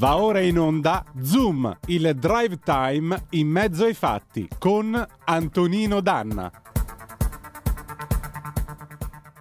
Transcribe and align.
Va 0.00 0.16
ora 0.16 0.40
in 0.40 0.58
onda 0.58 1.04
Zoom, 1.20 1.78
il 1.88 2.14
drive 2.16 2.58
time 2.64 3.26
in 3.32 3.48
mezzo 3.48 3.84
ai 3.84 3.92
fatti 3.92 4.48
con 4.58 5.06
Antonino 5.26 6.00
Danna. 6.00 6.50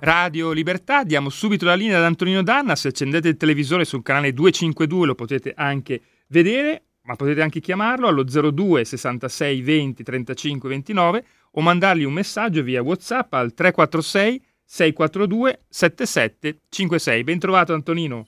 Radio 0.01 0.51
Libertà, 0.51 1.05
diamo 1.05 1.29
subito 1.29 1.63
la 1.63 1.75
linea 1.75 1.99
ad 1.99 2.03
Antonino 2.03 2.43
Danna, 2.43 2.75
se 2.75 2.89
accendete 2.89 3.29
il 3.29 3.37
televisore 3.37 3.85
sul 3.85 4.03
canale 4.03 4.33
252 4.33 5.05
lo 5.05 5.15
potete 5.15 5.53
anche 5.55 6.01
vedere, 6.27 6.87
ma 7.03 7.15
potete 7.15 7.41
anche 7.41 7.61
chiamarlo 7.61 8.09
allo 8.09 8.25
02 8.25 8.83
66 8.83 9.61
20 9.61 10.03
35 10.03 10.67
29 10.67 11.25
o 11.51 11.61
mandargli 11.61 12.03
un 12.03 12.11
messaggio 12.11 12.63
via 12.63 12.81
WhatsApp 12.81 13.33
al 13.33 13.53
346 13.53 14.43
642 14.65 15.61
7756. 15.69 17.23
Ben 17.23 17.39
trovato 17.39 17.73
Antonino. 17.73 18.27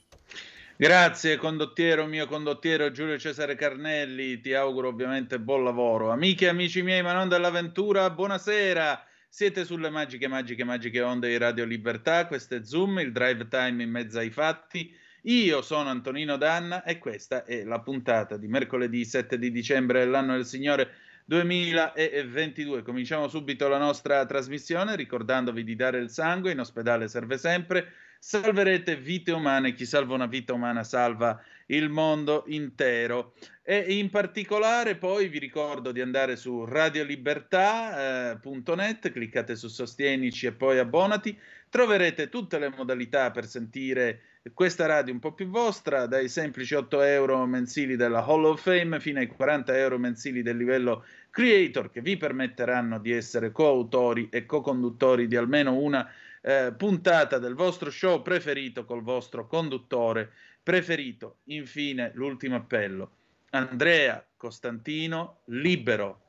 Grazie 0.82 1.36
condottiero, 1.36 2.06
mio 2.06 2.26
condottiero 2.26 2.90
Giulio 2.90 3.16
Cesare 3.16 3.54
Carnelli, 3.54 4.40
ti 4.40 4.52
auguro 4.52 4.88
ovviamente 4.88 5.38
buon 5.38 5.62
lavoro. 5.62 6.10
Amiche 6.10 6.46
e 6.46 6.48
amici 6.48 6.82
miei, 6.82 7.04
ma 7.04 7.12
non 7.12 7.28
dell'avventura, 7.28 8.10
buonasera. 8.10 9.06
Siete 9.28 9.64
sulle 9.64 9.90
magiche, 9.90 10.26
magiche, 10.26 10.64
magiche 10.64 11.00
onde 11.00 11.28
di 11.28 11.38
Radio 11.38 11.64
Libertà, 11.66 12.26
questo 12.26 12.56
è 12.56 12.64
Zoom, 12.64 12.98
il 12.98 13.12
drive 13.12 13.46
time 13.46 13.80
in 13.80 13.90
mezzo 13.90 14.18
ai 14.18 14.30
fatti. 14.30 14.92
Io 15.26 15.62
sono 15.62 15.88
Antonino 15.88 16.36
Danna 16.36 16.82
e 16.82 16.98
questa 16.98 17.44
è 17.44 17.62
la 17.62 17.78
puntata 17.78 18.36
di 18.36 18.48
mercoledì 18.48 19.04
7 19.04 19.38
di 19.38 19.52
dicembre 19.52 20.00
dell'anno 20.00 20.32
del 20.32 20.46
Signore 20.46 20.94
2022. 21.26 22.82
Cominciamo 22.82 23.28
subito 23.28 23.68
la 23.68 23.78
nostra 23.78 24.26
trasmissione 24.26 24.96
ricordandovi 24.96 25.62
di 25.62 25.76
dare 25.76 26.00
il 26.00 26.10
sangue, 26.10 26.50
in 26.50 26.58
ospedale 26.58 27.06
serve 27.06 27.38
sempre 27.38 27.92
salverete 28.24 28.94
vite 28.94 29.32
umane, 29.32 29.74
chi 29.74 29.84
salva 29.84 30.14
una 30.14 30.26
vita 30.26 30.52
umana 30.52 30.84
salva 30.84 31.42
il 31.66 31.88
mondo 31.88 32.44
intero. 32.46 33.34
E 33.64 33.98
in 33.98 34.10
particolare 34.10 34.94
poi 34.94 35.26
vi 35.26 35.40
ricordo 35.40 35.90
di 35.90 36.00
andare 36.00 36.36
su 36.36 36.64
radiolibertà.net, 36.64 39.06
eh, 39.06 39.10
cliccate 39.10 39.56
su 39.56 39.66
Sostienici 39.66 40.46
e 40.46 40.52
poi 40.52 40.78
abbonati, 40.78 41.36
troverete 41.68 42.28
tutte 42.28 42.60
le 42.60 42.68
modalità 42.68 43.32
per 43.32 43.44
sentire 43.44 44.20
questa 44.54 44.86
radio 44.86 45.12
un 45.12 45.18
po' 45.18 45.32
più 45.32 45.48
vostra, 45.48 46.06
dai 46.06 46.28
semplici 46.28 46.74
8 46.74 47.02
euro 47.02 47.44
mensili 47.46 47.96
della 47.96 48.24
Hall 48.24 48.44
of 48.44 48.62
Fame 48.62 49.00
fino 49.00 49.18
ai 49.18 49.26
40 49.26 49.76
euro 49.76 49.98
mensili 49.98 50.42
del 50.42 50.56
livello 50.56 51.04
creator 51.30 51.90
che 51.90 52.00
vi 52.00 52.16
permetteranno 52.16 53.00
di 53.00 53.10
essere 53.10 53.50
coautori 53.50 54.28
e 54.30 54.46
co-conduttori 54.46 55.26
di 55.26 55.34
almeno 55.34 55.74
una 55.74 56.08
eh, 56.42 56.74
puntata 56.76 57.38
del 57.38 57.54
vostro 57.54 57.90
show 57.90 58.20
preferito 58.20 58.84
col 58.84 59.02
vostro 59.02 59.46
conduttore 59.46 60.30
preferito. 60.62 61.38
Infine, 61.44 62.10
l'ultimo 62.14 62.56
appello. 62.56 63.16
Andrea 63.50 64.24
Costantino, 64.36 65.40
libero. 65.46 66.20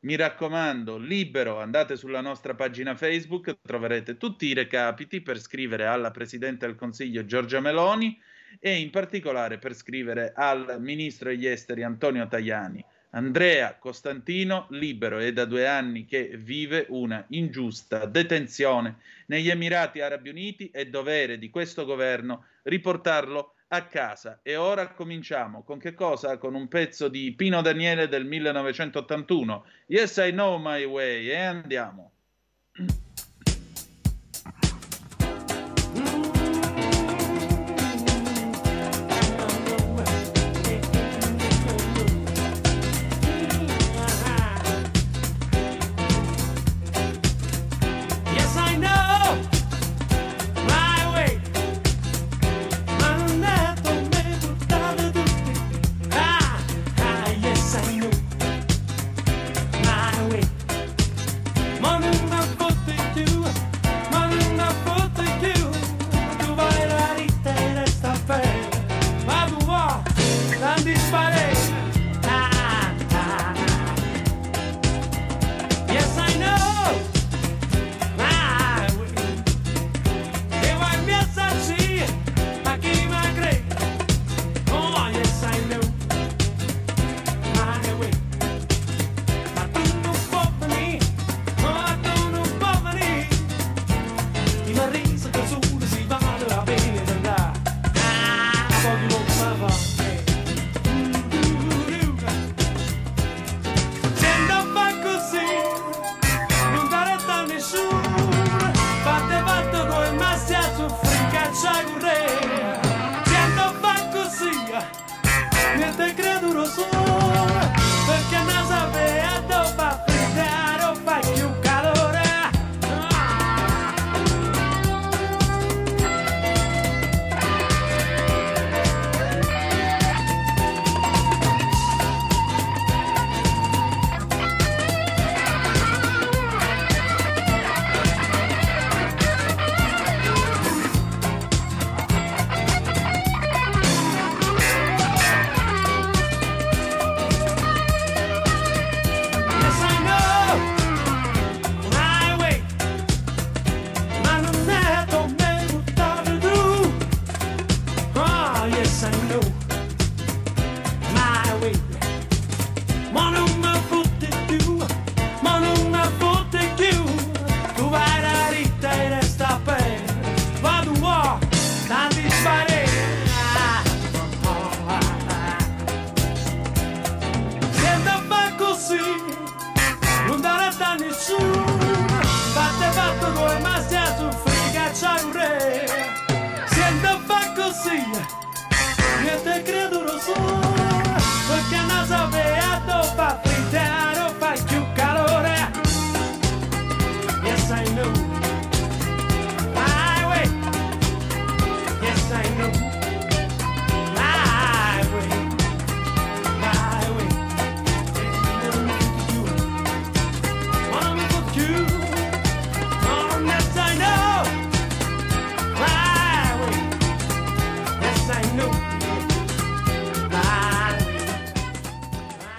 Mi 0.00 0.16
raccomando, 0.16 0.96
libero, 0.96 1.60
andate 1.60 1.96
sulla 1.96 2.20
nostra 2.20 2.54
pagina 2.54 2.96
Facebook, 2.96 3.58
troverete 3.62 4.16
tutti 4.16 4.46
i 4.46 4.54
recapiti 4.54 5.20
per 5.20 5.38
scrivere 5.38 5.86
alla 5.86 6.10
Presidente 6.10 6.66
del 6.66 6.74
Consiglio 6.74 7.24
Giorgia 7.24 7.60
Meloni 7.60 8.20
e 8.58 8.80
in 8.80 8.90
particolare 8.90 9.58
per 9.58 9.74
scrivere 9.74 10.32
al 10.34 10.78
Ministro 10.80 11.28
degli 11.28 11.46
Esteri 11.46 11.84
Antonio 11.84 12.26
Tajani. 12.26 12.84
Andrea 13.14 13.76
Costantino 13.78 14.66
libero 14.70 15.18
è 15.18 15.32
da 15.32 15.44
due 15.44 15.66
anni 15.66 16.06
che 16.06 16.30
vive 16.34 16.86
una 16.88 17.22
ingiusta 17.28 18.06
detenzione 18.06 18.96
negli 19.26 19.50
Emirati 19.50 20.00
Arabi 20.00 20.30
Uniti. 20.30 20.70
È 20.72 20.86
dovere 20.86 21.38
di 21.38 21.50
questo 21.50 21.84
governo 21.84 22.46
riportarlo 22.62 23.54
a 23.68 23.84
casa. 23.84 24.40
E 24.42 24.56
ora 24.56 24.92
cominciamo 24.92 25.62
con 25.62 25.78
che 25.78 25.92
cosa? 25.92 26.38
Con 26.38 26.54
un 26.54 26.68
pezzo 26.68 27.08
di 27.08 27.32
Pino 27.32 27.60
Daniele 27.60 28.08
del 28.08 28.24
1981. 28.24 29.64
Yes, 29.86 30.16
I 30.16 30.30
know 30.30 30.58
my 30.58 30.84
way. 30.84 31.26
E 31.26 31.36
andiamo. 31.36 32.12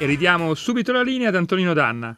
E 0.03 0.05
ridiamo 0.05 0.53
subito 0.53 0.91
la 0.91 1.01
linea 1.01 1.29
ad 1.29 1.35
Antonino 1.35 1.71
Danna. 1.71 2.13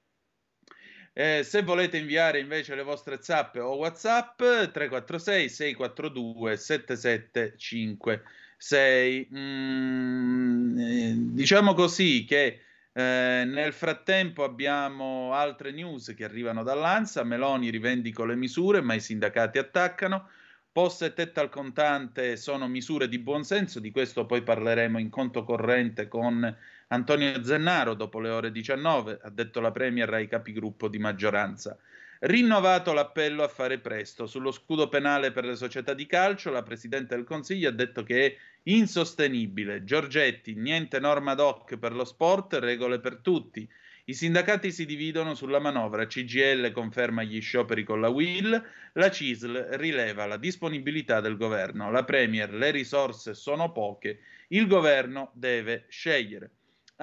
Eh, 1.17 1.45
se 1.45 1.63
volete 1.63 1.97
inviare 1.97 2.41
invece 2.41 2.75
le 2.75 2.83
vostre 2.83 3.23
zappe 3.23 3.61
o 3.61 3.77
WhatsApp 3.77 4.37
346 4.37 5.49
642 5.49 6.57
7756. 6.57 9.29
Mm, 9.33 10.77
eh, 10.77 11.15
diciamo 11.17 11.73
così 11.75 12.25
che 12.25 12.63
eh, 12.93 13.45
nel 13.47 13.73
frattempo 13.73 14.43
abbiamo 14.43 15.33
altre 15.35 15.71
news 15.71 16.13
che 16.17 16.25
arrivano 16.25 16.65
dall'ANSA. 16.65 17.23
Meloni 17.23 17.71
rivendico 17.71 18.25
le 18.25 18.35
misure, 18.35 18.81
ma 18.81 18.95
i 18.95 19.01
sindacati 19.01 19.59
attaccano. 19.59 20.31
Posta 20.73 21.07
e 21.07 21.13
tetta 21.13 21.41
al 21.41 21.49
contante 21.49 22.37
sono 22.37 22.67
misure 22.67 23.07
di 23.07 23.21
buonsenso, 23.21 23.79
di 23.79 23.93
questo 23.93 24.27
poi 24.27 24.43
parleremo 24.43 24.99
in 24.99 25.11
conto 25.11 25.45
corrente 25.45 26.09
con 26.09 26.57
Antonio 26.89 27.43
Zennaro, 27.43 27.95
dopo 27.95 28.21
le 28.21 28.31
ore 28.31 28.53
19, 28.53 29.21
ha 29.23 29.31
detto 29.31 29.61
la 29.61 29.71
Premier 29.71 30.13
ai 30.13 30.29
capigruppo 30.29 30.89
di 30.89 30.99
maggioranza. 30.99 31.77
Rinnovato 32.21 32.93
l'appello 32.93 33.43
a 33.43 33.49
fare 33.49 33.79
presto. 33.79 34.27
Sullo 34.27 34.51
scudo 34.51 34.89
penale 34.89 35.33
per 35.33 35.45
le 35.45 35.57
società 35.57 35.95
di 35.95 36.07
calcio, 36.07 36.51
la 36.51 36.63
Presidente 36.63 37.15
del 37.15 37.25
Consiglio 37.25 37.69
ha 37.69 37.73
detto 37.73 38.03
che 38.03 38.27
è 38.27 38.37
insostenibile. 38.65 39.85
Giorgetti, 39.85 40.55
niente 40.55 40.99
norma 41.01 41.33
ad 41.33 41.41
hoc 41.41 41.77
per 41.77 41.93
lo 41.93 42.05
sport, 42.05 42.55
regole 42.55 43.01
per 43.01 43.17
tutti. 43.17 43.69
I 44.07 44.13
sindacati 44.13 44.71
si 44.71 44.85
dividono 44.85 45.35
sulla 45.35 45.59
manovra, 45.59 46.07
CGL 46.07 46.73
conferma 46.73 47.23
gli 47.23 47.41
scioperi 47.41 47.85
con 47.85 48.03
la 48.03 48.09
WIL, 48.09 48.63
la 48.93 49.11
CISL 49.11 49.69
rileva 49.73 50.27
la 50.27 50.37
disponibilità 50.37 51.21
del 51.21 51.39
governo, 51.39 51.91
la 51.91 52.05
Premier 52.05 52.53
le 52.53 52.71
risorse 52.71 53.33
sono 53.33 53.73
poche, 53.73 54.21
il 54.49 54.67
governo 54.67 55.31
deve 55.33 55.87
scegliere. 55.89 56.51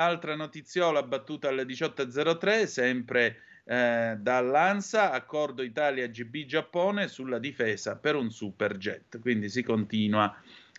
Altra 0.01 0.35
notiziola 0.35 1.03
battuta 1.03 1.49
alle 1.49 1.63
18.03, 1.63 2.65
sempre 2.65 3.37
eh, 3.65 4.15
dall'ANSA, 4.17 5.11
accordo 5.11 5.61
Italia-GB 5.61 6.45
Giappone 6.45 7.07
sulla 7.07 7.37
difesa 7.37 7.97
per 7.97 8.15
un 8.15 8.31
super 8.31 8.77
jet. 8.77 9.19
Quindi 9.19 9.47
si 9.47 9.61
continua 9.61 10.35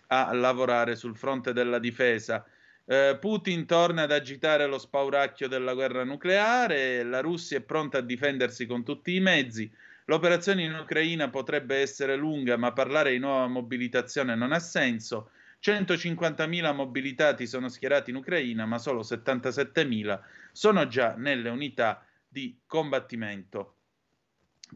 a 0.07 0.33
lavorare 0.33 0.97
sul 0.97 1.15
fronte 1.15 1.53
della 1.53 1.79
difesa. 1.79 2.45
Eh, 2.83 3.17
Putin 3.17 3.65
torna 3.65 4.01
ad 4.01 4.11
agitare 4.11 4.65
lo 4.67 4.77
spauracchio 4.77 5.47
della 5.47 5.73
guerra 5.73 6.03
nucleare, 6.03 7.01
la 7.03 7.21
Russia 7.21 7.57
è 7.57 7.61
pronta 7.61 7.99
a 7.99 8.01
difendersi 8.01 8.65
con 8.65 8.83
tutti 8.83 9.15
i 9.15 9.21
mezzi. 9.21 9.71
L'operazione 10.05 10.63
in 10.63 10.73
Ucraina 10.73 11.29
potrebbe 11.29 11.77
essere 11.77 12.17
lunga, 12.17 12.57
ma 12.57 12.73
parlare 12.73 13.11
di 13.11 13.19
nuova 13.19 13.47
mobilitazione 13.47 14.35
non 14.35 14.51
ha 14.51 14.59
senso. 14.59 15.29
150.000 15.63 16.73
mobilitati 16.73 17.47
sono 17.47 17.69
schierati 17.69 18.09
in 18.09 18.17
Ucraina, 18.17 18.65
ma 18.65 18.77
solo 18.77 18.99
77.000 18.99 20.19
sono 20.51 20.87
già 20.87 21.15
nelle 21.15 21.49
unità 21.49 22.05
di 22.27 22.59
combattimento. 22.65 23.75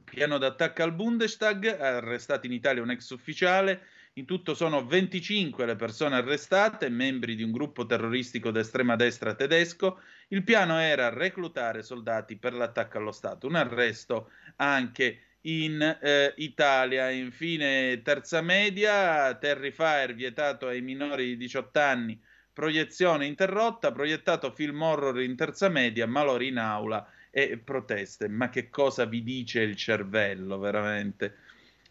Piano 0.06 0.38
d'attacco 0.38 0.84
al 0.84 0.94
Bundestag, 0.94 1.66
arrestato 1.66 2.46
in 2.46 2.54
Italia 2.54 2.82
un 2.82 2.92
ex 2.92 3.10
ufficiale, 3.10 3.88
in 4.14 4.26
tutto 4.26 4.54
sono 4.54 4.86
25 4.86 5.66
le 5.66 5.76
persone 5.76 6.16
arrestate, 6.16 6.90
membri 6.90 7.36
di 7.36 7.44
un 7.44 7.52
gruppo 7.52 7.86
terroristico 7.86 8.50
d'estrema 8.50 8.96
destra 8.96 9.36
tedesco. 9.36 10.00
Il 10.30 10.44
piano 10.44 10.80
era 10.80 11.10
reclutare 11.10 11.84
soldati 11.84 12.38
per 12.38 12.54
l'attacco 12.54 12.98
allo 12.98 13.12
Stato. 13.12 13.46
Un 13.46 13.56
arresto 13.56 14.32
anche 14.56 15.20
in 15.48 15.98
eh, 16.02 16.34
Italia. 16.38 17.10
Infine, 17.10 18.02
terza 18.02 18.42
media, 18.42 19.34
Terrifier 19.36 20.14
vietato 20.14 20.68
ai 20.68 20.82
minori 20.82 21.26
di 21.26 21.38
18 21.38 21.80
anni, 21.80 22.20
proiezione 22.54 23.26
interrotta, 23.26 23.92
proiettato 23.92 24.52
film 24.52 24.82
horror 24.82 25.22
in 25.22 25.36
terza 25.36 25.70
media, 25.70 26.08
malori 26.08 26.48
in 26.48 26.58
aula 26.58 27.08
e 27.32 27.58
proteste. 27.58 28.28
Ma 28.28 28.50
che 28.50 28.70
cosa 28.70 29.06
vi 29.06 29.24
dice 29.24 29.62
il 29.62 29.76
cervello, 29.76 30.58
veramente? 30.60 31.36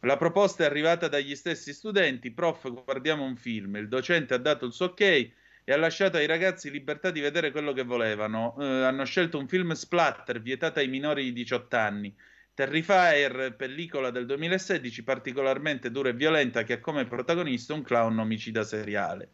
La 0.01 0.17
proposta 0.17 0.63
è 0.65 0.67
arrivata 0.67 1.09
dagli 1.09 1.35
stessi 1.35 1.73
studenti, 1.73 2.31
prof, 2.31 2.71
guardiamo 2.85 3.25
un 3.25 3.37
film, 3.37 3.77
il 3.77 3.89
docente 3.89 4.35
ha 4.35 4.39
dato 4.39 4.67
il 4.67 4.73
suo 4.73 4.87
ok 4.87 5.01
e 5.01 5.73
ha 5.73 5.77
lasciato 5.77 6.19
ai 6.19 6.27
ragazzi 6.27 6.71
libertà 6.71 7.11
di 7.11 7.21
vedere 7.21 7.51
quello 7.51 7.73
che 7.73 7.83
volevano. 7.83 8.55
Eh, 8.61 8.65
hanno 8.65 9.05
scelto 9.05 9.39
un 9.39 9.49
film 9.49 9.73
splatter 9.73 10.41
vietato 10.43 10.79
ai 10.79 10.89
minori 10.89 11.25
di 11.25 11.33
18 11.33 11.77
anni 11.77 12.15
Terrifier, 12.57 13.55
pellicola 13.55 14.09
del 14.09 14.25
2016 14.25 15.03
particolarmente 15.03 15.91
dura 15.91 16.09
e 16.09 16.15
violenta 16.15 16.63
che 16.63 16.73
ha 16.73 16.81
come 16.81 17.05
protagonista 17.05 17.75
un 17.75 17.83
clown 17.83 18.19
omicida 18.19 18.63
seriale. 18.63 19.29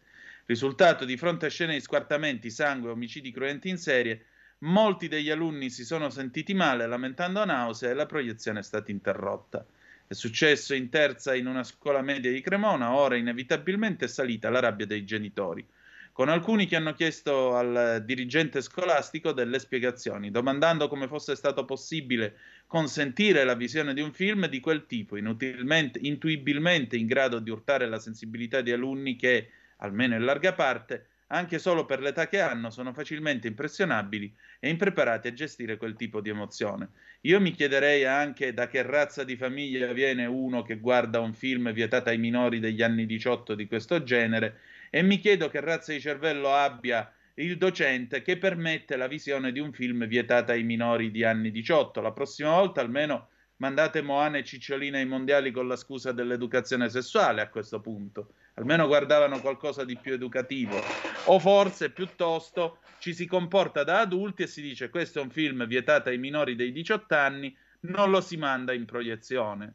Risultato 0.44 1.04
di 1.04 1.16
fronte 1.16 1.46
a 1.46 1.48
scene 1.48 1.74
di 1.74 1.80
squartamenti, 1.80 2.50
sangue 2.50 2.88
e 2.88 2.92
omicidi 2.94 3.30
cruenti 3.30 3.68
in 3.68 3.78
serie, 3.78 4.24
molti 4.62 5.06
degli 5.06 5.30
alunni 5.30 5.70
si 5.70 5.84
sono 5.84 6.10
sentiti 6.10 6.52
male 6.52 6.84
lamentando 6.88 7.44
nausea 7.44 7.90
e 7.90 7.94
la 7.94 8.06
proiezione 8.06 8.58
è 8.58 8.64
stata 8.64 8.90
interrotta. 8.90 9.64
È 10.04 10.14
successo 10.14 10.74
in 10.74 10.88
terza 10.88 11.32
in 11.36 11.46
una 11.46 11.62
scuola 11.62 12.02
media 12.02 12.32
di 12.32 12.40
Cremona, 12.40 12.92
ora 12.92 13.14
inevitabilmente 13.14 14.06
è 14.06 14.08
salita 14.08 14.50
la 14.50 14.58
rabbia 14.58 14.86
dei 14.86 15.04
genitori 15.04 15.64
con 16.12 16.28
alcuni 16.28 16.66
che 16.66 16.76
hanno 16.76 16.92
chiesto 16.92 17.56
al 17.56 18.02
dirigente 18.04 18.60
scolastico 18.60 19.32
delle 19.32 19.58
spiegazioni, 19.58 20.30
domandando 20.30 20.86
come 20.86 21.08
fosse 21.08 21.34
stato 21.34 21.64
possibile 21.64 22.36
consentire 22.66 23.44
la 23.44 23.54
visione 23.54 23.94
di 23.94 24.02
un 24.02 24.12
film 24.12 24.46
di 24.46 24.60
quel 24.60 24.84
tipo, 24.86 25.16
intuibilmente 25.16 26.96
in 26.96 27.06
grado 27.06 27.38
di 27.38 27.50
urtare 27.50 27.88
la 27.88 27.98
sensibilità 27.98 28.60
di 28.60 28.72
alunni 28.72 29.16
che, 29.16 29.50
almeno 29.78 30.14
in 30.14 30.24
larga 30.24 30.52
parte, 30.52 31.06
anche 31.32 31.58
solo 31.58 31.86
per 31.86 32.00
l'età 32.00 32.28
che 32.28 32.40
hanno, 32.40 32.68
sono 32.68 32.92
facilmente 32.92 33.48
impressionabili 33.48 34.34
e 34.60 34.68
impreparati 34.68 35.28
a 35.28 35.32
gestire 35.32 35.78
quel 35.78 35.96
tipo 35.96 36.20
di 36.20 36.28
emozione. 36.28 36.90
Io 37.22 37.40
mi 37.40 37.52
chiederei 37.52 38.04
anche 38.04 38.52
da 38.52 38.68
che 38.68 38.82
razza 38.82 39.24
di 39.24 39.36
famiglia 39.36 39.90
viene 39.94 40.26
uno 40.26 40.60
che 40.60 40.78
guarda 40.78 41.20
un 41.20 41.32
film 41.32 41.72
vietato 41.72 42.10
ai 42.10 42.18
minori 42.18 42.60
degli 42.60 42.82
anni 42.82 43.06
18 43.06 43.54
di 43.54 43.66
questo 43.66 44.02
genere 44.02 44.60
e 44.94 45.02
mi 45.02 45.18
chiedo 45.18 45.48
che 45.48 45.60
razza 45.60 45.90
di 45.90 46.00
cervello 46.00 46.52
abbia 46.52 47.10
il 47.36 47.56
docente 47.56 48.20
che 48.20 48.36
permette 48.36 48.96
la 48.96 49.06
visione 49.06 49.50
di 49.50 49.58
un 49.58 49.72
film 49.72 50.06
vietata 50.06 50.52
ai 50.52 50.64
minori 50.64 51.10
di 51.10 51.24
anni 51.24 51.50
18. 51.50 52.02
La 52.02 52.12
prossima 52.12 52.50
volta 52.50 52.82
almeno 52.82 53.28
mandate 53.56 54.02
Moana 54.02 54.36
e 54.36 54.44
Cicciolina 54.44 54.98
ai 54.98 55.06
mondiali 55.06 55.50
con 55.50 55.66
la 55.66 55.76
scusa 55.76 56.12
dell'educazione 56.12 56.90
sessuale 56.90 57.40
a 57.40 57.48
questo 57.48 57.80
punto 57.80 58.34
almeno 58.54 58.86
guardavano 58.86 59.40
qualcosa 59.40 59.82
di 59.82 59.96
più 59.96 60.12
educativo, 60.12 60.78
o 61.24 61.38
forse 61.38 61.90
piuttosto 61.90 62.80
ci 62.98 63.14
si 63.14 63.26
comporta 63.26 63.82
da 63.82 64.00
adulti 64.00 64.42
e 64.42 64.46
si 64.46 64.60
dice 64.60 64.90
questo 64.90 65.20
è 65.20 65.22
un 65.22 65.30
film 65.30 65.66
vietato 65.66 66.10
ai 66.10 66.18
minori 66.18 66.54
dei 66.54 66.70
18 66.70 67.14
anni, 67.14 67.56
non 67.80 68.10
lo 68.10 68.20
si 68.20 68.36
manda 68.36 68.74
in 68.74 68.84
proiezione. 68.84 69.74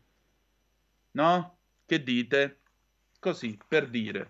No? 1.11 1.57
Che 1.85 2.03
dite? 2.03 2.59
Così, 3.19 3.57
per 3.67 3.87
dire. 3.87 4.27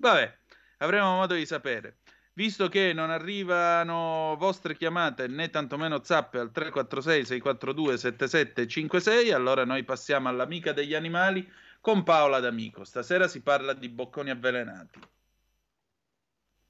Vabbè, 0.00 0.38
avremo 0.78 1.16
modo 1.16 1.34
di 1.34 1.44
sapere. 1.44 1.98
Visto 2.34 2.68
che 2.68 2.92
non 2.92 3.10
arrivano 3.10 4.36
vostre 4.38 4.76
chiamate 4.76 5.26
né 5.26 5.50
tantomeno 5.50 6.04
zappe 6.04 6.38
al 6.38 6.52
346 6.52 7.24
642 7.24 7.98
7756, 7.98 9.32
allora 9.32 9.64
noi 9.64 9.82
passiamo 9.82 10.28
all'amica 10.28 10.72
degli 10.72 10.94
animali 10.94 11.50
con 11.80 12.04
Paola 12.04 12.38
D'Amico. 12.38 12.84
Stasera 12.84 13.26
si 13.26 13.42
parla 13.42 13.72
di 13.72 13.88
bocconi 13.88 14.30
avvelenati. 14.30 15.00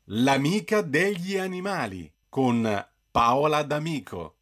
L'amica 0.04 0.80
degli 0.80 1.36
animali 1.36 2.10
con 2.30 2.86
Paola 3.10 3.62
D'Amico. 3.62 4.37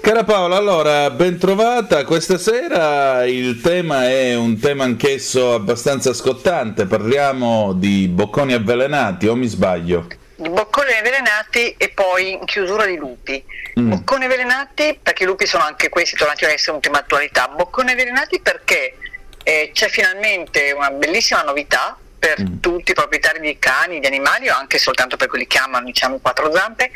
Cara 0.00 0.24
Paola, 0.24 0.56
allora, 0.56 1.10
ben 1.10 1.38
trovata. 1.38 2.04
Questa 2.04 2.38
sera 2.38 3.26
il 3.26 3.60
tema 3.60 4.08
è 4.08 4.34
un 4.34 4.58
tema 4.58 4.82
anch'esso 4.84 5.52
abbastanza 5.52 6.14
scottante. 6.14 6.86
Parliamo 6.86 7.74
di 7.74 8.08
bocconi 8.08 8.54
avvelenati, 8.54 9.28
o 9.28 9.36
mi 9.36 9.46
sbaglio? 9.46 10.06
Di 10.36 10.48
bocconi 10.48 10.92
avvelenati 10.92 11.74
e 11.76 11.90
poi 11.90 12.32
in 12.32 12.44
chiusura 12.46 12.86
di 12.86 12.96
lupi. 12.96 13.44
Mm. 13.78 13.90
Bocconi 13.90 14.24
avvelenati 14.24 14.98
perché 15.00 15.24
i 15.24 15.26
lupi 15.26 15.46
sono 15.46 15.64
anche 15.64 15.90
questi 15.90 16.16
tornati 16.16 16.46
a 16.46 16.50
essere 16.50 16.72
un 16.72 16.80
tema 16.80 16.98
attualità. 16.98 17.48
Bocconi 17.48 17.92
avvelenati 17.92 18.40
perché 18.40 18.96
eh, 19.44 19.70
c'è 19.74 19.88
finalmente 19.88 20.72
una 20.74 20.90
bellissima 20.90 21.42
novità 21.42 21.96
per 22.18 22.40
mm. 22.40 22.58
tutti 22.60 22.92
i 22.92 22.94
proprietari 22.94 23.38
di 23.38 23.58
cani, 23.58 24.00
di 24.00 24.06
animali 24.06 24.48
o 24.48 24.54
anche 24.54 24.78
soltanto 24.78 25.16
per 25.16 25.28
quelli 25.28 25.46
che 25.46 25.58
amano 25.58 25.84
diciamo 25.84 26.18
quattro 26.20 26.50
zampe, 26.50 26.90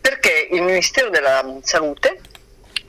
perché 0.00 0.48
il 0.50 0.62
Ministero 0.62 1.08
della 1.08 1.42
Salute 1.62 2.18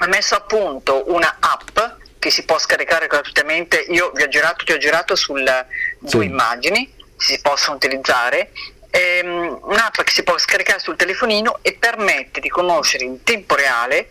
ha 0.04 0.08
messo 0.08 0.36
a 0.36 0.42
punto 0.42 1.12
una 1.14 1.38
app 1.40 1.80
che 2.20 2.30
si 2.30 2.44
può 2.44 2.60
scaricare 2.60 3.08
gratuitamente. 3.08 3.78
Io 3.90 4.12
vi 4.14 4.24
ho 4.24 4.28
girato, 4.28 4.66
ti 4.66 4.74
ho 4.74 4.78
girato 4.78 5.16
sulle 5.16 5.68
sì. 6.04 6.18
due 6.18 6.26
immagini, 6.26 6.94
si 7.18 7.40
possono 7.42 7.78
utilizzare. 7.78 8.52
Ehm, 8.90 9.60
un'app 9.62 10.02
che 10.02 10.12
si 10.12 10.24
può 10.24 10.38
scaricare 10.38 10.80
sul 10.80 10.96
telefonino 10.96 11.60
e 11.62 11.74
permette 11.74 12.40
di 12.40 12.50
conoscere 12.50 13.06
in 13.06 13.24
tempo 13.24 13.56
reale 13.56 14.10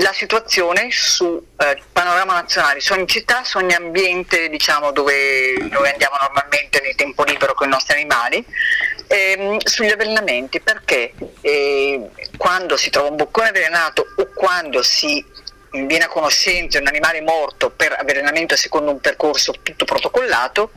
la 0.00 0.12
situazione 0.12 0.88
su 0.90 1.42
eh, 1.56 1.82
panorama 1.92 2.34
nazionale, 2.34 2.80
su 2.80 2.92
ogni 2.92 3.06
città, 3.06 3.44
su 3.44 3.58
ogni 3.58 3.74
ambiente 3.74 4.48
diciamo, 4.48 4.92
dove, 4.92 5.54
dove, 5.68 5.90
andiamo 5.90 6.16
normalmente 6.20 6.80
nel 6.80 6.94
tempo 6.94 7.24
libero 7.24 7.54
con 7.54 7.68
i 7.68 7.70
nostri 7.70 7.96
animali, 7.96 8.44
ehm, 9.06 9.58
sugli 9.64 9.90
avvelenamenti, 9.90 10.60
perché 10.60 11.12
eh, 11.40 12.08
quando 12.36 12.76
si 12.76 12.90
trova 12.90 13.08
un 13.08 13.16
boccone 13.16 13.48
avvelenato 13.48 14.06
o 14.16 14.28
quando 14.34 14.82
si 14.82 15.24
viene 15.72 16.04
a 16.04 16.08
conoscenza 16.08 16.78
di 16.78 16.84
un 16.84 16.90
animale 16.90 17.20
morto 17.20 17.70
per 17.70 17.94
avvelenamento 17.96 18.56
secondo 18.56 18.90
un 18.90 19.00
percorso 19.00 19.52
tutto 19.62 19.84
protocollato, 19.84 20.72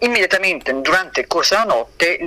immediatamente 0.00 0.78
durante 0.80 1.20
il 1.20 1.26
corso 1.26 1.54
della 1.54 1.66
notte 1.66 2.18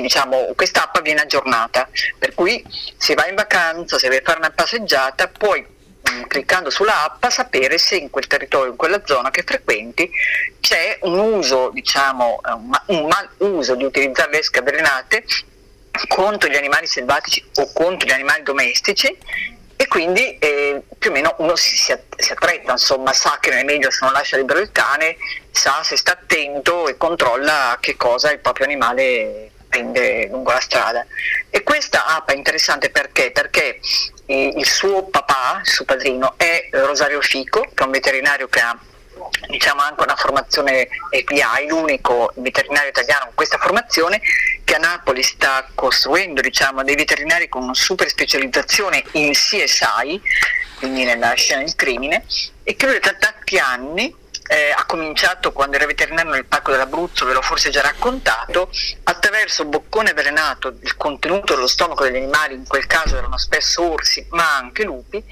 diciamo, 0.00 0.52
quest'app 0.54 0.98
viene 1.00 1.22
aggiornata, 1.22 1.88
per 2.18 2.34
cui 2.34 2.64
se 2.96 3.14
vai 3.14 3.30
in 3.30 3.34
vacanza, 3.34 3.98
se 3.98 4.08
a 4.08 4.22
fare 4.22 4.38
una 4.38 4.50
passeggiata, 4.50 5.28
puoi 5.28 5.64
mm, 5.64 6.22
cliccando 6.24 6.70
sulla 6.70 7.04
app 7.04 7.26
sapere 7.28 7.78
se 7.78 7.96
in 7.96 8.10
quel 8.10 8.26
territorio, 8.26 8.70
in 8.70 8.76
quella 8.76 9.02
zona 9.04 9.30
che 9.30 9.42
frequenti 9.44 10.10
c'è 10.60 10.98
un 11.02 11.18
uso, 11.18 11.70
diciamo, 11.72 12.40
un 12.86 13.06
mal 13.06 13.28
uso 13.38 13.74
di 13.74 13.84
utilizzare 13.84 14.30
le 14.30 14.38
esche 14.38 14.60
avvelenate 14.60 15.24
contro 16.08 16.48
gli 16.48 16.56
animali 16.56 16.86
selvatici 16.86 17.44
o 17.56 17.72
contro 17.72 18.08
gli 18.08 18.12
animali 18.12 18.42
domestici 18.42 19.16
e 19.84 19.86
quindi 19.86 20.38
eh, 20.38 20.82
più 20.98 21.10
o 21.10 21.12
meno 21.12 21.34
uno 21.38 21.56
si, 21.56 21.76
si, 21.76 21.92
attrezza, 21.92 22.72
insomma, 22.72 23.12
sa 23.12 23.36
che 23.38 23.50
non 23.50 23.58
è 23.58 23.64
meglio 23.64 23.90
se 23.90 23.98
non 24.02 24.14
lascia 24.14 24.38
libero 24.38 24.58
il 24.60 24.72
cane, 24.72 25.16
sa 25.50 25.82
se 25.82 25.96
sta 25.98 26.12
attento 26.12 26.88
e 26.88 26.96
controlla 26.96 27.76
che 27.80 27.94
cosa 27.96 28.32
il 28.32 28.38
proprio 28.38 28.64
animale 28.64 29.50
prende 29.68 30.26
lungo 30.28 30.52
la 30.52 30.60
strada. 30.60 31.04
E 31.50 31.62
questa 31.62 32.06
app 32.06 32.30
è 32.30 32.34
interessante 32.34 32.88
perché? 32.88 33.30
Perché 33.30 33.78
eh, 34.24 34.52
il 34.56 34.66
suo 34.66 35.04
papà, 35.04 35.60
il 35.62 35.68
suo 35.68 35.84
padrino, 35.84 36.32
è 36.38 36.68
Rosario 36.70 37.20
Fico, 37.20 37.60
che 37.74 37.82
è 37.82 37.84
un 37.84 37.92
veterinario 37.92 38.48
che 38.48 38.60
ha 38.60 38.78
diciamo 39.48 39.80
anche 39.82 40.02
una 40.02 40.16
formazione 40.16 40.88
API, 41.10 41.66
l'unico 41.68 42.32
veterinario 42.36 42.90
italiano 42.90 43.26
con 43.26 43.34
questa 43.34 43.58
formazione 43.58 44.20
che 44.64 44.74
a 44.74 44.78
Napoli 44.78 45.22
sta 45.22 45.68
costruendo 45.74 46.40
diciamo, 46.40 46.82
dei 46.82 46.94
veterinari 46.94 47.48
con 47.48 47.62
una 47.62 47.74
super 47.74 48.08
specializzazione 48.08 49.04
in 49.12 49.32
CSI, 49.32 50.20
quindi 50.78 51.04
nella 51.04 51.34
scena 51.34 51.62
del 51.62 51.74
crimine, 51.74 52.24
e 52.62 52.76
che 52.76 52.86
lui 52.86 52.98
da 52.98 53.14
tanti 53.14 53.58
anni 53.58 54.22
eh, 54.46 54.70
ha 54.76 54.84
cominciato 54.84 55.52
quando 55.52 55.76
era 55.76 55.86
veterinario 55.86 56.32
nel 56.32 56.44
Parco 56.44 56.70
dell'Abruzzo, 56.70 57.24
ve 57.24 57.32
l'ho 57.32 57.42
forse 57.42 57.70
già 57.70 57.80
raccontato, 57.80 58.70
attraverso 59.04 59.64
boccone 59.64 60.10
avvelenato, 60.10 60.74
il 60.80 60.96
contenuto 60.96 61.54
dello 61.54 61.66
stomaco 61.66 62.04
degli 62.04 62.16
animali, 62.16 62.54
in 62.54 62.66
quel 62.66 62.86
caso 62.86 63.16
erano 63.16 63.38
spesso 63.38 63.90
orsi, 63.90 64.26
ma 64.30 64.56
anche 64.56 64.84
lupi, 64.84 65.22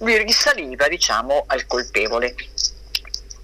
lui 0.00 0.16
risaliva 0.18 0.88
diciamo, 0.88 1.44
al 1.46 1.66
colpevole 1.66 2.34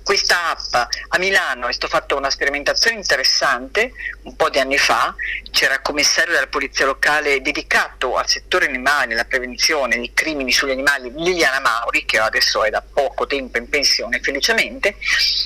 questa 0.04 0.50
app 0.50 0.74
a 1.08 1.18
Milano 1.18 1.66
è 1.66 1.72
stata 1.72 1.98
fatta 1.98 2.14
una 2.14 2.30
sperimentazione 2.30 2.96
interessante 2.96 3.92
un 4.24 4.36
po' 4.36 4.50
di 4.50 4.58
anni 4.58 4.76
fa, 4.76 5.14
c'era 5.50 5.74
il 5.74 5.82
commissario 5.82 6.34
della 6.34 6.46
polizia 6.46 6.84
locale 6.84 7.40
dedicato 7.40 8.16
al 8.16 8.28
settore 8.28 8.66
animali, 8.66 9.14
alla 9.14 9.24
prevenzione 9.24 9.96
dei 9.96 10.12
crimini 10.12 10.52
sugli 10.52 10.70
animali, 10.70 11.10
Liliana 11.16 11.60
Mauri, 11.60 12.04
che 12.04 12.18
adesso 12.18 12.62
è 12.64 12.70
da 12.70 12.82
poco 12.82 13.26
tempo 13.26 13.56
in 13.58 13.68
pensione 13.68 14.20
felicemente, 14.20 14.96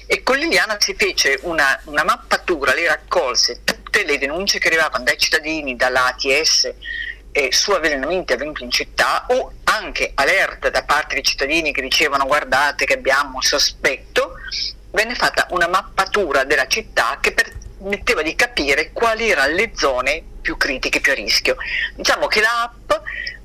e 0.06 0.22
con 0.22 0.36
Liliana 0.36 0.76
si 0.80 0.94
fece 0.94 1.38
una, 1.42 1.80
una 1.84 2.02
mappatura, 2.02 2.74
lei 2.74 2.86
raccolse 2.86 3.60
tutte 3.64 4.04
le 4.04 4.18
denunce 4.18 4.58
che 4.58 4.68
arrivavano 4.68 5.04
dai 5.04 5.18
cittadini, 5.18 5.76
dalla 5.76 6.06
ATS, 6.06 6.72
eh, 7.32 7.52
su 7.52 7.72
avvelenamenti 7.72 8.32
avvenuti 8.32 8.64
in 8.64 8.70
città 8.70 9.26
o 9.28 9.52
anche 9.64 10.12
alerte 10.14 10.70
da 10.70 10.82
parte 10.82 11.14
dei 11.14 11.22
cittadini 11.22 11.72
che 11.72 11.82
dicevano 11.82 12.26
guardate 12.26 12.84
che 12.84 12.94
abbiamo 12.94 13.40
sospetto, 13.42 14.34
venne 14.90 15.14
fatta 15.14 15.46
una 15.50 15.68
mappatura 15.68 16.44
della 16.44 16.66
città 16.66 17.18
che 17.20 17.32
permetteva 17.32 18.22
di 18.22 18.34
capire 18.34 18.90
quali 18.92 19.30
erano 19.30 19.54
le 19.54 19.70
zone 19.74 20.22
più 20.40 20.56
critiche, 20.56 21.00
più 21.00 21.12
a 21.12 21.14
rischio. 21.14 21.56
Diciamo 21.94 22.26
che 22.26 22.40
l'app 22.40 22.90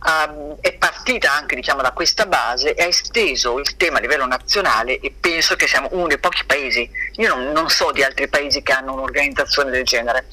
um, 0.05 0.55
è 0.61 0.73
partita 0.73 1.33
anche 1.33 1.55
diciamo, 1.55 1.81
da 1.81 1.91
questa 1.91 2.25
base 2.25 2.73
e 2.73 2.83
ha 2.83 2.87
esteso 2.87 3.59
il 3.59 3.75
tema 3.75 3.97
a 3.97 4.01
livello 4.01 4.25
nazionale 4.25 4.99
e 4.99 5.13
penso 5.19 5.55
che 5.55 5.67
siamo 5.67 5.89
uno 5.91 6.07
dei 6.07 6.19
pochi 6.19 6.45
paesi, 6.45 6.89
io 7.17 7.35
non, 7.35 7.51
non 7.51 7.69
so 7.69 7.91
di 7.91 8.03
altri 8.03 8.27
paesi 8.29 8.61
che 8.63 8.71
hanno 8.71 8.93
un'organizzazione 8.93 9.69
del 9.69 9.83
genere. 9.83 10.27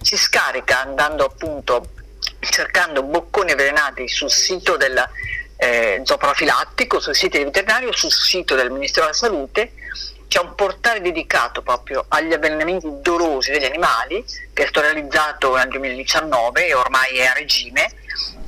Si 0.00 0.16
scarica 0.16 0.80
andando 0.80 1.24
appunto 1.24 1.88
cercando 2.50 3.02
bocconi 3.02 3.52
avvelenati 3.52 4.08
sul 4.08 4.30
sito 4.30 4.76
del 4.76 5.02
eh, 5.56 6.00
zooprofilattico, 6.04 6.98
sul 6.98 7.14
sito 7.14 7.36
del 7.36 7.46
veterinario, 7.46 7.92
sul 7.92 8.12
sito 8.12 8.54
del 8.54 8.70
Ministero 8.70 9.06
della 9.06 9.16
Salute. 9.16 9.72
C'è 10.26 10.40
un 10.40 10.54
portale 10.54 11.00
dedicato 11.00 11.62
proprio 11.62 12.06
agli 12.08 12.32
avvelenamenti 12.32 12.88
dolosi 13.00 13.50
degli 13.50 13.64
animali 13.64 14.24
che 14.52 14.62
è 14.62 14.66
stato 14.66 14.80
realizzato 14.86 15.54
nel 15.56 15.68
2019 15.68 16.66
e 16.66 16.74
ormai 16.74 17.16
è 17.16 17.26
a 17.26 17.34
regime 17.34 17.92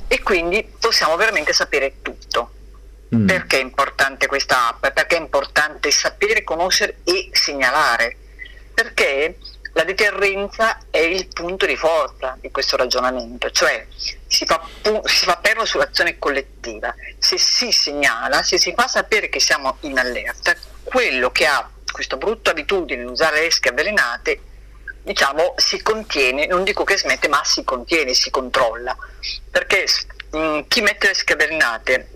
e 0.07 0.21
quindi 0.21 0.67
possiamo 0.79 1.15
veramente 1.15 1.53
sapere 1.53 1.95
tutto. 2.01 2.51
Mm. 3.15 3.27
Perché 3.27 3.57
è 3.57 3.61
importante 3.61 4.25
questa 4.25 4.69
app? 4.69 4.87
Perché 4.87 5.15
è 5.15 5.19
importante 5.19 5.91
sapere, 5.91 6.43
conoscere 6.43 6.97
e 7.03 7.29
segnalare. 7.31 8.17
Perché 8.73 9.37
la 9.75 9.83
deterrenza 9.83 10.79
è 10.89 10.99
il 10.99 11.27
punto 11.27 11.65
di 11.65 11.75
forza 11.75 12.37
di 12.39 12.49
questo 12.49 12.77
ragionamento, 12.77 13.51
cioè 13.51 13.85
si 14.25 14.45
fa, 14.45 14.65
si 15.03 15.25
fa 15.25 15.35
perno 15.35 15.65
sull'azione 15.65 16.17
collettiva. 16.17 16.95
Se 17.17 17.37
si 17.37 17.73
segnala, 17.73 18.41
se 18.41 18.57
si 18.57 18.73
fa 18.73 18.87
sapere 18.87 19.27
che 19.27 19.41
siamo 19.41 19.75
in 19.81 19.99
allerta, 19.99 20.55
quello 20.81 21.29
che 21.31 21.45
ha 21.45 21.69
questa 21.91 22.15
brutta 22.15 22.51
abitudine 22.51 23.03
di 23.03 23.09
usare 23.09 23.45
esche 23.45 23.69
avvelenate 23.69 24.39
diciamo 25.03 25.53
si 25.57 25.81
contiene, 25.83 26.47
non 26.47 26.63
dico 26.63 26.85
che 26.85 26.97
smette, 26.97 27.27
ma 27.27 27.41
si 27.43 27.63
contiene, 27.65 28.13
si 28.13 28.31
controlla, 28.31 28.95
perché 29.51 29.85
mh, 30.31 30.37
mm, 30.37 30.59
chi 30.67 30.81
mette 30.81 31.07
le 31.07 31.13
scadenate 31.13 32.09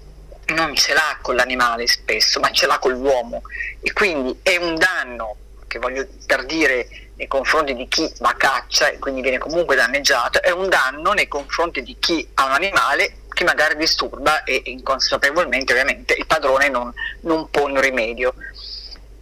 non 0.48 0.76
ce 0.76 0.94
l'ha 0.94 1.20
con 1.22 1.36
l'animale 1.36 1.88
spesso, 1.88 2.40
ma 2.40 2.52
ce 2.52 2.66
l'ha 2.68 2.80
con 2.80 2.94
l'uomo 2.94 3.42
e 3.82 3.92
quindi 3.92 4.40
è 4.42 4.56
un 4.56 4.76
danno 4.76 5.36
che 5.68 5.78
voglio 5.78 6.08
per 6.26 6.46
dire 6.46 7.09
nei 7.20 7.28
confronti 7.28 7.76
di 7.76 7.86
chi 7.90 8.10
va 8.20 8.30
a 8.30 8.36
caccia 8.36 8.90
e 8.90 8.98
quindi 8.98 9.20
viene 9.20 9.38
comunque 9.38 9.76
danneggiato, 9.76 10.42
è 10.42 10.52
un 10.52 10.70
danno 10.70 11.12
nei 11.12 11.28
confronti 11.28 11.84
di 11.84 11.98
chi 12.00 12.26
ha 12.36 12.46
un 12.46 12.54
animale 12.54 13.18
che 13.34 13.44
magari 13.44 13.76
disturba 13.76 14.46
e 14.46 14.62
inconsapevolmente 14.66 15.74
ovviamente 15.74 16.16
il 16.18 16.26
padrone 16.26 16.70
non, 16.70 16.92
non 17.22 17.50
pone 17.50 17.82
rimedio. 17.82 18.34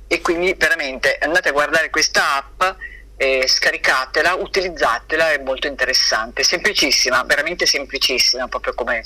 E 0.05 0.21
quindi 0.21 0.53
veramente 0.53 1.17
andate 1.19 1.49
a 1.49 1.51
guardare 1.51 1.89
questa 1.89 2.35
app 2.35 2.77
eh, 3.17 3.47
scaricatela, 3.47 4.35
utilizzatela, 4.35 5.31
è 5.31 5.39
molto 5.39 5.65
interessante, 5.65 6.43
semplicissima, 6.43 7.23
veramente 7.23 7.65
semplicissima, 7.65 8.47
proprio 8.47 8.75
come 8.75 9.05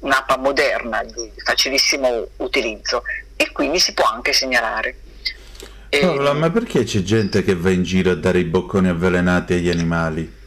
un'app 0.00 0.32
moderna 0.38 1.04
di 1.04 1.30
facilissimo 1.36 2.28
utilizzo 2.38 3.02
e 3.36 3.52
quindi 3.52 3.78
si 3.78 3.92
può 3.92 4.06
anche 4.06 4.32
segnalare. 4.32 4.96
Paola, 6.00 6.32
ma 6.32 6.50
perché 6.50 6.84
c'è 6.84 7.02
gente 7.02 7.42
che 7.42 7.54
va 7.54 7.70
in 7.70 7.82
giro 7.82 8.12
a 8.12 8.14
dare 8.14 8.38
i 8.38 8.44
bocconi 8.44 8.88
avvelenati 8.88 9.52
agli 9.52 9.68
animali? 9.68 10.40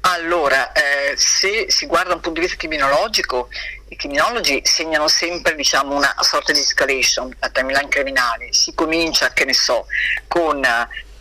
Allora, 0.00 0.72
eh, 0.72 1.14
se 1.16 1.66
si 1.68 1.86
guarda 1.86 2.10
da 2.10 2.14
un 2.16 2.20
punto 2.20 2.40
di 2.40 2.46
vista 2.46 2.58
criminologico, 2.58 3.48
i 3.88 3.96
criminologi 3.96 4.60
segnano 4.62 5.08
sempre 5.08 5.54
diciamo, 5.54 5.96
una 5.96 6.14
sorta 6.20 6.52
di 6.52 6.60
escalation 6.60 7.34
a 7.38 7.48
timeline 7.48 7.88
criminale. 7.88 8.52
Si 8.52 8.74
comincia, 8.74 9.32
che 9.32 9.46
ne 9.46 9.54
so, 9.54 9.86
con 10.28 10.56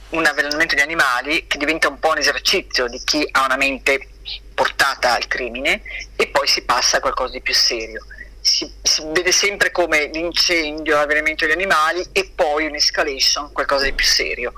un 0.09 0.25
avvelenamento 0.25 0.75
di 0.75 0.81
animali 0.81 1.45
che 1.47 1.57
diventa 1.57 1.87
un 1.87 1.99
po' 1.99 2.09
un 2.09 2.17
esercizio 2.17 2.87
di 2.87 2.99
chi 3.03 3.27
ha 3.31 3.45
una 3.45 3.57
mente 3.57 4.07
portata 4.53 5.15
al 5.15 5.27
crimine 5.27 5.81
e 6.15 6.27
poi 6.27 6.47
si 6.47 6.63
passa 6.63 6.97
a 6.97 6.99
qualcosa 6.99 7.33
di 7.33 7.41
più 7.41 7.53
serio. 7.53 8.03
Si, 8.41 8.71
si 8.81 9.03
vede 9.07 9.31
sempre 9.31 9.71
come 9.71 10.05
l'incendio, 10.05 10.95
l'avvelenamento 10.95 11.45
di 11.45 11.51
animali 11.51 12.05
e 12.11 12.31
poi 12.33 12.65
un'escalation, 12.67 13.51
qualcosa 13.51 13.85
di 13.85 13.93
più 13.93 14.05
serio. 14.05 14.53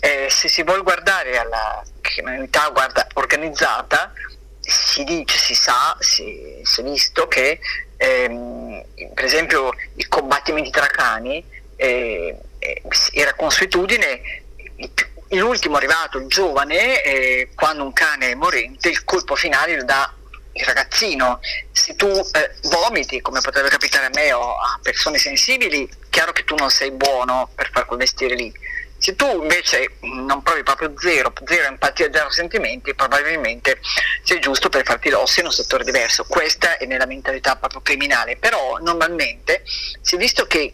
Eh, 0.00 0.26
se 0.28 0.48
si 0.48 0.62
vuole 0.64 0.82
guardare 0.82 1.38
alla 1.38 1.82
criminalità 2.00 2.68
guarda, 2.70 3.06
organizzata, 3.14 4.12
si 4.60 5.04
dice, 5.04 5.38
si 5.38 5.54
sa, 5.54 5.96
si, 6.00 6.60
si 6.62 6.80
è 6.80 6.84
visto 6.84 7.28
che 7.28 7.60
ehm, 7.96 8.84
per 9.14 9.24
esempio 9.24 9.70
i 9.94 10.06
combattimenti 10.08 10.70
tra 10.70 10.86
cani 10.86 11.44
eh, 11.76 12.36
eh, 12.58 12.82
era 13.12 13.34
consuetudine 13.34 14.44
l'ultimo 15.30 15.76
arrivato, 15.76 16.18
il 16.18 16.26
giovane, 16.28 17.02
eh, 17.02 17.48
quando 17.54 17.82
un 17.82 17.92
cane 17.92 18.30
è 18.30 18.34
morente, 18.34 18.88
il 18.88 19.04
colpo 19.04 19.34
finale 19.34 19.76
lo 19.76 19.84
dà 19.84 20.12
il 20.56 20.64
ragazzino. 20.64 21.40
Se 21.72 21.94
tu 21.94 22.08
eh, 22.08 22.50
vomiti, 22.62 23.20
come 23.20 23.40
potrebbe 23.40 23.68
capitare 23.68 24.06
a 24.06 24.10
me 24.14 24.32
o 24.32 24.56
a 24.56 24.78
persone 24.82 25.18
sensibili, 25.18 25.88
chiaro 26.10 26.32
che 26.32 26.44
tu 26.44 26.54
non 26.54 26.70
sei 26.70 26.90
buono 26.90 27.50
per 27.54 27.70
fare 27.70 27.86
quel 27.86 27.98
mestiere 27.98 28.34
lì. 28.34 28.52
Se 28.98 29.14
tu 29.14 29.42
invece 29.42 29.96
non 30.00 30.42
provi 30.42 30.62
proprio 30.62 30.94
zero, 30.98 31.30
zero 31.44 31.68
empatia, 31.68 32.08
zero 32.10 32.30
sentimenti, 32.30 32.94
probabilmente 32.94 33.78
sei 34.22 34.40
giusto 34.40 34.70
per 34.70 34.84
farti 34.84 35.10
l'osso 35.10 35.40
in 35.40 35.46
un 35.46 35.52
settore 35.52 35.84
diverso. 35.84 36.24
Questa 36.24 36.78
è 36.78 36.86
nella 36.86 37.04
mentalità 37.04 37.56
proprio 37.56 37.82
criminale, 37.82 38.36
però 38.36 38.78
normalmente 38.78 39.62
si 40.00 40.14
è 40.14 40.18
visto 40.18 40.46
che 40.46 40.72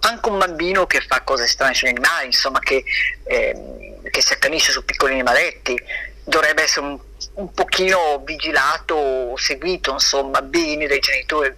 anche 0.00 0.28
un 0.28 0.38
bambino 0.38 0.86
che 0.86 1.00
fa 1.00 1.20
cose 1.22 1.46
strane 1.46 1.74
sugli 1.74 1.90
animali, 1.90 2.26
insomma, 2.26 2.58
che, 2.58 2.82
eh, 3.24 4.00
che 4.10 4.20
si 4.20 4.32
accanisce 4.32 4.72
su 4.72 4.84
piccoli 4.84 5.12
animaletti, 5.12 5.80
dovrebbe 6.24 6.62
essere 6.62 6.86
un, 6.86 6.98
un 7.40 7.52
pochino 7.52 8.22
vigilato, 8.24 9.34
seguito, 9.36 9.92
insomma, 9.92 10.42
bene 10.42 10.86
dai 10.86 11.00
genitori, 11.00 11.54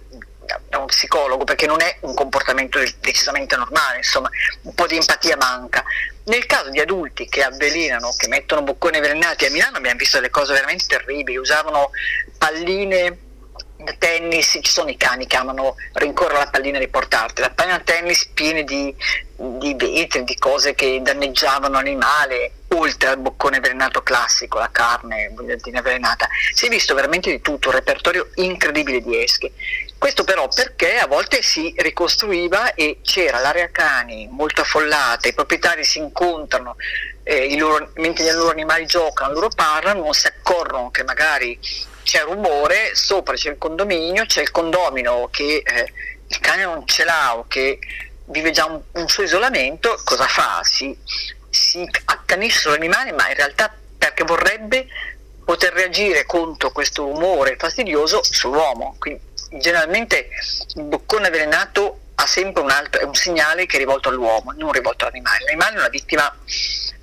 da 0.69 0.77
uno 0.77 0.85
psicologo, 0.85 1.43
perché 1.43 1.65
non 1.65 1.81
è 1.81 1.97
un 2.01 2.13
comportamento 2.13 2.79
decisamente 2.99 3.55
normale, 3.55 3.97
insomma, 3.97 4.29
un 4.61 4.73
po' 4.73 4.87
di 4.87 4.95
empatia 4.95 5.37
manca. 5.37 5.83
Nel 6.25 6.45
caso 6.45 6.69
di 6.69 6.79
adulti 6.79 7.27
che 7.27 7.43
avvelenano, 7.43 8.13
che 8.15 8.27
mettono 8.27 8.61
bocconi 8.61 8.97
avvelenati, 8.97 9.45
a 9.45 9.51
Milano 9.51 9.77
abbiamo 9.77 9.97
visto 9.97 10.17
delle 10.17 10.29
cose 10.29 10.53
veramente 10.53 10.85
terribili, 10.87 11.37
usavano 11.37 11.89
palline 12.37 13.17
tennis 13.97 14.59
ci 14.61 14.71
sono 14.71 14.89
i 14.89 14.97
cani 14.97 15.27
che 15.27 15.37
amano 15.37 15.75
rincorrere 15.93 16.39
la 16.39 16.49
pallina 16.49 16.77
e 16.77 16.81
riportarti. 16.81 17.41
La 17.41 17.49
pallina 17.49 17.79
tennis 17.79 18.25
piena 18.33 18.61
di, 18.61 18.95
di 19.35 19.73
vetri, 19.75 20.23
di 20.23 20.37
cose 20.37 20.75
che 20.75 20.99
danneggiavano 21.01 21.73
l'animale, 21.73 22.51
oltre 22.69 23.09
al 23.09 23.17
boccone 23.17 23.57
avvelenato 23.57 24.01
classico, 24.01 24.57
la 24.57 24.69
carne 24.71 25.29
bugliantina 25.29 25.79
avvelenata. 25.79 26.27
Si 26.53 26.65
è 26.65 26.69
visto 26.69 26.93
veramente 26.93 27.29
di 27.29 27.41
tutto, 27.41 27.69
un 27.69 27.75
repertorio 27.75 28.29
incredibile 28.35 29.01
di 29.01 29.21
esche. 29.21 29.51
Questo 29.97 30.23
però 30.23 30.49
perché 30.49 30.97
a 30.97 31.07
volte 31.07 31.41
si 31.41 31.73
ricostruiva 31.77 32.73
e 32.73 32.99
c'era 33.01 33.39
l'area 33.39 33.69
cani 33.71 34.27
molto 34.29 34.61
affollata, 34.61 35.29
i 35.29 35.33
proprietari 35.33 35.85
si 35.85 35.99
incontrano, 35.99 36.75
eh, 37.23 37.57
loro, 37.57 37.89
mentre 37.95 38.25
i 38.25 38.31
loro 38.31 38.49
animali 38.49 38.85
giocano, 38.85 39.31
loro 39.31 39.49
parlano, 39.55 40.11
si 40.11 40.27
accorgono 40.27 40.91
che 40.91 41.03
magari 41.03 41.57
c'è 42.03 42.23
rumore, 42.23 42.95
sopra 42.95 43.35
c'è 43.35 43.51
il 43.51 43.57
condominio, 43.57 44.25
c'è 44.25 44.41
il 44.41 44.51
condomino 44.51 45.29
che 45.31 45.63
eh, 45.65 45.93
il 46.27 46.39
cane 46.39 46.63
non 46.63 46.85
ce 46.85 47.03
l'ha 47.03 47.37
o 47.37 47.45
che 47.47 47.79
vive 48.25 48.51
già 48.51 48.65
un, 48.65 48.81
un 48.91 49.07
suo 49.07 49.23
isolamento, 49.23 49.99
cosa 50.03 50.27
fa? 50.27 50.61
Si, 50.63 50.95
si 51.49 51.87
accanisce 52.05 52.59
sull'animale, 52.59 53.11
ma 53.11 53.29
in 53.29 53.35
realtà 53.35 53.73
perché 53.97 54.23
vorrebbe 54.23 54.87
poter 55.43 55.73
reagire 55.73 56.25
contro 56.25 56.71
questo 56.71 57.03
rumore 57.03 57.55
fastidioso 57.57 58.21
sull'uomo. 58.23 58.95
Quindi, 58.99 59.21
generalmente 59.59 60.29
il 60.75 60.83
boccone 60.83 61.27
avvelenato 61.27 61.99
ha 62.15 62.25
sempre 62.25 62.61
un 62.61 62.69
altro, 62.69 63.01
è 63.01 63.03
un 63.03 63.15
segnale 63.15 63.65
che 63.65 63.75
è 63.75 63.79
rivolto 63.79 64.09
all'uomo, 64.09 64.53
non 64.55 64.71
rivolto 64.71 65.05
all'animale. 65.05 65.43
L'animale 65.45 65.75
è 65.75 65.79
una 65.79 65.89
vittima 65.89 66.35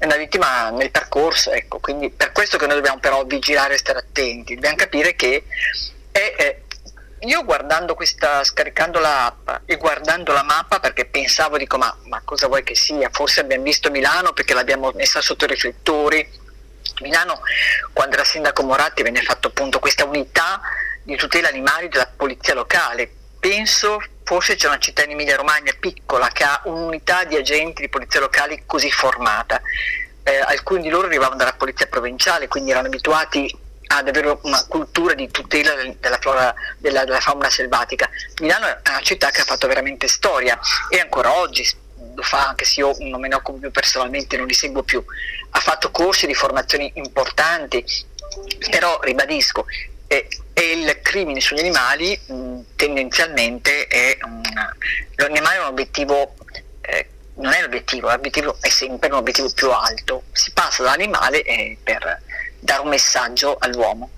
una 0.07 0.17
vittima 0.17 0.71
nel 0.71 0.91
percorso, 0.91 1.51
ecco, 1.51 1.79
quindi 1.79 2.11
per 2.11 2.33
questo 2.33 2.57
che 2.57 2.67
noi 2.67 2.77
dobbiamo 2.77 3.01
però 3.01 3.25
vigilare 3.25 3.75
e 3.75 3.79
stare 3.79 3.99
attenti, 3.99 4.55
dobbiamo 4.55 4.77
capire 4.77 5.15
che 5.15 5.45
è, 6.11 6.35
è, 6.37 6.61
io 7.21 7.45
guardando 7.45 7.95
questa, 7.95 8.43
scaricando 8.43 8.99
l'app 8.99 9.51
e 9.67 9.77
guardando 9.77 10.33
la 10.33 10.43
mappa 10.43 10.81
perché 10.81 11.05
pensavo, 11.05 11.59
dico 11.59 11.77
ma, 11.77 11.95
ma 12.05 12.23
cosa 12.25 12.47
vuoi 12.47 12.63
che 12.63 12.75
sia, 12.75 13.11
forse 13.13 13.41
abbiamo 13.41 13.65
visto 13.65 13.91
Milano 13.91 14.33
perché 14.33 14.55
l'abbiamo 14.55 14.91
messa 14.95 15.21
sotto 15.21 15.45
i 15.45 15.49
riflettori, 15.49 16.27
Milano 17.01 17.41
quando 17.93 18.15
era 18.15 18.25
sindaco 18.25 18.63
Moratti 18.63 19.03
venne 19.03 19.23
fatto 19.23 19.49
appunto 19.49 19.79
questa 19.79 20.05
unità 20.05 20.61
di 21.03 21.17
tutela 21.17 21.49
animali 21.49 21.89
della 21.89 22.11
polizia 22.15 22.55
locale, 22.55 23.13
penso 23.41 24.01
forse 24.23 24.55
c'è 24.55 24.69
una 24.69 24.79
città 24.79 25.03
in 25.03 25.11
Emilia 25.11 25.35
Romagna 25.35 25.73
piccola 25.81 26.29
che 26.29 26.45
ha 26.45 26.61
un'unità 26.67 27.25
di 27.25 27.35
agenti 27.35 27.83
di 27.83 27.89
polizia 27.89 28.21
locali 28.21 28.63
così 28.65 28.91
formata. 28.93 29.61
Eh, 30.23 30.39
alcuni 30.39 30.83
di 30.83 30.89
loro 30.89 31.07
arrivavano 31.07 31.37
dalla 31.37 31.55
polizia 31.55 31.87
provinciale, 31.87 32.47
quindi 32.47 32.71
erano 32.71 32.87
abituati 32.87 33.53
ad 33.93 34.07
avere 34.07 34.39
una 34.43 34.65
cultura 34.69 35.15
di 35.15 35.29
tutela 35.31 35.75
della, 35.75 36.19
flora, 36.19 36.55
della, 36.79 37.05
della 37.05 37.19
fauna 37.19 37.51
selvatica. 37.51 38.09
Milano 38.41 38.67
è 38.67 38.79
una 38.89 39.01
città 39.01 39.31
che 39.31 39.41
ha 39.41 39.45
fatto 39.45 39.67
veramente 39.67 40.07
storia 40.07 40.57
e 40.89 41.01
ancora 41.01 41.33
oggi 41.33 41.69
lo 42.15 42.23
fa, 42.23 42.49
anche 42.49 42.65
se 42.65 42.81
io 42.81 42.95
non 43.01 43.21
me 43.21 43.27
ne 43.27 43.35
occupo 43.35 43.59
più 43.59 43.71
personalmente, 43.73 44.37
non 44.37 44.47
li 44.47 44.55
seguo 44.55 44.85
più. 44.85 45.03
Ha 45.51 45.59
fatto 45.59 45.91
corsi 45.91 46.27
di 46.27 46.35
formazioni 46.35 46.93
importanti, 46.95 47.85
però 48.71 49.01
ribadisco, 49.03 49.67
eh, 50.07 50.29
e 50.53 50.73
il 50.73 51.01
crimine 51.03 51.41
sugli 51.41 51.61
animali 51.61 52.19
mh, 52.27 52.61
tendenzialmente 52.77 53.87
è 53.87 54.19
un, 54.23 54.43
l'animale 55.17 55.57
è 55.57 55.61
un 55.61 55.67
obiettivo 55.67 56.35
eh, 56.81 57.09
non 57.41 57.53
è 57.53 57.63
l'obiettivo, 57.63 58.09
l'obiettivo 58.09 58.57
è 58.61 58.69
sempre 58.69 59.09
un 59.09 59.17
obiettivo 59.17 59.51
più 59.55 59.71
alto, 59.71 60.25
si 60.33 60.53
passa 60.53 60.83
dall'animale 60.83 61.43
eh, 61.43 61.79
per 61.83 62.21
dare 62.59 62.83
un 62.83 62.89
messaggio 62.89 63.57
all'uomo. 63.59 64.11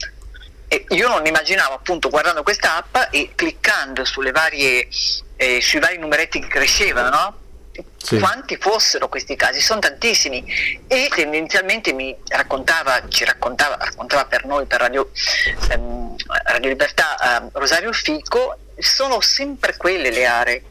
E 0.69 0.87
io 0.89 1.09
non 1.09 1.25
immaginavo 1.25 1.75
appunto 1.75 2.09
guardando 2.09 2.43
questa 2.43 2.77
app 2.77 2.97
e 3.11 3.33
cliccando 3.35 4.05
varie, 4.33 4.89
eh, 5.37 5.61
sui 5.61 5.79
vari 5.79 5.99
numeretti 5.99 6.41
che 6.41 6.49
crescevano, 6.49 7.09
no? 7.11 7.41
Sì. 7.97 8.19
quanti 8.19 8.57
fossero 8.57 9.09
questi 9.09 9.37
casi, 9.37 9.61
sono 9.61 9.81
tantissimi 9.81 10.45
e 10.87 11.09
tendenzialmente 11.15 11.93
mi 11.93 12.15
raccontava, 12.29 13.09
ci 13.09 13.25
raccontava, 13.25 13.77
raccontava 13.77 14.27
per 14.27 14.45
noi, 14.45 14.67
per 14.67 14.81
Radio, 14.81 15.11
ehm, 15.71 16.17
Radio 16.45 16.69
Libertà, 16.69 17.43
eh, 17.45 17.49
Rosario 17.53 17.93
Fico, 17.93 18.59
sono 18.77 19.21
sempre 19.21 19.77
quelle 19.77 20.11
le 20.11 20.27
aree, 20.27 20.63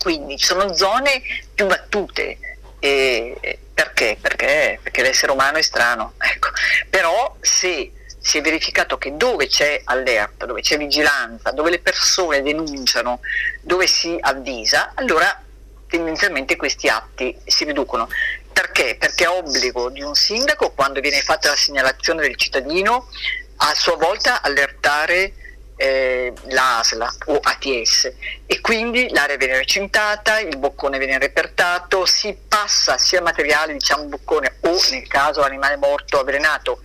quindi 0.00 0.36
ci 0.36 0.46
sono 0.46 0.74
zone 0.74 1.22
più 1.54 1.66
battute. 1.66 2.38
E, 2.80 3.58
perché? 3.74 4.16
perché? 4.20 4.78
Perché 4.82 5.02
l'essere 5.02 5.32
umano 5.32 5.58
è 5.58 5.62
strano, 5.62 6.14
ecco. 6.18 6.50
però 6.88 7.36
se 7.40 7.92
si 8.20 8.38
è 8.38 8.40
verificato 8.40 8.98
che 8.98 9.16
dove 9.16 9.46
c'è 9.46 9.80
allerta, 9.84 10.44
dove 10.44 10.60
c'è 10.60 10.76
vigilanza, 10.76 11.50
dove 11.52 11.70
le 11.70 11.78
persone 11.78 12.42
denunciano, 12.42 13.20
dove 13.62 13.86
si 13.86 14.16
avvisa, 14.20 14.92
allora 14.94 15.44
tendenzialmente 15.88 16.56
questi 16.56 16.88
atti 16.88 17.36
si 17.44 17.64
riducono. 17.64 18.08
Perché? 18.52 18.96
Perché 18.98 19.24
è 19.24 19.28
obbligo 19.28 19.88
di 19.90 20.02
un 20.02 20.14
sindaco 20.14 20.70
quando 20.72 21.00
viene 21.00 21.20
fatta 21.20 21.50
la 21.50 21.56
segnalazione 21.56 22.22
del 22.22 22.36
cittadino 22.36 23.08
a 23.56 23.74
sua 23.74 23.96
volta 23.96 24.42
allertare 24.42 25.32
eh, 25.76 26.32
l'ASLA 26.48 27.14
o 27.26 27.38
ATS 27.40 28.12
e 28.46 28.60
quindi 28.60 29.08
l'area 29.10 29.36
viene 29.36 29.58
recintata, 29.58 30.40
il 30.40 30.58
boccone 30.58 30.98
viene 30.98 31.18
repertato, 31.18 32.04
si 32.04 32.36
passa 32.48 32.98
sia 32.98 33.22
materiale, 33.22 33.72
diciamo 33.72 34.04
boccone 34.04 34.56
o 34.62 34.76
nel 34.90 35.06
caso 35.06 35.42
animale 35.42 35.76
morto 35.76 36.18
avvelenato 36.18 36.80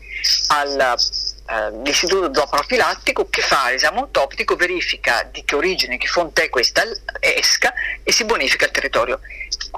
all'istituto 0.48 1.23
eh, 1.46 1.94
zooprofilattico 2.34 3.28
che 3.30 3.42
fa 3.42 3.70
l'esame 3.70 4.00
autoptico, 4.00 4.56
verifica 4.56 5.28
di 5.32 5.44
che 5.44 5.56
origine, 5.56 5.98
che 5.98 6.08
fonte 6.08 6.44
è 6.44 6.50
questa 6.50 6.84
esca 7.20 7.74
e 8.04 8.12
si 8.12 8.24
bonifica 8.26 8.66
il 8.66 8.72
territorio. 8.72 9.20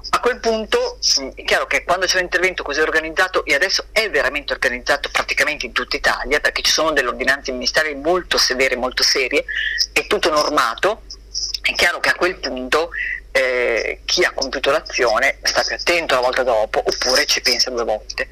A 0.10 0.20
quel 0.20 0.40
punto 0.40 1.00
è 1.36 1.44
chiaro 1.44 1.66
che 1.68 1.84
quando 1.84 2.06
c'è 2.06 2.18
un 2.18 2.24
intervento 2.24 2.64
così 2.64 2.82
organizzato 2.82 3.46
e 3.46 3.54
adesso 3.54 3.88
è 3.92 4.10
veramente 4.10 4.54
organizzato 4.54 5.10
praticamente 5.10 5.66
in 5.66 5.72
tutta 5.72 5.96
Italia 5.96 6.40
perché 6.40 6.62
ci 6.62 6.72
sono 6.72 6.92
delle 6.92 7.08
ordinanze 7.08 7.52
ministeriali 7.52 7.96
molto 7.96 8.38
severe, 8.38 8.76
molto 8.76 9.04
serie, 9.04 9.46
è 9.92 10.06
tutto 10.08 10.30
normato, 10.30 11.04
è 11.62 11.74
chiaro 11.74 12.00
che 12.00 12.10
a 12.10 12.16
quel 12.16 12.38
punto 12.38 12.92
eh, 13.36 14.00
chi 14.06 14.24
ha 14.24 14.32
compiuto 14.32 14.72
l'azione 14.72 15.40
sta 15.44 15.62
più 15.62 15.76
attento 15.76 16.16
la 16.16 16.22
volta 16.22 16.44
dopo 16.44 16.80
oppure 16.80 17.26
ci 17.26 17.42
pensa 17.42 17.70
due 17.70 17.84
volte. 17.84 18.30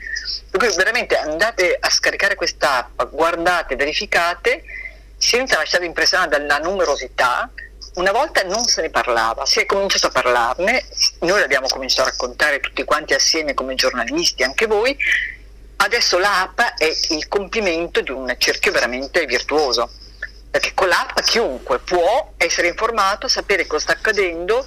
Per 0.50 0.58
cui 0.58 0.74
veramente 0.78 1.18
andate 1.18 1.76
a 1.78 1.90
scaricare 1.90 2.36
questa 2.36 2.78
app, 2.78 3.12
guardate, 3.12 3.76
verificate 3.76 4.64
senza 5.18 5.58
lasciare 5.58 5.86
impressionare 5.86 6.30
dalla 6.30 6.58
numerosità. 6.60 7.50
Una 7.96 8.14
volta 8.14 8.44
non 8.44 8.64
se 8.64 8.82
ne 8.82 8.90
parlava, 8.90 9.46
si 9.46 9.60
è 9.60 9.66
cominciato 9.66 10.08
a 10.08 10.10
parlarne, 10.12 10.86
noi 11.20 11.42
l'abbiamo 11.42 11.68
cominciato 11.68 12.08
a 12.08 12.12
raccontare 12.12 12.62
tutti 12.62 12.86
quanti 12.86 13.14
assieme 13.14 13.54
come 13.54 13.76
giornalisti, 13.76 14.44
anche 14.44 14.68
voi. 14.68 14.98
Adesso 15.76 16.18
l'app 16.18 16.60
è 16.78 16.90
il 17.10 17.28
compimento 17.28 18.00
di 18.00 18.12
un 18.12 18.34
cerchio 18.38 18.72
veramente 18.72 19.26
virtuoso 19.26 19.92
perché 20.50 20.74
con 20.76 20.88
l'app 20.88 21.20
chiunque 21.22 21.80
può 21.80 22.34
essere 22.38 22.68
informato, 22.68 23.28
sapere 23.28 23.66
cosa 23.66 23.82
sta 23.82 23.94
accadendo 23.94 24.66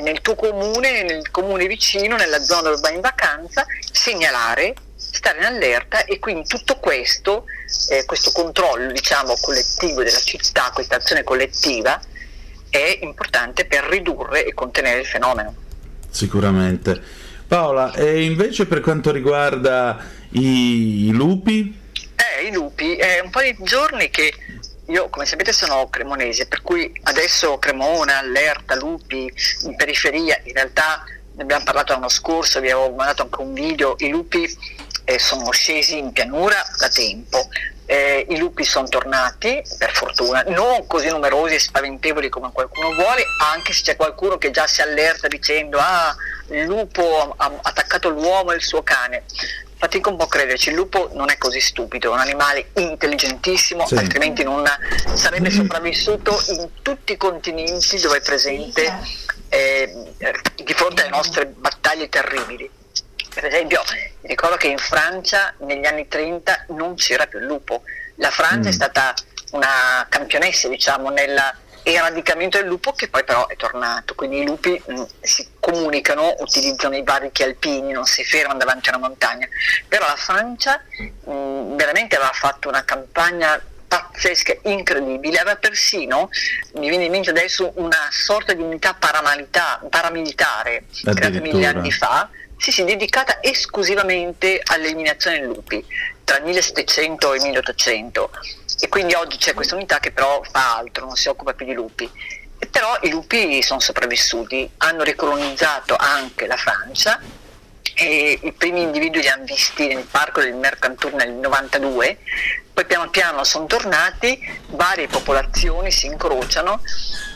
nel 0.00 0.20
tuo 0.20 0.34
comune, 0.34 1.02
nel 1.02 1.30
comune 1.30 1.66
vicino, 1.66 2.16
nella 2.16 2.40
zona 2.40 2.62
dove 2.62 2.80
vai 2.80 2.94
in 2.94 3.00
vacanza, 3.00 3.66
segnalare, 3.90 4.74
stare 4.94 5.38
in 5.38 5.44
allerta 5.44 6.04
e 6.04 6.18
quindi 6.18 6.46
tutto 6.46 6.76
questo, 6.76 7.44
eh, 7.90 8.04
questo 8.04 8.30
controllo 8.32 8.92
diciamo, 8.92 9.34
collettivo 9.40 10.02
della 10.02 10.18
città, 10.18 10.70
questa 10.72 10.96
azione 10.96 11.22
collettiva 11.22 12.00
è 12.70 12.98
importante 13.02 13.64
per 13.64 13.84
ridurre 13.84 14.44
e 14.44 14.54
contenere 14.54 15.00
il 15.00 15.06
fenomeno. 15.06 15.54
Sicuramente. 16.10 17.00
Paola, 17.46 17.94
e 17.94 18.24
invece 18.24 18.66
per 18.66 18.80
quanto 18.80 19.10
riguarda 19.10 20.04
i, 20.32 21.06
i 21.06 21.10
lupi? 21.12 21.74
Eh, 22.14 22.46
i 22.46 22.52
lupi, 22.52 22.94
è 22.96 23.20
un 23.20 23.30
po' 23.30 23.40
di 23.40 23.56
giorni 23.60 24.10
che 24.10 24.32
io, 24.88 25.08
come 25.10 25.26
sapete, 25.26 25.52
sono 25.52 25.88
cremonese, 25.88 26.46
per 26.46 26.62
cui 26.62 26.90
adesso 27.04 27.58
Cremona, 27.58 28.18
Allerta, 28.18 28.74
Lupi, 28.74 29.30
in 29.64 29.76
periferia, 29.76 30.40
in 30.44 30.54
realtà 30.54 31.04
ne 31.34 31.42
abbiamo 31.42 31.64
parlato 31.64 31.92
l'anno 31.92 32.08
scorso, 32.08 32.60
vi 32.60 32.70
avevo 32.70 32.94
mandato 32.94 33.22
anche 33.22 33.40
un 33.40 33.52
video, 33.52 33.96
i 33.98 34.08
lupi 34.08 34.48
eh, 35.04 35.18
sono 35.18 35.50
scesi 35.50 35.98
in 35.98 36.12
pianura 36.12 36.56
da 36.78 36.88
tempo, 36.88 37.48
eh, 37.84 38.26
i 38.30 38.38
lupi 38.38 38.64
sono 38.64 38.88
tornati, 38.88 39.62
per 39.76 39.92
fortuna, 39.92 40.42
non 40.48 40.86
così 40.86 41.08
numerosi 41.08 41.54
e 41.54 41.58
spaventevoli 41.60 42.30
come 42.30 42.50
qualcuno 42.50 42.94
vuole, 42.94 43.24
anche 43.52 43.74
se 43.74 43.82
c'è 43.82 43.96
qualcuno 43.96 44.38
che 44.38 44.50
già 44.50 44.66
si 44.66 44.80
allerta 44.80 45.28
dicendo 45.28 45.78
ah, 45.78 46.16
il 46.50 46.64
lupo 46.64 47.34
ha 47.36 47.52
attaccato 47.62 48.08
l'uomo 48.08 48.52
e 48.52 48.56
il 48.56 48.62
suo 48.62 48.82
cane 48.82 49.24
fatica 49.78 50.10
un 50.10 50.16
po' 50.16 50.24
a 50.24 50.28
crederci, 50.28 50.70
il 50.70 50.74
lupo 50.74 51.10
non 51.14 51.30
è 51.30 51.38
così 51.38 51.60
stupido, 51.60 52.10
è 52.10 52.14
un 52.14 52.20
animale 52.20 52.70
intelligentissimo, 52.74 53.86
sì. 53.86 53.94
altrimenti 53.94 54.42
non 54.42 54.64
sarebbe 55.14 55.50
sopravvissuto 55.50 56.36
in 56.48 56.68
tutti 56.82 57.12
i 57.12 57.16
continenti 57.16 57.98
dove 58.00 58.18
è 58.18 58.20
presente 58.20 58.92
eh, 59.48 60.12
di 60.56 60.72
fronte 60.74 61.02
alle 61.02 61.10
nostre 61.10 61.46
battaglie 61.46 62.08
terribili. 62.08 62.68
Per 63.32 63.44
esempio, 63.44 63.82
ricordo 64.22 64.56
che 64.56 64.66
in 64.66 64.78
Francia 64.78 65.54
negli 65.58 65.86
anni 65.86 66.08
30 66.08 66.66
non 66.70 66.96
c'era 66.96 67.26
più 67.26 67.38
il 67.38 67.44
lupo. 67.44 67.82
La 68.16 68.30
Francia 68.30 68.68
mm. 68.68 68.72
è 68.72 68.74
stata 68.74 69.14
una 69.52 70.04
campionessa, 70.08 70.68
diciamo, 70.68 71.10
nella 71.10 71.54
e 71.88 71.98
radicamento 71.98 72.58
del 72.58 72.66
lupo 72.66 72.92
che 72.92 73.08
poi 73.08 73.24
però 73.24 73.46
è 73.46 73.56
tornato, 73.56 74.14
quindi 74.14 74.40
i 74.40 74.44
lupi 74.44 74.80
mh, 74.86 74.92
mm, 74.92 75.02
si 75.20 75.48
comunicano, 75.58 76.34
utilizzano 76.40 76.94
i 76.94 77.02
varichi 77.02 77.42
alpini, 77.42 77.92
non 77.92 78.04
si 78.04 78.24
fermano 78.24 78.58
davanti 78.58 78.90
a 78.90 78.96
una 78.96 79.08
montagna, 79.08 79.48
però 79.88 80.06
la 80.06 80.16
Francia 80.16 80.82
mh, 80.98 81.32
mm, 81.32 81.76
veramente 81.76 82.16
aveva 82.16 82.32
fatto 82.34 82.68
una 82.68 82.84
campagna 82.84 83.58
pazzesca, 83.88 84.54
incredibile, 84.64 85.38
aveva 85.38 85.56
persino, 85.56 86.28
mi 86.74 86.90
viene 86.90 87.04
in 87.04 87.10
mente 87.10 87.30
adesso, 87.30 87.72
una 87.76 88.08
sorta 88.10 88.52
di 88.52 88.60
unità 88.60 88.94
paramilitare 88.94 90.84
creata 91.02 91.40
mille 91.40 91.66
anni 91.66 91.90
fa, 91.90 92.28
sì, 92.58 92.72
sì, 92.72 92.84
dedicata 92.84 93.40
esclusivamente 93.40 94.60
all'eliminazione 94.62 95.38
dei 95.38 95.46
lupi 95.46 95.84
tra 96.24 96.38
il 96.38 96.44
1700 96.44 97.32
e 97.32 97.36
il 97.36 97.42
1800 97.44 98.30
e 98.80 98.88
quindi 98.88 99.14
oggi 99.14 99.38
c'è 99.38 99.54
questa 99.54 99.74
unità 99.74 99.98
che 99.98 100.12
però 100.12 100.42
fa 100.42 100.76
altro, 100.76 101.06
non 101.06 101.16
si 101.16 101.28
occupa 101.28 101.54
più 101.54 101.66
di 101.66 101.72
lupi. 101.72 102.10
E 102.60 102.66
però 102.66 102.98
i 103.02 103.10
lupi 103.10 103.62
sono 103.62 103.80
sopravvissuti, 103.80 104.68
hanno 104.78 105.04
ricolonizzato 105.04 105.96
anche 105.96 106.46
la 106.46 106.56
Francia 106.56 107.20
e 107.94 108.38
i 108.42 108.52
primi 108.52 108.82
individui 108.82 109.22
li 109.22 109.28
hanno 109.28 109.44
visti 109.44 109.86
nel 109.86 110.04
parco 110.04 110.40
del 110.40 110.54
Mercantour 110.54 111.14
nel 111.14 111.32
92, 111.32 112.18
poi 112.72 112.84
piano 112.84 113.10
piano 113.10 113.42
sono 113.44 113.66
tornati, 113.66 114.38
varie 114.70 115.08
popolazioni 115.08 115.90
si 115.90 116.06
incrociano 116.06 116.80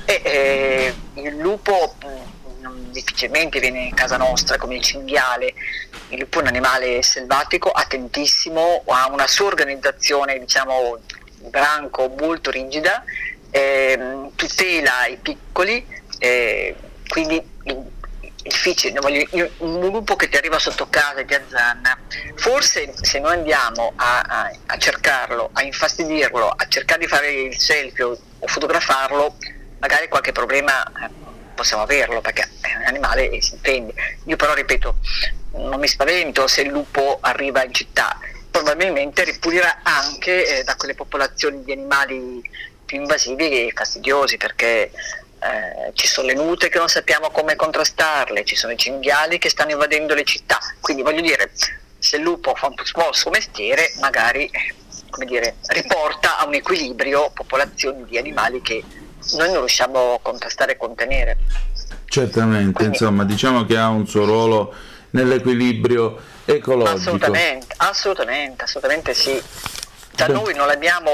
e 0.04 0.20
eh, 0.24 0.94
il 1.14 1.36
lupo 1.36 1.96
difficilmente 2.90 3.60
viene 3.60 3.84
in 3.84 3.94
casa 3.94 4.16
nostra 4.16 4.56
come 4.56 4.76
il 4.76 4.82
cinghiale, 4.82 5.54
il 6.08 6.18
lupo 6.20 6.38
è 6.38 6.42
un 6.42 6.48
animale 6.48 7.02
selvatico, 7.02 7.70
attentissimo, 7.70 8.82
ha 8.86 9.08
una 9.10 9.26
sua 9.26 9.46
organizzazione 9.46 10.38
diciamo 10.38 10.98
branco 11.48 12.12
molto 12.18 12.50
rigida, 12.50 13.04
eh, 13.50 14.30
tutela 14.34 15.06
i 15.06 15.16
piccoli, 15.16 15.84
eh, 16.18 16.74
quindi 17.08 17.50
difficile, 18.42 18.98
un 19.58 19.80
lupo 19.80 20.16
che 20.16 20.28
ti 20.28 20.36
arriva 20.36 20.58
sotto 20.58 20.88
casa 20.88 21.20
e 21.20 21.24
ti 21.24 21.34
azzanna, 21.34 21.96
forse 22.34 22.92
se 23.00 23.20
noi 23.20 23.34
andiamo 23.34 23.92
a, 23.96 24.20
a, 24.20 24.52
a, 24.66 24.78
cercarlo, 24.78 25.50
a 25.52 25.62
infastidirlo, 25.62 26.48
a 26.48 26.66
cercare 26.68 27.00
di 27.00 27.06
fare 27.06 27.30
il 27.30 27.56
selfie 27.56 28.04
o, 28.04 28.18
o 28.38 28.46
fotografarlo, 28.46 29.36
magari 29.78 30.08
qualche 30.08 30.32
problema 30.32 30.82
eh, 30.84 31.10
possiamo 31.62 31.84
averlo 31.84 32.20
perché 32.20 32.42
è 32.60 32.76
un 32.76 32.86
animale 32.86 33.30
e 33.30 33.40
si 33.40 33.54
intende. 33.54 33.94
Io 34.24 34.36
però 34.36 34.52
ripeto, 34.52 34.96
non 35.52 35.78
mi 35.78 35.86
spavento 35.86 36.48
se 36.48 36.62
il 36.62 36.68
lupo 36.68 37.18
arriva 37.20 37.64
in 37.64 37.72
città, 37.72 38.18
probabilmente 38.50 39.22
ripulirà 39.22 39.80
anche 39.82 40.58
eh, 40.58 40.64
da 40.64 40.74
quelle 40.74 40.94
popolazioni 40.94 41.62
di 41.62 41.70
animali 41.70 42.42
più 42.84 42.98
invasivi 42.98 43.68
e 43.68 43.72
fastidiosi 43.74 44.36
perché 44.36 44.90
eh, 44.90 45.92
ci 45.94 46.08
sono 46.08 46.26
le 46.26 46.34
nute 46.34 46.68
che 46.68 46.78
non 46.78 46.88
sappiamo 46.88 47.30
come 47.30 47.54
contrastarle, 47.54 48.44
ci 48.44 48.56
sono 48.56 48.72
i 48.72 48.76
cinghiali 48.76 49.38
che 49.38 49.48
stanno 49.48 49.70
invadendo 49.70 50.14
le 50.14 50.24
città, 50.24 50.58
quindi 50.80 51.02
voglio 51.02 51.20
dire, 51.20 51.52
se 51.98 52.16
il 52.16 52.22
lupo 52.22 52.56
fa 52.56 52.66
un 52.66 52.74
po' 52.74 52.82
il 52.82 53.14
suo 53.14 53.30
mestiere, 53.30 53.92
magari 54.00 54.46
eh, 54.46 55.24
dire, 55.24 55.56
riporta 55.68 56.38
a 56.38 56.46
un 56.46 56.54
equilibrio 56.54 57.30
popolazioni 57.30 58.04
di 58.04 58.18
animali 58.18 58.60
che 58.62 58.82
noi 59.32 59.48
non 59.48 59.58
riusciamo 59.58 60.14
a 60.14 60.18
contrastare 60.20 60.72
e 60.72 60.76
contenere. 60.76 61.38
Certamente, 62.06 62.72
quindi, 62.72 62.98
insomma, 62.98 63.24
diciamo 63.24 63.64
che 63.64 63.76
ha 63.78 63.88
un 63.88 64.06
suo 64.06 64.24
ruolo 64.24 64.74
nell'equilibrio 65.10 66.20
ecologico. 66.44 66.96
Assolutamente, 66.96 67.74
assolutamente, 67.78 68.64
assolutamente 68.64 69.14
sì. 69.14 69.42
Da 70.14 70.26
Beh. 70.26 70.32
noi 70.32 70.54
non 70.54 70.68
abbiamo, 70.68 71.10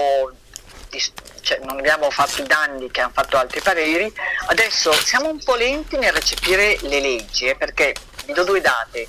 cioè, 1.41 1.61
non 1.63 1.79
abbiamo 1.79 2.11
fatto 2.11 2.43
i 2.43 2.47
danni 2.47 2.91
che 2.91 3.01
hanno 3.01 3.13
fatto 3.15 3.37
altri 3.37 3.61
pareri, 3.61 4.13
adesso 4.47 4.93
siamo 4.93 5.29
un 5.29 5.39
po' 5.43 5.55
lenti 5.55 5.97
nel 5.97 6.13
recepire 6.13 6.77
le 6.83 7.01
leggi, 7.01 7.47
eh, 7.47 7.55
perché 7.55 7.95
vi 8.27 8.33
do 8.33 8.45
due 8.45 8.61
date. 8.61 9.07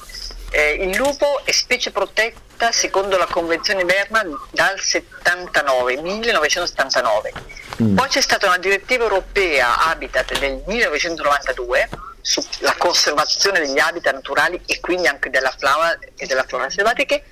Eh, 0.51 0.73
il 0.81 0.95
lupo 0.95 1.41
è 1.43 1.51
specie 1.51 1.91
protetta 1.91 2.71
secondo 2.71 3.17
la 3.17 3.27
Convenzione 3.27 3.85
Berman 3.85 4.35
dal 4.51 4.79
79, 4.79 6.01
1979. 6.01 7.33
Mm. 7.81 7.95
Poi 7.95 8.07
c'è 8.07 8.21
stata 8.21 8.47
una 8.47 8.57
direttiva 8.57 9.03
europea 9.03 9.87
Habitat 9.87 10.37
del 10.37 10.61
1992 10.65 11.89
sulla 12.21 12.75
conservazione 12.77 13.59
degli 13.59 13.79
habitat 13.79 14.13
naturali 14.13 14.61
e 14.65 14.79
quindi 14.81 15.07
anche 15.07 15.29
della 15.29 15.53
fauna 15.57 15.97
e 16.15 16.25
della 16.25 16.43
flora 16.43 16.69
selvatiche, 16.69 17.23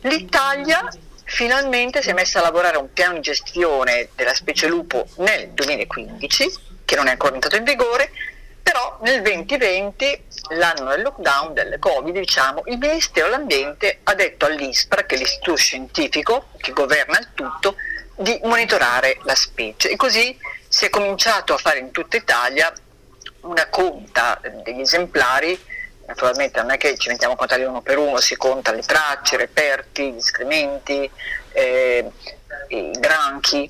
l'Italia 0.00 0.88
finalmente 1.24 2.02
si 2.02 2.08
è 2.08 2.12
messa 2.12 2.38
a 2.38 2.42
lavorare 2.42 2.78
un 2.78 2.92
piano 2.92 3.14
di 3.14 3.20
gestione 3.20 4.08
della 4.16 4.34
specie 4.34 4.66
lupo 4.68 5.06
nel 5.16 5.50
2015, 5.50 6.50
che 6.84 6.96
non 6.96 7.06
è 7.06 7.10
ancora 7.10 7.34
entrato 7.34 7.56
in 7.56 7.64
vigore, 7.64 8.10
Però 8.62 8.98
nel 9.02 9.22
2020, 9.22 10.24
l'anno 10.50 10.90
del 10.90 11.02
lockdown, 11.02 11.52
del 11.52 11.76
Covid, 11.80 12.16
diciamo, 12.16 12.62
il 12.66 12.78
Ministero 12.78 13.26
dell'Ambiente 13.26 13.98
ha 14.04 14.14
detto 14.14 14.46
all'ISPRA, 14.46 15.04
che 15.04 15.16
è 15.16 15.18
l'istituto 15.18 15.56
scientifico 15.56 16.46
che 16.58 16.72
governa 16.72 17.18
il 17.18 17.28
tutto, 17.34 17.74
di 18.22 18.40
monitorare 18.44 19.18
la 19.24 19.34
specie. 19.34 19.90
E 19.90 19.96
così 19.96 20.36
si 20.68 20.86
è 20.86 20.90
cominciato 20.90 21.54
a 21.54 21.58
fare 21.58 21.78
in 21.78 21.90
tutta 21.90 22.16
Italia 22.16 22.72
una 23.42 23.66
conta 23.68 24.40
degli 24.62 24.80
esemplari, 24.80 25.58
naturalmente 26.06 26.60
non 26.60 26.70
è 26.70 26.76
che 26.76 26.96
ci 26.96 27.08
mettiamo 27.08 27.34
a 27.34 27.36
contare 27.36 27.64
uno 27.64 27.82
per 27.82 27.98
uno, 27.98 28.20
si 28.20 28.36
conta 28.36 28.72
le 28.72 28.82
tracce, 28.82 29.34
i 29.34 29.38
reperti, 29.38 30.12
gli 30.12 30.16
escrementi, 30.16 31.10
eh, 31.52 32.10
i 32.68 32.90
granchi. 32.98 33.68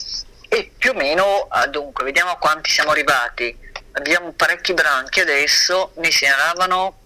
E 0.49 0.71
più 0.77 0.91
o 0.91 0.95
meno, 0.95 1.47
ah, 1.49 1.67
dunque, 1.67 2.05
vediamo 2.05 2.31
a 2.31 2.37
quanti 2.37 2.71
siamo 2.71 2.91
arrivati. 2.91 3.57
Abbiamo 3.93 4.33
parecchi 4.33 4.75
branchi 4.75 5.21
adesso, 5.21 5.93
ne 5.97 6.11
segnalavano, 6.11 6.99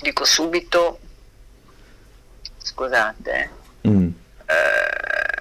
dico 0.00 0.24
subito, 0.24 1.00
scusate, 2.58 3.50
mm. 3.86 4.10
eh, 4.46 5.37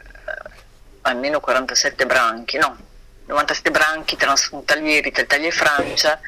almeno 1.08 1.40
47 1.40 2.06
branchi, 2.06 2.58
no, 2.58 2.78
97 3.26 3.72
branchi 3.72 4.16
transfrontalieri 4.16 5.12
tra 5.12 5.24
Italia 5.24 5.48
e 5.48 5.52
Francia, 5.52 6.20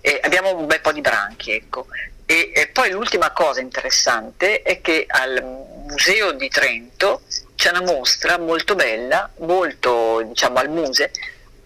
e 0.00 0.20
abbiamo 0.22 0.54
un 0.54 0.66
bel 0.66 0.80
po' 0.80 0.92
di 0.92 1.00
branchi, 1.00 1.52
ecco. 1.52 1.86
E, 2.24 2.52
e, 2.54 2.68
poi 2.68 2.90
l'ultima 2.90 3.30
cosa 3.30 3.60
interessante 3.60 4.62
è 4.62 4.80
che 4.80 5.04
al 5.08 5.42
Museo 5.86 6.32
di 6.32 6.48
Trento 6.48 7.22
c'è 7.54 7.70
una 7.70 7.82
mostra 7.82 8.38
molto 8.38 8.74
bella, 8.74 9.30
molto 9.38 10.22
diciamo 10.24 10.58
al 10.58 10.68
Muse, 10.68 11.10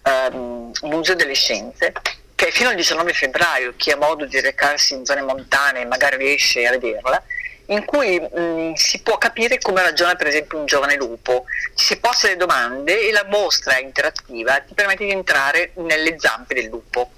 um, 0.02 0.70
Museo 0.82 1.14
delle 1.14 1.34
Scienze, 1.34 1.92
che 2.34 2.50
fino 2.50 2.68
al 2.68 2.74
19 2.74 3.12
febbraio 3.12 3.74
chi 3.76 3.90
ha 3.90 3.96
modo 3.96 4.24
di 4.24 4.40
recarsi 4.40 4.94
in 4.94 5.04
zone 5.04 5.22
montane 5.22 5.84
magari 5.84 6.16
riesce 6.16 6.66
a 6.66 6.70
vederla, 6.70 7.22
in 7.70 7.84
cui 7.84 8.18
mh, 8.18 8.74
si 8.74 9.00
può 9.00 9.16
capire 9.18 9.58
come 9.58 9.82
ragiona 9.82 10.14
per 10.14 10.26
esempio 10.26 10.58
un 10.58 10.66
giovane 10.66 10.96
lupo, 10.96 11.44
ci 11.74 11.84
si 11.84 11.98
posa 11.98 12.28
le 12.28 12.36
domande 12.36 13.08
e 13.08 13.12
la 13.12 13.24
mostra 13.28 13.78
interattiva 13.78 14.60
ti 14.60 14.74
permette 14.74 15.04
di 15.04 15.12
entrare 15.12 15.72
nelle 15.76 16.16
zampe 16.18 16.54
del 16.54 16.66
lupo. 16.66 17.10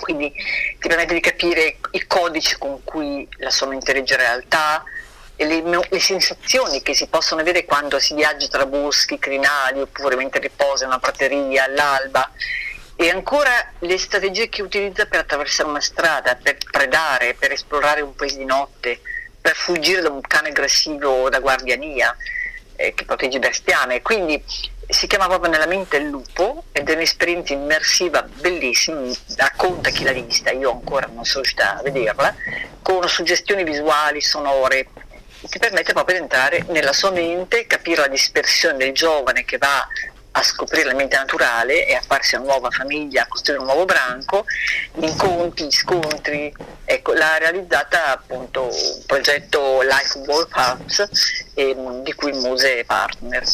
Quindi 0.00 0.32
ti 0.32 0.88
permette 0.88 1.14
di 1.14 1.20
capire 1.20 1.76
i 1.92 2.06
codici 2.06 2.56
con 2.58 2.82
cui 2.82 3.28
la 3.38 3.50
sua 3.50 3.68
mente 3.68 3.92
legge 3.92 4.16
realtà, 4.16 4.82
le, 5.36 5.62
le, 5.62 6.00
sensazioni 6.00 6.82
che 6.82 6.94
si 6.94 7.06
possono 7.06 7.40
avere 7.40 7.64
quando 7.64 7.98
si 8.00 8.14
viaggia 8.14 8.48
tra 8.48 8.66
boschi, 8.66 9.18
crinali 9.18 9.80
oppure 9.80 10.16
mentre 10.16 10.40
riposa 10.40 10.84
in 10.84 10.90
una 10.90 10.98
prateria 10.98 11.64
all'alba. 11.64 12.28
E 12.96 13.10
ancora 13.10 13.50
le 13.80 13.98
strategie 13.98 14.48
che 14.48 14.62
utilizza 14.62 15.06
per 15.06 15.20
attraversare 15.20 15.68
una 15.68 15.80
strada, 15.80 16.36
per 16.36 16.56
predare, 16.70 17.34
per 17.34 17.52
esplorare 17.52 18.00
un 18.00 18.14
paese 18.14 18.38
di 18.38 18.44
notte, 18.44 19.00
per 19.44 19.56
fuggire 19.56 20.00
da 20.00 20.08
un 20.08 20.22
cane 20.22 20.48
aggressivo 20.48 21.28
da 21.28 21.38
guardiania 21.38 22.16
eh, 22.76 22.94
che 22.94 23.04
protegge 23.04 23.38
bestiame. 23.38 24.00
Quindi 24.00 24.42
si 24.88 25.06
chiama 25.06 25.26
proprio 25.26 25.50
nella 25.50 25.66
mente 25.66 25.98
il 25.98 26.06
lupo 26.06 26.64
ed 26.72 26.88
è 26.88 26.94
un'esperienza 26.94 27.52
immersiva 27.52 28.22
bellissima, 28.22 29.02
racconta 29.36 29.90
chi 29.90 30.02
l'ha 30.02 30.12
vista, 30.12 30.50
io 30.50 30.70
ancora 30.70 31.10
non 31.12 31.26
sono 31.26 31.42
riuscita 31.42 31.76
a 31.76 31.82
vederla, 31.82 32.34
con 32.80 33.06
suggestioni 33.06 33.64
visuali, 33.64 34.22
sonore, 34.22 34.86
ti 35.42 35.58
permette 35.58 35.92
proprio 35.92 36.16
di 36.16 36.22
entrare 36.22 36.64
nella 36.68 36.94
sua 36.94 37.10
mente, 37.10 37.66
capire 37.66 38.00
la 38.00 38.08
dispersione 38.08 38.78
del 38.78 38.94
giovane 38.94 39.44
che 39.44 39.58
va 39.58 39.86
a 40.36 40.42
scoprire 40.42 40.86
la 40.86 40.94
mente 40.94 41.16
naturale 41.16 41.86
e 41.86 41.94
a 41.94 42.00
farsi 42.04 42.34
una 42.34 42.44
nuova 42.44 42.70
famiglia, 42.70 43.22
a 43.22 43.26
costruire 43.28 43.60
un 43.60 43.68
nuovo 43.68 43.84
branco, 43.84 44.44
incontri, 44.96 45.70
scontri. 45.70 46.52
Ecco, 46.84 47.12
l'ha 47.12 47.38
realizzata 47.38 48.12
appunto 48.12 48.64
un 48.64 49.02
progetto 49.06 49.80
Life 49.82 50.18
World 50.26 50.48
Parks 50.48 51.08
eh, 51.54 51.76
di 52.02 52.12
cui 52.14 52.30
il 52.30 52.38
Muse 52.38 52.80
è 52.80 52.84
partner. 52.84 53.44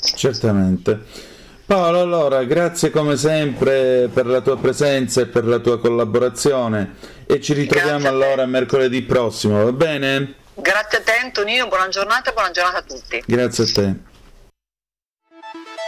Certamente. 0.00 1.34
Paolo, 1.66 2.00
allora, 2.00 2.44
grazie 2.44 2.90
come 2.90 3.16
sempre 3.16 4.08
per 4.10 4.26
la 4.26 4.40
tua 4.40 4.56
presenza 4.56 5.20
e 5.20 5.26
per 5.26 5.44
la 5.44 5.58
tua 5.58 5.80
collaborazione 5.80 6.94
e 7.26 7.40
ci 7.40 7.52
ritroviamo 7.52 8.08
allora 8.08 8.46
mercoledì 8.46 9.02
prossimo, 9.02 9.64
va 9.64 9.72
bene? 9.72 10.34
Grazie 10.54 10.98
a 10.98 11.02
te 11.02 11.12
Antonino, 11.22 11.66
buona 11.66 11.88
giornata 11.88 12.30
e 12.30 12.32
buona 12.32 12.52
giornata 12.52 12.78
a 12.78 12.82
tutti. 12.82 13.22
Grazie 13.26 13.64
a 13.64 13.66
te. 13.66 14.14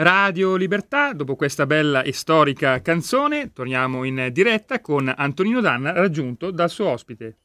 Radio 0.00 0.54
Libertà, 0.54 1.12
dopo 1.12 1.34
questa 1.34 1.66
bella 1.66 2.02
e 2.02 2.12
storica 2.12 2.80
canzone, 2.80 3.52
torniamo 3.52 4.04
in 4.04 4.28
diretta 4.30 4.80
con 4.80 5.12
Antonino 5.12 5.60
Danna 5.60 5.90
raggiunto 5.90 6.52
dal 6.52 6.70
suo 6.70 6.90
ospite. 6.90 7.38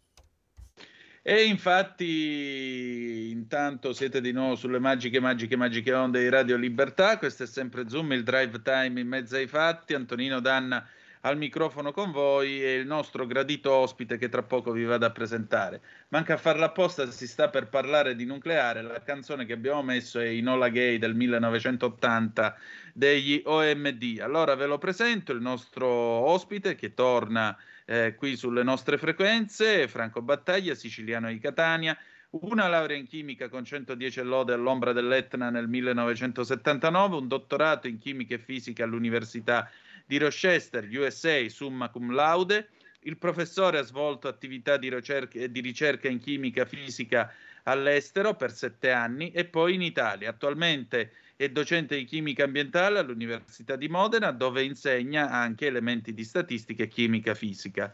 E 1.24 1.46
infatti, 1.46 3.32
intanto 3.32 3.92
siete 3.92 4.22
di 4.22 4.32
nuovo 4.32 4.54
sulle 4.54 4.78
magiche, 4.78 5.20
magiche, 5.20 5.56
magiche 5.56 5.94
onde 5.94 6.20
di 6.20 6.30
Radio 6.30 6.56
Libertà. 6.56 7.18
Questo 7.18 7.42
è 7.42 7.48
sempre 7.48 7.90
Zoom, 7.90 8.12
il 8.12 8.22
drive 8.22 8.62
time 8.62 9.00
in 9.00 9.08
mezzo 9.08 9.36
ai 9.36 9.48
fatti. 9.48 9.96
Antonino 9.96 10.40
Danna 10.40 10.88
al 11.26 11.38
microfono 11.38 11.92
con 11.92 12.12
voi 12.12 12.62
e 12.62 12.74
il 12.74 12.86
nostro 12.86 13.26
gradito 13.26 13.72
ospite 13.72 14.18
che 14.18 14.28
tra 14.28 14.44
poco 14.44 14.72
vi 14.72 14.84
vado 14.84 15.06
a 15.06 15.12
presentare. 15.12 15.82
Manca 16.10 16.34
a 16.34 16.38
farla 16.38 16.66
apposta, 16.66 17.10
si 17.12 17.28
sta 17.28 17.50
per 17.50 17.70
parlare 17.70 18.16
di 18.16 18.26
nucleare. 18.26 18.82
La 18.82 19.02
canzone 19.02 19.46
che 19.46 19.54
abbiamo 19.54 19.82
messo 19.84 20.20
è 20.20 20.28
Inola 20.28 20.68
Gay 20.68 20.98
del 20.98 21.16
1980 21.16 22.58
degli 22.94 23.42
OMD. 23.46 24.20
Allora 24.20 24.56
ve 24.56 24.66
lo 24.66 24.78
presento, 24.78 25.32
il 25.32 25.40
nostro 25.40 25.88
ospite 25.88 26.76
che 26.76 26.94
torna 26.94 27.58
eh, 27.86 28.16
qui 28.16 28.36
sulle 28.36 28.64
nostre 28.64 28.98
frequenze, 28.98 29.88
Franco 29.88 30.22
Battaglia, 30.22 30.76
siciliano 30.76 31.30
di 31.30 31.40
Catania, 31.40 31.98
una 32.32 32.68
laurea 32.68 32.98
in 32.98 33.06
chimica 33.06 33.48
con 33.48 33.64
110 33.64 34.24
lode 34.24 34.54
all'ombra 34.54 34.92
dell'Etna 34.92 35.50
nel 35.50 35.68
1979, 35.68 37.16
un 37.16 37.28
dottorato 37.28 37.88
in 37.88 37.98
chimica 37.98 38.36
e 38.36 38.40
fisica 38.40 38.84
all'Università 38.84 39.70
di 40.14 40.20
Rochester, 40.20 40.88
USA, 40.92 41.50
summa 41.50 41.90
cum 41.90 42.14
laude. 42.14 42.70
Il 43.06 43.18
professore 43.18 43.80
ha 43.80 43.82
svolto 43.82 44.28
attività 44.28 44.78
di 44.78 44.88
ricerca, 44.88 45.48
di 45.48 45.60
ricerca 45.60 46.08
in 46.08 46.20
chimica 46.20 46.66
fisica 46.66 47.34
all'estero 47.64 48.36
per 48.36 48.52
sette 48.52 48.92
anni 48.92 49.32
e 49.32 49.46
poi 49.46 49.74
in 49.74 49.82
Italia. 49.82 50.30
Attualmente 50.30 51.14
è 51.36 51.50
docente 51.50 51.96
di 51.96 52.06
chimica 52.06 52.44
ambientale 52.44 53.00
all'Università 53.00 53.76
di 53.76 53.88
Modena, 53.88 54.32
dove 54.32 54.62
insegna 54.62 55.32
anche 55.32 55.66
elementi 55.66 56.14
di 56.14 56.24
statistica 56.24 56.84
e 56.84 56.88
chimica 56.90 57.34
fisica. 57.34 57.92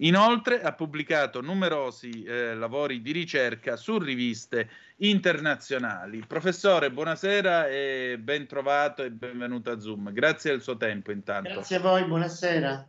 Inoltre 0.00 0.62
ha 0.62 0.72
pubblicato 0.74 1.40
numerosi 1.40 2.22
eh, 2.22 2.54
lavori 2.54 3.02
di 3.02 3.10
ricerca 3.10 3.76
su 3.76 3.98
riviste 3.98 4.70
internazionali. 4.98 6.24
Professore, 6.24 6.92
buonasera 6.92 7.68
e 7.68 8.16
ben 8.20 8.46
trovato 8.46 9.02
e 9.02 9.10
benvenuto 9.10 9.72
a 9.72 9.80
Zoom. 9.80 10.12
Grazie 10.12 10.52
del 10.52 10.62
suo 10.62 10.76
tempo 10.76 11.10
intanto. 11.10 11.50
Grazie 11.50 11.76
a 11.76 11.80
voi, 11.80 12.04
buonasera. 12.04 12.88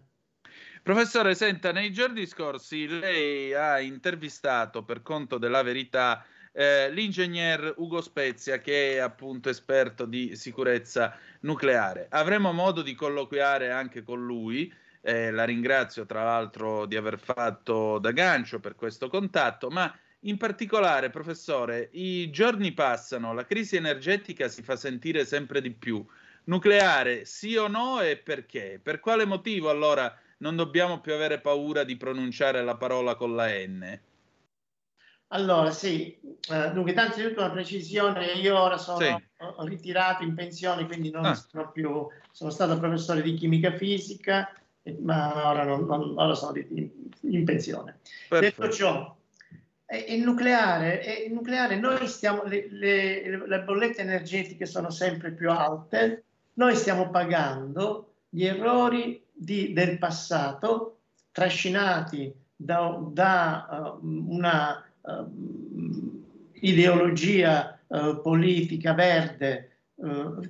Professore, 0.83 1.33
senta, 1.33 1.71
nei 1.71 1.91
giorni 1.91 2.25
scorsi 2.27 2.87
lei 2.87 3.53
ha 3.53 3.79
intervistato 3.79 4.83
per 4.83 5.01
conto 5.01 5.37
della 5.37 5.63
verità 5.63 6.23
eh, 6.51 6.91
l'ingegner 6.91 7.73
Ugo 7.77 8.01
Spezia, 8.01 8.59
che 8.59 8.93
è 8.93 8.97
appunto 8.97 9.49
esperto 9.49 10.05
di 10.05 10.35
sicurezza 10.35 11.17
nucleare. 11.41 12.07
Avremo 12.09 12.53
modo 12.53 12.81
di 12.81 12.93
colloquiare 12.93 13.71
anche 13.71 14.03
con 14.03 14.23
lui. 14.23 14.71
Eh, 15.01 15.31
la 15.31 15.45
ringrazio 15.45 16.05
tra 16.05 16.23
l'altro 16.23 16.85
di 16.85 16.97
aver 16.97 17.19
fatto 17.19 17.99
da 17.99 18.11
gancio 18.11 18.59
per 18.59 18.75
questo 18.75 19.07
contatto, 19.07 19.69
ma 19.69 19.93
in 20.23 20.37
particolare, 20.37 21.09
professore, 21.09 21.89
i 21.93 22.29
giorni 22.29 22.73
passano, 22.73 23.33
la 23.33 23.45
crisi 23.45 23.77
energetica 23.77 24.49
si 24.49 24.61
fa 24.61 24.75
sentire 24.75 25.25
sempre 25.25 25.61
di 25.61 25.71
più. 25.71 26.05
Nucleare 26.45 27.25
sì 27.25 27.55
o 27.55 27.67
no 27.67 28.01
e 28.01 28.17
perché? 28.17 28.79
Per 28.81 28.99
quale 28.99 29.25
motivo 29.25 29.69
allora 29.69 30.13
non 30.39 30.55
dobbiamo 30.55 30.99
più 30.99 31.13
avere 31.13 31.39
paura 31.39 31.83
di 31.83 31.95
pronunciare 31.95 32.63
la 32.63 32.75
parola 32.75 33.15
con 33.15 33.35
la 33.35 33.47
N? 33.47 33.99
Allora, 35.31 35.69
sì, 35.69 36.17
uh, 36.23 36.73
dunque, 36.73 36.93
tanto 36.93 37.17
di 37.17 37.25
una 37.25 37.51
precisione, 37.51 38.31
io 38.33 38.59
ora 38.59 38.77
sono 38.77 38.99
sì. 38.99 39.15
ritirato 39.59 40.23
in 40.23 40.33
pensione, 40.33 40.87
quindi 40.87 41.11
non 41.11 41.23
ah. 41.23 41.35
sono 41.35 41.71
più, 41.71 42.07
sono 42.31 42.49
stato 42.49 42.79
professore 42.79 43.21
di 43.21 43.35
chimica 43.35 43.71
fisica, 43.77 44.51
ma 44.99 45.49
ora, 45.49 45.63
non, 45.63 45.85
non, 45.85 46.17
ora 46.17 46.35
sono 46.35 46.57
in, 46.57 46.89
in 47.21 47.45
pensione. 47.45 47.99
Perfetto. 48.27 48.61
Detto 48.61 48.73
ciò, 48.73 49.17
il 50.07 50.23
nucleare, 50.23 51.25
il 51.25 51.33
nucleare 51.33 51.77
noi 51.77 52.07
stiamo, 52.07 52.43
le, 52.43 52.67
le, 52.69 53.47
le, 53.47 53.61
bollette 53.61 54.01
energetiche 54.01 54.65
sono 54.65 54.89
sempre 54.91 55.31
più 55.31 55.49
alte, 55.49 56.23
noi 56.53 56.75
stiamo 56.75 57.09
pagando 57.09 58.13
gli 58.29 58.45
errori 58.45 59.23
di, 59.31 59.73
del 59.73 59.97
passato 59.97 60.99
trascinati 61.31 62.31
da, 62.55 62.99
da 63.11 63.97
uh, 64.01 64.05
una 64.31 64.83
uh, 65.01 66.23
ideologia 66.53 67.79
uh, 67.87 68.21
politica 68.21 68.93
verde 68.93 69.65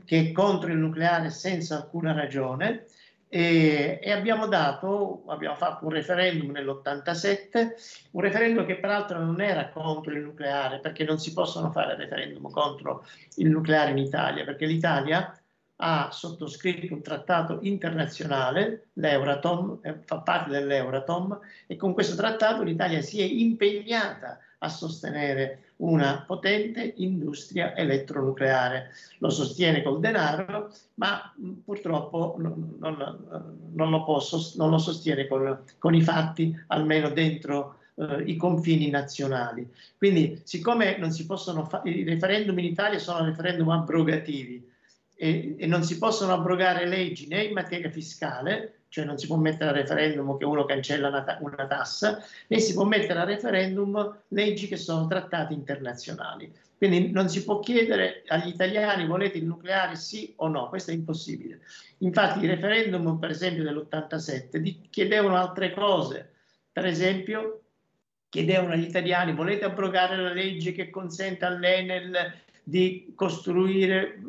che 0.06 0.20
è 0.20 0.32
contro 0.32 0.70
il 0.70 0.78
nucleare 0.78 1.32
senza 1.32 1.78
alcuna 1.78 2.14
ragione 2.14 2.86
e, 3.32 4.00
e, 4.02 4.12
abbiamo 4.12 4.48
dato, 4.48 5.24
abbiamo 5.28 5.56
fatto 5.56 5.86
un 5.86 5.92
referendum 5.92 6.50
nell'87, 6.50 8.10
un 8.12 8.22
referendum 8.22 8.66
che 8.66 8.80
peraltro 8.80 9.20
non 9.20 9.40
era 9.40 9.70
contro 9.70 10.12
il 10.14 10.22
nucleare, 10.22 10.80
perché 10.80 11.04
non 11.04 11.20
si 11.20 11.32
possono 11.32 11.70
fare 11.72 11.96
referendum 11.96 12.50
contro 12.50 13.06
il 13.36 13.50
nucleare 13.50 13.92
in 13.92 14.00
Italia, 14.00 14.44
perché 14.44 14.66
l'Italia 14.66 15.40
ha 15.82 16.10
sottoscritto 16.12 16.92
un 16.92 17.04
trattato 17.04 17.60
internazionale, 17.62 18.88
l'Euratom, 18.94 19.80
eh, 19.84 20.00
fa 20.04 20.22
parte 20.22 20.50
dell'Euratom, 20.50 21.40
e 21.68 21.76
con 21.76 21.94
questo 21.94 22.16
trattato 22.16 22.64
l'Italia 22.64 23.02
si 23.02 23.22
è 23.22 23.26
impegnata 23.26 24.40
a 24.60 24.70
sostenere 24.70 25.74
una 25.78 26.24
potente 26.26 26.94
industria 26.98 27.76
elettronucleare. 27.76 28.92
Lo 29.20 29.30
sostiene 29.30 29.82
col 29.82 30.00
denaro, 30.00 30.74
ma 30.96 31.34
purtroppo 31.64 32.36
non, 32.38 32.78
non, 32.80 33.90
lo, 33.90 34.04
posso, 34.04 34.54
non 34.58 34.70
lo, 34.70 34.78
sostiene 34.78 35.28
con, 35.28 35.60
con, 35.78 35.96
i 35.96 36.02
fatti, 36.02 36.58
almeno 36.68 37.10
dentro 37.10 37.80
eh, 37.96 38.24
i 38.26 38.36
confini 38.36 38.90
nazionali. 38.90 39.68
Quindi, 39.98 40.42
siccome 40.44 40.98
non 40.98 41.12
si 41.12 41.26
possono 41.26 41.66
fa- 41.66 41.82
i 41.86 42.04
referendum 42.04 42.58
in 42.60 42.66
Italia 42.66 43.00
sono 43.00 43.24
referendum 43.24 43.70
abrogativi 43.70 44.68
e, 45.16 45.56
e 45.58 45.66
non 45.66 45.84
si 45.84 45.98
possono 45.98 46.34
abrogare 46.34 46.86
leggi 46.86 47.28
né 47.28 47.44
in 47.44 47.54
materia 47.54 47.90
fiscale, 47.90 48.79
cioè 48.90 49.06
non 49.06 49.18
si 49.18 49.28
può 49.28 49.38
mettere 49.38 49.70
a 49.70 49.74
referendum 49.74 50.38
che 50.38 50.46
uno 50.46 50.66
cancella 50.66 51.08
una, 51.08 51.38
una, 51.42 51.68
tassa, 51.68 52.24
né 52.48 52.60
si 52.60 52.74
può 52.74 52.84
mettere 52.84 53.20
a 53.20 53.24
referendum 53.24 54.18
leggi 54.30 54.68
che 54.68 54.78
sono 54.78 55.08
trattati 55.08 55.54
internazionali. 55.54 56.52
Quindi 56.76 57.12
non 57.12 57.30
si 57.30 57.44
può 57.44 57.60
chiedere 57.60 58.24
agli 58.28 58.48
italiani 58.48 59.06
volete 59.06 59.38
il 59.38 59.46
nucleare 59.46 59.96
sì 59.96 60.34
o 60.38 60.48
no, 60.48 60.70
questo 60.70 60.92
è 60.92 60.94
impossibile. 60.94 61.60
Infatti 62.00 62.46
i 62.46 62.48
referendum, 62.48 63.20
per 63.20 63.30
esempio 63.32 63.64
dell'87, 63.64 64.90
chiedevano 64.90 65.36
altre 65.36 65.74
cose, 65.74 66.34
per 66.72 66.86
esempio 66.86 67.64
chiedevano 68.30 68.74
agli 68.74 68.84
italiani 68.84 69.34
volete 69.34 69.66
abrogare 69.66 70.16
la 70.16 70.32
legge 70.32 70.72
che 70.72 70.90
consente 70.92 71.46
all'Enel 71.46 72.32
di 72.70 73.14
costruire 73.16 74.22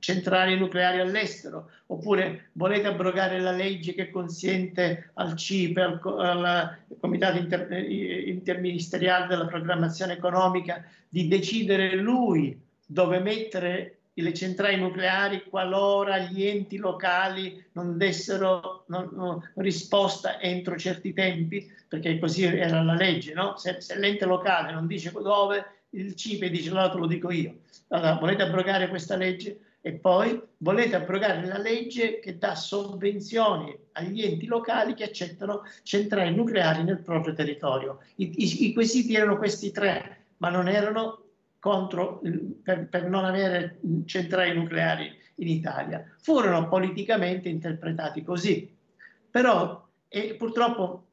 centrali 0.00 0.58
nucleari 0.58 0.98
all'estero, 0.98 1.70
oppure 1.86 2.48
volete 2.52 2.88
abrogare 2.88 3.40
la 3.40 3.52
legge 3.52 3.94
che 3.94 4.10
consente 4.10 5.10
al 5.14 5.36
CIPE, 5.36 5.80
al, 5.80 6.00
al 6.18 6.76
Comitato 6.98 7.38
Inter, 7.38 7.70
Interministeriale 7.70 9.28
della 9.28 9.46
Programmazione 9.46 10.14
Economica, 10.14 10.84
di 11.08 11.28
decidere 11.28 11.94
lui 11.94 12.58
dove 12.84 13.20
mettere 13.20 13.98
le 14.14 14.34
centrali 14.34 14.76
nucleari 14.76 15.44
qualora 15.48 16.18
gli 16.18 16.44
enti 16.44 16.76
locali 16.76 17.64
non 17.72 17.96
dessero 17.96 18.84
non, 18.88 19.10
non, 19.12 19.48
risposta 19.54 20.40
entro 20.40 20.76
certi 20.76 21.12
tempi, 21.12 21.70
perché 21.86 22.18
così 22.18 22.42
era 22.42 22.82
la 22.82 22.94
legge, 22.94 23.32
no? 23.32 23.56
se, 23.56 23.80
se 23.80 23.96
l'ente 23.96 24.24
locale 24.24 24.72
non 24.72 24.88
dice 24.88 25.12
dove, 25.12 25.64
il 25.90 26.14
CIPE 26.14 26.50
dice 26.50 26.70
allora 26.70 26.90
te 26.90 26.98
lo 26.98 27.06
dico 27.06 27.30
io. 27.30 27.60
Allora, 27.88 28.14
volete 28.14 28.42
abrogare 28.42 28.88
questa 28.88 29.16
legge? 29.16 29.60
E 29.80 29.92
poi 29.92 30.40
volete 30.58 30.96
abrogare 30.96 31.46
la 31.46 31.58
legge 31.58 32.18
che 32.18 32.36
dà 32.36 32.54
sovvenzioni 32.54 33.76
agli 33.92 34.22
enti 34.22 34.46
locali 34.46 34.94
che 34.94 35.04
accettano 35.04 35.62
centrali 35.82 36.34
nucleari 36.34 36.82
nel 36.82 37.00
proprio 37.00 37.32
territorio. 37.32 38.00
I, 38.16 38.32
i, 38.36 38.66
i 38.66 38.72
quesiti 38.74 39.14
erano 39.14 39.38
questi 39.38 39.70
tre, 39.70 40.24
ma 40.38 40.50
non 40.50 40.68
erano 40.68 41.22
contro, 41.58 42.20
per, 42.62 42.88
per 42.88 43.08
non 43.08 43.24
avere 43.24 43.78
centrali 44.04 44.52
nucleari 44.54 45.16
in 45.36 45.48
Italia. 45.48 46.04
Furono 46.20 46.68
politicamente 46.68 47.48
interpretati 47.48 48.22
così. 48.22 48.76
Però 49.30 49.86
e 50.08 50.34
purtroppo 50.34 51.04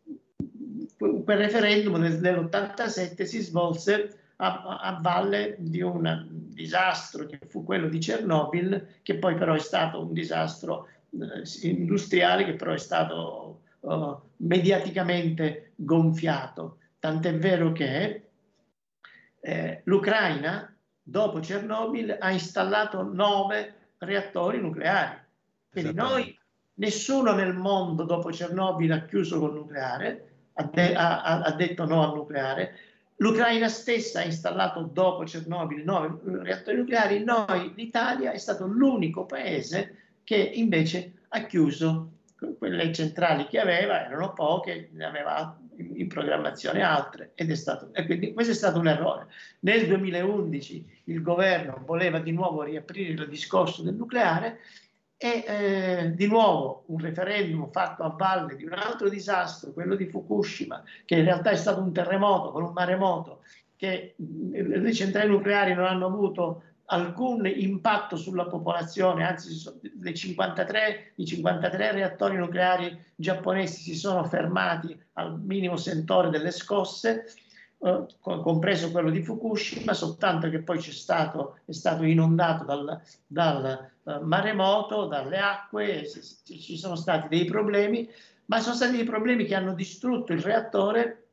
quel 0.98 1.38
referendum 1.38 2.08
dell'87 2.08 3.24
si 3.24 3.40
svolse 3.42 4.20
a, 4.38 4.80
a, 4.82 5.00
valle 5.02 5.56
di 5.60 5.82
un 5.82 6.28
disastro 6.50 7.26
che 7.26 7.40
fu 7.48 7.64
quello 7.64 7.88
di 7.88 8.00
Chernobyl, 8.00 9.00
che 9.02 9.18
poi 9.18 9.36
però 9.36 9.54
è 9.54 9.60
stato 9.60 10.02
un 10.02 10.14
disastro 10.14 10.88
eh, 11.12 11.68
industriale, 11.68 12.46
che 12.46 12.56
però 12.56 12.74
è 12.74 12.78
stato 12.78 13.62
uh, 13.82 14.20
mediaticamente 14.38 15.72
gonfiato. 15.76 16.80
Tant'è 17.00 17.38
vero 17.38 17.72
che 17.72 18.30
eh, 19.40 19.82
l'Ucraina, 19.86 20.76
dopo 21.02 21.40
Chernobyl, 21.40 22.18
ha 22.20 22.32
installato 22.32 23.04
nove 23.04 23.76
reattori 24.00 24.60
nucleari. 24.60 25.20
Quindi 25.70 25.94
noi, 25.94 26.40
nessuno 26.76 27.34
nel 27.34 27.54
mondo 27.54 28.04
dopo 28.04 28.30
Chernobyl 28.30 28.92
ha 28.92 29.06
chiuso 29.06 29.40
col 29.40 29.54
nucleare, 29.54 30.30
ha, 30.54 30.64
de- 30.64 30.96
ha, 30.96 31.42
ha 31.42 31.52
detto 31.52 31.86
no 31.86 32.04
al 32.04 32.16
nucleare. 32.16 32.76
L'Ucraina 33.18 33.70
stessa 33.70 34.20
ha 34.20 34.26
installato 34.26 34.90
dopo 34.92 35.24
Chernobyl 35.24 35.84
nove 35.84 36.20
reattori 36.42 36.78
nucleari, 36.78 37.24
noi, 37.24 37.72
l'Italia, 37.76 38.32
è 38.32 38.38
stato 38.38 38.66
l'unico 38.66 39.26
paese 39.26 39.96
che 40.24 40.36
invece 40.36 41.14
ha 41.30 41.46
chiuso 41.46 42.12
quelle 42.58 42.92
centrali 42.92 43.48
che 43.48 43.60
aveva, 43.60 44.06
erano 44.06 44.34
poche, 44.34 44.90
ne 44.92 45.06
aveva 45.06 45.58
in 45.78 46.08
programmazione 46.08 46.82
altre 46.82 47.32
ed 47.36 47.52
è 47.52 47.56
stato, 47.56 47.90
e 47.94 48.06
quindi 48.06 48.34
questo 48.34 48.52
è 48.52 48.56
stato 48.56 48.80
un 48.80 48.88
errore. 48.88 49.28
Nel 49.60 49.88
2011 49.88 51.02
il 51.06 51.22
governo 51.22 51.82
voleva 51.86 52.20
di 52.20 52.32
nuovo 52.32 52.64
riaprire 52.64 53.12
il 53.12 53.30
discorso 53.30 53.82
del 53.82 53.96
nucleare 53.96 54.60
e 55.18 55.44
eh, 55.48 56.12
di 56.14 56.28
nuovo 56.28 56.84
un 56.88 57.00
referendum 57.00 57.70
fatto 57.72 58.04
a 58.04 58.10
valle 58.10 58.56
di 58.56 58.66
un 58.66 58.74
altro 58.74 59.08
disastro, 59.08 59.72
quello 59.72 59.96
di 59.96 60.08
Fukushima, 60.08 60.84
che 61.06 61.16
in 61.16 61.24
realtà 61.24 61.52
è 61.52 61.56
stato 61.56 61.82
un 61.82 61.94
terremoto 61.94 62.52
con 62.52 62.64
un 62.64 62.74
maremoto, 62.74 63.42
che 63.78 64.16
le 64.18 64.94
centrali 64.94 65.30
nucleari 65.30 65.74
non 65.74 65.86
hanno 65.86 66.06
avuto 66.08 66.64
alcun 66.86 67.46
impatto 67.48 68.16
sulla 68.16 68.46
popolazione, 68.46 69.26
anzi 69.26 69.58
53, 70.14 71.14
i 71.16 71.26
53 71.26 71.92
reattori 71.92 72.38
nucleari 72.38 72.98
giapponesi 73.16 73.82
si 73.82 73.96
sono 73.96 74.24
fermati 74.26 74.98
al 75.14 75.40
minimo 75.40 75.78
sentore 75.78 76.30
delle 76.30 76.52
scosse, 76.52 77.26
eh, 77.80 78.06
compreso 78.20 78.92
quello 78.92 79.10
di 79.10 79.24
Fukushima, 79.24 79.94
soltanto 79.94 80.50
che 80.50 80.60
poi 80.60 80.82
stato, 80.82 81.60
è 81.66 81.72
stato 81.72 82.04
inondato 82.04 82.64
dal, 82.64 83.02
dal 83.26 83.90
maremoto, 84.22 85.06
dalle 85.06 85.38
acque, 85.38 86.08
ci 86.44 86.78
sono 86.78 86.96
stati 86.96 87.28
dei 87.28 87.46
problemi, 87.46 88.10
ma 88.46 88.60
sono 88.60 88.76
stati 88.76 88.96
dei 88.96 89.06
problemi 89.06 89.46
che 89.46 89.56
hanno 89.56 89.74
distrutto 89.74 90.34
il 90.34 90.42
reattore 90.42 91.26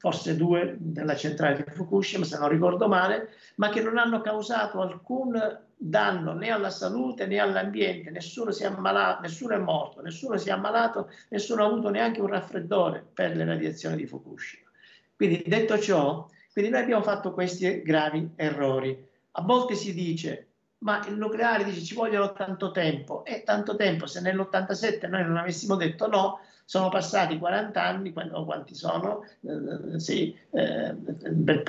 forse 0.00 0.34
due 0.34 0.76
della 0.78 1.14
centrale 1.14 1.56
di 1.56 1.70
Fukushima, 1.72 2.24
se 2.24 2.38
non 2.38 2.48
ricordo 2.48 2.88
male, 2.88 3.34
ma 3.56 3.68
che 3.68 3.82
non 3.82 3.98
hanno 3.98 4.22
causato 4.22 4.80
alcun 4.80 5.38
danno 5.76 6.32
né 6.32 6.48
alla 6.48 6.70
salute 6.70 7.26
né 7.26 7.38
all'ambiente, 7.38 8.10
nessuno 8.10 8.50
si 8.50 8.62
è 8.62 8.66
ammalato, 8.66 9.20
nessuno 9.20 9.52
è 9.52 9.58
morto, 9.58 10.00
nessuno 10.00 10.38
si 10.38 10.48
è 10.48 10.52
ammalato, 10.52 11.10
nessuno 11.28 11.62
ha 11.62 11.66
avuto 11.66 11.90
neanche 11.90 12.22
un 12.22 12.28
raffreddore 12.28 13.04
per 13.12 13.36
le 13.36 13.44
radiazioni 13.44 13.96
di 13.96 14.06
Fukushima. 14.06 14.70
Quindi 15.14 15.42
detto 15.46 15.78
ciò, 15.78 16.26
quindi 16.50 16.70
noi 16.70 16.80
abbiamo 16.80 17.02
fatto 17.02 17.34
questi 17.34 17.82
gravi 17.82 18.30
errori. 18.36 19.06
A 19.32 19.42
volte 19.42 19.74
si 19.74 19.92
dice 19.92 20.49
ma 20.80 21.04
il 21.06 21.16
nucleare 21.16 21.64
dice 21.64 21.82
ci 21.82 21.94
vogliono 21.94 22.32
tanto 22.32 22.70
tempo 22.70 23.24
e 23.24 23.42
tanto 23.42 23.76
tempo 23.76 24.06
se 24.06 24.20
nell'87 24.20 25.08
noi 25.08 25.24
non 25.24 25.36
avessimo 25.36 25.76
detto 25.76 26.06
no 26.06 26.40
sono 26.70 26.88
passati 26.88 27.36
40 27.36 27.82
anni, 27.82 28.12
o 28.14 28.44
quanti 28.44 28.76
sono? 28.76 29.24
Eh, 29.40 29.98
sì, 29.98 30.38
eh, 30.52 30.94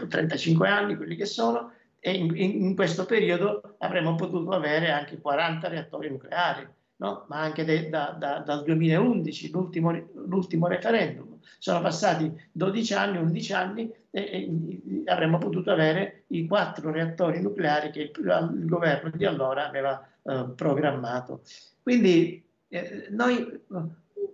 35 0.07 0.67
anni, 0.67 0.95
quelli 0.95 1.15
che 1.15 1.25
sono, 1.25 1.71
e 1.99 2.11
in, 2.13 2.37
in, 2.37 2.75
questo 2.75 3.05
periodo 3.05 3.77
avremmo 3.79 4.13
potuto 4.13 4.51
avere 4.51 4.91
anche 4.91 5.19
40 5.19 5.67
reattori 5.69 6.07
nucleari, 6.07 6.67
no? 7.01 7.25
ma 7.27 7.41
anche 7.41 7.65
de, 7.65 7.89
da, 7.89 8.15
da, 8.17 8.39
dal 8.39 8.63
2011, 8.63 9.51
l'ultimo, 9.51 9.91
l'ultimo, 10.13 10.67
referendum. 10.67 11.37
Sono 11.57 11.81
passati 11.81 12.31
12 12.51 12.93
anni, 12.93 13.17
11 13.17 13.53
anni 13.53 13.91
e, 14.09 14.21
e, 14.21 15.03
avremmo 15.05 15.37
potuto 15.37 15.71
avere 15.71 16.23
i 16.27 16.47
quattro 16.47 16.91
reattori 16.91 17.41
nucleari 17.41 17.91
che 17.91 18.11
il, 18.15 18.51
il 18.55 18.65
governo 18.65 19.11
di 19.13 19.25
allora 19.25 19.67
aveva 19.67 20.07
eh, 20.23 20.45
programmato. 20.55 21.41
Quindi 21.81 22.43
eh, 22.67 23.07
noi 23.09 23.59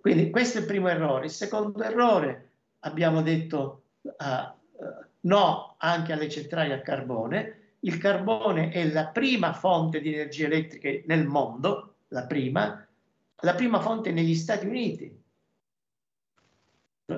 quindi 0.01 0.30
questo 0.30 0.59
è 0.59 0.61
il 0.61 0.68
primo 0.68 0.88
errore. 0.88 1.26
Il 1.26 1.32
secondo 1.32 1.82
errore, 1.84 2.51
abbiamo 2.80 3.22
detto 3.22 3.84
uh, 4.01 4.09
uh, 4.13 5.05
no 5.22 5.76
anche 5.80 6.13
alle 6.13 6.30
centrali 6.30 6.72
a 6.72 6.82
carbone. 6.82 7.76
Il 7.82 7.97
carbone 7.97 8.70
è 8.70 8.89
la 8.89 9.07
prima 9.07 9.51
fonte 9.53 9.99
di 9.99 10.13
energia 10.13 10.45
elettrica 10.45 10.89
nel 11.07 11.26
mondo, 11.26 11.95
la 12.10 12.26
prima, 12.26 12.86
la 13.41 13.55
prima 13.55 13.80
fonte 13.80 14.12
negli 14.12 14.36
Stati 14.36 14.66
Uniti. 14.66 15.24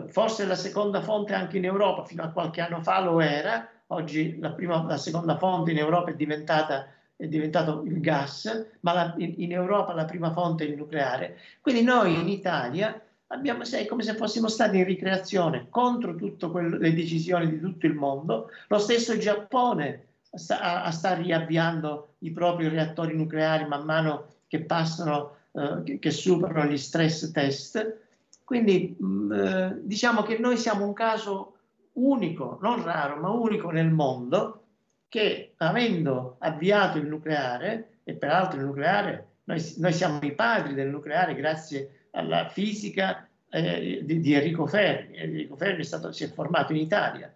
Forse 0.08 0.46
la 0.46 0.56
seconda 0.56 1.02
fonte 1.02 1.34
anche 1.34 1.58
in 1.58 1.66
Europa, 1.66 2.06
fino 2.06 2.24
a 2.24 2.30
qualche 2.30 2.62
anno 2.62 2.82
fa 2.82 3.02
lo 3.02 3.20
era, 3.20 3.68
oggi 3.88 4.38
la, 4.40 4.52
prima, 4.52 4.84
la 4.84 4.98
seconda 4.98 5.38
fonte 5.38 5.72
in 5.72 5.78
Europa 5.78 6.12
è 6.12 6.16
diventata 6.16 6.94
è 7.20 7.28
diventato 7.28 7.82
il 7.84 8.00
gas, 8.00 8.68
ma 8.80 8.94
la, 8.94 9.14
in, 9.18 9.52
Europa 9.52 9.94
la 9.94 10.06
prima 10.06 10.32
fonte 10.32 10.64
è 10.64 10.70
il 10.70 10.78
nucleare. 10.78 11.38
Quindi 11.60 11.82
noi 11.84 12.18
in 12.18 12.30
Italia 12.30 12.98
abbiamo, 13.28 13.66
sei 13.66 13.86
come 13.88 14.04
se 14.04 14.16
fossimo 14.16 14.48
stati 14.48 14.78
in 14.78 14.86
ricreazione 14.86 15.68
contro 15.70 16.16
tutte 16.16 16.50
le 16.62 16.94
decisioni 16.94 17.50
di 17.50 17.60
tutto 17.60 17.88
il 17.88 17.94
mondo. 17.94 18.52
Lo 18.70 18.78
stesso 18.78 19.18
Giappone 19.18 20.06
sta, 20.32 20.90
sta 20.92 21.14
riavviando 21.14 22.14
i 22.20 22.32
propri 22.32 22.70
reattori 22.70 23.14
nucleari 23.18 23.68
man 23.68 23.84
mano 23.84 24.28
che 24.50 24.62
passano, 24.62 25.36
eh, 25.54 26.00
che, 26.00 26.12
superano 26.12 26.70
gli 26.70 26.78
stress 26.78 27.32
test. 27.32 27.98
Quindi 28.44 28.98
mh, 29.00 29.06
mm, 29.06 29.32
eh, 29.32 29.80
diciamo 29.84 30.24
che 30.24 30.38
noi 30.40 30.58
siamo 30.58 30.86
un 30.86 30.94
caso 30.94 31.54
unico, 31.94 32.58
non 32.62 32.84
raro, 32.84 33.16
ma 33.18 33.30
unico 33.30 33.70
nel 33.70 33.90
mondo 33.90 34.64
che 35.08 35.54
avendo 35.58 36.36
avviato 36.40 36.98
il 36.98 37.08
nucleare, 37.08 38.00
e 38.04 38.14
peraltro 38.14 38.60
il 38.60 38.66
nucleare, 38.66 39.28
noi, 39.46 39.64
noi 39.78 39.94
siamo 39.94 40.20
i 40.22 40.34
padri 40.34 40.74
del 40.74 40.90
nucleare 40.90 41.36
grazie 41.36 42.08
alla 42.12 42.50
fisica 42.50 43.28
eh, 43.50 44.02
di, 44.04 44.20
di, 44.20 44.34
Enrico 44.34 44.66
Fermi, 44.66 45.18
Enrico 45.18 45.56
Fermi 45.56 45.82
è 45.82 45.86
stato, 45.86 46.12
si 46.12 46.24
è 46.24 46.28
formato 46.28 46.72
in 46.74 46.80
Italia, 46.80 47.34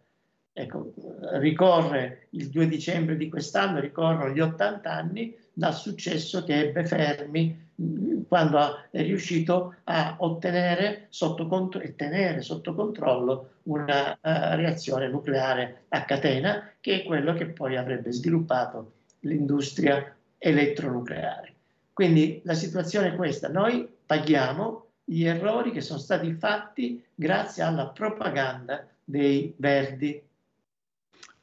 ecco, 0.54 0.94
ricorre 1.40 2.28
il 2.32 2.50
2 2.50 2.68
dicembre 2.68 3.18
di 3.18 3.28
quest'anno, 3.28 3.80
ricorrono 3.80 4.30
gli 4.30 4.40
80 4.40 4.90
anni 4.90 5.36
dal 5.52 5.74
successo 5.74 6.44
che 6.44 6.60
ebbe 6.60 6.86
Fermi 6.86 7.72
quando 8.28 8.84
è 8.92 9.02
riuscito 9.02 9.76
a 9.86 10.16
ottenere 10.20 11.08
sotto 11.10 11.48
contro- 11.48 11.82
e 11.82 11.96
tenere 11.96 12.42
sotto 12.42 12.74
controllo 12.74 13.50
una 13.64 14.12
uh, 14.12 14.56
reazione 14.56 15.08
nucleare 15.08 15.86
a 15.90 16.06
catena, 16.06 16.72
che 16.80 17.02
è 17.02 17.04
quello 17.04 17.34
che 17.34 17.48
poi 17.48 17.76
avrebbe 17.76 18.12
sviluppato 18.12 18.94
l'industria 19.22 20.16
elettronucleare. 20.38 21.54
Quindi 21.94 22.42
la 22.44 22.54
situazione 22.54 23.10
è 23.10 23.16
questa, 23.16 23.50
noi 23.50 23.88
paghiamo 24.06 24.88
gli 25.04 25.26
errori 25.26 25.72
che 25.72 25.82
sono 25.82 26.00
stati 26.00 26.34
fatti 26.34 27.04
grazie 27.14 27.64
alla 27.64 27.88
propaganda 27.88 28.86
dei 29.04 29.54
verdi. 29.58 30.22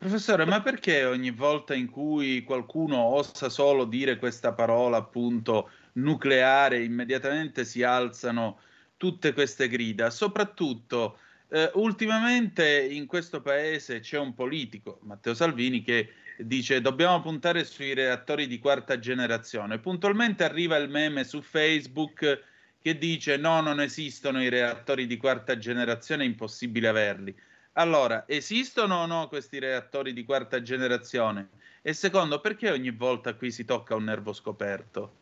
Professore, 0.01 0.46
ma 0.46 0.62
perché 0.62 1.05
ogni 1.05 1.30
volta 1.30 1.74
in 1.74 1.90
cui 1.90 2.42
qualcuno 2.42 2.96
osa 2.96 3.51
solo 3.51 3.84
dire 3.84 4.16
questa 4.16 4.55
parola, 4.55 4.96
appunto, 4.96 5.70
nucleare, 5.92 6.82
immediatamente 6.82 7.66
si 7.66 7.82
alzano 7.82 8.61
tutte 8.96 9.34
queste 9.34 9.68
grida. 9.68 10.09
Soprattutto, 10.09 11.18
eh, 11.51 11.70
ultimamente 11.74 12.82
in 12.82 13.05
questo 13.05 13.42
paese 13.42 14.01
c'è 14.01 14.18
un 14.18 14.32
politico, 14.32 15.01
Matteo 15.03 15.34
Salvini, 15.34 15.82
che 15.82 16.14
dice 16.38 16.80
dobbiamo 16.80 17.20
puntare 17.20 17.62
sui 17.64 17.92
reattori 17.92 18.46
di 18.46 18.59
quarta 18.59 18.98
generazione. 18.98 19.80
Puntualmente 19.80 20.44
arriva 20.44 20.78
il 20.78 20.88
meme 20.88 21.24
su 21.24 21.42
Facebook 21.42 22.42
che 22.80 22.96
dice 22.96 23.36
no, 23.36 23.61
non 23.61 23.82
esistono 23.82 24.42
i 24.42 24.48
reattori 24.48 25.07
di 25.07 25.18
quarta 25.18 25.59
generazione, 25.59 26.22
è 26.22 26.26
impossibile 26.26 26.88
averli. 26.88 27.36
Allora, 27.74 28.24
esistono 28.26 28.96
o 28.96 29.06
no 29.06 29.28
questi 29.28 29.58
reattori 29.58 30.12
di 30.12 30.24
quarta 30.24 30.60
generazione? 30.60 31.50
E 31.82 31.92
secondo, 31.92 32.40
perché 32.40 32.70
ogni 32.70 32.90
volta 32.90 33.34
qui 33.34 33.50
si 33.50 33.64
tocca 33.64 33.94
un 33.94 34.04
nervo 34.04 34.32
scoperto? 34.32 35.18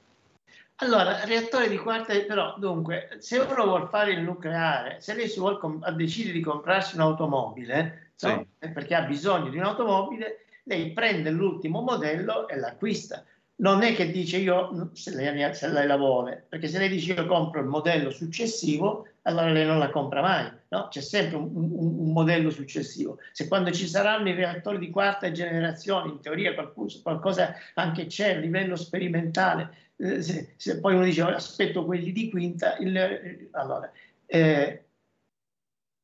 Allora, 0.76 1.24
reattore 1.24 1.68
di 1.68 1.76
quarta, 1.76 2.14
però, 2.20 2.56
dunque, 2.56 3.16
se 3.18 3.38
uno 3.38 3.64
vuole 3.64 3.88
fare 3.88 4.12
il 4.12 4.20
nucleare, 4.20 5.00
se 5.00 5.14
lei 5.14 5.28
si 5.28 5.40
vuole 5.40 5.58
com- 5.58 5.86
decide 5.90 6.30
di 6.30 6.40
comprarsi 6.40 6.94
un'automobile, 6.94 8.12
sì. 8.14 8.28
no? 8.28 8.46
perché 8.58 8.94
ha 8.94 9.02
bisogno 9.02 9.50
di 9.50 9.58
un'automobile, 9.58 10.44
lei 10.64 10.92
prende 10.92 11.30
l'ultimo 11.30 11.82
modello 11.82 12.48
e 12.48 12.56
l'acquista. 12.56 13.24
Non 13.56 13.82
è 13.82 13.94
che 13.94 14.12
dice 14.12 14.36
io, 14.36 14.90
se 14.92 15.14
lei, 15.14 15.54
se 15.54 15.68
lei 15.68 15.86
la 15.86 15.96
vuole, 15.96 16.46
perché 16.48 16.68
se 16.68 16.78
lei 16.78 16.88
dice 16.88 17.12
io 17.12 17.26
compro 17.26 17.60
il 17.60 17.66
modello 17.66 18.10
successivo, 18.10 19.08
allora 19.22 19.50
lei 19.50 19.66
non 19.66 19.80
la 19.80 19.90
compra 19.90 20.20
mai, 20.20 20.48
no? 20.68 20.88
C'è 20.88 21.00
sempre 21.00 21.36
un, 21.36 21.50
un, 21.54 22.00
un, 22.00 22.12
modello 22.12 22.50
successivo. 22.50 23.18
Se 23.32 23.48
quando 23.48 23.70
ci 23.70 23.88
saranno 23.88 24.28
i 24.28 24.34
reattori 24.34 24.78
di 24.78 24.90
quarta 24.90 25.30
generazione, 25.30 26.10
in 26.10 26.20
teoria 26.20 26.54
qualcosa, 26.54 27.00
qualcosa 27.02 27.54
anche 27.74 28.06
c'è 28.06 28.34
a 28.34 28.38
livello 28.38 28.76
sperimentale, 28.76 29.92
eh, 29.96 30.22
se, 30.22 30.54
se, 30.56 30.80
poi 30.80 30.94
uno 30.94 31.04
dice 31.04 31.22
oh, 31.22 31.28
aspetto 31.28 31.84
quelli 31.84 32.12
di 32.12 32.30
quinta, 32.30 32.76
il, 32.78 33.48
allora, 33.52 33.90
eh, 34.26 34.84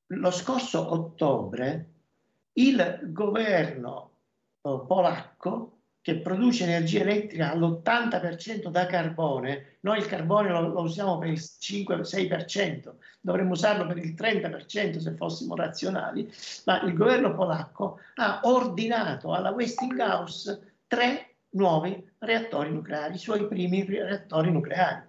lo 0.07 0.31
scorso 0.31 0.93
ottobre 0.93 1.89
il 2.55 3.01
governo 3.05 4.11
polacco 4.61 5.74
che 6.05 6.19
produce 6.19 6.65
energia 6.65 7.01
elettrica 7.01 7.51
all'80% 7.53 8.69
da 8.69 8.85
carbone, 8.85 9.79
noi 9.81 10.01
il 10.01 10.07
carbone 10.07 10.51
lo, 10.51 10.69
lo 10.69 10.83
usiamo 10.83 11.17
per 11.17 11.31
il 11.31 11.41
5-6%, 11.41 12.93
dovremmo 13.23 13.53
usarlo 13.53 13.87
per 13.87 13.97
il 13.97 14.13
30% 14.13 14.99
se 14.99 15.15
fossimo 15.15 15.57
razionali, 15.57 16.31
ma 16.67 16.83
il 16.83 16.93
governo 16.93 17.35
polacco 17.35 18.01
ha 18.17 18.41
ordinato 18.43 19.33
alla 19.33 19.53
Westinghouse 19.53 20.75
tre 20.87 21.37
nuovi 21.53 22.07
reattori 22.19 22.71
nucleari, 22.71 23.15
i 23.15 23.19
suoi 23.19 23.49
primi 23.49 23.83
reattori 23.87 24.53
nucleari. 24.53 25.05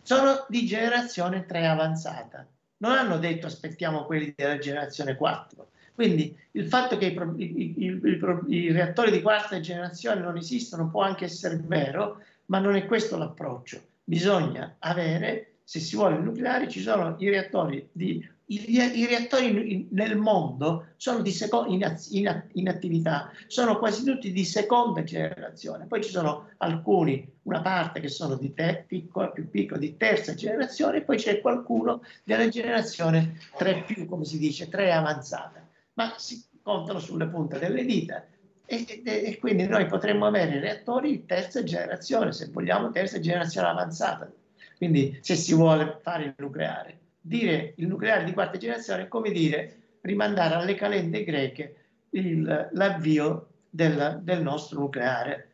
Sono 0.00 0.46
di 0.48 0.64
generazione 0.64 1.44
3 1.44 1.66
avanzata. 1.66 2.46
Non 2.78 2.92
hanno 2.92 3.18
detto 3.18 3.46
aspettiamo 3.46 4.06
quelli 4.06 4.32
della 4.34 4.56
generazione 4.56 5.16
4 5.16 5.68
quindi 5.94 6.36
il 6.52 6.66
fatto 6.66 6.98
che 6.98 7.06
i, 7.06 7.16
i, 7.36 7.74
i, 7.78 8.00
i, 8.48 8.72
reattori 8.72 9.12
di 9.12 9.22
quarta 9.22 9.60
generazione 9.60 10.20
non 10.20 10.36
esistono 10.36 10.90
può 10.90 11.02
anche 11.02 11.26
essere 11.26 11.60
vero, 11.64 12.20
ma 12.46 12.58
non 12.58 12.74
è 12.74 12.84
questo 12.86 13.16
l'approccio. 13.16 13.80
Bisogna 14.02 14.76
avere, 14.80 15.54
se 15.62 15.78
si 15.78 15.94
vuole 15.94 16.16
il 16.16 16.22
nucleare, 16.22 16.68
ci 16.68 16.80
sono 16.80 17.14
i 17.18 17.28
reattori 17.28 17.88
di 17.92 18.32
i, 18.46 19.06
reattori 19.06 19.88
nel 19.90 20.18
mondo 20.18 20.88
sono 20.96 21.22
in, 21.24 22.68
attività, 22.68 23.30
sono 23.46 23.78
quasi 23.78 24.04
tutti 24.04 24.32
di 24.32 24.44
seconda 24.44 25.02
generazione, 25.02 25.86
poi 25.86 26.02
ci 26.02 26.10
sono 26.10 26.50
alcuni, 26.58 27.26
una 27.44 27.62
parte 27.62 28.00
che 28.00 28.08
sono 28.08 28.34
di 28.34 28.52
te, 28.52 28.84
piccola, 28.86 29.28
più 29.28 29.48
piccola, 29.48 29.80
di 29.80 29.96
terza 29.96 30.34
generazione, 30.34 30.98
e 30.98 31.02
poi 31.02 31.16
c'è 31.16 31.40
qualcuno 31.40 32.02
della 32.22 32.48
generazione 32.48 33.38
3 33.56 33.84
più, 33.86 34.06
come 34.06 34.26
si 34.26 34.36
dice, 34.38 34.68
3 34.68 34.92
avanzata 34.92 35.63
ma 35.94 36.14
si 36.16 36.44
contano 36.62 36.98
sulle 36.98 37.28
punte 37.28 37.58
delle 37.58 37.84
dita. 37.84 38.24
E, 38.66 38.86
e, 38.88 39.02
e, 39.04 39.38
quindi 39.38 39.66
noi 39.66 39.86
potremmo 39.86 40.26
avere 40.26 40.58
reattori 40.58 41.10
di 41.10 41.26
terza 41.26 41.62
generazione, 41.62 42.32
se 42.32 42.48
vogliamo 42.50 42.90
terza 42.90 43.20
generazione 43.20 43.68
avanzata. 43.68 44.30
Quindi 44.76 45.18
se 45.20 45.36
si 45.36 45.54
vuole 45.54 45.98
fare 46.02 46.24
il 46.24 46.34
nucleare. 46.36 46.98
Dire 47.20 47.74
il 47.76 47.86
nucleare 47.86 48.24
di 48.24 48.32
quarta 48.32 48.58
generazione 48.58 49.02
è 49.02 49.08
come 49.08 49.30
dire 49.30 49.82
rimandare 50.00 50.54
alle 50.54 50.74
calende 50.74 51.24
greche 51.24 51.76
il, 52.10 52.68
l'avvio 52.72 53.48
del, 53.70 54.20
del, 54.22 54.42
nostro 54.42 54.80
nucleare. 54.80 55.50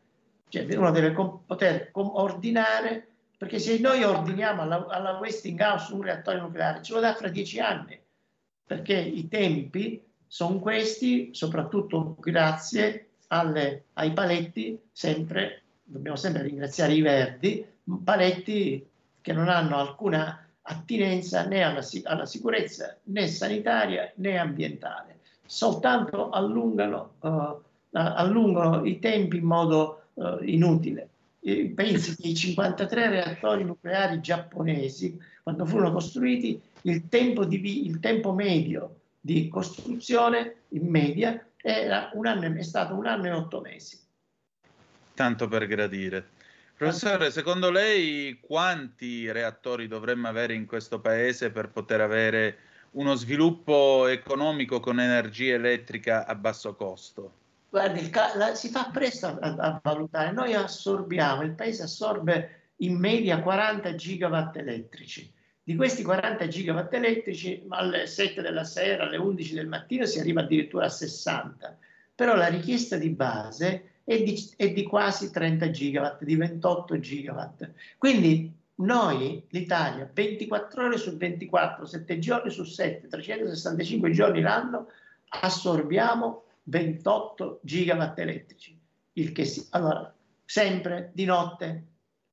Cioè 0.49 0.67
uno 0.77 0.91
deve 0.91 1.13
com- 1.13 1.41
poter 1.47 1.91
com- 1.91 2.11
ordinare, 2.15 3.07
perché 3.37 3.59
se 3.59 3.79
noi 3.79 4.03
ordiniamo 4.03 4.63
alla, 4.63 4.87
alla 4.89 5.19
Westinghouse 5.19 5.93
un 5.93 6.03
reattore 6.03 6.41
nucleare, 6.41 6.83
ce 6.83 6.93
lo 6.93 7.01
dà 7.01 7.15
fra 7.15 7.29
dieci 7.29 7.61
anni, 7.61 7.99
perché 8.65 8.97
i 8.97 9.29
tempi 9.29 10.03
sono 10.33 10.61
questi, 10.61 11.31
soprattutto 11.33 12.15
grazie 12.21 13.09
alle, 13.29 13.87
ai 13.95 14.13
paletti, 14.13 14.79
sempre, 14.93 15.63
dobbiamo 15.83 16.17
sempre 16.17 16.43
ringraziare 16.43 16.95
i 16.95 17.01
verdi, 17.01 17.67
paletti 18.05 18.87
che 19.21 19.33
non 19.33 19.49
hanno 19.49 19.77
alcuna 19.77 20.47
attinenza 20.63 21.47
né 21.47 21.65
alla, 21.65 21.81
alla 22.05 22.27
sicurezza 22.27 22.97
né 23.07 23.27
sanitaria 23.27 24.13
né 24.17 24.39
ambientale, 24.39 25.19
soltanto 25.45 26.31
allungano, 26.31 27.15
uh, 27.19 27.61
allungano 27.91 28.85
i 28.85 29.01
tempi 29.01 29.39
in 29.39 29.45
modo 29.45 30.03
uh, 30.15 30.39
inutile. 30.43 31.09
E 31.41 31.73
pensi 31.75 32.15
che 32.15 32.29
i 32.29 32.37
53 32.37 33.09
reattori 33.09 33.65
nucleari 33.65 34.21
giapponesi, 34.21 35.19
quando 35.43 35.67
furono 35.67 35.91
costruiti, 35.91 36.61
il 36.83 37.09
tempo, 37.09 37.45
di, 37.45 37.85
il 37.85 37.99
tempo 37.99 38.33
medio 38.33 39.00
di 39.21 39.49
costruzione 39.49 40.63
in 40.69 40.89
media 40.89 41.47
era 41.57 42.11
un 42.15 42.27
anno, 42.27 42.59
è 42.59 42.63
stato 42.63 42.95
un 42.95 43.07
anno 43.07 43.27
e 43.27 43.33
otto 43.33 43.61
mesi. 43.61 43.99
Tanto 45.15 45.47
per 45.49 45.67
gradire. 45.67 46.39
Professore, 46.77 47.31
secondo 47.31 47.71
lei 47.71 48.39
quanti 48.41 49.31
reattori 49.31 49.87
dovremmo 49.87 50.29
avere 50.29 50.55
in 50.55 50.65
questo 50.65 50.99
paese 50.99 51.51
per 51.51 51.69
poter 51.69 52.01
avere 52.01 52.59
uno 52.93 53.15
sviluppo 53.15 54.07
economico 54.07 54.81
con 54.81 54.99
energia 54.99 55.55
elettrica 55.55 56.27
a 56.27 56.35
basso 56.35 56.75
costo? 56.75 57.33
Guardi, 57.69 58.11
la, 58.35 58.55
si 58.55 58.71
fa 58.71 58.89
presto 58.91 59.27
a, 59.27 59.55
a, 59.57 59.81
valutare. 59.83 60.33
Noi 60.33 60.55
assorbiamo, 60.55 61.43
il 61.43 61.53
paese 61.53 61.83
assorbe 61.83 62.71
in 62.77 62.97
media 62.97 63.43
40 63.43 63.95
gigawatt 63.95 64.57
elettrici. 64.57 65.31
Di 65.71 65.77
questi 65.77 66.03
40 66.03 66.49
gigawatt 66.49 66.93
elettrici 66.95 67.63
alle 67.69 68.09
7 68.09 68.43
della 68.43 68.65
sera, 68.65 69.05
alle 69.05 69.19
11 69.19 69.55
del 69.55 69.69
mattino 69.69 70.05
si 70.05 70.19
arriva 70.19 70.41
addirittura 70.41 70.87
a 70.87 70.89
60, 70.89 71.79
però 72.13 72.35
la 72.35 72.49
richiesta 72.49 72.97
di 72.97 73.11
base 73.11 74.01
è 74.03 74.21
di, 74.21 74.37
è 74.57 74.73
di 74.73 74.83
quasi 74.83 75.31
30 75.31 75.71
gigawatt, 75.71 76.25
di 76.25 76.35
28 76.35 76.99
gigawatt. 76.99 77.71
Quindi 77.99 78.53
noi, 78.75 79.45
l'Italia, 79.51 80.11
24 80.13 80.87
ore 80.87 80.99
su 80.99 81.17
24, 81.17 81.87
7 81.87 82.19
giorni 82.19 82.51
su 82.51 82.65
7, 82.65 83.07
365 83.07 84.11
giorni 84.11 84.41
l'anno, 84.41 84.89
assorbiamo 85.29 86.47
28 86.65 87.61
gigawatt 87.63 88.19
elettrici. 88.19 88.77
Il 89.13 89.31
che 89.31 89.45
si, 89.45 89.65
allora, 89.71 90.13
sempre 90.45 91.13
di 91.15 91.27
notte. 91.27 91.85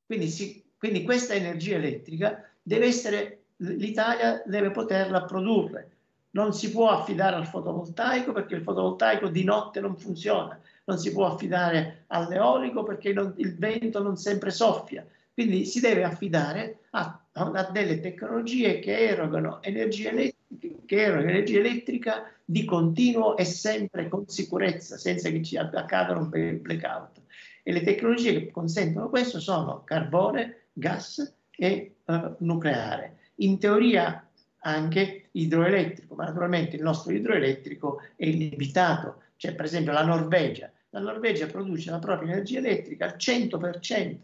Quindi, 0.07 0.27
si, 0.27 0.63
quindi 0.75 1.03
questa 1.03 1.35
energia 1.35 1.75
elettrica 1.75 2.41
deve 2.67 2.87
essere, 2.87 3.43
l'Italia 3.57 4.43
deve 4.45 4.71
poterla 4.71 5.23
produrre. 5.23 5.91
Non 6.31 6.53
si 6.53 6.69
può 6.69 6.89
affidare 6.89 7.37
al 7.37 7.47
fotovoltaico 7.47 8.33
perché 8.33 8.55
il 8.55 8.61
fotovoltaico 8.61 9.29
di 9.29 9.45
notte 9.45 9.79
non 9.79 9.95
funziona, 9.95 10.59
non 10.83 10.97
si 10.97 11.13
può 11.13 11.27
affidare 11.27 12.03
all'eolico 12.07 12.83
perché 12.83 13.13
non, 13.13 13.33
il 13.37 13.55
vento 13.57 14.03
non 14.03 14.17
sempre 14.17 14.51
soffia. 14.51 15.05
Quindi 15.33 15.65
si 15.65 15.79
deve 15.79 16.03
affidare 16.03 16.79
a, 16.89 17.25
a 17.31 17.69
delle 17.71 18.01
tecnologie 18.01 18.79
che 18.79 19.07
erogano 19.07 19.61
energia 19.61 20.09
elettrica, 20.09 20.75
che 20.85 21.01
erogano 21.01 21.29
energia 21.29 21.59
elettrica 21.59 22.29
di 22.43 22.65
continuo 22.65 23.37
e 23.37 23.45
sempre 23.45 24.09
con 24.09 24.27
sicurezza, 24.27 24.97
senza 24.97 25.29
che 25.29 25.41
ci 25.41 25.55
accadano 25.55 26.25
blackout. 26.25 27.21
E 27.63 27.71
le 27.71 27.81
tecnologie 27.81 28.33
che 28.33 28.51
consentono 28.51 29.09
questo 29.09 29.39
sono 29.39 29.83
carbone, 29.85 30.67
gas 30.73 31.35
e 31.57 31.95
uh, 32.05 32.35
nucleare. 32.39 33.17
In 33.35 33.59
teoria 33.59 34.27
anche 34.59 35.29
idroelettrico, 35.31 36.15
ma 36.15 36.25
naturalmente 36.25 36.75
il 36.75 36.81
nostro 36.81 37.13
idroelettrico 37.13 38.01
è 38.15 38.25
limitato. 38.25 39.21
C'è 39.37 39.55
per 39.55 39.65
esempio 39.65 39.91
la 39.91 40.05
Norvegia. 40.05 40.71
La 40.89 40.99
Norvegia 40.99 41.47
produce 41.47 41.91
la 41.91 41.99
propria 41.99 42.31
energia 42.31 42.59
elettrica 42.59 43.05
al 43.05 43.15
100% 43.17 44.15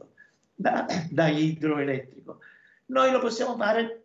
da, 0.56 0.86
da 1.10 1.28
idroelettrico. 1.28 2.40
Noi 2.88 3.12
lo 3.12 3.20
possiamo 3.20 3.56
fare 3.56 4.04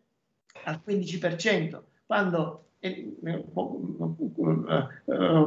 al 0.65 0.81
15%, 0.87 1.81
quando 2.07 2.65
eh, 2.81 3.17
eh, 3.25 3.45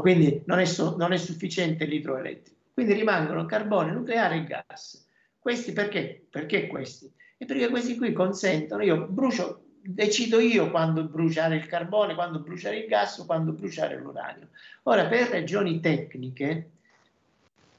quindi 0.01 0.43
non 0.45 0.59
è, 0.59 0.65
so, 0.65 0.97
non 0.97 1.13
è 1.13 1.17
sufficiente 1.17 1.85
l'idroelettrico. 1.85 2.59
Quindi 2.73 2.93
rimangono 2.93 3.45
carbone, 3.45 3.91
nucleare 3.91 4.37
e 4.37 4.45
gas. 4.45 5.07
Questi 5.37 5.73
perché? 5.73 6.25
Perché 6.29 6.67
questi? 6.67 7.11
E 7.41 7.45
perché 7.45 7.69
questi 7.69 7.97
qui 7.97 8.13
consentono, 8.13 8.83
io 8.83 9.07
brucio, 9.07 9.63
decido 9.81 10.39
io 10.39 10.69
quando 10.69 11.05
bruciare 11.05 11.55
il 11.55 11.65
carbone, 11.65 12.13
quando 12.13 12.37
bruciare 12.37 12.77
il 12.77 12.85
gas 12.85 13.23
quando 13.25 13.51
bruciare 13.53 13.97
l'uranio. 13.97 14.49
Ora, 14.83 15.07
per 15.07 15.29
ragioni 15.29 15.79
tecniche, 15.79 16.69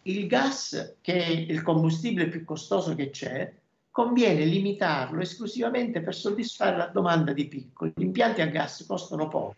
il 0.03 0.27
gas, 0.27 0.97
che 1.01 1.15
è 1.15 1.29
il 1.29 1.63
combustibile 1.63 2.27
più 2.27 2.45
costoso 2.45 2.97
che 2.97 3.11
c'è, 3.11 3.53
conviene 3.89 4.45
limitarlo 4.47 5.21
esclusivamente 5.21 6.01
per 6.01 6.17
soddisfare 6.17 6.77
la 6.77 6.87
domanda 6.87 7.33
di 7.33 7.47
picco. 7.47 7.87
Gli 7.87 8.03
impianti 8.03 8.41
a 8.41 8.47
gas 8.47 8.85
costano 8.85 9.29
poco. 9.29 9.55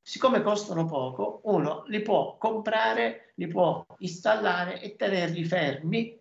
Siccome 0.00 0.42
costano 0.42 0.86
poco, 0.86 1.40
uno 1.46 1.82
li 1.88 2.02
può 2.02 2.36
comprare, 2.38 3.32
li 3.34 3.48
può 3.48 3.84
installare 3.98 4.80
e 4.80 4.94
tenerli 4.94 5.44
fermi 5.44 6.19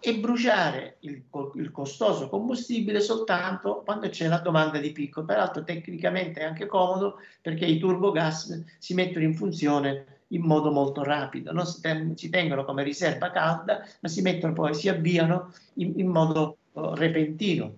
e 0.00 0.16
bruciare 0.16 0.96
il, 1.00 1.22
il, 1.54 1.70
costoso 1.70 2.30
combustibile 2.30 3.00
soltanto 3.00 3.82
quando 3.84 4.08
c'è 4.08 4.28
la 4.28 4.38
domanda 4.38 4.78
di 4.78 4.92
picco. 4.92 5.24
Peraltro 5.24 5.62
tecnicamente 5.62 6.40
è 6.40 6.44
anche 6.44 6.66
comodo 6.66 7.18
perché 7.42 7.66
i 7.66 7.78
turbogas 7.78 8.64
si 8.78 8.94
mettono 8.94 9.26
in 9.26 9.34
funzione 9.34 10.20
in 10.28 10.42
modo 10.42 10.70
molto 10.70 11.02
rapido, 11.02 11.52
non 11.52 11.66
si, 11.66 11.80
ten- 11.80 12.16
si 12.16 12.30
tengono 12.30 12.64
come 12.64 12.82
riserva 12.82 13.30
calda, 13.30 13.84
ma 14.00 14.08
si 14.08 14.22
mettono 14.22 14.52
poi, 14.52 14.74
si 14.74 14.88
avviano 14.88 15.52
in, 15.74 15.92
in 15.96 16.06
modo 16.08 16.56
oh, 16.72 16.94
repentino. 16.94 17.74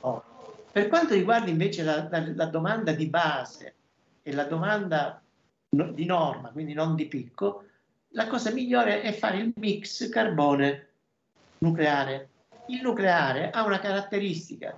Oh. 0.00 0.22
Per 0.72 0.88
quanto 0.88 1.14
riguarda 1.14 1.50
invece 1.50 1.82
la, 1.82 2.08
la, 2.10 2.32
la 2.34 2.46
domanda 2.46 2.92
di 2.92 3.06
base 3.06 3.74
e 4.22 4.32
la 4.32 4.44
domanda 4.44 5.22
no, 5.70 5.92
di 5.92 6.06
norma, 6.06 6.48
quindi 6.48 6.72
non 6.72 6.94
di 6.94 7.06
picco, 7.06 7.64
la 8.14 8.26
cosa 8.28 8.50
migliore 8.50 9.02
è 9.02 9.12
fare 9.12 9.38
il 9.38 9.52
mix 9.56 10.08
carbone 10.08 10.88
nucleare. 11.58 12.28
Il 12.66 12.80
nucleare 12.82 13.50
ha 13.50 13.64
una 13.64 13.78
caratteristica. 13.78 14.76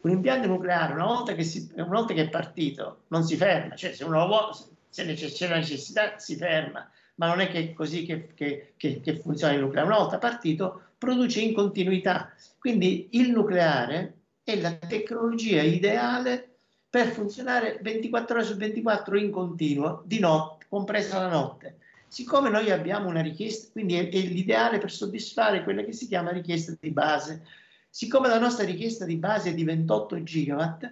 Un 0.00 0.10
impianto 0.10 0.46
nucleare, 0.46 0.92
una 0.92 1.06
volta 1.06 1.34
che, 1.34 1.42
si, 1.42 1.70
una 1.74 1.84
volta 1.84 2.14
che 2.14 2.22
è 2.22 2.28
partito, 2.28 3.00
non 3.08 3.24
si 3.24 3.36
ferma, 3.36 3.74
cioè 3.74 3.92
se 3.92 4.04
uno 4.04 4.26
vuole, 4.26 4.54
se 4.88 5.04
c'è 5.12 5.48
la 5.48 5.56
necessità, 5.56 6.18
si 6.18 6.36
ferma, 6.36 6.88
ma 7.16 7.26
non 7.26 7.40
è 7.40 7.48
che 7.48 7.74
così 7.74 8.04
che, 8.04 8.28
che, 8.34 8.74
che, 8.76 9.00
che 9.00 9.16
funziona 9.18 9.54
il 9.54 9.60
nucleare. 9.60 9.88
Una 9.88 9.98
volta 9.98 10.18
partito, 10.18 10.82
produce 10.96 11.40
in 11.40 11.52
continuità. 11.52 12.32
Quindi 12.58 13.08
il 13.12 13.30
nucleare 13.30 14.14
è 14.42 14.58
la 14.60 14.74
tecnologia 14.74 15.62
ideale 15.62 16.56
per 16.90 17.08
funzionare 17.08 17.78
24 17.82 18.36
ore 18.36 18.44
su 18.44 18.56
24 18.56 19.18
in 19.18 19.30
continuo, 19.30 20.02
di 20.06 20.18
notte, 20.18 20.66
compresa 20.68 21.20
la 21.20 21.28
notte. 21.28 21.78
Siccome 22.08 22.50
noi 22.50 22.70
abbiamo 22.70 23.08
una 23.08 23.20
richiesta, 23.20 23.68
quindi 23.72 23.94
è, 23.94 24.08
è 24.08 24.18
l'ideale 24.18 24.78
per 24.78 24.90
soddisfare 24.90 25.62
quella 25.62 25.82
che 25.82 25.92
si 25.92 26.06
chiama 26.06 26.30
richiesta 26.30 26.74
di 26.78 26.90
base. 26.90 27.44
Siccome 27.90 28.28
la 28.28 28.38
nostra 28.38 28.64
richiesta 28.64 29.04
di 29.04 29.16
base 29.16 29.50
è 29.50 29.54
di 29.54 29.64
28 29.64 30.22
gigawatt, 30.22 30.90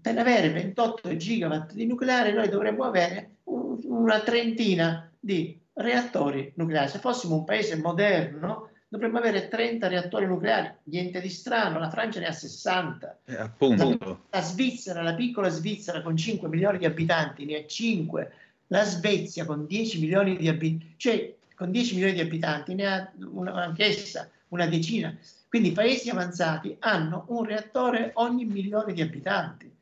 per 0.00 0.18
avere 0.18 0.50
28 0.50 1.16
gigawatt 1.16 1.72
di 1.72 1.86
nucleare 1.86 2.32
noi 2.32 2.48
dovremmo 2.48 2.84
avere 2.84 3.36
un, 3.44 3.78
una 3.84 4.20
trentina 4.20 5.10
di 5.18 5.58
reattori 5.74 6.52
nucleari. 6.56 6.88
Se 6.88 6.98
fossimo 6.98 7.36
un 7.36 7.44
paese 7.44 7.76
moderno, 7.76 8.70
dovremmo 8.88 9.18
avere 9.18 9.48
30 9.48 9.88
reattori 9.88 10.26
nucleari, 10.26 10.72
niente 10.84 11.20
di 11.20 11.28
strano, 11.28 11.78
la 11.78 11.90
Francia 11.90 12.20
ne 12.20 12.26
ha 12.26 12.32
60. 12.32 13.18
Eh. 13.24 13.32
La, 13.34 14.18
la, 14.30 14.40
Svizzera, 14.40 15.02
la 15.02 15.14
piccola 15.14 15.48
Svizzera 15.48 16.02
con 16.02 16.16
5 16.16 16.48
milioni 16.48 16.78
di 16.78 16.84
abitanti 16.84 17.44
ne 17.44 17.56
ha 17.56 17.66
5, 17.66 18.32
la 18.68 18.84
Svezia 18.84 19.44
con 19.44 19.66
10 19.66 20.00
milioni 20.00 20.36
di 20.36 20.48
abitanti, 20.48 20.94
cioè 20.96 21.34
con 21.54 21.70
10 21.70 21.94
milioni 21.94 22.14
di 22.14 22.20
abitanti 22.20 22.74
ne 22.74 22.86
ha 22.86 23.12
una, 23.32 23.52
anch'essa 23.54 24.28
una 24.48 24.66
decina. 24.66 25.16
Quindi 25.48 25.68
i 25.68 25.72
paesi 25.72 26.10
avanzati 26.10 26.76
hanno 26.80 27.26
un 27.28 27.44
reattore 27.44 28.10
ogni 28.14 28.44
milione 28.44 28.92
di 28.92 29.02
abitanti. 29.02 29.72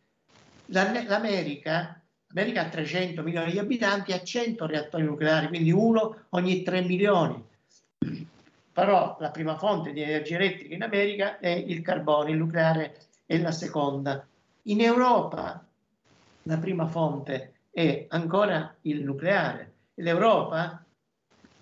L'America, 0.66 2.01
l'America 2.28 2.61
ha 2.61 2.68
300 2.68 3.22
milioni 3.22 3.53
di 3.53 3.59
abitanti, 3.59 4.12
ha 4.12 4.22
100 4.22 4.66
reattori 4.66 5.05
nucleari, 5.05 5.49
quindi 5.49 5.70
uno 5.70 6.24
ogni 6.30 6.62
3 6.62 6.83
milioni 6.83 7.51
però 8.72 9.16
la 9.20 9.30
prima 9.30 9.57
fonte 9.59 9.93
di 9.93 10.01
energia 10.01 10.37
elettrica 10.37 10.74
in 10.74 10.83
America 10.83 11.39
è 11.39 11.51
il 11.51 11.83
carbone, 11.83 12.30
il 12.30 12.39
nucleare 12.39 12.97
è 13.26 13.37
la 13.39 13.53
seconda. 13.53 14.26
In 14.62 14.80
Europa 14.80 15.62
la 16.45 16.57
prima 16.57 16.87
fonte 16.87 17.51
è 17.73 18.05
ancora 18.11 18.77
il 18.83 19.03
nucleare. 19.03 19.73
L'Europa, 19.95 20.85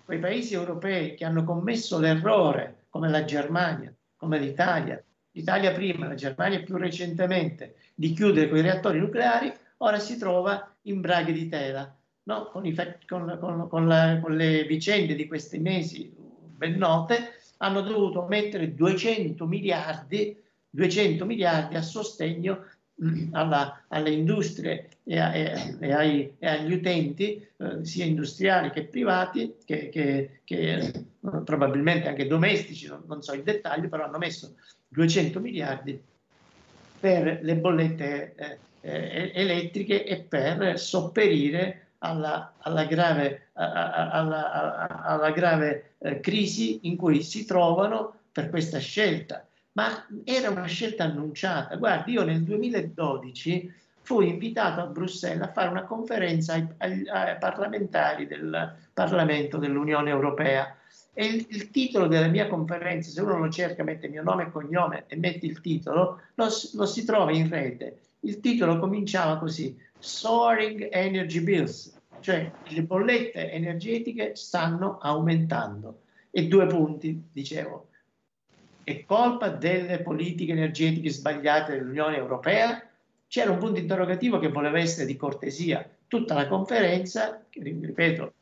quei 0.03 0.19
paesi 0.19 0.53
europei 0.53 1.15
che 1.15 1.23
hanno 1.23 1.45
commesso 1.45 1.97
l'errore, 1.99 2.85
come 2.89 3.09
la 3.09 3.23
Germania, 3.23 3.93
come 4.17 4.37
l'Italia, 4.37 5.01
l'Italia 5.31 5.71
prima, 5.71 6.07
la 6.07 6.15
Germania 6.15 6.61
più 6.61 6.75
recentemente, 6.75 7.75
di 7.95 8.11
chiudere 8.11 8.49
quei 8.49 8.61
reattori 8.61 8.99
nucleari, 8.99 9.51
ora 9.77 9.99
si 9.99 10.17
trova 10.17 10.75
in 10.83 10.99
braghe 10.99 11.31
di 11.31 11.47
tela. 11.47 11.95
No? 12.23 12.49
Con, 12.49 12.65
i, 12.65 12.75
con, 13.07 13.37
con, 13.39 13.67
con, 13.69 13.87
la, 13.87 14.19
con 14.21 14.35
le 14.35 14.65
vicende 14.65 15.15
di 15.15 15.27
questi 15.27 15.59
mesi 15.59 16.13
ben 16.15 16.77
note, 16.77 17.39
hanno 17.57 17.81
dovuto 17.81 18.25
mettere 18.27 18.75
200 18.75 19.45
miliardi, 19.47 20.37
200 20.69 21.25
miliardi 21.25 21.75
a 21.75 21.81
sostegno 21.81 22.65
alla, 23.31 23.83
alle 23.87 24.11
industrie 24.11 24.89
e, 25.03 25.19
a, 25.19 25.33
e, 25.33 25.93
ai, 25.93 26.35
e, 26.37 26.47
agli 26.47 26.73
utenti, 26.73 27.45
eh, 27.57 27.83
sia 27.85 28.05
industriali 28.05 28.69
che 28.69 28.85
privati, 28.85 29.55
che, 29.65 29.89
che, 29.89 30.41
che 30.43 30.61
eh, 30.61 31.05
probabilmente 31.43 32.07
anche 32.07 32.27
domestici, 32.27 32.87
non, 32.87 33.03
non, 33.07 33.21
so 33.21 33.33
il 33.33 33.43
dettaglio, 33.43 33.89
però 33.89 34.05
hanno 34.05 34.17
messo 34.17 34.55
200 34.87 35.39
miliardi 35.39 35.99
per 36.99 37.39
le 37.41 37.55
bollette 37.55 38.35
eh, 38.35 38.57
eh 38.83 39.31
elettriche 39.33 40.05
e 40.05 40.17
per 40.21 40.79
sopperire 40.79 41.87
alla, 41.99 42.53
alla 42.59 42.85
grave, 42.85 43.49
alla, 43.53 45.03
alla 45.03 45.31
grave 45.31 45.93
eh, 45.99 46.19
crisi 46.19 46.79
in 46.83 46.95
cui 46.95 47.21
si 47.21 47.45
trovano 47.45 48.15
per 48.31 48.49
questa 48.49 48.79
scelta. 48.79 49.45
Ma 49.73 50.05
era 50.23 50.49
una 50.49 50.65
scelta 50.65 51.05
annunciata. 51.05 51.75
Guardi, 51.77 52.13
io 52.13 52.23
nel 52.23 52.43
2012 52.43 53.73
fui 54.01 54.27
invitato 54.27 54.81
a 54.81 54.87
Bruxelles 54.87 55.47
a 55.47 55.51
fare 55.51 55.69
una 55.69 55.83
conferenza 55.85 56.53
ai, 56.53 56.67
ai, 56.77 57.07
ai 57.07 57.37
parlamentari 57.37 58.27
del 58.27 58.75
Parlamento 58.93 59.57
dell'Unione 59.57 60.09
Europea. 60.09 60.75
E 61.13 61.25
il, 61.25 61.45
il, 61.49 61.71
titolo 61.71 62.07
della 62.07 62.27
mia 62.27 62.47
conferenza, 62.47 63.11
se 63.11 63.21
uno 63.21 63.37
lo 63.37 63.49
cerca, 63.49 63.83
mette 63.83 64.07
mio 64.07 64.23
nome 64.23 64.43
e 64.43 64.51
cognome 64.51 65.05
e 65.07 65.15
mette 65.17 65.45
il 65.45 65.61
titolo, 65.61 66.21
lo, 66.35 66.47
lo 66.73 66.85
si 66.85 67.05
trova 67.05 67.31
in 67.31 67.49
rete. 67.49 67.99
Il 68.21 68.39
titolo 68.39 68.77
cominciava 68.79 69.37
così, 69.37 69.77
soaring 69.97 70.89
energy 70.91 71.39
bills, 71.41 71.93
cioè 72.19 72.51
le 72.67 72.83
bollette 72.83 73.51
energetiche 73.51 74.35
stanno 74.35 74.99
aumentando. 74.99 76.01
E 76.29 76.47
due 76.47 76.65
punti, 76.65 77.29
dicevo, 77.31 77.87
è 78.83 79.05
colpa 79.05 79.49
delle 79.49 79.99
politiche 79.99 80.51
energetiche 80.51 81.09
sbagliate 81.09 81.73
dell'Unione 81.73 82.17
Europea? 82.17 82.83
C'era 83.27 83.51
un 83.51 83.59
punto 83.59 83.79
interrogativo 83.79 84.39
che 84.39 84.49
voleva 84.49 84.79
essere 84.79 85.05
di 85.05 85.15
cortesia. 85.15 85.87
Tutta 86.07 86.33
la 86.33 86.47
conferenza, 86.47 87.41
ripeto, 87.49 88.33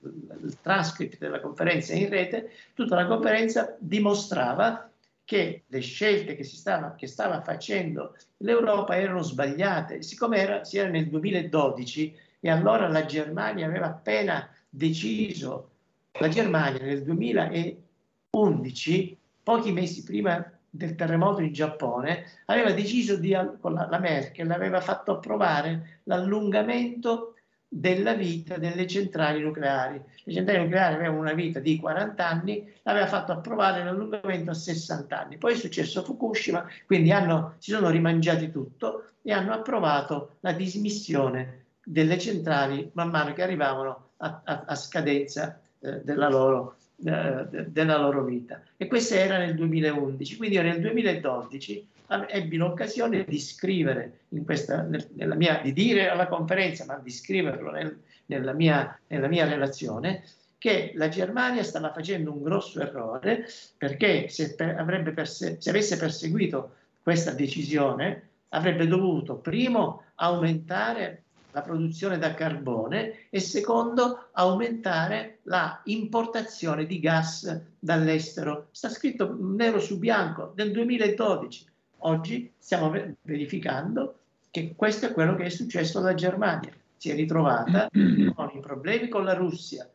il 0.43 0.57
transcript 0.61 1.19
della 1.19 1.39
conferenza 1.39 1.93
in 1.93 2.09
rete, 2.09 2.49
tutta 2.73 2.95
la 2.95 3.05
conferenza 3.05 3.75
dimostrava 3.77 4.89
che 5.29 5.65
le 5.67 5.79
scelte 5.79 6.35
che, 6.35 6.43
si 6.43 6.55
stava, 6.55 6.95
che 6.95 7.05
stava 7.05 7.41
facendo 7.41 8.15
l'Europa 8.37 8.97
erano 8.97 9.21
sbagliate. 9.21 10.01
Siccome 10.01 10.39
era, 10.39 10.63
si 10.63 10.79
era 10.79 10.89
nel 10.89 11.07
2012 11.07 12.15
e 12.39 12.49
allora 12.49 12.87
la 12.87 13.05
Germania 13.05 13.67
aveva 13.67 13.85
appena 13.85 14.49
deciso, 14.67 15.69
la 16.13 16.29
Germania 16.29 16.83
nel 16.83 17.03
2011, 17.03 19.17
pochi 19.49 19.71
mesi 19.71 20.03
prima 20.03 20.45
del 20.69 20.93
terremoto 20.93 21.41
in 21.41 21.51
Giappone, 21.51 22.23
aveva 22.45 22.71
deciso 22.71 23.15
di, 23.15 23.35
con 23.59 23.73
la, 23.73 23.87
la 23.89 23.97
Merkel, 23.97 24.51
aveva 24.51 24.79
fatto 24.79 25.13
approvare 25.13 26.01
l'allungamento 26.03 27.33
della 27.67 28.13
vita 28.13 28.57
delle 28.57 28.85
centrali 28.85 29.41
nucleari. 29.41 29.99
Le 30.23 30.33
centrali 30.33 30.59
nucleari 30.59 30.93
avevano 30.93 31.17
una 31.17 31.33
vita 31.33 31.59
di 31.59 31.79
40 31.79 32.27
anni, 32.27 32.71
aveva 32.83 33.07
fatto 33.07 33.31
approvare 33.31 33.83
l'allungamento 33.83 34.51
a 34.51 34.53
60 34.53 35.19
anni. 35.19 35.37
Poi 35.39 35.53
è 35.53 35.55
successo 35.55 36.03
Fukushima, 36.03 36.67
quindi 36.85 37.11
hanno, 37.11 37.55
si 37.57 37.71
sono 37.71 37.89
rimangiati 37.89 38.51
tutto 38.51 39.13
e 39.23 39.31
hanno 39.31 39.53
approvato 39.53 40.35
la 40.41 40.51
dismissione 40.51 41.65
delle 41.83 42.19
centrali 42.19 42.87
man 42.93 43.09
mano 43.09 43.33
che 43.33 43.41
arrivavano 43.41 44.09
a, 44.17 44.41
a, 44.43 44.63
a 44.67 44.75
scadenza 44.75 45.59
eh, 45.79 46.01
della, 46.03 46.29
loro, 46.29 46.75
della, 46.99 47.97
loro, 47.97 48.23
vita. 48.23 48.61
E 48.75 48.87
questo 48.87 49.15
era 49.15 49.37
nel 49.37 49.55
2011, 49.55 50.37
quindi 50.37 50.55
io 50.55 50.61
nel 50.61 50.81
2012 50.81 51.87
ebbi 52.27 52.57
l'occasione 52.57 53.23
di 53.23 53.39
scrivere 53.39 54.19
in 54.29 54.43
questa, 54.43 54.87
nella 55.13 55.35
mia, 55.35 55.61
di 55.63 55.73
dire 55.73 56.09
alla 56.09 56.27
conferenza, 56.27 56.85
ma 56.85 56.99
di 57.01 57.11
scriverlo 57.11 57.71
nel, 57.71 57.97
nella, 58.25 58.53
mia, 58.53 58.99
nella 59.07 59.27
mia 59.27 59.47
relazione, 59.47 60.23
che 60.57 60.91
la 60.95 61.07
Germania 61.07 61.63
stava 61.63 61.93
facendo 61.93 62.33
un 62.33 62.43
grosso 62.43 62.81
errore 62.81 63.47
perché 63.77 64.27
se, 64.27 64.55
per, 64.55 65.11
perse- 65.13 65.55
se 65.59 65.69
avesse 65.69 65.95
perseguito 65.95 66.75
questa 67.01 67.31
decisione 67.31 68.27
avrebbe 68.49 68.85
dovuto 68.85 69.35
primo 69.35 70.03
aumentare 70.15 71.23
la 71.51 71.61
produzione 71.61 72.17
da 72.17 72.33
carbone 72.33 73.29
e 73.29 73.39
secondo 73.39 74.29
aumentare 74.33 75.39
la 75.43 75.81
importazione 75.85 76.85
di 76.85 76.99
gas 76.99 77.61
dall'estero. 77.79 78.67
Sta 78.71 78.89
scritto 78.89 79.35
nero 79.39 79.79
su 79.79 79.97
bianco 79.97 80.53
nel 80.55 80.71
2012. 80.71 81.65
Oggi 81.99 82.53
stiamo 82.57 82.93
verificando 83.21 84.19
che 84.51 84.73
questo 84.75 85.07
è 85.07 85.11
quello 85.11 85.35
che 85.35 85.45
è 85.45 85.49
successo 85.49 85.99
alla 85.99 86.13
Germania. 86.13 86.71
Si 86.95 87.09
è 87.09 87.15
ritrovata 87.15 87.89
con 87.91 88.51
i 88.53 88.59
problemi 88.59 89.07
con 89.07 89.23
la 89.23 89.33
Russia, 89.33 89.89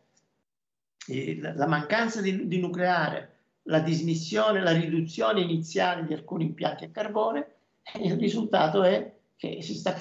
la 1.07 1.66
mancanza 1.66 2.20
di, 2.20 2.46
di 2.48 2.59
nucleare, 2.59 3.30
la 3.64 3.80
dismissione, 3.80 4.61
la 4.61 4.72
riduzione 4.72 5.40
iniziale 5.40 6.05
di 6.07 6.12
alcuni 6.14 6.44
impianti 6.44 6.84
a 6.84 6.90
carbone 6.90 7.46
e 7.92 8.07
il 8.07 8.18
risultato 8.18 8.82
è 8.82 9.14
che 9.53 9.62
si 9.62 9.74
sta, 9.74 9.97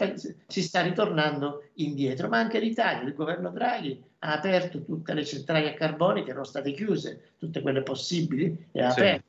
si 0.48 0.62
sta 0.62 0.82
ritornando 0.82 1.70
indietro, 1.76 2.30
ma 2.30 2.40
anche 2.40 2.60
l'Italia, 2.60 3.08
il 3.08 3.14
governo 3.14 3.50
Draghi 3.50 4.02
ha 4.20 4.34
aperto 4.34 4.84
tutte 4.84 5.14
le 5.14 5.26
centrali 5.26 5.68
a 5.68 5.74
carbone 5.74 6.24
che 6.24 6.30
erano 6.30 6.46
state 6.46 6.72
chiuse, 6.74 7.34
tutte 7.38 7.62
quelle 7.62 7.84
possibili, 7.84 8.68
e 8.72 8.82
ha 8.82 8.92
sì. 8.92 9.00
aperto. 9.00 9.26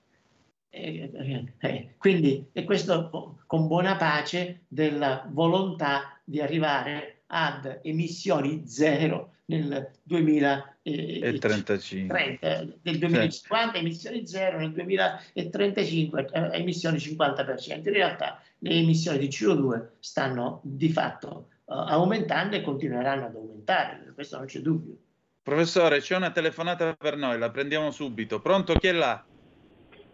E, 0.71 1.11
e, 1.13 1.53
e, 1.59 1.95
quindi, 1.99 2.49
e 2.53 2.65
questo 2.65 3.39
con 3.47 3.69
buona 3.69 3.97
pace 3.97 4.63
della 4.69 5.29
volontà 5.31 6.19
di 6.25 6.41
arrivare 6.41 7.23
ad 7.27 7.81
emissioni 7.83 8.63
zero 8.67 9.35
nel 9.47 9.91
2035, 10.03 12.39
nel 12.83 12.99
2050 12.99 13.73
sì. 13.73 13.79
emissioni 13.79 14.27
zero, 14.27 14.59
nel 14.59 14.73
2035 14.73 16.31
eh, 16.33 16.51
emissioni 16.59 16.97
50%. 16.97 17.77
In 17.77 17.83
realtà 17.85 18.41
le 18.65 18.77
emissioni 18.77 19.19
di 19.19 19.29
CO2 19.29 19.89
stanno 20.01 20.61
di 20.63 20.89
fatto 20.89 21.49
uh, 21.67 21.75
aumentando 21.75 22.57
e 22.57 22.63
continueranno 22.63 23.27
ad 23.27 23.35
aumentare, 23.35 24.11
questo 24.15 24.39
non 24.39 24.47
c'è 24.47 24.61
dubbio. 24.61 24.97
Professore, 25.43 26.01
c'è 26.01 26.17
una 26.17 26.31
telefonata 26.31 26.95
per 26.95 27.17
noi, 27.17 27.39
la 27.39 27.51
prendiamo 27.51 27.91
subito. 27.91 28.41
Pronto, 28.41 28.75
chi 28.77 28.87
è 28.87 28.93
là? 28.93 29.23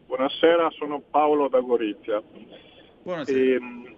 Buonasera, 0.07 0.69
sono 0.71 1.01
Paolo 1.01 1.47
da 1.47 1.61
Gorizia. 1.61 2.21
Buonasera. 3.03 3.39
E, 3.39 3.53
ehm, 3.53 3.97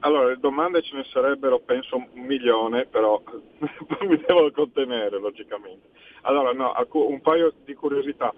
allora, 0.00 0.28
le 0.28 0.36
domande 0.38 0.82
ce 0.82 0.96
ne 0.96 1.04
sarebbero, 1.10 1.60
penso, 1.60 1.96
un 1.96 2.26
milione, 2.26 2.84
però 2.84 3.22
mi 4.06 4.22
devo 4.26 4.50
contenere, 4.50 5.18
logicamente. 5.18 5.88
Allora, 6.22 6.52
no, 6.52 6.74
un 6.92 7.20
paio 7.22 7.54
di 7.64 7.72
curiosità. 7.72 8.34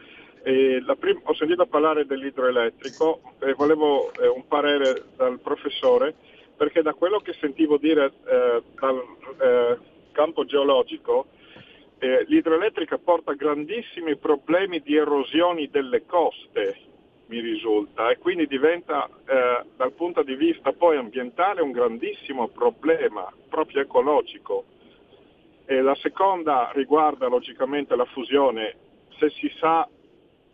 Eh, 0.46 0.80
prim- 1.00 1.22
ho 1.24 1.34
sentito 1.34 1.66
parlare 1.66 2.06
dell'idroelettrico 2.06 3.34
e 3.40 3.54
volevo 3.54 4.12
eh, 4.16 4.28
un 4.28 4.46
parere 4.46 5.06
dal 5.16 5.40
professore, 5.40 6.14
perché 6.56 6.82
da 6.82 6.94
quello 6.94 7.18
che 7.18 7.32
sentivo 7.40 7.78
dire 7.78 8.12
eh, 8.24 8.62
dal 8.78 9.02
eh, 9.40 9.78
campo 10.12 10.44
geologico, 10.44 11.26
eh, 11.98 12.24
l'idroelettrica 12.28 12.96
porta 12.98 13.32
grandissimi 13.32 14.14
problemi 14.14 14.78
di 14.82 14.94
erosioni 14.94 15.68
delle 15.68 16.06
coste 16.06 16.76
mi 17.26 17.40
risulta, 17.40 18.10
e 18.10 18.18
quindi 18.18 18.46
diventa 18.46 19.08
eh, 19.26 19.64
dal 19.74 19.92
punto 19.94 20.22
di 20.22 20.36
vista 20.36 20.70
poi 20.70 20.96
ambientale 20.96 21.60
un 21.60 21.72
grandissimo 21.72 22.46
problema 22.46 23.28
proprio 23.48 23.82
ecologico. 23.82 24.64
E 25.64 25.80
la 25.80 25.96
seconda 25.96 26.70
riguarda 26.72 27.26
logicamente 27.26 27.96
la 27.96 28.04
fusione, 28.04 28.76
se 29.18 29.30
si 29.30 29.52
sa 29.58 29.88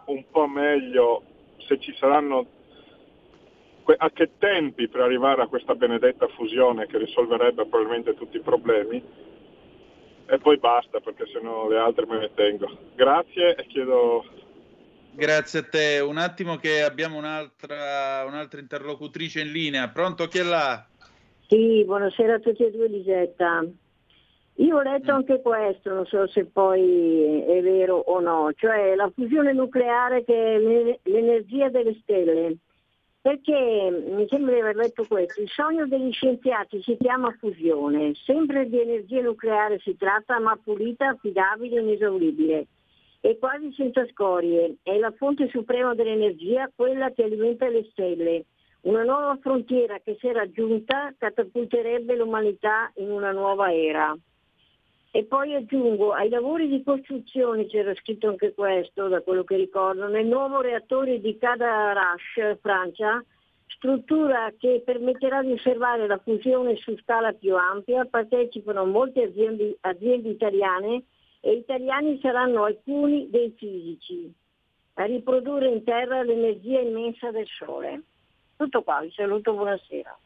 un 0.07 0.25
po' 0.31 0.47
meglio 0.47 1.23
se 1.67 1.79
ci 1.81 1.95
saranno 1.99 2.47
a 3.97 4.11
che 4.11 4.31
tempi 4.39 4.89
per 4.89 5.01
arrivare 5.01 5.43
a 5.43 5.49
questa 5.49 5.75
benedetta 5.75 6.29
fusione 6.29 6.87
che 6.87 6.99
risolverebbe 6.99 7.67
probabilmente 7.67 8.15
tutti 8.15 8.37
i 8.37 8.43
problemi 8.43 9.03
e 10.27 10.39
poi 10.39 10.57
basta 10.59 11.01
perché 11.01 11.27
se 11.27 11.41
no 11.41 11.69
le 11.69 11.79
altre 11.79 12.07
me 12.07 12.19
ne 12.19 12.31
tengo. 12.35 12.71
Grazie 12.95 13.55
e 13.57 13.67
chiedo 13.67 14.25
Grazie 15.15 15.59
a 15.59 15.65
te. 15.65 16.01
Un 16.01 16.17
attimo 16.17 16.57
che 16.57 16.83
abbiamo 16.83 17.19
un'altra, 17.19 18.25
un'altra 18.27 18.61
interlocutrice 18.61 19.41
in 19.41 19.53
linea. 19.53 19.89
Pronto 19.91 20.27
chi 20.27 20.39
è 20.39 20.43
là? 20.43 20.87
Sì, 21.49 21.85
buonasera 21.85 22.37
a 22.37 22.39
tutti 22.39 22.65
e 22.65 22.71
due 22.71 22.89
Lisetta. 22.89 23.63
Io 24.63 24.77
ho 24.77 24.83
letto 24.83 25.13
mm. 25.13 25.17
anche 25.17 25.43
questo, 25.43 25.93
non 25.93 26.07
so 26.07 26.29
se 26.29 26.45
poi 26.45 27.43
è 27.43 27.61
vero 27.63 27.97
o 27.97 28.21
no, 28.21 28.53
cioè 28.55 28.95
la 28.95 29.11
fusione 29.13 29.53
nucleare 29.53 30.23
che 30.25 30.55
è 30.55 30.59
l'energia 31.03 31.69
delle 31.69 31.99
stelle. 32.03 32.59
Perché 33.21 34.05
mi 34.09 34.27
sembra 34.29 34.55
di 34.55 34.61
aver 34.61 34.77
letto 34.77 35.05
questo, 35.07 35.41
il 35.41 35.49
sogno 35.49 35.87
degli 35.87 36.13
scienziati 36.13 36.81
si 36.83 36.97
chiama 36.97 37.35
fusione, 37.39 38.15
sempre 38.25 38.69
di 38.69 38.81
energia 38.81 39.21
nucleare 39.21 39.79
si 39.81 39.97
tratta, 39.97 40.39
ma 40.39 40.59
pulita, 40.63 41.09
affidabile 41.09 41.77
e 41.77 41.81
inesauribile 41.81 42.67
e 43.21 43.39
quasi 43.39 43.73
senza 43.75 44.07
scorie. 44.11 44.77
È 44.83 44.97
la 44.97 45.13
fonte 45.17 45.49
suprema 45.49 45.95
dell'energia, 45.95 46.71
quella 46.75 47.11
che 47.11 47.25
alimenta 47.25 47.69
le 47.69 47.89
stelle. 47.91 48.45
Una 48.83 49.03
nuova 49.03 49.39
frontiera 49.41 49.99
che 50.01 50.17
se 50.21 50.33
raggiunta 50.33 51.15
catapulterebbe 51.17 52.17
l'umanità 52.17 52.93
in 52.97 53.11
una 53.11 53.31
nuova 53.31 53.73
era. 53.73 54.17
E 55.15 55.25
poi 55.25 55.55
aggiungo, 55.55 56.13
ai 56.13 56.31
lavori 56.31 56.69
di 56.69 56.83
costruzione, 56.83 57.67
c'era 57.67 57.95
scritto 57.97 58.29
anche 58.29 58.55
questo 58.55 59.09
da 59.09 59.21
quello 59.21 59.45
che 59.45 59.57
ricordo, 59.57 60.09
nel 60.09 60.25
nuovo 60.25 60.63
reattore 60.63 61.21
di 61.21 61.37
Cadarache, 61.37 62.57
Francia, 62.63 63.23
struttura 63.67 64.51
che 64.59 64.81
permetterà 64.83 65.43
di 65.43 65.53
osservare 65.53 66.07
la 66.07 66.17
fusione 66.17 66.77
su 66.77 66.97
scala 66.97 67.35
più 67.35 67.55
ampia, 67.55 68.07
partecipano 68.07 68.87
molte 68.87 69.25
aziende, 69.25 69.77
aziende 69.81 70.31
italiane 70.31 71.03
e 71.41 71.53
italiani 71.57 72.19
saranno 72.23 72.65
alcuni 72.65 73.29
dei 73.29 73.53
fisici 73.55 74.33
a 74.95 75.05
riprodurre 75.05 75.69
in 75.69 75.85
terra 75.85 76.23
l'energia 76.23 76.81
immensa 76.81 77.31
del 77.31 77.47
sole. 77.49 78.03
Tutto 78.57 78.83
qua, 78.83 79.01
vi 79.03 79.11
saluto, 79.11 79.53
buonasera. 79.53 80.19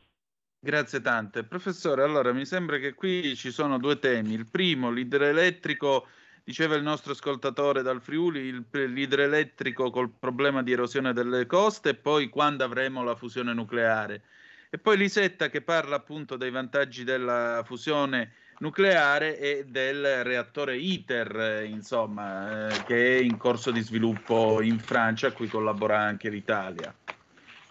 Grazie 0.59 1.01
tante. 1.01 1.45
Professore, 1.45 2.03
allora 2.03 2.33
mi 2.33 2.45
sembra 2.45 2.79
che 2.79 2.95
qui 2.95 3.37
ci 3.37 3.51
sono 3.51 3.79
due 3.79 3.99
temi. 3.99 4.35
Il 4.35 4.47
primo, 4.51 4.91
l'idroelettrico, 4.91 6.07
diceva 6.43 6.75
il 6.77 6.83
nostro 6.83 7.13
ascoltatore 7.13 7.83
dal 7.83 8.01
Friuli, 8.01 8.41
il, 8.41 8.67
l'idroelettrico 8.71 9.91
col 9.91 10.11
problema 10.11 10.63
di 10.63 10.73
erosione 10.73 11.13
delle 11.13 11.47
coste 11.47 11.91
e 11.91 11.95
poi 11.95 12.29
quando 12.29 12.65
avremo 12.65 13.03
la 13.03 13.17
fusione 13.17 13.53
nucleare. 13.53 14.23
E 14.71 14.79
poi 14.79 14.97
Lisetta 14.97 15.49
che 15.49 15.63
parla 15.63 15.97
appunto 15.97 16.37
dei 16.37 16.51
vantaggi 16.51 17.05
della 17.05 17.63
fusione 17.65 18.33
nucleare 18.59 19.39
e 19.39 19.65
del 19.67 20.25
reattore 20.25 20.77
ITER, 20.77 21.65
insomma, 21.67 22.69
eh, 22.69 22.85
che 22.85 23.19
è 23.19 23.21
in 23.21 23.37
corso 23.37 23.71
di 23.71 23.81
sviluppo 23.81 24.61
in 24.63 24.79
Francia, 24.79 25.29
a 25.29 25.33
cui 25.33 25.49
collabora 25.49 26.01
anche 26.01 26.29
l'Italia. 26.29 26.95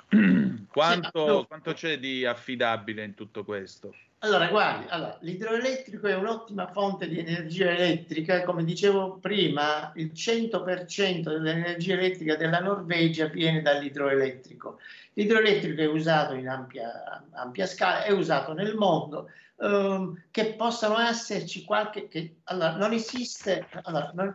quanto, 0.72 1.46
quanto, 1.48 1.74
c'è 1.74 2.00
di 2.00 2.26
affidabile 2.26 3.04
in 3.04 3.14
tutto 3.14 3.44
questo? 3.44 3.94
Allora, 4.20 4.48
guardi, 4.48 4.86
allora, 4.90 5.18
l'idroelettrico 5.22 6.08
è 6.08 6.16
un'ottima 6.16 6.72
fonte 6.72 7.08
di 7.08 7.20
energia 7.20 7.70
elettrica, 7.70 8.44
come 8.44 8.64
dicevo 8.64 9.18
prima, 9.18 9.92
il 9.96 10.12
100% 10.14 11.22
dell'energia 11.22 11.94
elettrica 11.94 12.36
della 12.36 12.60
Norvegia 12.60 13.28
viene 13.28 13.62
dall'idroelettrico. 13.62 14.80
L'idroelettrico 15.14 15.80
è 15.80 15.88
usato 15.88 16.34
in 16.34 16.48
ampia, 16.48 17.24
ampia 17.34 17.68
scala, 17.68 18.04
è 18.04 18.12
usato 18.12 18.54
nel 18.54 18.74
mondo, 18.76 19.30
um, 19.58 20.20
che 20.32 20.54
possano 20.56 20.98
esserci 20.98 21.64
qualche... 21.64 22.08
Che, 22.08 22.38
allora, 22.46 22.78
non 22.78 22.94
esiste, 22.94 23.68
allora, 23.84 24.12
non, 24.16 24.34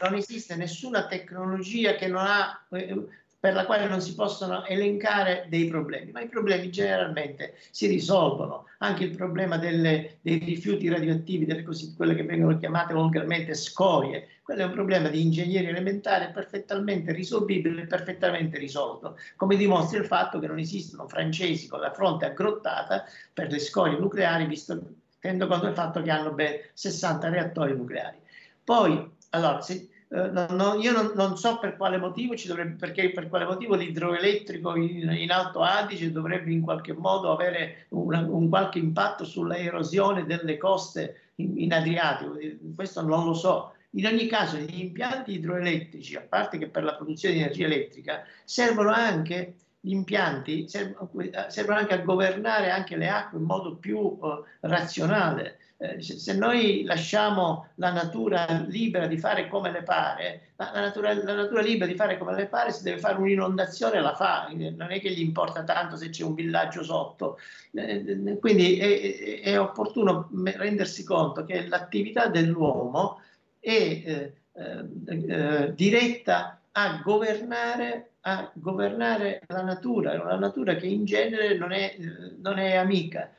non 0.00 0.14
esiste 0.14 0.56
nessuna 0.56 1.06
tecnologia 1.06 1.94
che 1.94 2.08
non 2.08 2.24
ha 2.26 2.60
eh, 2.70 3.06
per 3.42 3.54
la 3.54 3.66
quale 3.66 3.88
non 3.88 4.00
si 4.00 4.14
possono 4.14 4.64
elencare 4.66 5.46
dei 5.48 5.66
problemi, 5.66 6.12
ma 6.12 6.20
i 6.20 6.28
problemi 6.28 6.70
generalmente 6.70 7.56
si 7.72 7.88
risolvono. 7.88 8.66
Anche 8.78 9.02
il 9.02 9.16
problema 9.16 9.58
delle, 9.58 10.18
dei 10.20 10.38
rifiuti 10.38 10.88
radioattivi, 10.88 11.44
delle 11.44 11.64
così, 11.64 11.92
quelle 11.96 12.14
che 12.14 12.22
vengono 12.22 12.56
chiamate 12.56 12.94
volgarmente 12.94 13.54
scorie, 13.54 14.28
quello 14.44 14.62
è 14.62 14.66
un 14.66 14.70
problema 14.70 15.08
di 15.08 15.22
ingegneria 15.22 15.70
elementare 15.70 16.30
perfettamente 16.30 17.10
risolvibile 17.10 17.82
e 17.82 17.86
perfettamente 17.86 18.58
risolto, 18.58 19.18
come 19.34 19.56
dimostra 19.56 19.98
il 19.98 20.06
fatto 20.06 20.38
che 20.38 20.46
non 20.46 20.60
esistono 20.60 21.08
francesi 21.08 21.66
con 21.66 21.80
la 21.80 21.92
fronte 21.92 22.26
aggrottata 22.26 23.06
per 23.32 23.50
le 23.50 23.58
scorie 23.58 23.98
nucleari, 23.98 24.46
visto, 24.46 24.80
tenendo 25.18 25.48
conto 25.48 25.64
del 25.64 25.74
fatto 25.74 26.00
che 26.00 26.12
hanno 26.12 26.30
ben 26.30 26.60
60 26.74 27.28
reattori 27.28 27.76
nucleari. 27.76 28.18
Poi, 28.62 29.04
allora, 29.30 29.60
se, 29.60 29.88
eh, 30.14 30.28
no, 30.28 30.46
no, 30.50 30.74
io 30.74 30.92
non, 30.92 31.12
non, 31.14 31.38
so 31.38 31.58
per 31.58 31.76
quale 31.78 31.96
motivo 31.96 32.36
ci 32.36 32.46
dovrebbe, 32.46 32.74
perché 32.74 33.10
per 33.12 33.28
quale 33.30 33.46
motivo 33.46 33.74
l'idroelettrico 33.74 34.76
in, 34.76 35.10
in 35.10 35.30
Alto 35.30 35.62
Adige 35.62 36.12
dovrebbe 36.12 36.52
in 36.52 36.60
qualche 36.60 36.92
modo 36.92 37.32
avere 37.32 37.86
una, 37.90 38.20
un 38.20 38.50
qualche 38.50 38.78
impatto 38.78 39.24
sulla 39.24 39.56
erosione 39.56 40.26
delle 40.26 40.58
coste 40.58 41.30
in, 41.36 41.58
in 41.58 41.72
Adriatico. 41.72 42.36
Questo 42.74 43.00
non 43.00 43.24
lo 43.24 43.32
so. 43.32 43.72
In 43.94 44.06
ogni 44.06 44.26
caso 44.26 44.58
gli 44.58 44.80
impianti 44.80 45.32
idroelettrici, 45.32 46.16
a 46.16 46.26
parte 46.28 46.58
che 46.58 46.68
per 46.68 46.84
la 46.84 46.94
produzione 46.94 47.34
di 47.34 47.40
energia 47.40 47.64
elettrica, 47.64 48.24
servono 48.44 48.90
anche 48.90 49.54
gli 49.84 49.90
impianti 49.90 50.68
servono 50.68 51.78
anche 51.78 51.94
a 51.94 51.98
governare 51.98 52.70
anche 52.70 52.96
le 52.96 53.08
acque 53.08 53.38
in 53.38 53.44
modo 53.44 53.74
più 53.74 53.98
uh, 53.98 54.44
razionale. 54.60 55.58
Eh, 55.82 56.00
se 56.00 56.32
noi 56.34 56.84
lasciamo 56.84 57.70
la 57.76 57.90
natura 57.90 58.46
libera 58.68 59.08
di 59.08 59.18
fare 59.18 59.48
come 59.48 59.72
le 59.72 59.82
pare, 59.82 60.52
la, 60.54 60.70
natura, 60.74 61.12
la, 61.12 61.34
natura, 61.34 61.60
libera 61.60 61.90
di 61.90 61.96
fare 61.96 62.18
come 62.18 62.36
le 62.36 62.46
pare, 62.46 62.70
se 62.70 62.84
deve 62.84 63.00
fare 63.00 63.18
un'inondazione 63.18 64.00
la 64.00 64.14
fa, 64.14 64.48
non 64.52 64.92
è 64.92 65.00
che 65.00 65.10
gli 65.10 65.18
importa 65.18 65.64
tanto 65.64 65.96
se 65.96 66.10
c'è 66.10 66.22
un 66.22 66.34
villaggio 66.34 66.84
sotto. 66.84 67.40
Eh, 67.72 68.38
quindi 68.38 68.78
è, 68.78 69.40
è, 69.40 69.58
opportuno 69.58 70.30
rendersi 70.54 71.02
conto 71.02 71.44
che 71.44 71.66
l'attività 71.66 72.28
dell'uomo 72.28 73.20
è 73.58 73.68
eh, 73.68 74.34
eh, 74.52 75.74
diretta 75.74 76.60
a 76.70 77.00
governare, 77.02 78.10
a 78.20 78.48
governare, 78.54 79.42
la 79.48 79.62
natura, 79.62 80.12
una 80.12 80.36
natura 80.36 80.76
che 80.76 80.86
in 80.86 81.04
genere 81.04 81.58
non 81.58 81.72
è, 81.72 81.96
non 82.40 82.58
è 82.58 82.76
amica. 82.76 83.32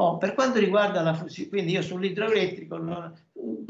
Oh, 0.00 0.16
per 0.16 0.34
quanto 0.34 0.60
riguarda 0.60 1.02
la 1.02 1.12
quindi 1.48 1.72
io 1.72 1.82
sull'idroelettrico, 1.82 2.76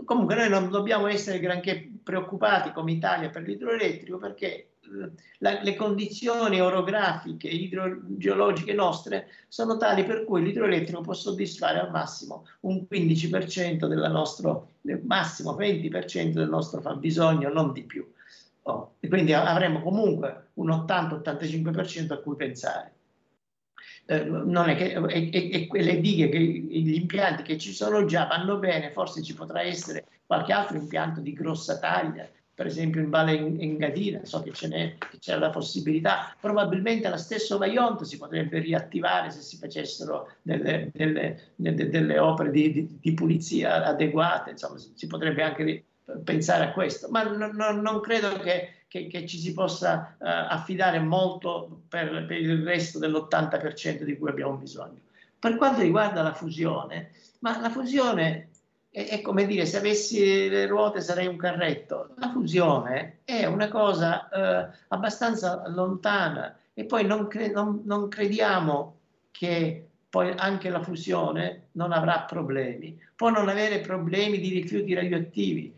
comunque 0.04 0.34
noi 0.34 0.50
non 0.50 0.68
dobbiamo 0.68 1.06
essere 1.06 1.40
granché 1.40 1.90
preoccupati 2.02 2.70
come 2.72 2.92
Italia 2.92 3.30
per 3.30 3.44
l'idroelettrico 3.44 4.18
perché 4.18 4.46
eh, 4.46 5.10
la, 5.38 5.62
le 5.62 5.74
condizioni 5.74 6.60
orografiche, 6.60 7.48
idrogeologiche 7.48 8.74
nostre 8.74 9.28
sono 9.48 9.78
tali 9.78 10.04
per 10.04 10.24
cui 10.24 10.42
l'idroelettrico 10.42 11.00
può 11.00 11.14
soddisfare 11.14 11.80
al 11.80 11.90
massimo 11.90 12.46
un 12.60 12.84
15% 12.90 13.86
del 13.86 14.10
nostro, 14.10 14.72
massimo 15.04 15.56
20% 15.56 16.32
del 16.32 16.50
nostro 16.50 16.82
fabbisogno, 16.82 17.50
non 17.50 17.72
di 17.72 17.84
più. 17.84 18.06
Oh, 18.64 18.96
quindi 19.08 19.32
avremo 19.32 19.80
comunque 19.80 20.48
un 20.54 20.68
80-85% 20.68 22.12
a 22.12 22.18
cui 22.18 22.36
pensare 22.36 22.96
eh, 24.10 24.24
non 24.24 24.70
è 24.70 24.74
che 24.74 24.94
e, 24.94 25.28
e, 25.30 25.50
e, 25.52 25.66
quelle 25.66 26.00
dighe, 26.00 26.30
che, 26.30 26.38
gli 26.38 26.94
impianti 26.94 27.42
che 27.42 27.58
ci 27.58 27.74
sono 27.74 28.06
già 28.06 28.24
vanno 28.24 28.56
bene, 28.56 28.90
forse 28.90 29.22
ci 29.22 29.34
potrà 29.34 29.60
essere 29.60 30.06
qualche 30.24 30.54
altro 30.54 30.78
impianto 30.78 31.20
di 31.20 31.34
grossa 31.34 31.78
taglia, 31.78 32.26
per 32.54 32.64
esempio 32.64 33.02
in 33.02 33.10
Valle 33.10 33.36
Engadina, 33.36 34.20
so 34.24 34.40
che, 34.40 34.52
ce 34.52 34.68
che 34.70 35.18
c'è 35.18 35.36
la 35.36 35.50
possibilità, 35.50 36.34
probabilmente 36.40 37.06
la 37.10 37.18
stessa 37.18 37.58
Vajont 37.58 38.02
si 38.04 38.16
potrebbe 38.16 38.60
riattivare 38.60 39.30
se 39.30 39.42
si 39.42 39.58
facessero 39.58 40.32
delle, 40.40 40.90
delle, 40.94 41.52
delle, 41.54 41.88
delle 41.90 42.18
opere 42.18 42.50
di, 42.50 42.72
di, 42.72 42.98
di, 42.98 43.12
pulizia 43.12 43.84
adeguate, 43.84 44.52
insomma 44.52 44.78
si 44.78 45.06
potrebbe 45.06 45.42
anche 45.42 45.84
pensare 46.24 46.64
a 46.64 46.72
questo, 46.72 47.08
ma 47.10 47.24
non, 47.24 47.54
non, 47.54 47.80
non 47.80 48.00
credo 48.00 48.38
che, 48.38 48.70
che, 48.88 49.06
che, 49.06 49.26
ci 49.26 49.38
si 49.38 49.52
possa 49.52 50.16
uh, 50.18 50.24
affidare 50.24 50.98
molto 50.98 51.82
per, 51.88 52.24
per 52.26 52.38
il 52.38 52.64
resto 52.64 52.98
dell'80% 52.98 54.02
di 54.02 54.16
cui 54.16 54.30
abbiamo 54.30 54.54
bisogno. 54.54 55.00
Per 55.38 55.56
quanto 55.56 55.82
riguarda 55.82 56.22
la 56.22 56.32
fusione, 56.32 57.10
ma 57.40 57.60
la 57.60 57.70
fusione 57.70 58.48
è, 58.90 59.06
è, 59.08 59.20
come 59.20 59.46
dire, 59.46 59.66
se 59.66 59.76
avessi 59.76 60.48
le 60.48 60.66
ruote 60.66 61.00
sarei 61.00 61.26
un 61.26 61.36
carretto. 61.36 62.14
La 62.16 62.30
fusione 62.30 63.18
è 63.24 63.44
una 63.44 63.68
cosa 63.68 64.28
eh, 64.28 64.76
abbastanza 64.88 65.62
lontana 65.68 66.56
e 66.74 66.84
poi 66.84 67.04
non, 67.06 67.28
cre- 67.28 67.50
non, 67.50 67.82
non 67.84 68.08
crediamo 68.08 68.96
che 69.30 69.88
poi 70.08 70.32
anche 70.36 70.70
la 70.70 70.82
fusione 70.82 71.68
non 71.72 71.92
avrà 71.92 72.20
problemi. 72.20 72.98
Può 73.14 73.28
non 73.30 73.48
avere 73.48 73.80
problemi 73.80 74.38
di 74.38 74.48
rifiuti 74.48 74.94
radioattivi. 74.94 75.72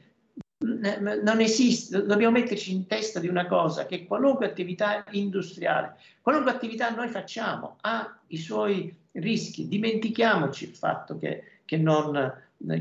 Non 0.63 1.41
esiste, 1.41 2.05
dobbiamo 2.05 2.39
metterci 2.39 2.73
in 2.73 2.87
testa 2.87 3.19
di 3.19 3.29
una 3.29 3.47
cosa 3.47 3.87
che 3.87 4.05
qualunque 4.05 4.45
attività 4.45 5.05
industriale, 5.13 5.97
qualunque 6.21 6.53
attività 6.53 6.91
noi 6.91 7.09
facciamo 7.09 7.79
ha 7.81 8.15
i 8.27 8.37
suoi 8.37 8.95
rischi. 9.13 9.69
Dimentichiamoci 9.69 10.65
il 10.69 10.75
fatto 10.75 11.17
che, 11.17 11.61
che 11.65 11.79
non, 11.79 12.31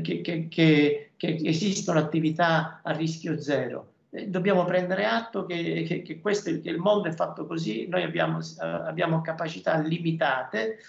che, 0.02 0.20
che, 0.50 1.10
esistono 1.16 1.98
attività 1.98 2.80
a 2.82 2.92
rischio 2.92 3.40
zero. 3.40 3.92
Dobbiamo 4.26 4.66
prendere 4.66 5.06
atto 5.06 5.46
che, 5.46 6.18
questo, 6.20 6.50
il 6.50 6.76
mondo 6.76 7.08
è 7.08 7.12
fatto 7.12 7.46
così, 7.46 7.86
noi 7.88 8.02
abbiamo, 8.02 8.40
abbiamo 8.58 9.22
capacità 9.22 9.78
limitate, 9.78 10.80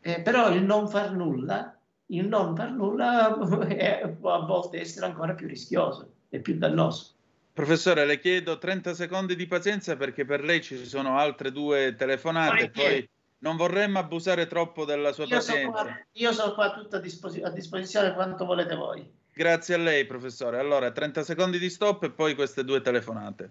eh, 0.00 0.22
però 0.22 0.50
il 0.50 0.62
non 0.62 0.88
far 0.88 1.12
nulla, 1.12 1.76
il 2.06 2.26
non 2.26 2.56
far 2.56 2.70
nulla 2.72 3.36
può 4.18 4.32
a 4.32 4.46
volte 4.46 4.80
essere 4.80 5.04
ancora 5.04 5.34
più 5.34 5.46
rischioso 5.46 6.11
e 6.32 6.40
più 6.40 6.56
dannoso. 6.56 7.10
Professore, 7.52 8.06
le 8.06 8.18
chiedo 8.18 8.56
30 8.56 8.94
secondi 8.94 9.36
di 9.36 9.46
pazienza 9.46 9.96
perché 9.96 10.24
per 10.24 10.42
lei 10.42 10.62
ci 10.62 10.86
sono 10.86 11.18
altre 11.18 11.52
due 11.52 11.94
telefonate, 11.94 12.70
poi 12.70 13.06
non 13.40 13.56
vorremmo 13.56 13.98
abusare 13.98 14.46
troppo 14.46 14.86
della 14.86 15.12
sua 15.12 15.24
io 15.24 15.36
pazienza. 15.36 15.60
Sono 15.60 15.72
qua, 15.72 16.06
io 16.12 16.32
sono 16.32 16.54
qua 16.54 16.72
tutto 16.72 16.96
a, 16.96 17.00
disposi- 17.00 17.42
a 17.42 17.50
disposizione 17.50 18.14
quanto 18.14 18.46
volete 18.46 18.74
voi. 18.74 19.06
Grazie 19.34 19.74
a 19.74 19.78
lei, 19.78 20.06
professore. 20.06 20.58
Allora, 20.58 20.90
30 20.90 21.22
secondi 21.22 21.58
di 21.58 21.68
stop 21.68 22.04
e 22.04 22.10
poi 22.10 22.34
queste 22.34 22.64
due 22.64 22.80
telefonate. 22.80 23.50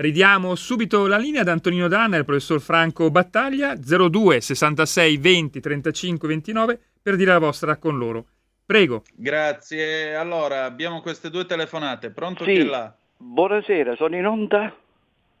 Ridiamo 0.00 0.54
subito 0.54 1.08
la 1.08 1.18
linea 1.18 1.40
ad 1.40 1.48
Antonino 1.48 1.88
Danna 1.88 2.14
e 2.14 2.18
al 2.20 2.24
professor 2.24 2.60
Franco 2.60 3.10
Battaglia 3.10 3.74
02 3.74 4.40
66 4.40 5.16
20 5.16 5.58
35 5.58 6.28
29 6.28 6.80
per 7.02 7.16
dire 7.16 7.32
la 7.32 7.40
vostra 7.40 7.78
con 7.78 7.98
loro. 7.98 8.24
Prego. 8.64 9.02
Grazie. 9.12 10.14
Allora, 10.14 10.66
abbiamo 10.66 11.00
queste 11.00 11.30
due 11.30 11.46
telefonate. 11.46 12.10
Pronto 12.10 12.44
sì. 12.44 12.52
chi 12.52 12.64
là? 12.64 12.94
Buonasera, 13.16 13.96
sono 13.96 14.14
in 14.14 14.24
onda? 14.24 14.72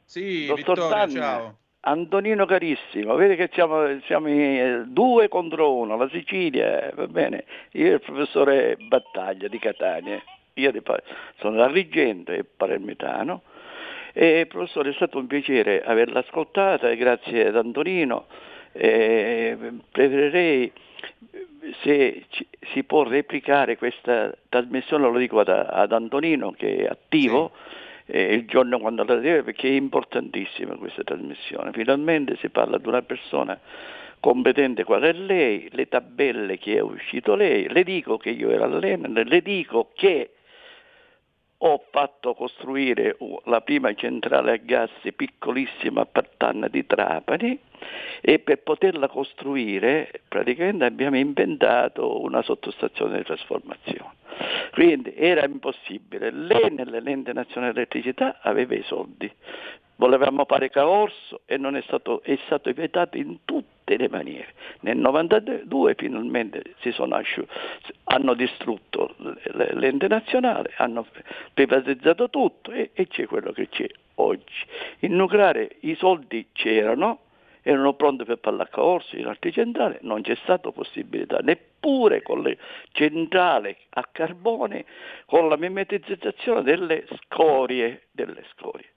Sì, 0.04 0.46
Dottor 0.46 0.56
Vittorio, 0.56 0.88
Danna. 0.88 1.12
ciao. 1.12 1.58
Antonino 1.82 2.44
carissimo, 2.44 3.14
vedi 3.14 3.36
che 3.36 3.50
siamo, 3.52 4.00
siamo 4.06 4.26
due 4.86 5.28
contro 5.28 5.72
uno, 5.72 5.96
la 5.96 6.08
Sicilia, 6.10 6.90
va 6.96 7.06
bene, 7.06 7.44
io 7.72 7.86
e 7.86 7.92
il 7.92 8.00
professore 8.00 8.76
Battaglia 8.76 9.46
di 9.46 9.60
Catania, 9.60 10.20
io 10.54 10.72
sono 11.38 11.56
da 11.56 11.68
Rigente 11.68 12.38
e 12.38 12.44
palermitano, 12.44 13.42
e 14.12 14.46
professore 14.48 14.90
è 14.90 14.94
stato 14.94 15.18
un 15.18 15.26
piacere 15.26 15.82
averla 15.82 16.20
ascoltata, 16.20 16.92
grazie 16.94 17.48
ad 17.48 17.56
Antonino, 17.56 18.26
e 18.72 19.56
preferirei 19.90 20.70
se 21.82 22.24
ci, 22.28 22.46
si 22.72 22.84
può 22.84 23.02
replicare 23.02 23.76
questa 23.76 24.34
trasmissione, 24.48 25.10
lo 25.10 25.18
dico 25.18 25.40
ad, 25.40 25.48
ad 25.48 25.92
Antonino 25.92 26.52
che 26.52 26.78
è 26.78 26.86
attivo, 26.86 27.52
sì 27.54 27.76
eh, 28.08 28.34
il 28.34 28.46
giorno 28.46 28.78
quando 28.78 29.04
la 29.04 29.16
deve 29.16 29.42
perché 29.42 29.68
è 29.68 29.72
importantissima 29.72 30.76
questa 30.76 31.04
trasmissione. 31.04 31.72
Finalmente 31.72 32.36
si 32.36 32.48
parla 32.48 32.78
di 32.78 32.88
una 32.88 33.02
persona 33.02 33.58
competente 34.20 34.84
qual 34.84 35.02
è 35.02 35.12
lei, 35.12 35.68
le 35.72 35.88
tabelle 35.88 36.58
che 36.58 36.76
è 36.76 36.80
uscito 36.80 37.34
lei, 37.34 37.68
le 37.68 37.84
dico 37.84 38.16
che 38.16 38.30
io 38.30 38.50
ero 38.50 38.64
all'Enel, 38.64 39.26
le 39.26 39.42
dico 39.42 39.90
che 39.94 40.30
ho 41.60 41.84
fatto 41.90 42.34
costruire 42.34 43.16
la 43.44 43.60
prima 43.62 43.92
centrale 43.94 44.52
a 44.52 44.56
gas 44.56 44.90
piccolissima 45.16 46.02
a 46.02 46.06
Pattanna 46.06 46.68
di 46.68 46.86
Trapani 46.86 47.58
e 48.20 48.38
per 48.38 48.62
poterla 48.62 49.08
costruire 49.08 50.22
praticamente 50.28 50.84
abbiamo 50.84 51.16
inventato 51.16 52.20
una 52.20 52.42
sottostazione 52.42 53.18
di 53.18 53.24
trasformazione. 53.24 54.16
Quindi 54.72 55.12
era 55.16 55.44
impossibile. 55.44 56.30
L'Enel, 56.30 57.02
l'ente 57.02 57.32
nazionale 57.32 57.72
dell'elettricità, 57.72 58.38
aveva 58.40 58.74
i 58.74 58.82
soldi. 58.84 59.30
Volevamo 60.00 60.44
fare 60.44 60.70
caorso 60.70 61.40
e 61.44 61.58
è 61.74 61.82
stato, 61.82 62.22
è 62.22 62.38
stato 62.46 62.70
vietato 62.72 63.16
in 63.16 63.38
tutte 63.44 63.96
le 63.96 64.08
maniere. 64.08 64.54
Nel 64.82 64.96
92 64.96 65.94
finalmente 65.96 66.62
asciutti, 67.16 67.52
hanno 68.04 68.34
distrutto 68.34 69.16
l'ente 69.18 70.06
nazionale, 70.06 70.72
hanno 70.76 71.04
privatizzato 71.52 72.30
tutto 72.30 72.70
e, 72.70 72.90
e 72.92 73.08
c'è 73.08 73.26
quello 73.26 73.50
che 73.50 73.68
c'è 73.68 73.88
oggi. 74.16 74.64
Il 75.00 75.10
nucleare 75.10 75.78
i 75.80 75.96
soldi 75.96 76.46
c'erano, 76.52 77.22
erano 77.62 77.94
pronti 77.94 78.22
per 78.22 78.38
fare 78.40 78.56
la 78.56 78.68
corsa 78.68 79.16
in 79.16 79.26
altri 79.26 79.50
centrali, 79.50 79.98
non 80.02 80.22
c'è 80.22 80.36
stata 80.44 80.70
possibilità 80.70 81.38
neppure 81.38 82.22
con 82.22 82.42
le 82.42 82.56
centrali 82.92 83.76
a 83.90 84.08
carbone, 84.12 84.84
con 85.26 85.48
la 85.48 85.56
mimetizzazione 85.56 86.62
delle 86.62 87.04
scorie, 87.24 88.02
delle 88.12 88.44
scorie. 88.52 88.90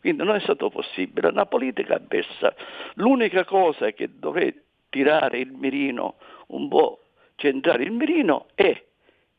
Quindi 0.00 0.22
non 0.22 0.34
è 0.34 0.40
stato 0.40 0.70
possibile, 0.70 1.28
una 1.28 1.46
politica 1.46 1.96
avversa. 1.96 2.54
L'unica 2.94 3.44
cosa 3.44 3.90
che 3.92 4.08
dovrei 4.18 4.54
tirare 4.88 5.38
il 5.38 5.52
mirino 5.52 6.16
un 6.48 6.68
po', 6.68 7.00
centrare 7.36 7.84
il 7.84 7.92
mirino 7.92 8.46
è 8.54 8.82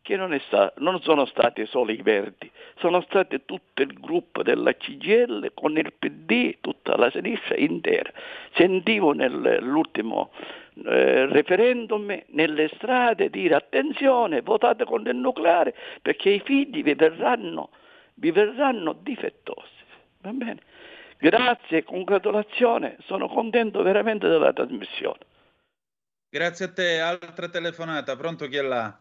che 0.02 0.16
non, 0.16 0.38
sta, 0.48 0.74
non, 0.78 1.00
sono 1.02 1.26
stati 1.26 1.66
solo 1.68 1.92
i 1.92 2.02
Verdi, 2.02 2.50
sono 2.78 3.02
stati 3.02 3.42
tutto 3.46 3.84
il 3.84 3.94
gruppo 4.00 4.42
della 4.42 4.74
CGL 4.74 5.52
con 5.54 5.78
il 5.78 5.94
PD, 5.98 6.58
tutta 6.60 6.98
la 6.98 7.12
sinistra 7.12 7.56
intera. 7.56 8.12
Sentivo 8.54 9.12
nell'ultimo 9.14 10.32
eh, 10.86 11.28
referendum 11.28 12.20
nelle 12.28 12.70
strade 12.76 13.30
dire 13.30 13.56
attenzione, 13.56 14.42
votate 14.42 14.86
con 14.86 15.06
il 15.06 15.16
nucleare 15.16 15.76
perché 16.02 16.32
i 16.32 16.42
figli 16.44 16.82
vi 16.82 16.96
verranno, 16.96 17.70
vi 18.16 18.32
verranno 18.32 18.94
difettosi. 18.94 19.80
Va 20.22 20.32
bene? 20.32 20.60
Grazie, 21.18 21.84
congratulazione, 21.84 22.98
sono 23.06 23.28
contento 23.28 23.84
veramente 23.84 24.28
della 24.28 24.54
trasmissione. 24.54 25.20
Grazie 26.30 26.66
a 26.66 26.72
te, 26.72 27.00
altra 27.00 27.50
telefonata, 27.50 28.16
pronto 28.16 28.48
chi 28.48 28.58
è 28.58 28.62
là? 28.62 28.98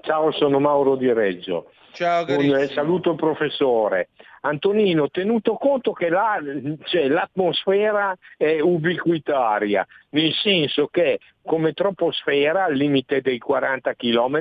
Ciao, 0.00 0.30
sono 0.32 0.60
Mauro 0.60 0.96
Di 0.96 1.12
Reggio. 1.12 1.72
Ciao, 1.92 2.24
carissimo. 2.24 2.60
Un 2.60 2.68
saluto 2.68 3.14
professore. 3.14 4.10
Antonino, 4.40 5.08
tenuto 5.08 5.54
conto 5.54 5.92
che 5.92 6.08
la, 6.08 6.40
cioè, 6.84 7.08
l'atmosfera 7.08 8.16
è 8.36 8.60
ubiquitaria, 8.60 9.86
nel 10.10 10.32
senso 10.32 10.86
che 10.86 11.18
come 11.48 11.72
troposfera, 11.72 12.64
al 12.64 12.74
limite 12.74 13.22
dei 13.22 13.38
40 13.38 13.94
km, 13.94 14.40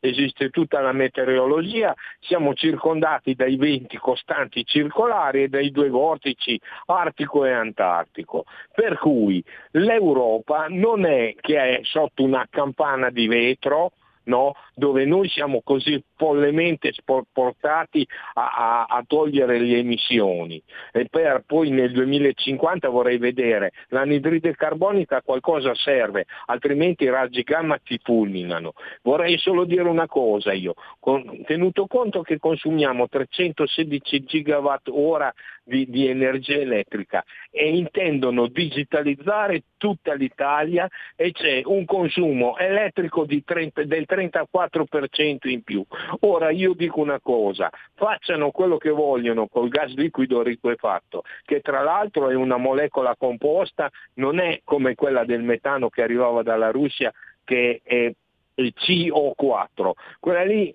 esiste 0.00 0.50
tutta 0.50 0.80
la 0.80 0.92
meteorologia, 0.92 1.94
siamo 2.20 2.52
circondati 2.52 3.34
dai 3.34 3.56
venti 3.56 3.96
costanti 3.96 4.62
circolari 4.66 5.44
e 5.44 5.48
dai 5.48 5.70
due 5.70 5.88
vortici 5.88 6.60
artico 6.86 7.46
e 7.46 7.52
antartico. 7.52 8.44
Per 8.74 8.98
cui 8.98 9.42
l'Europa 9.70 10.66
non 10.68 11.06
è 11.06 11.34
che 11.40 11.78
è 11.78 11.80
sotto 11.84 12.22
una 12.22 12.46
campana 12.50 13.08
di 13.08 13.26
vetro, 13.26 13.92
no? 14.24 14.54
dove 14.74 15.04
noi 15.04 15.28
siamo 15.28 15.60
così 15.62 16.02
follemente 16.16 16.92
portati 17.32 18.06
a, 18.34 18.84
a, 18.84 18.84
a, 18.84 19.04
togliere 19.06 19.58
le 19.58 19.78
emissioni 19.78 20.62
e 20.92 21.06
per 21.10 21.44
poi 21.46 21.70
nel 21.70 21.92
2050 21.92 22.88
vorrei 22.88 23.18
vedere 23.18 23.72
l'anidride 23.88 24.54
carbonica 24.54 25.22
qualcosa 25.22 25.74
serve, 25.74 26.26
altrimenti 26.46 27.04
i 27.04 27.10
raggi 27.10 27.42
gamma 27.42 27.78
ti 27.78 27.98
fulminano. 28.02 28.72
Vorrei 29.02 29.38
solo 29.38 29.64
dire 29.64 29.88
una 29.88 30.06
cosa 30.06 30.52
io, 30.52 30.74
con, 30.98 31.42
tenuto 31.44 31.86
conto 31.86 32.22
che 32.22 32.38
consumiamo 32.38 33.08
316 33.08 34.24
gigawatt 34.24 34.88
ora 34.88 35.32
di, 35.64 35.88
di 35.88 36.08
energia 36.08 36.56
elettrica 36.56 37.24
e 37.50 37.76
intendono 37.76 38.48
digitalizzare 38.48 39.64
tutta 39.76 40.14
l'Italia 40.14 40.88
e 41.16 41.32
c'è 41.32 41.62
un 41.64 41.84
consumo 41.84 42.56
elettrico 42.56 43.26
30, 43.44 43.84
del 43.84 44.06
34% 44.12 45.48
in 45.48 45.62
più. 45.62 45.84
Ora 46.20 46.50
io 46.50 46.74
dico 46.74 47.00
una 47.00 47.20
cosa, 47.20 47.70
facciano 47.94 48.50
quello 48.50 48.76
che 48.76 48.90
vogliono 48.90 49.46
col 49.46 49.68
gas 49.68 49.94
liquido 49.94 50.42
riquefatto, 50.42 51.22
che 51.44 51.60
tra 51.60 51.82
l'altro 51.82 52.28
è 52.28 52.34
una 52.34 52.56
molecola 52.56 53.16
composta, 53.16 53.90
non 54.14 54.38
è 54.38 54.60
come 54.64 54.94
quella 54.94 55.24
del 55.24 55.42
metano 55.42 55.88
che 55.88 56.02
arrivava 56.02 56.42
dalla 56.42 56.70
Russia 56.70 57.12
che 57.44 57.80
è 57.82 58.12
CO4. 58.56 59.92
Quella 60.20 60.44
lì 60.44 60.72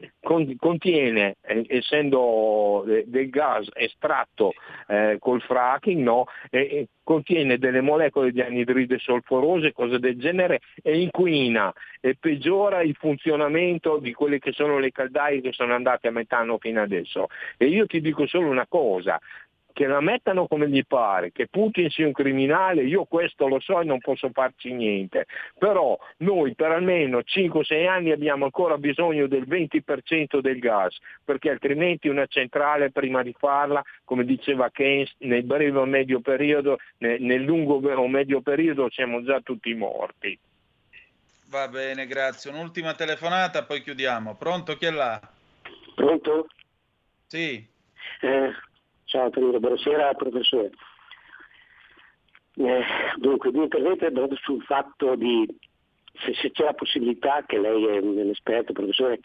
contiene, 0.58 1.36
eh, 1.42 1.66
essendo 1.68 2.84
del 2.86 3.30
gas 3.30 3.68
estratto 3.74 4.54
eh, 4.88 5.18
col 5.20 5.42
fracking, 5.42 6.02
no, 6.02 6.26
contiene 7.04 7.58
delle 7.58 7.82
molecole 7.82 8.32
di 8.32 8.42
anidride 8.42 8.98
solforose, 9.00 9.72
cose 9.72 10.00
del 10.00 10.18
genere, 10.18 10.60
e 10.82 11.00
inquina 11.00 11.74
e 12.02 12.18
peggiora 12.20 12.82
il 12.82 12.96
funzionamento 12.96 13.98
di 13.98 14.14
quelle 14.14 14.40
che 14.40 14.52
sono 14.52 14.78
le 14.78 14.92
caldaie 14.92 15.42
che 15.42 15.54
sono 15.54 15.74
andate 15.74 16.10
a 16.10 16.12
metano 16.12 16.58
fino 16.58 16.82
adesso. 16.82 17.28
E 17.58 17.68
io 17.68 17.86
ti 17.86 18.02
dico 18.02 18.28
solo 18.28 18.50
una 18.50 18.68
cosa, 18.68 19.20
che 19.78 19.86
la 19.86 20.02
mettano 20.02 20.48
come 20.48 20.68
gli 20.68 20.84
pare, 20.88 21.32
che 21.32 21.46
Putin 21.46 21.92
sia 21.92 22.08
un 22.08 22.12
criminale, 22.12 22.82
io 22.82 23.04
questo 23.04 23.48
lo 23.48 23.60
so 23.60 23.80
e 23.80 23.84
non 23.84 24.00
posso 24.00 24.32
farci 24.34 24.74
niente, 24.74 25.28
però 25.56 25.96
noi 26.18 26.56
per 26.56 26.72
almeno 26.72 27.20
5-6 27.20 27.88
anni 27.88 28.10
abbiamo 28.10 28.46
ancora 28.46 28.80
bisogno 28.80 29.28
del 29.28 29.48
20% 29.48 30.40
del 30.40 30.58
gas, 30.58 30.98
perché 31.24 31.52
altrimenti 31.52 32.08
una 32.08 32.26
centrale 32.26 32.90
prima 32.90 33.22
di 33.22 33.36
farla, 33.38 33.84
come 34.04 34.26
diceva 34.26 34.72
Keynes, 34.72 35.14
nel 35.20 35.44
breve 35.44 35.78
o 35.78 35.86
medio 35.86 36.22
periodo, 36.22 36.80
nel 36.98 37.44
lungo 37.44 37.76
o 37.76 38.08
medio 38.08 38.42
periodo 38.42 38.90
siamo 38.90 39.22
già 39.22 39.42
tutti 39.42 39.72
morti. 39.76 40.36
Va 41.50 41.68
bene, 41.68 42.08
grazie. 42.08 42.50
Un'ultima 42.50 42.96
telefonata, 42.96 43.64
poi 43.64 43.84
chiudiamo. 43.84 44.38
Pronto? 44.38 44.76
Chi 44.76 44.88
è 44.88 44.92
là? 44.92 45.22
Pronto? 45.94 46.48
Sì. 47.28 47.64
Eh, 48.22 48.52
Ciao 49.08 49.24
Antonino, 49.24 49.58
buonasera 49.62 50.14
professore. 50.16 50.72
Eh, 52.56 52.84
dunque, 53.16 53.52
due 53.52 53.64
interventi 53.64 54.06
sul 54.42 54.62
fatto 54.64 55.16
di 55.16 55.48
se, 56.12 56.34
se, 56.34 56.52
c'è 56.52 56.66
la 56.66 56.74
possibilità, 56.74 57.46
che 57.48 57.58
lei 57.58 57.86
è 57.86 58.00
un 58.00 58.18
esperto, 58.30 58.74
professore, 58.74 59.22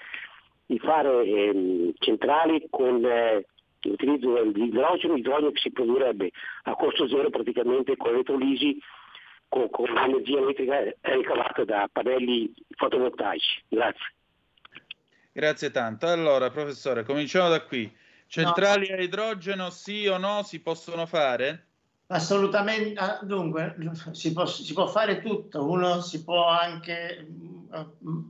di 0.67 0.79
fare 0.79 1.25
eh, 1.25 1.95
centrali 1.99 2.65
con 2.71 3.05
eh, 3.05 3.45
l'utilizzo 3.81 4.45
di 4.53 4.67
idrogeno, 4.67 5.17
idrogeno 5.17 5.51
che 5.51 5.59
si 5.59 5.73
produrrebbe 5.73 6.31
a 6.63 6.77
costo 6.77 7.09
zero 7.09 7.31
praticamente 7.31 7.97
con 7.97 8.13
elettrolisi, 8.13 8.81
con, 9.49 9.69
con 9.69 9.93
l'energia 9.93 10.39
elettrica 10.39 10.95
ricavata 11.01 11.65
da 11.65 11.89
pannelli 11.91 12.55
fotovoltaici. 12.77 13.65
Grazie. 13.67 14.15
Grazie 15.33 15.73
tanto. 15.73 16.07
Allora, 16.07 16.51
professore, 16.51 17.03
cominciamo 17.03 17.49
da 17.49 17.65
qui. 17.65 17.93
Centrali 18.33 18.89
no. 18.89 18.97
a 18.97 19.03
idrogeno 19.03 19.69
sì 19.69 20.07
o 20.07 20.17
no 20.17 20.43
si 20.43 20.61
possono 20.61 21.05
fare? 21.05 21.67
Assolutamente, 22.07 22.99
ah, 22.99 23.19
dunque 23.23 23.77
si 24.13 24.33
può, 24.33 24.47
si 24.47 24.73
può 24.73 24.87
fare 24.87 25.21
tutto, 25.21 25.69
uno 25.69 26.01
si 26.01 26.25
può 26.25 26.49
anche 26.49 27.27
uh, 27.69 28.25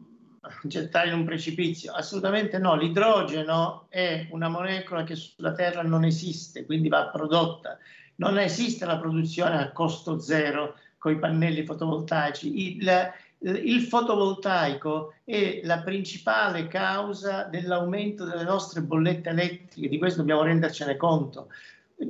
gettare 0.64 1.06
in 1.06 1.14
un 1.14 1.24
precipizio, 1.24 1.92
assolutamente 1.92 2.58
no, 2.58 2.74
l'idrogeno 2.74 3.86
è 3.90 4.26
una 4.32 4.48
molecola 4.48 5.04
che 5.04 5.14
sulla 5.14 5.52
Terra 5.52 5.82
non 5.82 6.04
esiste, 6.04 6.66
quindi 6.66 6.88
va 6.88 7.06
prodotta, 7.06 7.78
non 8.16 8.40
esiste 8.40 8.84
la 8.84 8.98
produzione 8.98 9.56
a 9.56 9.70
costo 9.70 10.18
zero 10.18 10.78
con 10.98 11.12
i 11.12 11.18
pannelli 11.20 11.64
fotovoltaici, 11.64 12.76
il, 12.76 13.12
il 13.42 13.82
fotovoltaico 13.82 15.14
è 15.24 15.60
la 15.64 15.82
principale 15.82 16.68
causa 16.68 17.44
dell'aumento 17.44 18.24
delle 18.24 18.44
nostre 18.44 18.82
bollette 18.82 19.30
elettriche, 19.30 19.88
di 19.88 19.98
questo 19.98 20.20
dobbiamo 20.20 20.42
rendercene 20.42 20.96
conto. 20.96 21.48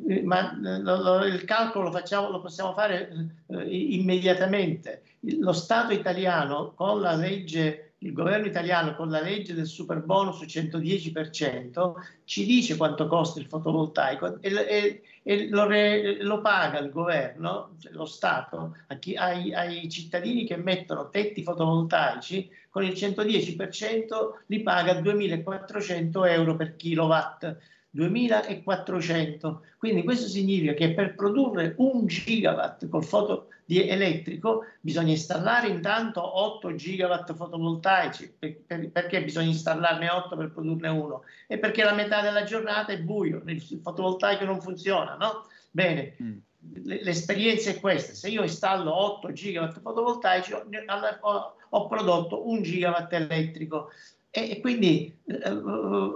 Eh, 0.09 0.23
ma 0.23 0.53
eh, 0.53 1.29
il 1.29 1.45
calcolo 1.45 1.85
lo, 1.85 1.91
facciamo, 1.91 2.31
lo 2.31 2.41
possiamo 2.41 2.73
fare 2.73 3.11
eh, 3.47 3.65
immediatamente. 3.65 5.03
Lo 5.39 5.53
Stato 5.53 5.93
italiano 5.93 6.73
con 6.75 7.01
la 7.01 7.15
legge 7.15 7.92
il 8.03 8.13
governo 8.13 8.47
italiano 8.47 8.95
con 8.95 9.09
la 9.11 9.21
legge 9.21 9.55
del 9.55 9.67
super 9.67 10.03
bonus 10.03 10.43
110% 10.43 11.93
ci 12.25 12.45
dice 12.45 12.77
quanto 12.77 13.07
costa 13.07 13.41
il 13.41 13.47
fotovoltaico 13.47 14.41
e, 14.41 14.51
e, 14.51 15.03
e 15.23 15.49
lo, 15.49 15.67
re, 15.67 16.23
lo, 16.23 16.41
paga 16.41 16.79
il 16.81 16.91
governo, 16.91 17.77
lo 17.91 18.05
Stato, 18.05 18.77
chi, 18.99 19.15
ai, 19.15 19.55
ai, 19.55 19.89
cittadini 19.89 20.45
che 20.45 20.57
mettono 20.57 21.11
tetti 21.11 21.43
fotovoltaici 21.43 22.51
con 22.71 22.85
il 22.85 22.93
110% 22.93 24.07
li 24.47 24.61
paga 24.63 25.01
2.400 25.01 26.29
euro 26.29 26.57
per 26.57 26.77
kilowatt. 26.77 27.57
2400. 27.95 29.63
Quindi 29.77 30.03
questo 30.03 30.27
significa 30.27 30.73
che 30.73 30.95
per 30.95 31.15
produrre 31.15 31.75
un 31.77 32.07
gigawatt 32.07 32.89
col 32.89 33.05
foto 33.05 33.49
di 33.65 33.89
elettrico 33.89 34.65
bisogna 34.81 35.11
installare 35.11 35.69
intanto 35.69 36.21
8 36.41 36.75
gigawatt 36.75 37.33
fotovoltaici. 37.33 38.35
Per, 38.39 38.57
per, 38.67 38.91
perché 38.91 39.23
bisogna 39.23 39.49
installarne 39.49 40.09
8 40.11 40.37
per 40.37 40.51
produrne 40.53 40.89
uno? 40.89 41.23
E 41.47 41.59
perché 41.59 41.85
la 41.85 41.95
metà 41.95 42.21
della 42.21 42.45
giornata 42.45 42.93
è 42.93 43.01
buio, 43.01 43.43
il 43.47 43.81
fotovoltaico 43.83 44.45
non 44.45 44.61
funziona, 44.61 45.17
no? 45.17 45.47
Bene. 45.71 46.17
Mm. 46.23 46.39
L'esperienza 46.85 47.71
è 47.71 47.81
questa, 47.81 48.15
se 48.15 48.29
io 48.29 48.43
installo 48.43 48.95
8 48.95 49.33
gigawatt 49.33 49.81
fotovoltaici 49.81 50.53
ho, 50.53 51.57
ho 51.69 51.87
prodotto 51.89 52.49
un 52.49 52.63
gigawatt 52.63 53.13
elettrico 53.13 53.91
e, 54.35 54.61
quindi 54.61 55.15
eh, 55.27 55.41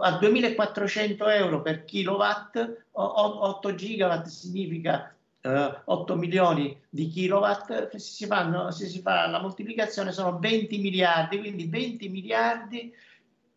a 0.01 0.19
2400 0.19 1.29
euro 1.29 1.61
per 1.61 1.85
kilowatt, 1.85 2.85
8 2.93 3.75
gigawatt 3.75 4.27
significa 4.27 5.15
eh, 5.47 5.83
8 5.85 6.17
milioni 6.17 6.77
di 6.89 7.07
kilowatt, 7.09 7.91
se 7.91 7.99
si, 7.99 8.27
fanno, 8.27 8.71
se 8.73 8.87
si 8.87 9.01
fa 9.01 9.29
la 9.29 9.41
moltiplicazione 9.41 10.11
sono 10.13 10.39
20 10.39 10.79
miliardi, 10.79 11.39
quindi 11.39 11.69
20 11.69 12.09
miliardi 12.09 12.93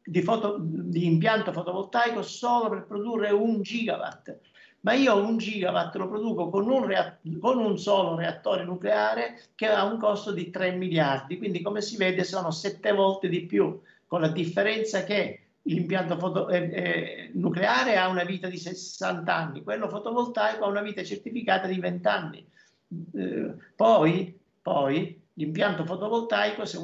di, 0.03 0.21
foto, 0.21 0.57
di 0.59 1.05
impianto 1.05 1.51
fotovoltaico 1.51 2.21
solo 2.21 2.69
per 2.69 2.85
produrre 2.85 3.31
un 3.31 3.61
gigawatt. 3.61 4.37
Ma 4.81 4.93
io 4.93 5.17
un 5.17 5.37
gigawatt 5.37 5.95
lo 5.95 6.07
produco 6.07 6.49
con 6.49 6.69
un, 6.69 6.87
con 7.41 7.57
un, 7.57 7.77
solo 7.77 8.15
reattore 8.15 8.63
nucleare 8.63 9.41
che 9.55 9.67
ha 9.67 9.83
un 9.83 9.97
costo 9.97 10.31
di 10.31 10.49
3 10.49 10.71
miliardi, 10.71 11.37
quindi 11.37 11.61
come 11.61 11.81
si 11.81 11.97
vede 11.97 12.23
sono 12.23 12.51
7 12.51 12.93
volte 12.93 13.27
di 13.27 13.45
più 13.45 13.81
con 14.07 14.21
la 14.21 14.29
differenza 14.29 15.03
che 15.03 15.48
l'impianto 15.63 16.17
foto, 16.17 16.49
eh, 16.49 16.69
eh, 16.71 17.31
nucleare 17.33 17.97
ha 17.97 18.07
una 18.07 18.23
vita 18.23 18.47
di 18.47 18.57
60 18.57 19.35
anni, 19.35 19.63
quello 19.63 19.87
fotovoltaico 19.87 20.65
ha 20.65 20.69
una 20.69 20.81
vita 20.81 21.03
certificata 21.03 21.67
di 21.67 21.79
20 21.79 22.07
anni. 22.07 22.47
Eh, 23.13 23.53
poi, 23.75 24.39
poi 24.61 25.21
l'impianto 25.33 25.85
fotovoltaico, 25.85 26.65
se, 26.65 26.79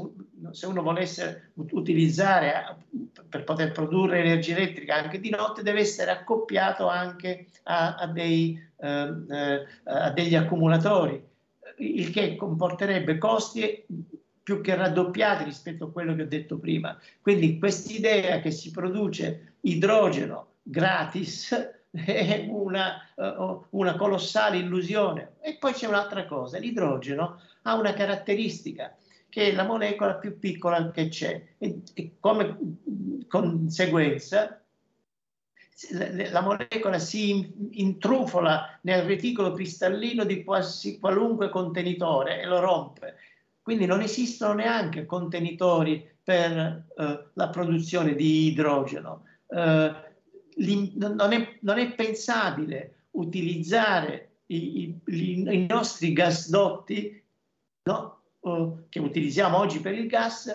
se, 0.51 0.65
uno 0.65 0.82
volesse 0.82 1.51
utilizzare 1.71 2.78
eh, 2.91 3.23
per 3.28 3.43
poter 3.43 3.71
produrre 3.71 4.19
energia 4.19 4.55
elettrica 4.55 4.95
anche 4.95 5.19
di 5.19 5.30
notte, 5.30 5.63
deve 5.63 5.80
essere 5.80 6.11
accoppiato 6.11 6.88
anche 6.88 7.47
a, 7.63 7.95
a, 7.95 8.07
dei, 8.07 8.57
eh, 8.78 9.13
eh 9.30 9.65
a 9.84 10.11
degli 10.11 10.36
accumulatori, 10.36 11.21
il 11.78 12.11
che 12.11 12.36
comporterebbe 12.36 13.17
costi 13.17 13.86
più 14.45 14.61
che 14.61 14.75
raddoppiati 14.75 15.43
rispetto 15.43 15.85
a 15.85 15.91
quello 15.91 16.13
che 16.13 16.21
ho 16.21 16.27
detto 16.27 16.59
prima. 16.59 16.95
Quindi 17.19 17.57
quest'idea 17.57 18.39
che 18.41 18.51
si 18.51 18.69
produce 18.69 19.55
idrogeno 19.61 20.57
gratis 20.61 21.51
è 21.89 22.45
una, 22.47 23.01
uh, 23.15 23.65
una 23.71 23.95
colossale 23.95 24.57
illusione. 24.57 25.37
E 25.41 25.57
poi 25.57 25.73
c'è 25.73 25.87
un'altra 25.87 26.27
cosa, 26.27 26.59
l'idrogeno 26.59 27.41
ha 27.63 27.73
una 27.73 27.93
caratteristica 27.93 28.95
che 29.29 29.49
è 29.49 29.55
la 29.55 29.63
molecola 29.63 30.13
più 30.13 30.37
piccola 30.37 30.91
che 30.91 31.07
c'è 31.07 31.43
e, 31.57 31.81
e 31.95 32.11
come 32.19 32.55
conseguenza 33.27 34.63
la 36.29 36.41
molecola 36.41 36.99
si 36.99 37.51
intrufola 37.71 38.79
nel 38.83 39.03
reticolo 39.03 39.51
cristallino 39.51 40.23
di 40.23 40.43
quasi 40.43 40.99
qualunque 40.99 41.49
contenitore 41.49 42.41
e 42.41 42.45
lo 42.45 42.59
rompe 42.59 43.15
quindi 43.66 43.88
non 43.88 44.01
esistono 44.01 44.53
neanche 44.53 45.07
contenitori 45.07 46.07
per 46.22 46.86
eh, 46.95 47.30
la 47.34 47.49
produzione 47.49 48.13
di 48.13 48.45
idrogeno. 48.45 49.24
Eh, 49.47 49.91
non, 50.97 51.34
è, 51.34 51.57
non, 51.61 51.80
è, 51.80 51.95
pensabile 51.95 53.05
utilizzare 53.13 54.41
i, 54.45 54.95
i, 55.03 55.47
i 55.49 55.66
nostri 55.68 56.13
gasdotti 56.13 57.20
no? 57.86 58.20
uh, 58.41 58.84
che 58.88 58.99
utilizziamo 58.99 59.57
oggi 59.57 59.80
per 59.80 59.95
il 59.95 60.05
gas 60.05 60.45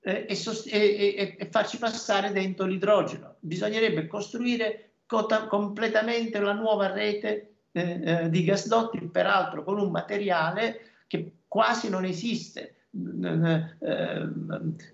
eh, 0.00 0.26
e, 0.26 0.36
e, 0.68 1.36
e, 1.38 1.48
farci 1.48 1.78
passare 1.78 2.32
dentro 2.32 2.66
l'idrogeno. 2.66 3.36
Bisognerebbe 3.38 4.08
costruire 4.08 4.94
completamente 5.06 6.38
una 6.38 6.52
nuova 6.52 6.92
rete 6.92 7.58
eh, 7.70 8.00
eh, 8.04 8.28
di 8.28 8.42
gasdotti, 8.42 8.98
peraltro 9.06 9.62
con 9.62 9.78
un 9.78 9.92
materiale 9.92 10.80
che 11.06 11.30
quasi 11.56 11.88
non 11.88 12.04
esiste. 12.04 12.74
Eh, 12.92 13.64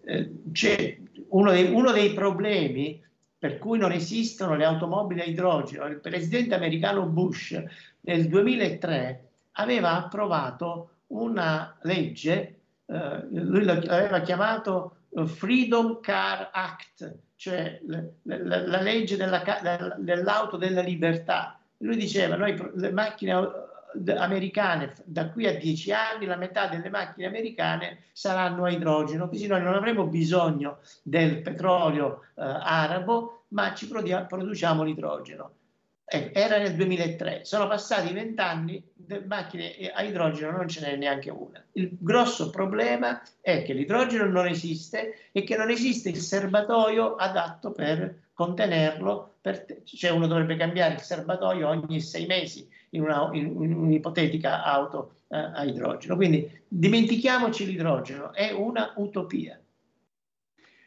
eh, 0.05 0.31
c'è 0.53 0.97
uno 1.31 1.51
dei, 1.51 1.73
uno 1.73 1.91
dei 1.91 2.13
problemi 2.15 3.03
per 3.37 3.59
cui 3.59 3.79
non 3.79 3.91
esistono 3.91 4.55
le 4.55 4.65
automobili 4.65 5.23
a 5.23 5.25
idrogeno. 5.25 5.87
Il 5.87 5.99
presidente 5.99 6.55
americano 6.55 7.05
Bush 7.07 7.61
nel 8.03 8.29
2003 8.29 9.29
aveva 9.55 9.97
approvato 9.97 10.91
una 11.09 11.77
legge, 11.83 12.61
eh, 12.87 13.27
lui 13.29 13.65
l'aveva 13.65 14.21
chiamato 14.21 14.99
Freedom 15.25 15.99
Car 16.01 16.51
Act, 16.53 17.13
cioè 17.35 17.81
la, 17.89 18.05
la, 18.23 18.67
la 18.69 18.81
legge 18.81 19.17
della, 19.17 19.43
dell'auto 19.99 20.57
della 20.57 20.81
libertà. 20.83 21.59
Lui 21.79 21.97
diceva, 21.97 22.37
noi 22.37 22.57
le 22.75 22.93
macchine 22.93 23.33
americane 24.16 24.95
da 25.05 25.30
qui 25.30 25.47
a 25.47 25.57
dieci 25.57 25.93
anni 25.93 26.26
la 26.26 26.36
metà 26.36 26.66
delle 26.66 26.88
macchine 26.88 27.26
americane 27.26 28.05
saranno 28.12 28.64
a 28.64 28.70
idrogeno, 28.70 29.28
così 29.28 29.47
noi 29.47 29.62
non 29.62 29.74
avremo 29.74 30.07
bisogno 30.07 30.78
del 31.03 31.43
petrolio 31.43 32.22
eh, 32.34 32.43
arabo, 32.43 33.45
ma 33.49 33.74
ci 33.74 33.88
produciamo 33.88 34.82
l'idrogeno. 34.82 35.53
Eh, 36.05 36.30
era 36.34 36.59
nel 36.59 36.74
2003, 36.74 37.45
sono 37.45 37.66
passati 37.68 38.12
vent'anni, 38.12 38.82
macchine 39.26 39.90
a 39.95 40.03
idrogeno 40.03 40.51
non 40.51 40.68
ce 40.68 40.80
n'è 40.80 40.97
neanche 40.97 41.30
una. 41.30 41.62
Il 41.72 41.97
grosso 41.99 42.51
problema 42.51 43.22
è 43.40 43.62
che 43.62 43.72
l'idrogeno 43.72 44.26
non 44.26 44.47
esiste 44.47 45.30
e 45.32 45.43
che 45.43 45.57
non 45.57 45.70
esiste 45.70 46.09
il 46.11 46.18
serbatoio 46.18 47.14
adatto 47.14 47.72
per 47.72 48.30
contenerlo, 48.34 49.36
per 49.40 49.64
cioè 49.84 50.11
uno 50.11 50.26
dovrebbe 50.26 50.57
cambiare 50.57 50.95
il 50.95 51.01
serbatoio 51.01 51.68
ogni 51.68 52.01
sei 52.01 52.26
mesi 52.26 52.68
in, 52.95 53.03
una, 53.03 53.30
in, 53.32 53.62
in 53.62 53.74
un'ipotetica 53.74 54.64
auto 54.64 55.16
eh, 55.28 55.36
a 55.36 55.64
idrogeno. 55.64 56.16
Quindi 56.16 56.51
dimentichiamoci 56.66 57.66
l'idrogeno, 57.66 58.32
è 58.32 58.53
una 58.53 58.93
utopia. 58.97 59.61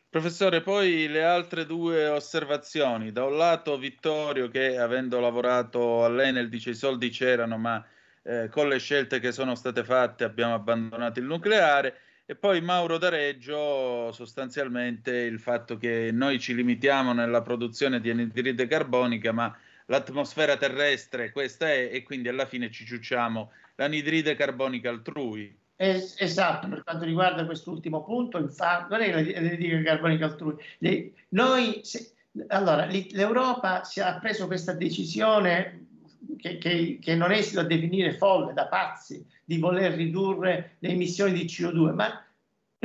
Professore, 0.09 0.61
poi 0.61 1.07
le 1.07 1.23
altre 1.23 1.65
due 1.65 2.07
osservazioni. 2.07 3.11
Da 3.11 3.25
un 3.25 3.35
lato 3.35 3.77
Vittorio 3.77 4.47
che 4.47 4.77
avendo 4.77 5.19
lavorato 5.19 6.05
all'Enel 6.05 6.47
dice 6.47 6.69
i 6.69 6.75
soldi 6.75 7.09
c'erano 7.09 7.57
ma 7.57 7.85
eh, 8.23 8.47
con 8.49 8.69
le 8.69 8.79
scelte 8.79 9.19
che 9.19 9.31
sono 9.31 9.55
state 9.55 9.83
fatte 9.83 10.23
abbiamo 10.23 10.53
abbandonato 10.53 11.19
il 11.19 11.25
nucleare 11.25 11.97
e 12.25 12.35
poi 12.35 12.59
Mauro 12.59 12.97
D'Areggio 12.97 14.11
sostanzialmente 14.13 15.11
il 15.15 15.39
fatto 15.39 15.77
che 15.77 16.09
noi 16.11 16.39
ci 16.39 16.55
limitiamo 16.55 17.13
nella 17.13 17.41
produzione 17.41 17.99
di 17.99 18.09
anidride 18.09 18.65
carbonica 18.65 19.31
ma 19.31 19.55
l'atmosfera 19.85 20.57
terrestre 20.57 21.31
questa 21.31 21.69
è 21.69 21.89
e 21.91 22.03
quindi 22.03 22.27
alla 22.27 22.45
fine 22.45 22.71
ci 22.71 22.85
ciucciamo 22.85 23.51
l'anidride 23.75 24.35
carbonica 24.35 24.89
altrui. 24.89 25.55
Es- 25.75 26.15
esatto, 26.19 26.67
per 26.69 26.83
quanto 26.83 27.03
riguarda 27.03 27.45
quest'ultimo 27.45 28.03
punto, 28.03 28.37
infatti, 28.37 28.91
non 28.91 29.01
è 29.01 29.11
l'anidride 29.11 29.83
carbonica 29.83 30.25
altrui. 30.25 30.55
Le, 30.77 31.11
noi, 31.29 31.81
se, 31.83 32.13
allora, 32.47 32.85
l'Europa 32.85 33.81
è 33.81 34.17
preso 34.21 34.47
questa 34.47 34.73
decisione 34.73 35.87
che, 36.39 36.57
che, 36.57 36.97
che, 37.01 37.15
non 37.15 37.31
esito 37.31 37.59
a 37.59 37.63
definire 37.63 38.13
folle, 38.13 38.53
da 38.53 38.67
pazzi, 38.67 39.25
di 39.43 39.57
voler 39.57 39.93
ridurre 39.93 40.75
le 40.79 40.89
emissioni 40.89 41.33
di 41.33 41.45
CO2, 41.45 41.93
ma 41.93 42.24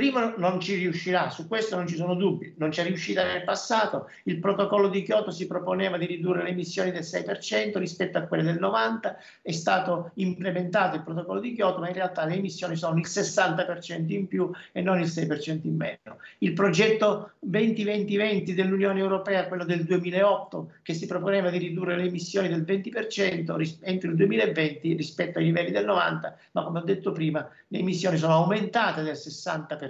Prima 0.00 0.32
non 0.38 0.60
ci 0.60 0.76
riuscirà, 0.76 1.28
su 1.28 1.46
questo 1.46 1.76
non 1.76 1.86
ci 1.86 1.94
sono 1.94 2.14
dubbi, 2.14 2.54
non 2.56 2.72
ci 2.72 2.80
è 2.80 2.84
riuscita 2.84 3.22
nel 3.22 3.44
passato, 3.44 4.08
il 4.22 4.38
protocollo 4.38 4.88
di 4.88 5.02
Kyoto 5.02 5.30
si 5.30 5.46
proponeva 5.46 5.98
di 5.98 6.06
ridurre 6.06 6.42
le 6.42 6.48
emissioni 6.48 6.90
del 6.90 7.02
6% 7.02 7.76
rispetto 7.76 8.16
a 8.16 8.22
quelle 8.22 8.42
del 8.42 8.58
90%, 8.58 9.16
è 9.42 9.52
stato 9.52 10.12
implementato 10.14 10.96
il 10.96 11.02
protocollo 11.02 11.40
di 11.40 11.52
Kyoto, 11.52 11.80
ma 11.80 11.88
in 11.88 11.92
realtà 11.92 12.24
le 12.24 12.36
emissioni 12.36 12.76
sono 12.76 12.96
il 12.96 13.04
60% 13.06 14.10
in 14.10 14.26
più 14.26 14.50
e 14.72 14.80
non 14.80 14.98
il 15.00 15.06
6% 15.06 15.60
in 15.64 15.76
meno. 15.76 16.16
Il 16.38 16.54
progetto 16.54 17.32
2020-2020 17.46 18.54
dell'Unione 18.54 19.00
Europea, 19.00 19.48
quello 19.48 19.66
del 19.66 19.84
2008, 19.84 20.72
che 20.80 20.94
si 20.94 21.04
proponeva 21.04 21.50
di 21.50 21.58
ridurre 21.58 21.98
le 21.98 22.04
emissioni 22.04 22.48
del 22.48 22.62
20% 22.62 23.78
entro 23.82 24.10
il 24.10 24.16
2020 24.16 24.94
rispetto 24.94 25.38
ai 25.38 25.44
livelli 25.44 25.72
del 25.72 25.84
90%, 25.84 26.32
ma 26.52 26.64
come 26.64 26.78
ho 26.78 26.84
detto 26.84 27.12
prima, 27.12 27.46
le 27.68 27.78
emissioni 27.78 28.16
sono 28.16 28.32
aumentate 28.32 29.02
del 29.02 29.12
60%. 29.12 29.88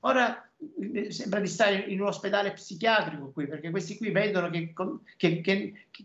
Ora 0.00 0.48
sembra 1.08 1.40
di 1.40 1.46
stare 1.46 1.76
in 1.76 2.00
un 2.00 2.08
ospedale 2.08 2.52
psichiatrico 2.52 3.30
qui, 3.30 3.46
perché 3.46 3.70
questi 3.70 3.96
qui 3.96 4.10
vedono 4.10 4.50
che, 4.50 4.72
che, 5.16 5.40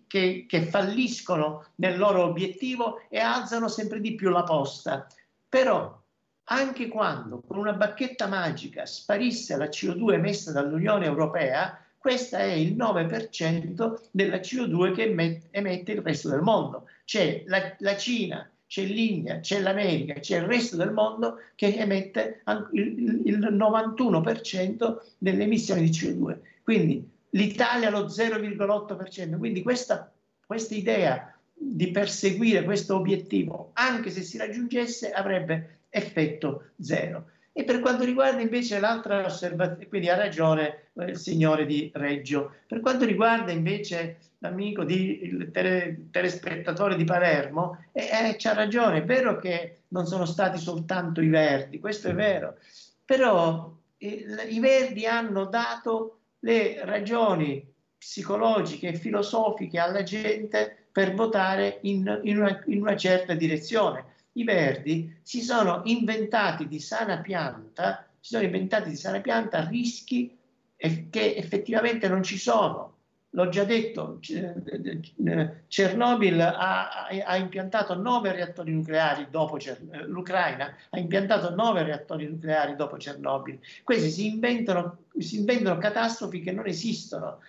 che, 0.08 0.46
che, 0.48 0.62
falliscono 0.64 1.66
nel 1.76 1.98
loro 1.98 2.24
obiettivo 2.24 3.02
e 3.10 3.20
alzano 3.20 3.68
sempre 3.68 4.00
di 4.00 4.16
più 4.16 4.30
la 4.30 4.44
posta. 4.44 5.08
Però 5.48 5.98
anche 6.46 6.88
quando 6.88 7.42
con 7.42 7.58
una 7.58 7.74
bacchetta 7.74 8.28
magica 8.28 8.86
sparisse 8.86 9.56
la 9.56 9.66
CO2 9.66 10.14
emessa 10.14 10.52
dall'Unione 10.52 11.06
Europea, 11.06 11.84
questo 11.98 12.38
è 12.38 12.44
il 12.44 12.76
9% 12.76 14.00
della 14.12 14.38
CO2 14.38 14.94
che 14.94 15.04
emette, 15.52 15.92
il 15.92 16.02
resto 16.02 16.30
del 16.30 16.42
mondo. 16.42 16.88
C'è 17.04 17.44
la, 17.46 17.76
la 17.80 17.98
Cina, 17.98 18.50
c'è 18.70 18.84
l'India, 18.84 19.40
c'è 19.40 19.60
l'America, 19.60 20.20
c'è 20.20 20.38
il 20.38 20.44
resto 20.44 20.76
del 20.76 20.92
mondo 20.92 21.40
che 21.56 21.76
emette 21.76 22.44
il, 22.74 23.24
il 23.26 23.40
91% 23.40 24.98
delle 25.18 25.44
emissioni 25.44 25.82
di 25.82 25.90
CO2. 25.90 26.38
Quindi 26.62 27.10
l'Italia 27.32 27.90
lo 27.90 28.06
0,8%. 28.06 29.40
Quindi 29.40 29.64
questa, 29.64 30.14
questa 30.46 30.76
idea 30.76 31.36
di 31.52 31.90
perseguire 31.90 32.64
questo 32.64 32.96
obiettivo, 32.96 33.72
anche 33.74 34.12
se 34.12 34.22
si 34.22 34.38
raggiungesse, 34.38 35.14
avrebbe 35.14 35.80
effetto 35.90 36.70
zero. 36.80 37.26
E 37.60 37.66
per 37.66 37.82
quanto 37.82 38.06
riguarda 38.06 38.40
invece 38.40 38.80
l'altra 38.80 39.26
osservazione, 39.26 39.90
quindi 39.90 40.08
ha 40.08 40.16
ragione 40.16 40.92
il 40.94 41.18
signore 41.18 41.66
di 41.66 41.92
Reggio, 41.94 42.54
per 42.66 42.80
quanto 42.80 43.04
riguarda 43.04 43.52
invece 43.52 44.20
l'amico 44.38 44.86
di, 44.86 45.24
il 45.24 45.52
tele, 45.52 46.06
telespettatore 46.10 46.96
di 46.96 47.04
Palermo, 47.04 47.84
eh, 47.92 48.08
eh, 48.30 48.36
c'ha 48.38 48.54
ragione, 48.54 49.00
è 49.00 49.04
vero 49.04 49.40
che 49.40 49.80
non 49.90 50.06
sono 50.06 50.24
stati 50.24 50.58
soltanto 50.58 51.20
i 51.20 51.28
verdi, 51.28 51.82
questo 51.82 52.08
è 52.08 52.14
vero, 52.14 52.56
però 53.04 53.76
eh, 53.98 54.26
i 54.48 54.60
verdi 54.62 55.06
hanno 55.06 55.44
dato 55.44 56.20
le 56.40 56.80
ragioni 56.86 57.62
psicologiche 57.98 58.88
e 58.88 58.96
filosofiche 58.96 59.80
alla 59.80 60.04
gente 60.04 60.88
per 60.94 61.14
votare 61.14 61.80
in, 61.82 62.22
in, 62.24 62.38
una, 62.38 62.64
in 62.68 62.80
una 62.80 62.96
certa 62.96 63.34
direzione. 63.34 64.06
I 64.34 64.44
verdi 64.44 65.20
si 65.22 65.42
sono 65.42 65.82
inventati 65.86 66.68
di 66.68 66.80
sana 66.80 67.20
pianta, 67.20 68.08
si 68.20 68.34
sono 68.34 68.44
inventati 68.44 68.90
di 68.90 68.96
sana 68.96 69.20
pianta 69.22 69.68
rischi 69.68 70.38
che 70.76 71.36
effettivamente 71.36 72.08
non 72.08 72.24
ci 72.24 72.38
sono 72.38 72.98
l'ho 73.32 73.50
già 73.50 73.64
detto, 73.64 74.20
Chernobyl 75.68 76.40
ha, 76.42 77.08
ha, 77.26 77.36
impiantato 77.36 77.96
nove 77.96 78.32
reattori 78.32 78.72
nucleari 78.72 79.28
dopo 79.30 79.58
l'Ucraina 80.08 80.76
ha 80.90 80.98
impiantato 80.98 81.54
nove 81.54 81.84
reattori 81.84 82.28
nucleari 82.28 82.76
dopo 82.76 82.98
Chernobyl. 82.98 83.60
Questi 83.84 84.10
si 84.10 84.28
inventano, 84.28 85.04
si 85.18 85.38
inventano 85.38 85.78
catastrofi 85.80 86.42
che 86.42 86.52
non 86.52 86.66
esistono, 86.66 87.40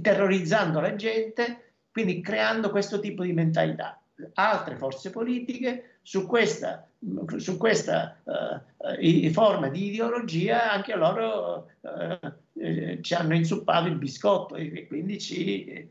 terrorizzando 0.00 0.80
la 0.80 0.94
gente, 0.94 1.72
quindi 1.90 2.20
creando 2.20 2.70
questo 2.70 3.00
tipo 3.00 3.24
di 3.24 3.32
mentalità. 3.32 4.00
Altre 4.34 4.76
forze 4.76 5.10
politiche 5.10 5.95
su 6.06 6.24
questa, 6.24 6.86
su 7.38 7.56
questa 7.56 8.16
uh, 8.22 9.30
forma 9.32 9.66
di 9.68 9.86
ideologia 9.86 10.70
anche 10.70 10.94
loro 10.94 11.68
uh, 11.80 12.32
eh, 12.52 13.00
ci 13.02 13.14
hanno 13.14 13.34
inzuppato 13.34 13.88
il 13.88 13.96
biscotto 13.96 14.54
e, 14.54 14.86
quindi 14.86 15.18
ci, 15.18 15.64
eh, 15.64 15.88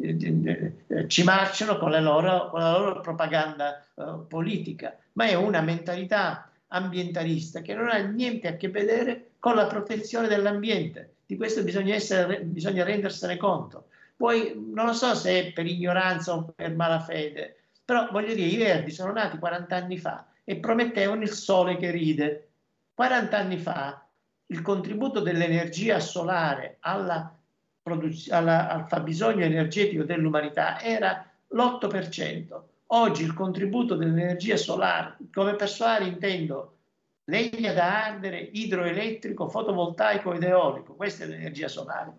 eh, 0.00 0.72
eh, 0.86 1.08
ci 1.08 1.24
marciano 1.24 1.76
con, 1.76 1.90
loro, 1.90 2.50
con, 2.50 2.60
la 2.60 2.78
loro 2.78 3.00
propaganda 3.00 3.84
uh, 3.94 4.24
politica, 4.28 4.96
ma 5.14 5.26
è 5.26 5.34
una 5.34 5.60
mentalità 5.60 6.48
ambientalista 6.68 7.62
che 7.62 7.74
non 7.74 7.88
ha 7.88 7.98
niente 7.98 8.46
a 8.46 8.56
che 8.56 8.68
vedere 8.68 9.32
con 9.40 9.56
la 9.56 9.66
protezione 9.66 10.28
dell'ambiente. 10.28 11.14
Di 11.26 11.36
questo 11.36 11.64
bisogna, 11.64 11.96
essere, 11.96 12.42
bisogna 12.42 12.84
rendersene 12.84 13.36
conto. 13.36 13.88
Poi 14.16 14.54
non 14.72 14.86
lo 14.86 14.92
so 14.92 15.16
se 15.16 15.48
è 15.48 15.52
per 15.52 15.66
ignoranza 15.66 16.32
o 16.32 16.52
per 16.54 16.72
malafede, 16.76 17.56
però 17.92 18.08
voglio 18.10 18.32
dire, 18.32 18.48
i 18.48 18.56
Verdi 18.56 18.90
sono 18.90 19.12
nati 19.12 19.36
40 19.36 19.76
anni 19.76 19.98
fa 19.98 20.26
e 20.44 20.56
promettevano 20.56 21.20
il 21.20 21.28
sole 21.28 21.76
che 21.76 21.90
ride 21.90 22.48
40 22.94 23.36
anni 23.36 23.58
fa 23.58 24.02
il 24.46 24.62
contributo 24.62 25.20
dell'energia 25.20 26.00
solare 26.00 26.78
alla 26.80 27.36
produz- 27.82 28.30
alla, 28.30 28.70
al 28.70 28.88
fabbisogno 28.88 29.44
energetico 29.44 30.04
dell'umanità 30.04 30.80
era 30.80 31.30
l'8%. 31.48 32.60
Oggi 32.86 33.24
il 33.24 33.34
contributo 33.34 33.94
dell'energia 33.94 34.56
solare, 34.56 35.16
come 35.30 35.54
per 35.54 35.68
solare 35.68 36.06
intendo 36.06 36.76
legna 37.24 37.74
da 37.74 38.06
ardere, 38.06 38.38
idroelettrico, 38.40 39.50
fotovoltaico 39.50 40.32
ed 40.32 40.44
eolico, 40.44 40.94
questa 40.94 41.24
è 41.24 41.26
l'energia 41.26 41.68
solare. 41.68 42.10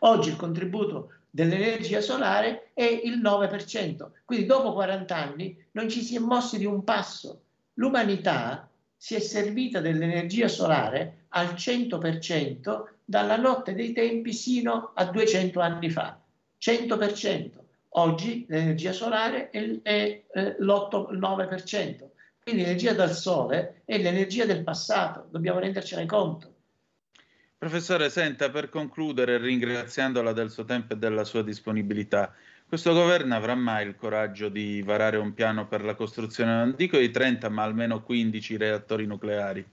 Oggi 0.00 0.30
il 0.30 0.36
contributo 0.36 1.12
dell'energia 1.34 2.02
solare 2.02 2.72
è 2.74 2.84
il 2.84 3.18
9%, 3.18 4.10
quindi 4.26 4.44
dopo 4.44 4.74
40 4.74 5.16
anni 5.16 5.56
non 5.72 5.88
ci 5.88 6.02
si 6.02 6.14
è 6.14 6.18
mossi 6.18 6.58
di 6.58 6.66
un 6.66 6.84
passo. 6.84 7.40
L'umanità 7.74 8.68
si 8.94 9.14
è 9.14 9.18
servita 9.18 9.80
dell'energia 9.80 10.46
solare 10.46 11.24
al 11.30 11.54
100% 11.54 12.82
dalla 13.02 13.36
notte 13.36 13.72
dei 13.72 13.92
tempi 13.92 14.34
sino 14.34 14.92
a 14.94 15.06
200 15.06 15.58
anni 15.58 15.88
fa. 15.88 16.20
100%. 16.60 17.50
Oggi 17.94 18.44
l'energia 18.48 18.92
solare 18.92 19.48
è, 19.48 19.80
è, 19.82 20.22
è 20.30 20.56
l'8-9%. 20.58 22.08
Quindi 22.42 22.62
l'energia 22.62 22.92
dal 22.92 23.14
sole 23.14 23.82
è 23.86 23.96
l'energia 23.96 24.44
del 24.44 24.62
passato, 24.62 25.28
dobbiamo 25.30 25.60
rendercene 25.60 26.04
conto. 26.04 26.51
Professore, 27.62 28.10
senta, 28.10 28.50
per 28.50 28.68
concludere, 28.68 29.38
ringraziandola 29.38 30.32
del 30.32 30.50
suo 30.50 30.64
tempo 30.64 30.94
e 30.94 30.96
della 30.96 31.22
sua 31.22 31.44
disponibilità, 31.44 32.34
questo 32.66 32.92
governo 32.92 33.36
avrà 33.36 33.54
mai 33.54 33.86
il 33.86 33.94
coraggio 33.94 34.48
di 34.48 34.82
varare 34.82 35.16
un 35.16 35.32
piano 35.32 35.68
per 35.68 35.84
la 35.84 35.94
costruzione, 35.94 36.56
non 36.56 36.74
dico 36.76 36.98
di 36.98 37.12
30, 37.12 37.48
ma 37.50 37.62
almeno 37.62 38.02
15 38.02 38.56
reattori 38.56 39.06
nucleari? 39.06 39.64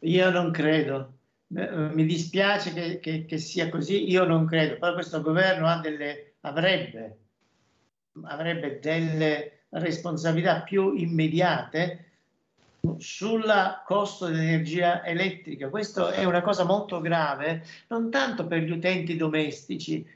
Io 0.00 0.30
non 0.30 0.50
credo. 0.50 1.12
Mi 1.46 2.04
dispiace 2.04 2.74
che, 2.74 3.00
che, 3.00 3.24
che, 3.24 3.38
sia 3.38 3.70
così, 3.70 4.10
io 4.10 4.24
non 4.24 4.44
credo. 4.44 4.76
Poi 4.76 4.92
questo 4.92 5.22
governo 5.22 5.80
delle, 5.80 6.34
avrebbe, 6.42 7.16
avrebbe 8.24 8.78
delle 8.78 9.60
responsabilità 9.70 10.60
più 10.60 10.92
immediate 10.92 12.13
sul 12.98 13.44
costo 13.84 14.26
dell'energia 14.26 15.04
elettrica. 15.04 15.68
Questo 15.68 16.08
è 16.08 16.24
una 16.24 16.42
cosa 16.42 16.64
molto 16.64 17.00
grave, 17.00 17.64
non 17.88 18.10
tanto 18.10 18.46
per 18.46 18.62
gli 18.62 18.70
utenti 18.70 19.16
domestici, 19.16 20.06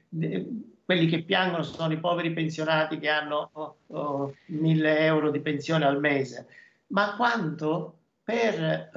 quelli 0.85 1.07
che 1.07 1.23
piangono 1.23 1.63
sono 1.63 1.93
i 1.93 1.99
poveri 1.99 2.33
pensionati 2.33 2.99
che 2.99 3.09
hanno 3.09 3.51
oh, 3.53 3.77
oh, 3.89 4.35
1000 4.47 4.99
euro 5.01 5.31
di 5.31 5.41
pensione 5.41 5.85
al 5.85 6.01
mese, 6.01 6.47
ma 6.89 7.15
quanto 7.17 7.95
per 8.23 8.63
eh, 8.63 8.91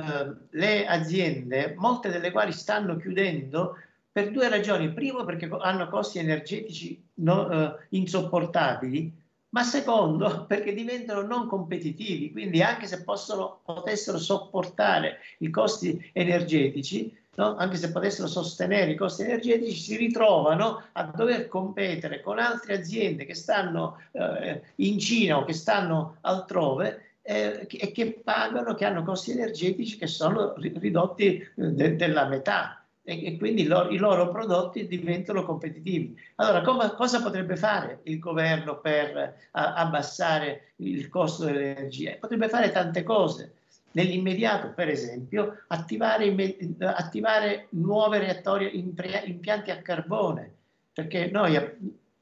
le 0.50 0.86
aziende, 0.86 1.74
molte 1.78 2.10
delle 2.10 2.32
quali 2.32 2.52
stanno 2.52 2.98
chiudendo 2.98 3.78
per 4.12 4.32
due 4.32 4.50
ragioni. 4.50 4.92
Primo, 4.92 5.24
perché 5.24 5.50
hanno 5.62 5.88
costi 5.88 6.20
energetici 6.20 7.02
no, 7.16 7.50
eh, 7.50 7.76
insopportabili 7.90 9.21
ma 9.52 9.64
secondo 9.64 10.46
perché 10.48 10.74
diventano 10.74 11.22
non 11.22 11.48
competitivi, 11.48 12.32
quindi 12.32 12.62
anche 12.62 12.88
se 12.88 13.04
possono, 13.04 13.60
potessero 13.64 14.18
sopportare 14.18 15.20
i 15.40 15.50
costi 15.50 16.12
energetici, 16.14 17.16
no? 17.36 17.56
anche 17.56 17.78
se 17.78 17.92
potessero 17.92 18.28
sostenere 18.28 18.92
i 18.92 18.96
costi 18.96 19.24
energetici, 19.24 19.80
si 19.80 19.96
ritrovano 19.96 20.84
a 20.94 21.04
dover 21.04 21.48
competere 21.48 22.22
con 22.22 22.40
altre 22.40 22.76
aziende 22.76 23.26
che 23.26 23.36
stanno 23.36 24.02
eh, 24.12 24.62
in 24.76 25.00
Cina 25.00 25.38
o 25.38 25.46
che 25.46 25.54
stanno 25.54 26.18
altrove 26.22 27.06
eh, 27.22 27.68
e 27.70 27.92
che 27.92 28.20
pagano, 28.24 28.74
che 28.74 28.86
hanno 28.86 29.04
costi 29.04 29.32
energetici 29.32 29.98
che 29.98 30.08
sono 30.08 30.54
ridotti 30.58 31.38
eh, 31.38 31.50
de- 31.56 31.96
della 31.96 32.26
metà 32.28 32.81
e, 33.04 33.26
e 33.26 33.38
quindi 33.38 33.66
loro, 33.66 33.90
i 33.90 33.98
loro 33.98 34.32
prodotti 34.32 34.88
diventano 34.88 35.44
competitivi. 35.44 36.16
Allora, 36.36 36.62
com- 36.62 36.96
cosa 36.96 37.22
potrebbe 37.22 37.56
fare 37.56 38.00
il 38.04 38.20
governo 38.20 38.80
per 38.80 39.50
a, 39.52 39.74
abbassare 39.74 40.74
il 40.78 41.10
costo 41.10 41.46
dell'energia? 41.46 42.18
Potrebbe 42.20 42.50
fare 42.50 42.72
tante 42.72 43.04
cose. 43.04 43.56
Nell'immediato, 43.94 44.72
per 44.74 44.88
esempio, 44.88 45.64
attivare, 45.68 46.34
attivare 46.80 47.68
nuovi 47.72 48.20
reattori, 48.20 48.78
impianti 48.78 49.70
a 49.70 49.82
carbone, 49.82 50.54
perché 50.94 51.30
noi, 51.30 51.58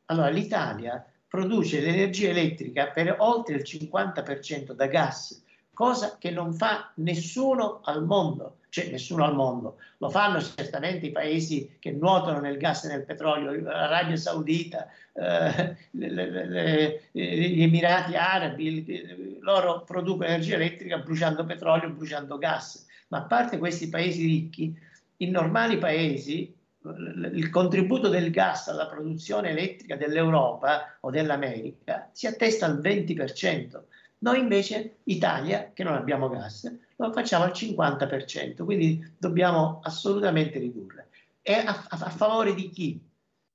allora, 0.06 0.30
l'Italia 0.30 1.06
produce 1.28 1.80
l'energia 1.80 2.30
elettrica 2.30 2.88
per 2.88 3.18
oltre 3.20 3.58
il 3.58 3.62
50% 3.64 4.72
da 4.72 4.88
gas, 4.88 5.44
cosa 5.72 6.18
che 6.18 6.32
non 6.32 6.54
fa 6.54 6.92
nessuno 6.96 7.82
al 7.84 8.04
mondo 8.04 8.59
cioè 8.70 8.90
nessuno 8.90 9.26
al 9.26 9.36
mondo. 9.36 9.78
Lo 9.98 10.10
fanno 10.10 10.42
certamente 10.42 11.08
i 11.08 11.12
paesi 11.12 11.78
che 11.80 11.92
nuotano 11.92 12.40
nel 12.40 12.58
gas 12.58 12.86
e 12.86 12.90
nel 12.90 13.04
petrolio, 13.04 13.60
l'Arabia 13.60 14.16
Saudita, 14.16 14.88
eh, 15.14 15.76
gli 15.92 17.62
Emirati 17.62 18.16
Arabi, 18.16 19.38
loro 19.42 19.84
producono 19.84 20.30
energia 20.30 20.56
elettrica 20.56 20.98
bruciando 21.00 21.46
petrolio, 21.46 21.90
bruciando 21.90 22.38
gas. 22.38 22.86
Ma 23.10 23.20
a 23.20 23.24
parte 23.24 23.58
questi 23.58 23.90
paesi 23.90 24.26
ricchi, 24.26 24.78
in 25.18 25.32
normali 25.32 25.78
paesi 25.78 26.56
il 26.82 27.50
contributo 27.50 28.08
del 28.08 28.32
gas 28.32 28.70
alla 28.70 28.88
produzione 28.88 29.50
elettrica 29.50 29.98
dell'Europa 29.98 30.98
o 31.02 31.10
dell'America 31.10 32.10
si 32.14 32.26
attesta 32.26 32.66
al 32.66 32.80
20%. 32.80 33.82
Noi 34.20 34.40
invece, 34.40 34.98
Italia, 35.04 35.72
che 35.74 35.84
non 35.84 35.96
abbiamo 35.96 36.30
gas, 36.30 36.72
lo 36.96 37.12
facciamo 37.12 37.46
al 37.46 37.52
50%, 37.52 38.64
quindi 38.66 39.14
dobbiamo 39.18 39.80
assolutamente 39.84 40.60
ridurre. 40.60 41.08
E 41.42 41.54
a, 41.54 41.86
a, 41.88 41.98
a 42.00 42.10
favore 42.10 42.54
di 42.54 42.70
chi? 42.70 43.00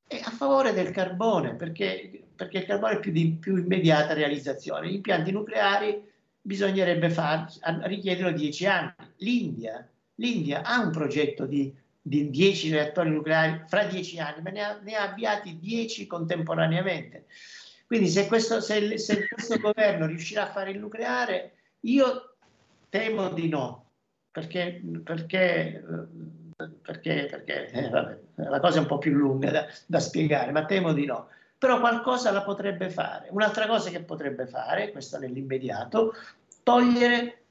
È 0.06 0.20
a 0.22 0.30
favore 0.30 0.72
del 0.72 0.90
carbone, 0.90 1.54
perché, 1.54 2.26
perché 2.34 2.58
il 2.58 2.64
carbone 2.64 2.94
è 2.94 3.00
più 3.00 3.12
di 3.12 3.36
più 3.38 3.56
immediata 3.56 4.14
realizzazione. 4.14 4.88
Gli 4.88 4.94
impianti 4.94 5.32
nucleari 5.32 6.02
bisognerebbe 6.40 7.10
far, 7.10 7.50
richiedono 7.82 8.32
10 8.32 8.66
anni. 8.66 8.92
L'India, 9.18 9.88
L'India 10.16 10.62
ha 10.62 10.80
un 10.80 10.90
progetto 10.90 11.46
di, 11.46 11.72
di 12.00 12.30
10 12.30 12.70
reattori 12.70 13.10
nucleari 13.10 13.62
fra 13.66 13.84
10 13.84 14.20
anni, 14.20 14.42
ma 14.42 14.50
ne 14.50 14.60
ha, 14.62 14.78
ne 14.80 14.94
ha 14.94 15.10
avviati 15.10 15.58
10 15.58 16.06
contemporaneamente. 16.06 17.26
Quindi 17.94 18.10
se 18.10 18.26
questo, 18.26 18.60
se, 18.60 18.98
se 18.98 19.28
questo 19.28 19.56
governo 19.60 20.06
riuscirà 20.06 20.48
a 20.48 20.50
fare 20.50 20.72
il 20.72 20.80
nucleare, 20.80 21.52
io 21.82 22.34
temo 22.88 23.28
di 23.28 23.48
no, 23.48 23.90
perché, 24.32 24.82
perché, 25.04 25.80
perché, 26.82 27.28
perché 27.30 27.70
eh, 27.70 27.88
vabbè, 27.88 28.18
la 28.48 28.58
cosa 28.58 28.78
è 28.78 28.80
un 28.80 28.88
po' 28.88 28.98
più 28.98 29.12
lunga 29.12 29.52
da, 29.52 29.66
da 29.86 30.00
spiegare, 30.00 30.50
ma 30.50 30.64
temo 30.64 30.92
di 30.92 31.06
no. 31.06 31.28
Però 31.56 31.78
qualcosa 31.78 32.32
la 32.32 32.42
potrebbe 32.42 32.90
fare. 32.90 33.28
Un'altra 33.30 33.68
cosa 33.68 33.90
che 33.90 34.02
potrebbe 34.02 34.48
fare, 34.48 34.90
questa 34.90 35.20
nell'immediato, 35.20 36.14
togliere 36.64 37.44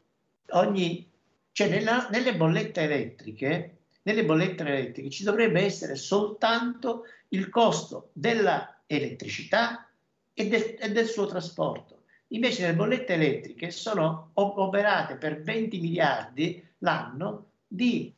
ogni... 0.49 1.09
cioè 1.53 1.69
nella, 1.69 2.09
nelle 2.11 2.35
bollette 2.35 2.81
elettriche, 2.81 3.77
nelle 4.01 4.25
bollette 4.25 4.63
elettriche 4.63 5.09
ci 5.09 5.23
dovrebbe 5.23 5.61
essere 5.61 5.95
soltanto 5.95 7.05
il 7.29 7.47
costo 7.47 8.09
della 8.11 8.81
elettricità 8.87 9.87
e 10.33 10.47
del, 10.47 10.75
e 10.79 10.91
del 10.91 11.07
suo 11.07 11.25
trasporto. 11.25 12.03
Invece 12.27 12.65
le 12.65 12.75
bollette 12.75 13.13
elettriche 13.13 13.69
sono 13.69 14.31
operate 14.33 15.15
per 15.15 15.41
20 15.41 15.79
miliardi 15.79 16.67
l'anno 16.79 17.51
di 17.67 18.13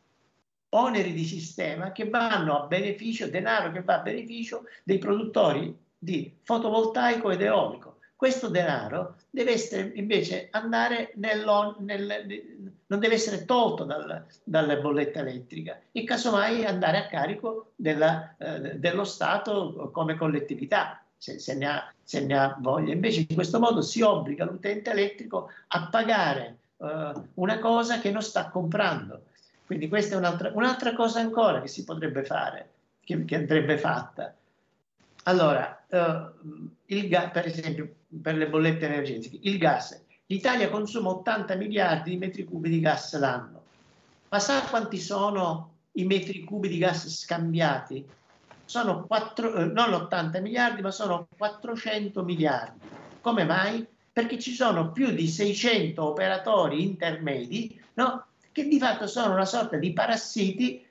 oneri 0.70 1.14
di 1.14 1.26
sistema 1.26 1.92
che 1.92 2.10
vanno 2.10 2.58
a 2.58 2.68
beneficio, 2.68 3.30
denaro 3.30 3.72
che 3.72 3.82
va 3.82 4.00
a 4.00 4.04
beneficio 4.04 4.64
dei 4.84 4.98
produttori 4.98 5.76
di 5.98 6.34
fotovoltaico 6.44 7.32
ed 7.32 7.42
eolico. 7.42 8.00
Questo 8.16 8.48
denaro 8.48 9.18
deve 9.30 9.52
essere 9.52 9.92
invece 9.96 10.48
andare 10.52 11.12
nel, 11.16 11.44
non 11.44 13.00
deve 13.00 13.14
essere 13.14 13.44
tolto 13.44 13.84
dal, 13.84 14.26
dalla 14.44 14.78
bolletta 14.78 15.20
elettrica 15.20 15.80
e 15.92 16.04
casomai 16.06 16.64
andare 16.64 16.98
a 16.98 17.08
carico 17.08 17.74
della, 17.76 18.36
eh, 18.38 18.80
dello 18.80 19.04
Stato 19.04 19.90
come 19.92 20.16
collettività 20.16 21.05
se, 21.26 21.40
se, 21.40 21.56
ne 21.56 21.66
ha, 21.66 21.94
se, 22.04 22.24
ne 22.24 22.38
ha, 22.38 22.56
voglia. 22.60 22.94
Invece 22.94 23.26
in 23.28 23.34
questo 23.34 23.60
modo 23.60 23.82
si 23.82 24.02
obbliga 24.02 24.46
l'utente 24.46 24.92
elettrico 24.92 25.50
a 25.68 25.88
pagare 25.88 26.58
eh, 26.78 27.12
una 27.36 27.60
cosa 27.60 28.00
che 28.00 28.12
non 28.12 28.22
sta 28.22 28.50
comprando. 28.50 29.24
Quindi 29.66 29.88
questa 29.88 30.14
è 30.14 30.18
un'altra, 30.20 30.52
un'altra 30.54 30.94
cosa 30.94 31.20
ancora 31.20 31.62
che 31.62 31.68
si 31.68 31.84
potrebbe 31.84 32.24
fare, 32.24 32.70
che, 33.04 33.26
che 33.26 33.36
andrebbe 33.36 33.80
fatta. 33.80 34.36
Allora, 35.24 35.84
eh, 35.90 36.30
il 36.86 37.08
gas, 37.08 37.32
per 37.32 37.48
esempio, 37.48 37.96
per 38.22 38.36
le 38.36 38.48
bollette 38.48 38.86
energetiche, 38.86 39.40
il 39.42 39.58
gas, 39.58 40.00
l'Italia 40.28 40.70
consuma 40.70 41.10
80 41.10 41.56
miliardi 41.56 42.12
di 42.12 42.18
metri 42.18 42.44
cubi 42.44 42.70
di 42.70 42.80
gas 42.80 43.18
l'anno. 43.18 43.64
Ma 44.30 44.40
sa 44.40 44.62
quanti 44.62 45.00
sono 45.00 45.72
i 45.94 46.06
metri 46.06 46.44
cubi 46.44 46.68
di 46.68 46.78
gas 46.78 47.08
scambiati? 47.08 48.06
Sono 48.66 49.06
4, 49.06 49.54
eh, 49.56 49.66
non 49.66 49.94
80 49.94 50.40
miliardi, 50.42 50.82
ma 50.82 50.92
sono 50.92 51.28
400 51.38 52.24
miliardi. 52.24 52.80
Come 53.22 53.44
mai? 53.46 53.88
perché 54.16 54.40
ci 54.40 54.54
sono 54.54 54.94
più 54.94 55.12
di 55.12 55.28
600 55.28 56.02
operatori 56.02 56.82
intermedi 56.82 57.78
no? 57.96 58.28
che 58.54 58.66
di 58.66 58.80
fatto 58.80 59.08
sono 59.08 59.34
una 59.34 59.44
sorta 59.44 59.76
di 59.76 59.92
parassiti 59.92 60.86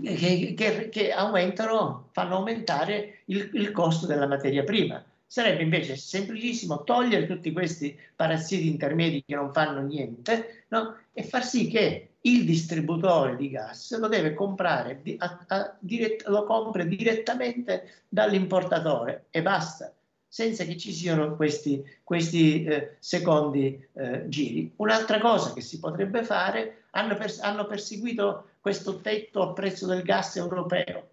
che, 0.00 0.54
che, 0.56 0.88
che 0.90 1.12
aumentano, 1.12 2.10
fanno 2.12 2.36
aumentare 2.36 3.22
il, 3.24 3.50
il 3.54 3.72
costo 3.72 4.06
della 4.06 4.28
materia 4.28 4.62
prima. 4.62 5.04
Sarebbe 5.26 5.64
invece 5.64 5.96
semplicissimo 5.96 6.84
togliere 6.84 7.26
tutti 7.26 7.50
questi 7.50 7.98
parassiti 8.14 8.68
intermedi 8.68 9.24
che 9.26 9.34
non 9.34 9.52
fanno 9.52 9.80
niente 9.80 10.66
no? 10.68 10.96
e 11.12 11.24
far 11.24 11.44
sì 11.44 11.66
che 11.66 12.10
il 12.26 12.44
distributore 12.44 13.36
di 13.36 13.50
gas 13.50 13.98
lo 13.98 14.08
deve 14.08 14.34
comprare, 14.34 15.02
a, 15.18 15.44
a, 15.46 15.76
dirett- 15.78 16.26
lo 16.28 16.44
compra 16.44 16.82
direttamente 16.84 18.04
dall'importatore 18.08 19.26
e 19.30 19.42
basta, 19.42 19.92
senza 20.26 20.64
che 20.64 20.76
ci 20.76 20.92
siano 20.92 21.36
questi, 21.36 21.84
questi 22.02 22.64
eh, 22.64 22.96
secondi 22.98 23.86
eh, 23.92 24.24
giri. 24.28 24.72
Un'altra 24.76 25.20
cosa 25.20 25.52
che 25.52 25.60
si 25.60 25.78
potrebbe 25.78 26.24
fare, 26.24 26.84
hanno, 26.90 27.16
pers- 27.16 27.40
hanno 27.40 27.66
perseguito 27.66 28.48
questo 28.60 29.00
tetto 29.00 29.42
a 29.42 29.52
prezzo 29.52 29.86
del 29.86 30.02
gas 30.02 30.36
europeo, 30.36 31.08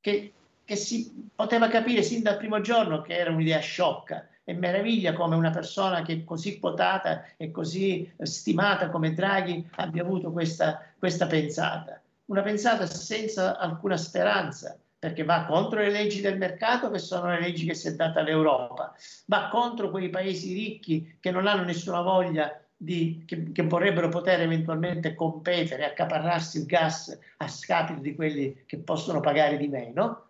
che, 0.00 0.32
che 0.64 0.76
si 0.76 1.28
poteva 1.34 1.66
capire 1.68 2.02
sin 2.02 2.22
dal 2.22 2.36
primo 2.36 2.60
giorno 2.60 3.02
che 3.02 3.16
era 3.16 3.32
un'idea 3.32 3.58
sciocca 3.58 4.28
e 4.44 4.54
meraviglia 4.54 5.12
come 5.12 5.36
una 5.36 5.50
persona 5.50 6.02
che 6.02 6.24
così 6.24 6.58
quotata 6.58 7.24
e 7.36 7.50
così 7.50 8.10
stimata 8.22 8.90
come 8.90 9.14
Draghi 9.14 9.68
abbia 9.76 10.02
avuto 10.02 10.32
questa, 10.32 10.82
questa 10.98 11.26
pensata. 11.26 12.00
Una 12.26 12.42
pensata 12.42 12.86
senza 12.86 13.58
alcuna 13.58 13.96
speranza, 13.96 14.76
perché 14.98 15.24
va 15.24 15.44
contro 15.44 15.80
le 15.80 15.90
leggi 15.90 16.20
del 16.20 16.38
mercato, 16.38 16.90
che 16.90 16.98
sono 16.98 17.28
le 17.28 17.40
leggi 17.40 17.66
che 17.66 17.74
si 17.74 17.88
è 17.88 17.94
data 17.94 18.22
l'Europa, 18.22 18.94
va 19.26 19.48
contro 19.48 19.90
quei 19.90 20.08
paesi 20.10 20.54
ricchi 20.54 21.16
che 21.20 21.30
non 21.30 21.46
hanno 21.46 21.64
nessuna 21.64 22.00
voglia 22.00 22.56
di, 22.76 23.22
che, 23.26 23.52
che, 23.52 23.62
vorrebbero 23.62 24.08
poter 24.08 24.40
eventualmente 24.40 25.14
competere, 25.14 25.84
accaparrarsi 25.84 26.58
il 26.58 26.66
gas 26.66 27.16
a 27.36 27.48
scapito 27.48 28.00
di 28.00 28.14
quelli 28.14 28.62
che 28.66 28.78
possono 28.78 29.20
pagare 29.20 29.56
di 29.56 29.68
meno, 29.68 30.26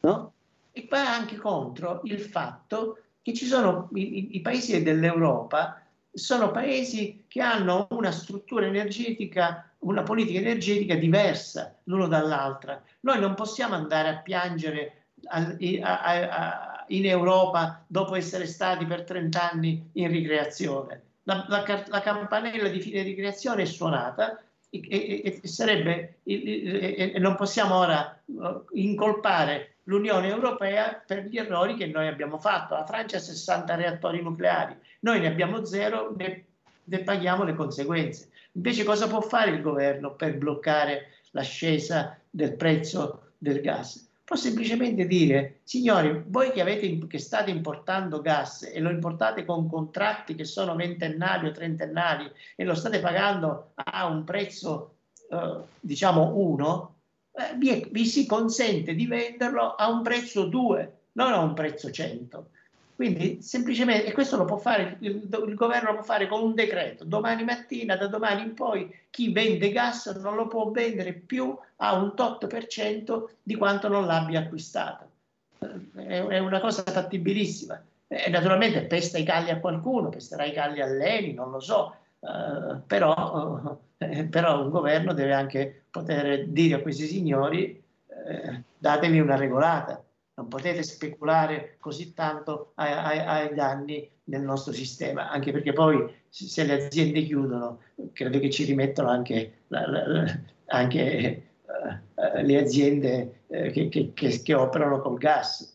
no? 0.00 0.32
e 0.72 0.86
va 0.90 1.14
anche 1.14 1.36
contro 1.36 2.00
il 2.04 2.20
fatto 2.20 3.03
che 3.24 3.32
ci 3.32 3.46
sono 3.46 3.88
i, 3.94 4.36
i 4.36 4.40
paesi 4.42 4.82
dell'Europa, 4.82 5.80
sono 6.12 6.50
paesi 6.50 7.24
che 7.26 7.40
hanno 7.40 7.86
una 7.92 8.12
struttura 8.12 8.66
energetica, 8.66 9.66
una 9.78 10.02
politica 10.02 10.40
energetica 10.40 10.94
diversa 10.94 11.74
l'uno 11.84 12.06
dall'altra. 12.06 12.82
Noi 13.00 13.18
non 13.20 13.32
possiamo 13.32 13.74
andare 13.76 14.10
a 14.10 14.18
piangere 14.18 15.06
a, 15.28 15.56
a, 15.80 16.28
a, 16.28 16.84
in 16.88 17.06
Europa 17.06 17.82
dopo 17.86 18.14
essere 18.14 18.46
stati 18.46 18.84
per 18.84 19.04
30 19.04 19.50
anni 19.50 19.88
in 19.94 20.08
ricreazione. 20.08 21.02
La, 21.22 21.46
la, 21.48 21.64
la 21.86 22.00
campanella 22.02 22.68
di 22.68 22.80
fine 22.82 23.00
ricreazione 23.00 23.62
è 23.62 23.64
suonata 23.64 24.38
e, 24.68 24.86
e, 24.86 25.40
e 25.42 25.48
sarebbe, 25.48 26.18
e, 26.24 27.14
non 27.16 27.36
possiamo 27.36 27.76
ora 27.76 28.20
uh, 28.26 28.66
incolpare 28.72 29.73
l'Unione 29.84 30.28
Europea 30.28 31.02
per 31.04 31.24
gli 31.26 31.38
errori 31.38 31.74
che 31.74 31.86
noi 31.86 32.06
abbiamo 32.06 32.38
fatto. 32.38 32.74
La 32.74 32.86
Francia 32.86 33.16
ha 33.16 33.20
60 33.20 33.74
reattori 33.74 34.22
nucleari, 34.22 34.76
noi 35.00 35.20
ne 35.20 35.26
abbiamo 35.26 35.64
zero, 35.64 36.14
ne, 36.16 36.44
ne 36.84 36.98
paghiamo 37.00 37.44
le 37.44 37.54
conseguenze. 37.54 38.30
Invece 38.52 38.84
cosa 38.84 39.08
può 39.08 39.20
fare 39.20 39.50
il 39.50 39.62
governo 39.62 40.14
per 40.14 40.36
bloccare 40.36 41.08
l'ascesa 41.30 42.18
del 42.30 42.54
prezzo 42.54 43.32
del 43.38 43.60
gas? 43.60 44.10
Può 44.24 44.36
semplicemente 44.36 45.06
dire, 45.06 45.60
signori, 45.64 46.22
voi 46.28 46.50
che, 46.50 46.62
avete, 46.62 47.06
che 47.06 47.18
state 47.18 47.50
importando 47.50 48.22
gas 48.22 48.62
e 48.62 48.80
lo 48.80 48.88
importate 48.88 49.44
con 49.44 49.68
contratti 49.68 50.34
che 50.34 50.44
sono 50.44 50.74
ventennali 50.74 51.48
o 51.48 51.52
trentennali 51.52 52.30
e 52.56 52.64
lo 52.64 52.74
state 52.74 53.00
pagando 53.00 53.72
a 53.74 54.06
un 54.06 54.24
prezzo, 54.24 54.94
eh, 55.28 55.56
diciamo, 55.78 56.32
1, 56.36 56.93
eh, 57.36 57.56
vi, 57.56 57.88
vi, 57.90 58.06
si 58.06 58.26
consente 58.26 58.94
di 58.94 59.06
venderlo 59.06 59.74
a 59.74 59.88
un 59.88 60.02
prezzo 60.02 60.44
2, 60.44 60.92
non 61.12 61.32
a 61.32 61.40
un 61.40 61.54
prezzo 61.54 61.90
100. 61.90 62.50
Quindi 62.94 63.42
semplicemente, 63.42 64.06
e 64.06 64.12
questo 64.12 64.36
lo 64.36 64.44
può 64.44 64.56
fare, 64.56 64.98
il, 65.00 65.28
il, 65.28 65.54
governo 65.54 65.88
lo 65.90 65.94
può 65.96 66.04
fare 66.04 66.28
con 66.28 66.40
un 66.42 66.54
decreto, 66.54 67.02
domani 67.02 67.42
mattina, 67.42 67.96
da 67.96 68.06
domani 68.06 68.42
in 68.42 68.54
poi, 68.54 68.88
chi 69.10 69.32
vende 69.32 69.72
gas 69.72 70.06
non 70.20 70.36
lo 70.36 70.46
può 70.46 70.70
vendere 70.70 71.12
più 71.12 71.56
a 71.76 71.94
un 71.94 72.14
tot 72.14 72.46
per 72.46 72.68
cento 72.68 73.30
di 73.42 73.56
quanto 73.56 73.88
non 73.88 74.06
l'abbia 74.06 74.40
acquistato. 74.40 75.10
Eh, 75.58 76.02
è, 76.06 76.24
è 76.24 76.38
una 76.38 76.60
cosa 76.60 76.84
fattibilissima. 76.84 77.82
E 78.06 78.30
naturalmente 78.30 78.82
pesta 78.82 79.18
i 79.18 79.24
calli 79.24 79.50
a 79.50 79.58
qualcuno, 79.58 80.08
pesterà 80.08 80.44
i 80.44 80.52
calli 80.52 80.80
a 80.80 80.86
Leni, 80.86 81.32
non 81.32 81.50
lo 81.50 81.58
so, 81.58 81.96
uh, 82.24 82.80
però, 82.86 83.78
uh, 83.98 84.28
però 84.28 84.62
un 84.62 84.70
governo 84.70 85.12
deve 85.12 85.32
anche 85.32 85.84
poter 85.90 86.48
dire 86.48 86.76
a 86.76 86.80
questi 86.80 87.06
signori 87.06 87.82
eh, 88.26 88.62
datevi 88.78 89.20
una 89.20 89.36
regolata, 89.36 90.02
non 90.34 90.48
potete 90.48 90.82
speculare 90.82 91.76
così 91.78 92.14
tanto 92.14 92.72
ai, 92.74 92.92
ai, 92.92 93.18
ai, 93.18 93.54
danni 93.54 94.10
del 94.22 94.40
nostro 94.40 94.72
sistema, 94.72 95.30
anche 95.30 95.52
perché 95.52 95.72
poi 95.72 96.12
se 96.28 96.64
le 96.64 96.86
aziende 96.86 97.22
chiudono, 97.22 97.80
credo 98.12 98.38
che 98.40 98.50
ci 98.50 98.64
rimettono 98.64 99.08
anche, 99.08 99.58
la, 99.68 99.86
la, 99.86 100.38
anche 100.66 101.42
uh, 101.66 102.40
le 102.42 102.58
aziende 102.58 103.42
uh, 103.46 103.70
che, 103.70 103.88
che, 103.88 104.12
che, 104.14 104.42
che, 104.42 104.54
operano 104.54 105.00
col 105.00 105.18
gas. 105.18 105.72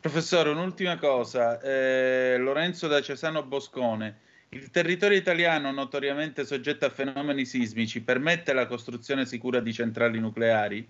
Professore, 0.00 0.50
un'ultima 0.50 0.96
cosa, 0.96 1.60
eh, 1.60 2.36
Lorenzo 2.38 2.86
da 2.86 3.02
Cesano 3.02 3.42
Boscone. 3.42 4.26
Il 4.50 4.70
territorio 4.70 5.18
italiano, 5.18 5.70
notoriamente 5.72 6.46
soggetto 6.46 6.86
a 6.86 6.90
fenomeni 6.90 7.44
sismici, 7.44 8.00
permette 8.00 8.54
la 8.54 8.66
costruzione 8.66 9.26
sicura 9.26 9.60
di 9.60 9.74
centrali 9.74 10.18
nucleari? 10.18 10.88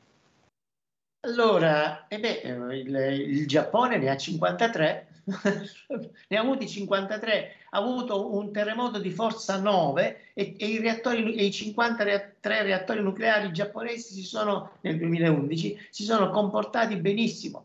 Allora, 1.26 2.06
eh 2.06 2.20
beh, 2.20 2.43
il, 2.76 2.94
il, 3.28 3.47
Giappone 3.48 3.98
ne 3.98 4.10
ha 4.10 4.16
53, 4.16 5.09
ne 6.28 6.36
ha 6.36 6.40
avuti 6.40 6.68
53, 6.68 7.52
ha 7.70 7.78
avuto 7.78 8.32
un 8.36 8.52
terremoto 8.52 9.01
di 9.01 9.10
forza 9.10 9.59
9 9.59 10.30
e, 10.35 10.55
e 10.56 10.66
i, 10.66 10.78
reattori, 10.78 11.35
e 11.35 11.47
i 11.47 11.51
53 11.51 12.62
reattori 12.62 13.02
nucleari 13.02 13.51
giapponesi 13.51 14.14
si 14.14 14.22
sono, 14.22 14.78
nel 14.82 14.97
2011 14.98 15.89
si 15.90 16.05
sono 16.05 16.30
comportati 16.30 16.94
benissimo 16.94 17.64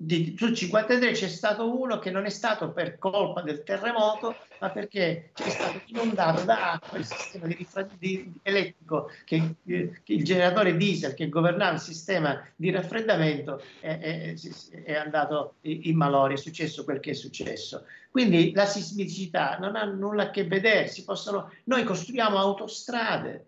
di, 0.00 0.36
su 0.38 0.54
53 0.54 1.10
c'è 1.10 1.26
stato 1.26 1.76
uno 1.76 1.98
che 1.98 2.12
non 2.12 2.24
è 2.24 2.30
stato 2.30 2.70
per 2.70 2.98
colpa 2.98 3.42
del 3.42 3.64
terremoto, 3.64 4.36
ma 4.60 4.70
perché 4.70 5.32
è 5.34 5.50
stato 5.50 5.80
inondato 5.86 6.44
da 6.44 6.74
acqua 6.74 6.98
il 6.98 7.04
sistema 7.04 7.48
di 7.48 7.54
rifra- 7.54 7.88
di, 7.98 8.32
elettrico, 8.42 9.10
che, 9.24 9.56
che, 9.66 10.00
il 10.04 10.22
generatore 10.22 10.76
diesel 10.76 11.14
che 11.14 11.28
governava 11.28 11.72
il 11.72 11.80
sistema 11.80 12.40
di 12.54 12.70
raffreddamento 12.70 13.60
è, 13.80 13.98
è, 13.98 14.34
è 14.84 14.94
andato 14.94 15.54
in 15.62 15.96
malore, 15.96 16.34
è 16.34 16.36
successo 16.36 16.84
quel 16.84 17.00
che 17.00 17.10
è 17.10 17.14
successo. 17.14 17.84
Quindi 18.08 18.52
la 18.54 18.66
sismicità 18.66 19.58
non 19.58 19.74
ha 19.74 19.82
nulla 19.82 20.24
a 20.24 20.30
che 20.30 20.44
vedere, 20.44 20.86
si 20.86 21.02
possono, 21.02 21.52
noi 21.64 21.82
costruiamo 21.82 22.38
autostrade, 22.38 23.46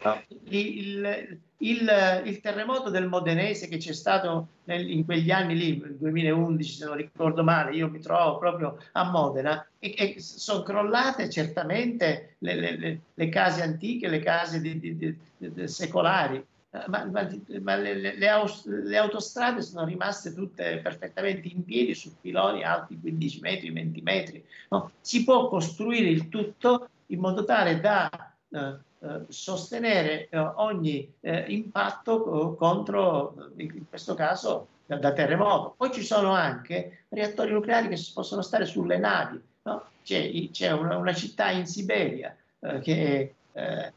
No. 0.00 0.22
Il, 0.44 1.40
il, 1.58 2.22
il, 2.24 2.40
terremoto 2.40 2.90
del 2.90 3.08
Modenese 3.08 3.68
che 3.68 3.78
c'è 3.78 3.92
stato 3.92 4.48
nel, 4.64 4.88
in 4.88 5.04
quegli 5.04 5.30
anni 5.30 5.56
lì, 5.56 5.78
nel 5.78 5.96
2011 5.96 6.72
se 6.72 6.84
non 6.84 6.96
ricordo 6.96 7.42
male, 7.42 7.74
io 7.74 7.88
mi 7.88 7.98
trovo 8.00 8.38
proprio 8.38 8.78
a 8.92 9.10
Modena 9.10 9.66
e, 9.78 9.94
e 9.96 10.20
sono 10.20 10.62
crollate 10.62 11.28
certamente 11.30 12.36
le, 12.38 12.54
le, 12.54 13.00
le, 13.12 13.28
case 13.28 13.62
antiche, 13.62 14.08
le 14.08 14.20
case 14.20 14.60
di, 14.60 14.78
di, 14.78 14.96
di, 14.96 15.68
secolari, 15.68 16.36
eh, 16.70 16.84
ma, 16.86 17.04
ma, 17.06 17.28
ma 17.60 17.76
le, 17.76 18.16
le, 18.16 18.96
autostrade 18.98 19.62
sono 19.62 19.84
rimaste 19.84 20.34
tutte 20.34 20.78
perfettamente 20.78 21.48
in 21.48 21.64
piedi 21.64 21.94
su 21.94 22.14
piloni 22.20 22.62
alti 22.62 23.00
15 23.00 23.40
metri, 23.40 23.70
20 23.72 24.00
metri. 24.02 24.44
No? 24.68 24.92
Si 25.00 25.24
può 25.24 25.48
costruire 25.48 26.08
il 26.08 26.28
tutto 26.28 26.88
in 27.06 27.18
modo 27.18 27.44
tale 27.44 27.80
da... 27.80 28.08
Eh, 28.50 28.86
sostenere 29.28 30.28
eh, 30.28 30.38
ogni 30.38 31.12
eh, 31.20 31.44
impatto 31.48 32.54
contro, 32.56 33.52
in 33.56 33.88
questo 33.88 34.14
caso, 34.14 34.68
da, 34.86 34.96
da, 34.96 35.12
terremoto. 35.12 35.74
Poi 35.76 35.92
ci 35.92 36.02
sono 36.02 36.32
anche 36.32 37.04
reattori 37.08 37.52
nucleari 37.52 37.88
che 37.88 38.00
possono 38.12 38.42
stare 38.42 38.64
sulle 38.64 38.98
navi. 38.98 39.40
No? 39.62 39.84
C'è, 40.02 40.30
c'è 40.50 40.72
una, 40.72 40.96
una, 40.96 41.12
città 41.12 41.50
in 41.50 41.66
Siberia 41.66 42.34
che 42.82 43.34
è 43.52 43.92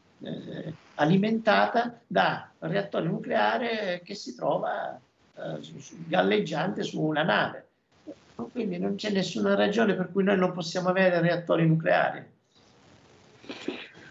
alimentata 0.94 1.98
da 2.06 2.50
reattore 2.58 3.06
nucleare 3.06 4.02
che 4.04 4.14
si 4.14 4.34
trova 4.36 5.00
galleggiante 6.06 6.82
su 6.82 7.00
una 7.00 7.22
nave. 7.22 7.66
Quindi 8.52 8.78
non 8.78 8.96
c'è 8.96 9.10
nessuna 9.10 9.54
ragione 9.54 9.94
per 9.94 10.10
cui 10.12 10.24
noi 10.24 10.36
non 10.36 10.52
possiamo 10.52 10.88
avere 10.88 11.20
reattori 11.20 11.66
nucleari. 11.66 12.24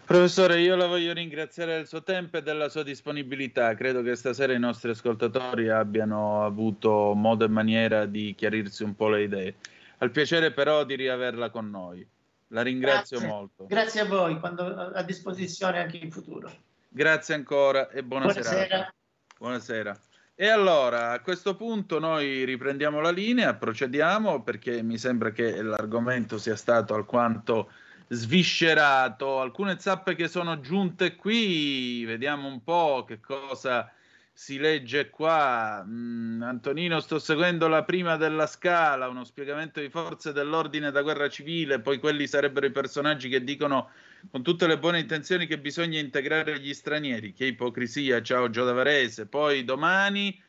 Professore, 0.04 0.60
io 0.60 0.76
la 0.76 0.86
voglio 0.86 1.12
ringraziare 1.12 1.76
del 1.76 1.86
suo 1.86 2.02
tempo 2.02 2.36
e 2.36 2.42
della 2.42 2.68
sua 2.68 2.82
disponibilità. 2.82 3.74
Credo 3.74 4.02
che 4.02 4.14
stasera 4.16 4.52
i 4.52 4.58
nostri 4.58 4.90
ascoltatori 4.90 5.68
abbiano 5.68 6.44
avuto 6.44 7.14
modo 7.14 7.44
e 7.44 7.48
maniera 7.48 8.04
di 8.04 8.34
chiarirsi 8.34 8.82
un 8.82 8.94
po' 8.94 9.08
le 9.08 9.22
idee. 9.22 9.54
al 9.98 10.10
piacere 10.10 10.50
però 10.50 10.84
di 10.84 10.96
riaverla 10.96 11.50
con 11.50 11.70
noi. 11.70 12.04
La 12.48 12.62
ringrazio 12.62 13.18
Grazie. 13.18 13.34
molto. 13.34 13.66
Grazie 13.66 14.00
a 14.00 14.04
voi, 14.04 14.38
quando, 14.40 14.64
a 14.64 15.02
disposizione 15.02 15.78
anche 15.78 15.96
in 15.98 16.10
futuro. 16.10 16.52
Grazie 16.88 17.34
ancora 17.34 17.88
e 17.88 18.02
buona 18.02 18.26
Buonasera. 18.26 18.56
serata. 18.56 18.94
Buonasera. 19.38 20.00
E 20.34 20.48
allora, 20.48 21.12
a 21.12 21.20
questo 21.20 21.54
punto 21.54 22.00
noi 22.00 22.44
riprendiamo 22.44 23.00
la 23.00 23.10
linea, 23.10 23.54
procediamo 23.54 24.42
perché 24.42 24.82
mi 24.82 24.98
sembra 24.98 25.30
che 25.30 25.62
l'argomento 25.62 26.36
sia 26.36 26.56
stato 26.56 26.94
alquanto 26.94 27.70
sviscerato. 28.08 29.40
Alcune 29.40 29.78
zappe 29.78 30.14
che 30.14 30.28
sono 30.28 30.60
giunte 30.60 31.16
qui, 31.16 32.04
vediamo 32.04 32.48
un 32.48 32.62
po' 32.62 33.04
che 33.06 33.20
cosa 33.20 33.90
si 34.32 34.58
legge 34.58 35.10
qua. 35.10 35.84
Mm, 35.86 36.42
Antonino, 36.42 37.00
sto 37.00 37.18
seguendo 37.18 37.68
la 37.68 37.84
prima 37.84 38.16
della 38.16 38.46
scala, 38.46 39.08
uno 39.08 39.24
spiegamento 39.24 39.80
di 39.80 39.88
forze 39.90 40.32
dell'ordine 40.32 40.90
da 40.90 41.02
guerra 41.02 41.28
civile, 41.28 41.80
poi 41.80 41.98
quelli 41.98 42.26
sarebbero 42.26 42.66
i 42.66 42.72
personaggi 42.72 43.28
che 43.28 43.44
dicono 43.44 43.90
con 44.30 44.42
tutte 44.42 44.66
le 44.66 44.78
buone 44.78 45.00
intenzioni 45.00 45.46
che 45.46 45.58
bisogna 45.58 45.98
integrare 45.98 46.58
gli 46.60 46.72
stranieri. 46.74 47.32
Che 47.32 47.46
ipocrisia, 47.46 48.22
ciao 48.22 48.50
Gio 48.50 48.64
Davarese. 48.64 49.26
Poi 49.26 49.64
domani, 49.64 50.40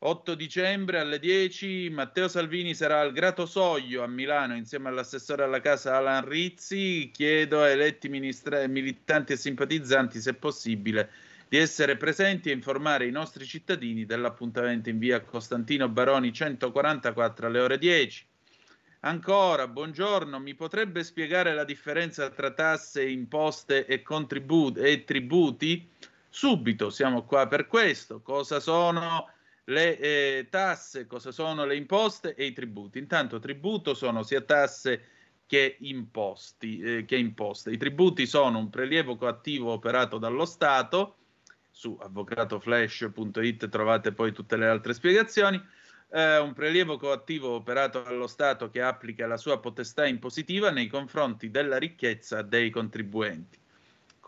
8 0.00 0.36
dicembre 0.36 1.00
alle 1.00 1.18
10, 1.18 1.90
Matteo 1.90 2.28
Salvini 2.28 2.72
sarà 2.72 3.00
al 3.00 3.10
Grato 3.10 3.46
Soglio 3.46 4.04
a 4.04 4.06
Milano 4.06 4.54
insieme 4.54 4.88
all'assessore 4.88 5.42
alla 5.42 5.60
casa 5.60 5.96
Alan 5.96 6.24
Rizzi. 6.24 7.10
Chiedo 7.12 7.62
ai 7.62 7.72
eletti 7.72 8.08
ministra- 8.08 8.64
militanti 8.68 9.32
e 9.32 9.36
simpatizzanti, 9.36 10.20
se 10.20 10.34
possibile, 10.34 11.10
di 11.48 11.56
essere 11.56 11.96
presenti 11.96 12.48
e 12.48 12.52
informare 12.52 13.08
i 13.08 13.10
nostri 13.10 13.44
cittadini 13.44 14.04
dell'appuntamento 14.04 14.88
in 14.88 15.00
via 15.00 15.20
Costantino 15.20 15.88
Baroni 15.88 16.32
144 16.32 17.48
alle 17.48 17.58
ore 17.58 17.76
10. 17.76 18.24
Ancora, 19.00 19.66
buongiorno, 19.66 20.38
mi 20.38 20.54
potrebbe 20.54 21.02
spiegare 21.02 21.54
la 21.54 21.64
differenza 21.64 22.30
tra 22.30 22.52
tasse, 22.52 23.04
imposte 23.04 23.84
e, 23.84 24.02
contributi, 24.02 24.78
e 24.78 25.02
tributi? 25.02 25.90
Subito, 26.28 26.88
siamo 26.90 27.24
qua 27.24 27.48
per 27.48 27.66
questo. 27.66 28.20
Cosa 28.20 28.60
sono 28.60 29.28
le 29.68 29.98
eh, 29.98 30.46
tasse, 30.50 31.06
cosa 31.06 31.32
sono 31.32 31.64
le 31.64 31.76
imposte 31.76 32.34
e 32.34 32.46
i 32.46 32.52
tributi? 32.52 32.98
Intanto, 32.98 33.38
tributo 33.38 33.94
sono 33.94 34.22
sia 34.22 34.40
tasse 34.40 35.02
che 35.46 35.76
imposti, 35.80 36.80
eh, 36.80 37.04
che 37.04 37.16
imposte. 37.16 37.70
I 37.70 37.76
tributi 37.78 38.26
sono 38.26 38.58
un 38.58 38.70
prelievo 38.70 39.16
coattivo 39.16 39.72
operato 39.72 40.18
dallo 40.18 40.44
Stato. 40.44 41.16
Su 41.70 41.96
avvocatoflash.it 42.00 43.68
trovate 43.68 44.12
poi 44.12 44.32
tutte 44.32 44.56
le 44.56 44.66
altre 44.66 44.94
spiegazioni 44.94 45.62
eh, 46.10 46.38
un 46.38 46.52
prelievo 46.52 46.96
coattivo 46.96 47.50
operato 47.50 48.02
dallo 48.02 48.26
Stato 48.26 48.70
che 48.70 48.82
applica 48.82 49.26
la 49.26 49.36
sua 49.36 49.60
potestà 49.60 50.06
impositiva 50.06 50.70
nei 50.70 50.86
confronti 50.86 51.50
della 51.50 51.78
ricchezza 51.78 52.42
dei 52.42 52.70
contribuenti. 52.70 53.58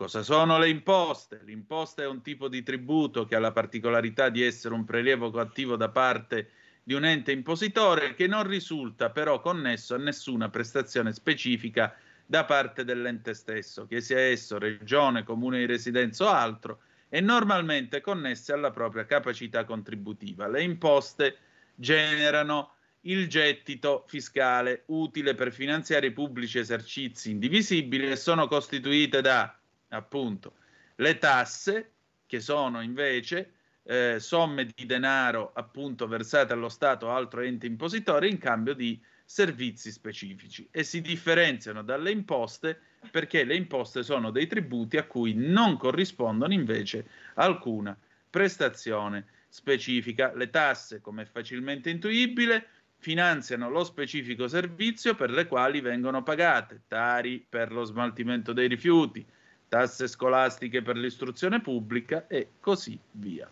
Cosa 0.01 0.23
sono 0.23 0.57
le 0.57 0.67
imposte? 0.67 1.41
L'imposta 1.45 2.01
è 2.01 2.07
un 2.07 2.23
tipo 2.23 2.47
di 2.47 2.63
tributo 2.63 3.25
che 3.25 3.35
ha 3.35 3.39
la 3.39 3.51
particolarità 3.51 4.29
di 4.29 4.41
essere 4.41 4.73
un 4.73 4.83
prelievo 4.83 5.29
coattivo 5.29 5.75
da 5.75 5.89
parte 5.89 6.49
di 6.81 6.95
un 6.95 7.05
ente 7.05 7.31
impositore 7.31 8.15
che 8.15 8.25
non 8.25 8.47
risulta 8.47 9.11
però 9.11 9.39
connesso 9.39 9.93
a 9.93 9.99
nessuna 9.99 10.49
prestazione 10.49 11.13
specifica 11.13 11.95
da 12.25 12.45
parte 12.45 12.83
dell'ente 12.83 13.35
stesso, 13.35 13.85
che 13.85 14.01
sia 14.01 14.19
esso 14.19 14.57
regione, 14.57 15.21
comune 15.21 15.59
di 15.59 15.67
residenza 15.67 16.25
o 16.25 16.29
altro, 16.29 16.79
e 17.07 17.21
normalmente 17.21 18.01
connesse 18.01 18.53
alla 18.53 18.71
propria 18.71 19.05
capacità 19.05 19.65
contributiva. 19.65 20.47
Le 20.47 20.63
imposte 20.63 21.37
generano 21.75 22.73
il 23.01 23.29
gettito 23.29 24.03
fiscale 24.07 24.81
utile 24.87 25.35
per 25.35 25.51
finanziare 25.51 26.07
i 26.07 26.11
pubblici 26.11 26.57
esercizi 26.57 27.29
indivisibili 27.29 28.09
e 28.09 28.15
sono 28.15 28.47
costituite 28.47 29.21
da 29.21 29.55
appunto 29.91 30.53
le 30.95 31.17
tasse 31.17 31.91
che 32.25 32.39
sono 32.39 32.81
invece 32.81 33.53
eh, 33.83 34.17
somme 34.19 34.65
di 34.65 34.85
denaro 34.85 35.51
appunto 35.53 36.07
versate 36.07 36.53
allo 36.53 36.69
Stato 36.69 37.07
o 37.07 37.11
altro 37.11 37.41
ente 37.41 37.65
impositore 37.65 38.27
in 38.27 38.37
cambio 38.37 38.73
di 38.73 39.01
servizi 39.25 39.91
specifici 39.91 40.67
e 40.71 40.83
si 40.83 41.01
differenziano 41.01 41.83
dalle 41.83 42.11
imposte 42.11 42.79
perché 43.09 43.43
le 43.43 43.55
imposte 43.55 44.03
sono 44.03 44.29
dei 44.29 44.45
tributi 44.45 44.97
a 44.97 45.05
cui 45.05 45.33
non 45.33 45.77
corrispondono 45.77 46.53
invece 46.53 47.05
alcuna 47.35 47.97
prestazione 48.29 49.25
specifica. 49.49 50.33
Le 50.33 50.49
tasse, 50.49 51.01
come 51.01 51.23
è 51.23 51.25
facilmente 51.25 51.89
intuibile, 51.89 52.67
finanziano 52.97 53.69
lo 53.69 53.83
specifico 53.83 54.47
servizio 54.47 55.15
per 55.15 55.31
le 55.31 55.47
quali 55.47 55.81
vengono 55.81 56.23
pagate, 56.23 56.81
tari 56.87 57.43
per 57.47 57.71
lo 57.71 57.83
smaltimento 57.83 58.53
dei 58.53 58.67
rifiuti, 58.67 59.25
tasse 59.71 60.09
scolastiche 60.09 60.81
per 60.81 60.97
l'istruzione 60.97 61.61
pubblica 61.61 62.27
e 62.27 62.55
così 62.59 62.99
via. 63.11 63.49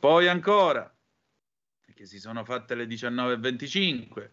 Poi 0.00 0.26
ancora, 0.26 0.92
che 1.94 2.06
si 2.06 2.18
sono 2.18 2.42
fatte 2.42 2.74
le 2.74 2.86
19.25, 2.86 4.30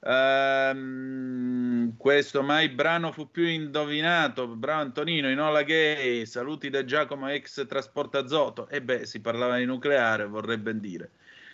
ehm, 0.00 1.96
questo 1.96 2.42
mai 2.42 2.68
brano 2.68 3.10
fu 3.10 3.30
più 3.30 3.46
indovinato, 3.46 4.48
bravo 4.48 4.82
Antonino, 4.82 5.30
Inola 5.30 5.62
Gay, 5.62 6.26
saluti 6.26 6.68
da 6.68 6.84
Giacomo 6.84 7.30
ex 7.30 7.66
trasporta 7.66 8.18
azoto, 8.18 8.68
e 8.68 8.82
beh, 8.82 9.06
si 9.06 9.20
parlava 9.20 9.56
di 9.56 9.64
nucleare, 9.64 10.26
vorrei 10.26 10.58
ben 10.58 10.78
dire. 10.78 11.12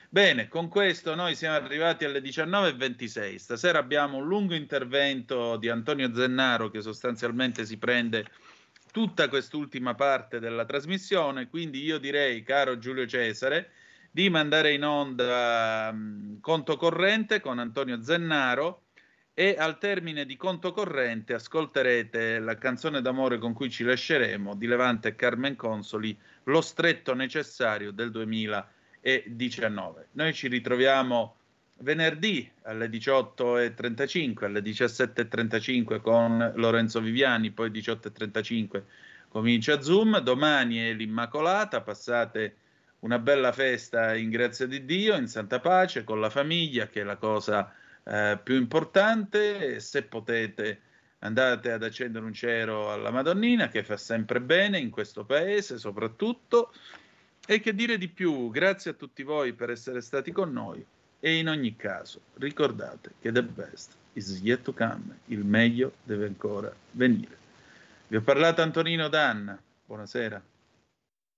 Bene, 0.09 0.49
con 0.49 0.67
questo 0.67 1.15
noi 1.15 1.37
siamo 1.37 1.55
arrivati 1.55 2.05
alle 2.05 2.21
19.26. 2.21 3.37
Stasera 3.37 3.79
abbiamo 3.79 4.17
un 4.17 4.27
lungo 4.27 4.55
intervento 4.55 5.57
di 5.59 5.69
Antonio 5.69 6.13
Zennaro 6.13 6.71
che 6.71 6.83
sostanzialmente 6.83 7.65
si 7.65 7.79
prende 7.79 8.27
tutta 8.93 9.29
quest'ultima 9.29 9.95
parte 9.97 10.39
della 10.39 10.65
trasmissione, 10.65 11.49
quindi 11.49 11.83
io 11.83 11.99
direi, 11.99 12.45
caro 12.45 12.79
Giulio 12.79 13.07
Cesare, 13.07 13.71
di 14.11 14.29
mandare 14.29 14.75
in 14.75 14.85
onda 14.85 15.89
um, 15.91 16.39
conto 16.41 16.77
corrente 16.77 17.41
con 17.41 17.59
Antonio 17.59 18.03
Zennaro 18.03 18.83
e 19.33 19.57
al 19.59 19.79
termine 19.79 20.27
di 20.27 20.37
conto 20.37 20.73
corrente 20.73 21.33
ascolterete 21.33 22.39
la 22.39 22.59
canzone 22.59 23.01
d'amore 23.01 23.39
con 23.39 23.55
cui 23.55 23.71
ci 23.71 23.83
lasceremo 23.83 24.55
di 24.55 24.67
Levante 24.67 25.09
e 25.09 25.17
Carmen 25.17 25.57
Consoli, 25.57 26.15
Lo 26.45 26.61
stretto 26.61 27.15
necessario 27.15 27.93
del 27.93 28.11
2019. 28.11 30.09
Noi 30.13 30.35
ci 30.35 30.49
ritroviamo 30.49 31.37
venerdì 31.83 32.51
alle 32.63 32.87
18.35, 32.87 34.45
alle 34.45 34.61
17.35 34.61 36.01
con 36.01 36.53
Lorenzo 36.57 37.01
Viviani, 37.01 37.51
poi 37.51 37.71
18.35 37.71 38.83
comincia 39.33 39.81
Zoom, 39.81 40.19
domani 40.21 40.77
è 40.77 40.93
l'Immacolata, 40.93 41.81
passate 41.81 42.57
una 43.01 43.19
bella 43.19 43.51
festa 43.51 44.15
in 44.15 44.29
grazia 44.29 44.67
di 44.67 44.85
Dio, 44.85 45.17
in 45.17 45.27
santa 45.27 45.59
pace, 45.59 46.05
con 46.05 46.21
la 46.21 46.29
famiglia, 46.29 46.87
che 46.87 47.01
è 47.01 47.05
la 47.05 47.17
cosa 47.17 47.73
eh, 48.05 48.39
più 48.43 48.57
importante. 48.57 49.81
Se 49.81 50.03
potete, 50.03 50.81
andate 51.21 51.73
ad 51.73 51.83
accendere 51.83 52.27
un 52.27 52.35
cero 52.35 52.93
alla 52.93 53.11
Madonnina, 53.11 53.69
che 53.69 53.83
fa 53.83 53.97
sempre 53.97 54.41
bene 54.41 54.79
in 54.79 54.91
questo 54.91 55.25
paese, 55.25 55.79
soprattutto. 55.79 56.73
E 57.47 57.59
che 57.59 57.75
dire 57.75 57.97
di 57.97 58.09
più? 58.09 58.51
Grazie 58.51 58.91
a 58.91 58.95
tutti 58.95 59.23
voi 59.23 59.55
per 59.55 59.71
essere 59.71 60.03
stati 60.03 60.31
con 60.31 60.53
noi. 60.53 60.85
E 61.25 61.37
in 61.37 61.49
ogni 61.49 61.77
caso, 61.77 62.21
ricordate 62.39 63.13
che 63.21 63.31
the 63.31 63.45
best 63.45 63.95
is 64.15 64.41
yet 64.41 64.63
to 64.63 64.73
come, 64.73 65.21
il 65.27 65.45
meglio 65.45 65.93
deve 66.03 66.27
ancora 66.27 66.75
venire. 66.91 67.39
Vi 68.09 68.17
ho 68.17 68.23
parlato 68.23 68.61
Antonino 68.61 69.07
Danna. 69.07 69.57
Buonasera. 69.87 70.43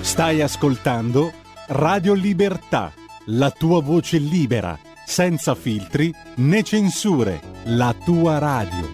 Stai 0.00 0.40
ascoltando 0.40 1.32
Radio 1.68 2.14
Libertà, 2.14 2.92
la 3.26 3.50
tua 3.50 3.82
voce 3.82 4.18
libera, 4.18 4.78
senza 5.04 5.54
filtri 5.54 6.12
né 6.36 6.62
censure, 6.62 7.40
la 7.64 7.94
tua 8.04 8.38
radio. 8.38 8.90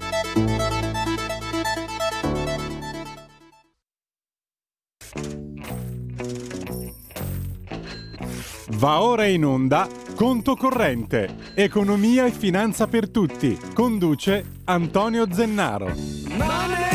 Va 8.71 9.03
ora 9.03 9.27
in 9.27 9.45
onda 9.45 9.89
Conto 10.15 10.55
corrente, 10.55 11.53
economia 11.55 12.25
e 12.25 12.31
finanza 12.31 12.87
per 12.87 13.09
tutti. 13.11 13.59
Conduce 13.75 14.61
Antonio 14.65 15.27
Zennaro. 15.33 16.94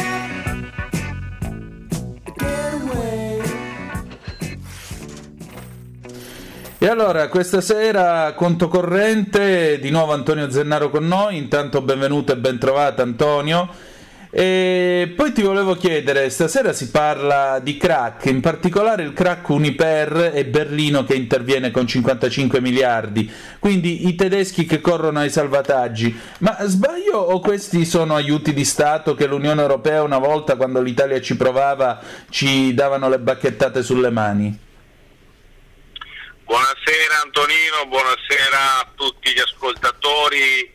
E 6.82 6.88
allora, 6.88 7.28
questa 7.28 7.60
sera 7.60 8.32
conto 8.32 8.70
corrente, 8.70 9.80
di 9.82 9.90
nuovo 9.90 10.14
Antonio 10.14 10.50
Zennaro 10.50 10.90
con 10.90 11.06
noi, 11.06 11.36
intanto 11.36 11.82
benvenuto 11.82 12.32
e 12.32 12.38
ben 12.38 12.58
trovato 12.58 13.02
Antonio. 13.02 13.68
E 14.30 15.12
poi 15.14 15.34
ti 15.34 15.42
volevo 15.42 15.76
chiedere, 15.76 16.30
stasera 16.30 16.72
si 16.72 16.90
parla 16.90 17.60
di 17.62 17.76
crack, 17.76 18.28
in 18.28 18.40
particolare 18.40 19.04
il 19.04 19.12
crack 19.12 19.50
Uniper 19.50 20.32
e 20.34 20.46
Berlino 20.46 21.04
che 21.04 21.16
interviene 21.16 21.70
con 21.70 21.86
55 21.86 22.62
miliardi, 22.62 23.30
quindi 23.60 24.08
i 24.08 24.16
tedeschi 24.16 24.64
che 24.64 24.80
corrono 24.80 25.20
ai 25.20 25.30
salvataggi. 25.30 26.18
Ma 26.38 26.56
sbaglio 26.62 27.18
o 27.18 27.42
questi 27.42 27.84
sono 27.84 28.16
aiuti 28.16 28.54
di 28.54 28.64
Stato 28.64 29.16
che 29.16 29.28
l'Unione 29.28 29.60
Europea 29.60 30.02
una 30.02 30.18
volta 30.18 30.56
quando 30.56 30.80
l'Italia 30.80 31.20
ci 31.20 31.36
provava 31.36 32.00
ci 32.30 32.74
davano 32.74 33.10
le 33.10 33.20
bacchettate 33.20 33.84
sulle 33.84 34.12
mani? 34.12 34.68
Buonasera 36.50 37.22
Antonino, 37.22 37.86
buonasera 37.86 38.80
a 38.80 38.92
tutti 38.96 39.32
gli 39.32 39.40
ascoltatori 39.40 40.74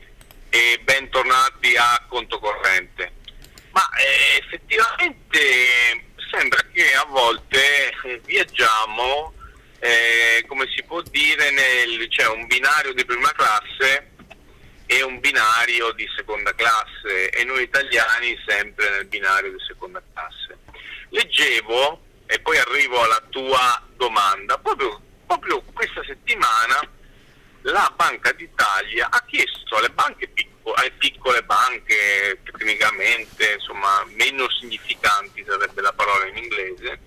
e 0.49 0.81
bentornati 0.85 1.75
a 1.75 2.01
Conto 2.07 2.39
Corrente. 2.39 3.13
Ma 3.73 3.83
eh, 3.99 4.39
effettivamente 4.39 5.41
sembra 6.31 6.61
che 6.73 6.95
a 6.95 7.05
volte 7.09 7.91
eh, 8.05 8.21
viaggiamo, 8.25 9.35
eh, 9.81 10.45
come 10.47 10.69
si 10.77 10.81
può 10.85 11.03
dire, 11.11 11.51
nel, 11.51 12.07
c'è 12.07 12.29
un 12.29 12.47
binario 12.47 12.93
di 12.93 13.05
prima 13.05 13.33
classe 13.33 14.13
e 14.87 15.03
un 15.03 15.19
binario 15.19 15.91
di 15.91 16.09
seconda 16.15 16.55
classe 16.55 17.31
e 17.31 17.43
noi 17.43 17.65
italiani 17.65 18.41
sempre 18.47 18.91
nel 18.91 19.07
binario 19.07 19.51
di 19.51 19.65
seconda 19.67 20.01
classe. 20.13 20.57
Leggevo, 21.09 22.01
e 22.27 22.39
poi 22.39 22.59
arrivo 22.59 23.03
alla 23.03 23.23
tua 23.29 23.83
domanda, 23.97 24.57
proprio 24.59 25.03
proprio 25.39 25.63
questa 25.73 26.03
settimana 26.05 26.81
la 27.63 27.93
Banca 27.97 28.31
d'Italia 28.33 29.09
ha 29.11 29.25
chiesto 29.27 29.77
alle 29.77 29.91
piccole, 30.33 30.77
alle 30.77 30.93
piccole 30.93 31.43
banche 31.43 32.41
tecnicamente 32.45 33.55
insomma 33.55 34.05
meno 34.15 34.49
significanti 34.51 35.45
sarebbe 35.47 35.81
la 35.81 35.93
parola 35.93 36.27
in 36.27 36.37
inglese 36.37 37.01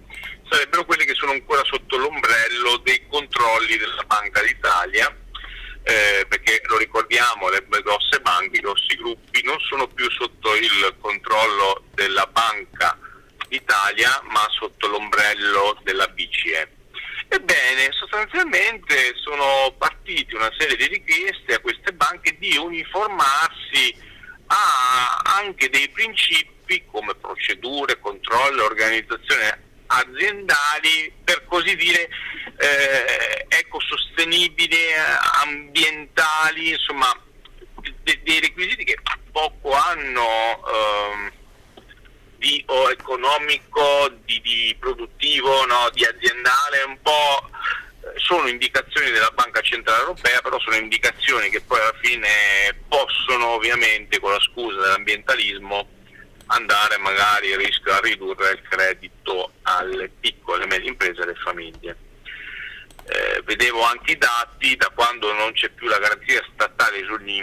sarebbero 0.50 0.86
quelle 0.86 1.06
che 1.06 1.14
sono 1.14 1.32
ancora 1.32 1.64
sotto 1.64 1.98
l'ombrello 1.98 2.78
dei 2.78 3.06
controlli 3.08 3.78
della 3.78 4.04
Banca 4.04 4.42
d'Italia 4.42 5.16
eh, 5.84 6.26
perché 6.28 6.62
lo 6.66 6.78
ricordiamo 6.78 7.50
le 7.50 7.66
grosse 7.82 8.20
banche, 8.20 8.58
i 8.58 8.62
grossi 8.62 8.96
gruppi 8.98 9.42
non 9.44 9.58
sono 9.60 9.88
più 9.88 10.10
sotto 10.12 10.54
il 10.56 10.96
controllo 11.00 11.84
della 11.94 12.26
Banca 12.26 12.98
d'Italia 13.48 14.22
ma 14.26 14.46
sotto 14.50 14.88
l'ombrello 14.88 15.80
della 15.84 16.08
BCE 16.08 16.77
Ebbene, 17.30 17.92
sostanzialmente 17.92 19.14
sono 19.16 19.74
partite 19.78 20.36
una 20.36 20.52
serie 20.58 20.78
di 20.78 20.88
richieste 20.88 21.56
a 21.56 21.60
queste 21.60 21.92
banche 21.94 22.38
di 22.40 22.56
uniformarsi 22.56 23.96
a 24.48 25.22
anche 25.40 25.70
dei 25.70 25.90
principi 25.90 26.84
come 26.90 27.14
procedure, 27.16 28.00
controllo, 28.00 28.64
organizzazione 28.64 29.66
aziendali, 29.88 31.12
per 31.24 31.46
così 31.46 31.76
dire, 31.76 32.10
eh, 32.58 33.46
ecosostenibili, 33.50 34.78
ambientali, 35.44 36.70
insomma, 36.70 37.12
de- 38.04 38.20
dei 38.24 38.40
requisiti 38.40 38.84
che 38.84 38.98
poco 39.32 39.74
hanno... 39.74 40.64
Ehm, 40.68 41.32
di, 42.38 42.64
o 42.68 42.90
economico, 42.90 44.10
di, 44.26 44.40
di 44.42 44.76
produttivo, 44.80 45.66
no, 45.66 45.90
di 45.94 46.04
aziendale, 46.06 46.84
un 46.86 46.98
po' 47.02 47.50
eh, 48.02 48.20
sono 48.20 48.48
indicazioni 48.48 49.12
della 49.12 49.32
Banca 49.34 49.62
Centrale 49.62 50.02
Europea, 50.02 50.42
però 50.42 50.60
sono 50.60 50.76
indicazioni 50.76 51.50
che 51.50 51.62
poi 51.62 51.80
alla 51.80 51.96
fine 52.02 52.30
possono 52.88 53.48
ovviamente 53.50 54.20
con 54.20 54.32
la 54.32 54.40
scusa 54.40 54.80
dell'ambientalismo 54.82 55.96
andare 56.48 56.98
magari 56.98 57.54
a 57.54 58.00
ridurre 58.00 58.52
il 58.52 58.62
credito 58.70 59.52
alle 59.64 60.10
piccole 60.20 60.64
e 60.64 60.68
medie 60.68 60.90
imprese 60.90 61.20
e 61.20 61.24
alle 61.24 61.36
famiglie. 61.36 61.98
Eh, 63.06 63.42
vedevo 63.46 63.84
anche 63.84 64.12
i 64.12 64.18
dati, 64.18 64.76
da 64.76 64.90
quando 64.94 65.32
non 65.34 65.54
c'è 65.54 65.70
più 65.70 65.88
la 65.88 66.00
garanzia 66.00 66.44
statale 66.54 67.04
sugli, 67.06 67.42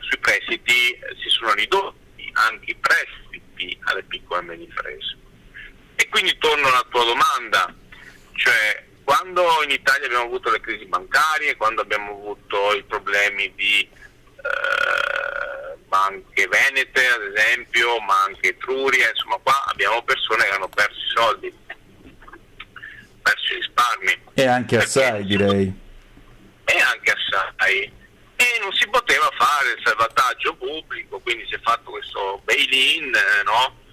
sui 0.00 0.18
prestiti 0.18 0.90
eh, 0.90 1.00
si 1.20 1.28
sono 1.28 1.52
ridotti 1.54 2.30
anche 2.34 2.70
i 2.70 2.76
prestiti 2.76 3.25
alle 3.84 4.02
piccole 4.04 4.40
e 4.40 4.44
medie 4.44 4.64
imprese. 4.66 5.16
E 5.96 6.08
quindi 6.08 6.36
torno 6.38 6.68
alla 6.68 6.84
tua 6.90 7.04
domanda, 7.04 7.74
cioè 8.34 8.84
quando 9.04 9.44
in 9.62 9.70
Italia 9.70 10.06
abbiamo 10.06 10.24
avuto 10.24 10.50
le 10.50 10.60
crisi 10.60 10.84
bancarie, 10.84 11.56
quando 11.56 11.80
abbiamo 11.80 12.10
avuto 12.10 12.74
i 12.74 12.82
problemi 12.82 13.52
di 13.54 13.88
eh, 14.36 15.76
banche 15.86 16.46
venete 16.48 17.06
ad 17.06 17.22
esempio, 17.32 18.00
ma 18.00 18.24
anche 18.24 18.48
Etruria, 18.48 19.08
insomma 19.08 19.38
qua 19.42 19.64
abbiamo 19.68 20.02
persone 20.02 20.44
che 20.44 20.50
hanno 20.50 20.68
perso 20.68 20.98
i 20.98 21.12
soldi, 21.14 21.54
perso 23.22 23.52
i 23.52 23.56
risparmi. 23.56 24.20
E 24.34 24.46
anche 24.46 24.76
assai 24.76 25.24
direi. 25.24 25.84
E 26.64 26.80
anche 26.80 27.12
assai 27.12 27.92
e 28.36 28.58
non 28.60 28.72
si 28.72 28.86
poteva 28.88 29.30
fare 29.36 29.72
il 29.72 29.82
salvataggio 29.82 30.54
pubblico, 30.56 31.18
quindi 31.20 31.46
si 31.46 31.54
è 31.54 31.60
fatto 31.60 31.90
questo 31.90 32.40
bail-in, 32.44 33.10
no? 33.44 33.84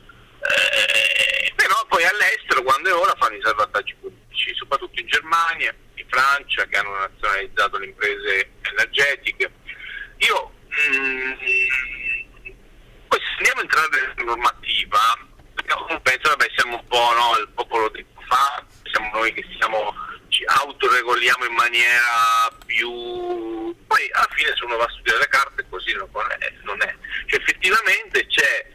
eh, 0.43 1.53
però 1.55 1.85
poi 1.87 2.03
all'estero 2.03 2.61
quando 2.63 2.89
è 2.89 2.93
ora 2.93 3.15
fanno 3.17 3.37
i 3.37 3.41
salvataggi 3.41 3.95
pubblici, 3.99 4.53
soprattutto 4.55 4.99
in 4.99 5.07
Germania, 5.07 5.73
in 5.95 6.05
Francia 6.09 6.65
che 6.65 6.77
hanno 6.77 6.97
nazionalizzato 6.97 7.77
le 7.77 7.85
imprese 7.85 8.51
energetiche. 8.61 9.51
Io 10.17 10.51
mh, 10.67 10.97
mm, 10.97 11.33
poi 13.07 13.19
se 13.19 13.35
andiamo 13.37 13.59
a 13.59 13.63
entrare 13.63 14.13
nella 14.15 14.23
normativa, 14.23 14.99
penso 16.01 16.29
vabbè 16.29 16.47
siamo 16.55 16.75
un 16.75 16.87
po' 16.87 17.13
no, 17.13 17.37
il 17.39 17.49
popolo 17.53 17.87
di 17.89 18.05
fa, 18.27 18.65
siamo 18.91 19.09
noi 19.13 19.33
che 19.33 19.45
siamo 19.57 19.93
ci 20.33 20.43
autoregoliamo 20.45 21.45
in 21.45 21.53
maniera 21.53 22.49
più... 22.65 22.89
poi 23.85 24.09
alla 24.11 24.27
fine 24.33 24.51
se 24.57 24.65
uno 24.65 24.77
va 24.77 24.85
a 24.85 24.91
studiare 24.91 25.19
le 25.19 25.27
carte 25.27 25.65
così 25.69 25.93
non 25.93 26.09
è. 26.39 26.53
Non 26.63 26.81
è. 26.81 26.95
Cioè, 27.27 27.39
effettivamente 27.39 28.25
c'è 28.25 28.65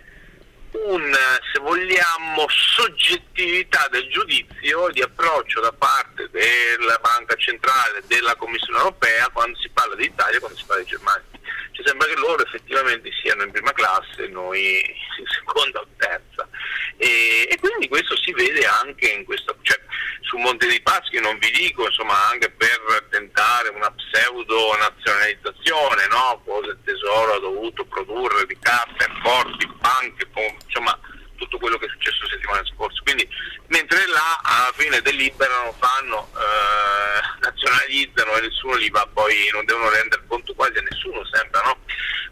un, 0.87 1.13
se 1.53 1.59
vogliamo, 1.59 2.47
soggettività 2.49 3.89
del 3.91 4.09
giudizio 4.09 4.89
di 4.91 5.03
approccio 5.03 5.61
da 5.61 5.73
parte 5.73 6.29
della 6.31 6.99
Banca 7.01 7.35
Centrale, 7.35 8.05
della 8.07 8.37
Commissione 8.37 8.79
Europea 8.79 9.29
quando 9.33 9.59
si 9.59 9.69
parla 9.71 9.97
di 9.97 10.05
Italia 10.05 10.37
e 10.37 10.41
quando 10.41 10.57
si 10.57 10.65
parla 10.65 10.83
di 10.85 10.89
Germania. 10.89 11.38
Ci 11.79 11.85
sembra 11.87 12.09
che 12.09 12.17
loro 12.17 12.45
effettivamente 12.45 13.09
siano 13.23 13.45
in 13.45 13.53
prima 13.53 13.71
classe 13.71 14.27
noi 14.27 14.79
in 14.81 15.27
seconda 15.27 15.79
o 15.79 15.87
terza. 15.97 16.49
E, 16.97 17.47
e, 17.49 17.57
quindi 17.61 17.87
questo 17.87 18.17
si 18.17 18.33
vede 18.33 18.67
anche 18.67 19.09
in 19.11 19.25
questo, 19.25 19.57
cioè, 19.63 19.79
su 20.23 20.39
Monte 20.39 20.67
dei 20.67 20.83
Paschi 20.83 21.21
non 21.21 21.39
vi 21.39 21.53
dico, 21.53 21.87
insomma, 21.87 22.31
anche 22.33 22.51
per 22.51 23.07
tentare 23.11 23.69
una 23.69 23.93
pseudo 23.93 24.77
nazionalizzazione, 24.77 26.09
no? 26.09 26.43
cosa 26.45 26.71
il 26.73 26.79
tesoro 26.83 27.35
ha 27.35 27.39
dovuto 27.39 27.85
produrre 27.85 28.45
di 28.47 28.59
carte, 28.59 29.07
porti, 29.23 29.71
banche, 29.79 30.27
insomma 30.65 30.99
tutto 31.39 31.59
quello 31.59 31.79
che 31.79 31.87
è 31.87 31.89
successo 31.89 32.25
la 32.25 32.31
settimana 32.31 32.65
scorsa. 32.67 33.01
Quindi 33.03 33.29
mentre 33.69 34.07
là 34.09 34.39
alla 34.43 34.73
fine 34.75 35.01
deliberano, 35.01 35.75
fanno, 35.79 36.31
eh, 36.35 37.41
nazionalizzano 37.41 38.37
e 38.37 38.41
nessuno 38.43 38.75
li 38.75 38.91
va 38.91 39.09
poi, 39.13 39.49
non 39.53 39.65
devono 39.65 39.89
rendere 39.89 40.25
conto 40.27 40.55
quasi 40.55 40.79
a 40.79 40.83
nessuno 40.83 41.25
sembra, 41.25 41.63
no? 41.63 41.79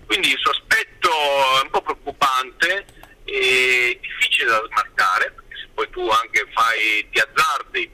Quindi 0.04 0.30
il 0.30 0.38
suo 0.38 0.50
aspetto 0.50 1.08
è 1.08 1.62
un 1.62 1.70
po' 1.70 1.82
preoccupante 1.82 2.84
e 3.24 3.98
difficile 4.00 4.50
da 4.50 4.62
smarcare, 4.66 5.32
perché 5.32 5.56
se 5.56 5.68
poi 5.74 5.90
tu 5.90 6.08
anche 6.08 6.46
fai, 6.52 7.08
ti 7.10 7.18
azzardi 7.18 7.90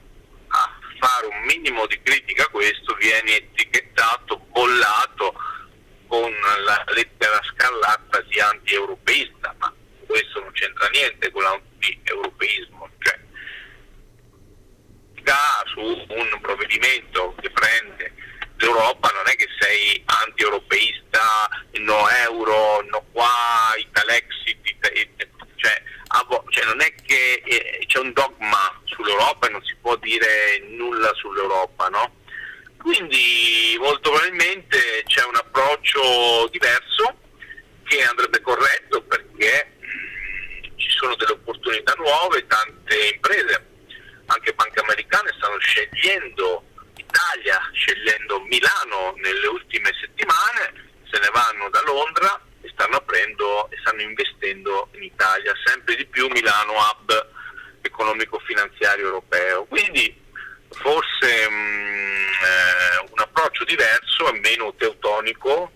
a 0.47 0.77
fare 0.99 1.25
un 1.27 1.41
minimo 1.45 1.87
di 1.87 1.99
critica 2.01 2.43
a 2.43 2.49
questo, 2.49 2.93
vieni 2.95 3.31
etichettato, 3.31 4.37
bollato 4.51 5.33
con 6.07 6.31
la 6.65 6.83
lettera 6.93 7.39
scarlatta 7.43 8.21
di 8.21 8.39
anti-europeista, 8.39 9.55
ma 9.57 9.73
questo 10.13 10.41
non 10.41 10.51
c'entra 10.51 10.87
niente 10.89 11.31
con 11.31 11.41
l'anti-europeismo, 11.41 12.87
cioè 12.99 13.19
su 15.73 15.79
un 15.81 16.39
provvedimento 16.39 17.33
che 17.41 17.49
prende 17.49 18.13
l'Europa 18.57 19.09
non 19.09 19.27
è 19.27 19.35
che 19.35 19.47
sei 19.57 20.03
anti-europeista, 20.05 21.49
no 21.79 22.07
euro, 22.09 22.83
no 22.91 23.03
qua, 23.11 23.73
Italexit, 23.75 24.91
cioè, 25.55 25.81
cioè 26.49 26.65
non 26.65 26.81
è 26.81 26.93
che 26.93 27.41
eh, 27.43 27.83
c'è 27.87 27.97
un 27.97 28.13
dogma 28.13 28.79
sull'Europa 28.83 29.47
e 29.47 29.49
non 29.49 29.63
si 29.63 29.75
può 29.81 29.95
dire 29.95 30.59
nulla 30.67 31.11
sull'Europa, 31.15 31.87
no? 31.87 32.21
quindi 32.77 33.77
molto 33.79 34.11
probabilmente 34.11 35.03
c'è 35.07 35.25
un 35.25 35.37
approccio 35.37 36.47
diverso 36.51 37.17
che 37.83 38.03
andrebbe 38.03 38.41
corretto 38.41 39.01
perché 39.03 39.72
sono 41.03 41.15
delle 41.15 41.33
opportunità 41.33 41.93
nuove, 41.97 42.47
tante 42.47 43.09
imprese, 43.13 43.65
anche 44.27 44.53
banche 44.53 44.79
americane 44.79 45.33
stanno 45.35 45.59
scegliendo 45.59 46.63
Italia, 46.95 47.59
scegliendo 47.73 48.39
Milano 48.47 49.13
nelle 49.17 49.47
ultime 49.47 49.91
settimane, 49.99 50.71
se 51.11 51.19
ne 51.19 51.29
vanno 51.33 51.69
da 51.69 51.81
Londra 51.81 52.39
e 52.61 52.69
stanno 52.69 52.95
aprendo 52.95 53.69
e 53.69 53.77
stanno 53.81 54.01
investendo 54.01 54.87
in 54.93 55.03
Italia, 55.03 55.53
sempre 55.65 55.95
di 55.95 56.05
più 56.05 56.29
Milano 56.29 56.71
hub 56.71 57.27
economico-finanziario 57.81 59.07
europeo. 59.07 59.65
Quindi 59.65 60.21
forse 60.69 61.49
mh, 61.49 61.53
eh, 61.53 63.11
un 63.11 63.19
approccio 63.19 63.65
diverso, 63.65 64.31
meno 64.41 64.73
teutonico, 64.75 65.69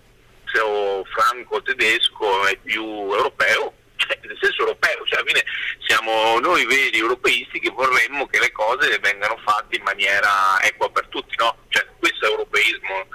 franco-tedesco 1.04 2.48
e 2.48 2.56
più 2.56 2.82
europeo, 2.82 3.74
cioè, 4.08 4.18
nel 4.22 4.38
senso 4.40 4.62
europeo, 4.62 5.04
cioè 5.04 5.20
alla 5.20 5.28
fine 5.28 5.44
siamo 5.86 6.40
noi 6.40 6.64
veri 6.66 6.98
europeisti 6.98 7.60
che 7.60 7.70
vorremmo 7.70 8.26
che 8.26 8.40
le 8.40 8.50
cose 8.52 8.98
vengano 8.98 9.38
fatte 9.44 9.76
in 9.76 9.82
maniera 9.82 10.60
equa 10.62 10.90
per 10.90 11.06
tutti, 11.08 11.36
no? 11.36 11.64
Cioè, 11.68 11.86
questo 11.98 12.26
è 12.26 12.30
europeismo 12.30 13.06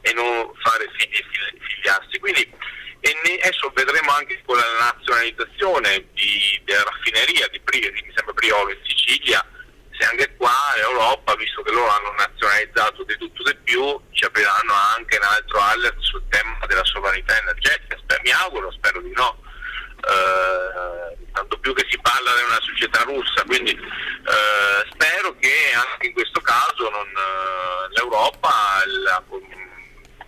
e 0.00 0.12
non 0.12 0.52
fare 0.62 0.88
figli 0.96 1.16
e 1.16 1.24
figliarsi. 1.58 2.18
Quindi 2.18 2.48
e 3.06 3.38
adesso 3.40 3.70
vedremo 3.72 4.10
anche 4.10 4.42
con 4.44 4.56
la 4.56 4.92
nazionalizzazione 4.92 6.06
di, 6.12 6.60
della 6.64 6.82
raffineria 6.82 7.46
di, 7.48 7.60
di 7.62 8.02
mi 8.02 8.12
sembra 8.12 8.34
Priolo 8.34 8.70
in 8.70 8.80
Sicilia, 8.84 9.44
se 9.92 10.04
anche 10.08 10.34
qua 10.36 10.50
in 10.76 10.82
Europa, 10.82 11.36
visto 11.36 11.62
che 11.62 11.70
loro 11.70 11.88
hanno 11.88 12.14
nazionalizzato 12.16 13.04
di 13.04 13.16
tutto 13.16 13.44
e 13.44 13.52
di 13.52 13.58
più, 13.62 14.00
ci 14.10 14.24
apriranno 14.24 14.72
anche 14.96 15.18
un 15.18 15.22
altro 15.22 15.60
alert 15.60 16.00
sul 16.00 16.22
tema 16.30 16.66
della 16.66 16.84
sovranità 16.84 17.38
energetica. 17.38 17.96
Mi 18.22 18.32
auguro, 18.32 18.72
spero 18.72 19.00
di 19.00 19.12
no. 19.12 19.38
Eh, 20.02 21.16
tanto 21.32 21.58
più 21.58 21.74
che 21.74 21.86
si 21.90 21.98
parla 22.00 22.34
di 22.34 22.42
una 22.42 22.60
società 22.60 23.02
russa, 23.02 23.44
quindi 23.44 23.70
eh, 23.72 24.88
spero 24.90 25.36
che 25.38 25.72
anche 25.74 26.06
in 26.06 26.12
questo 26.12 26.40
caso 26.40 26.88
non, 26.90 27.06
eh, 27.06 27.92
l'Europa, 27.94 28.82
la, 29.02 29.22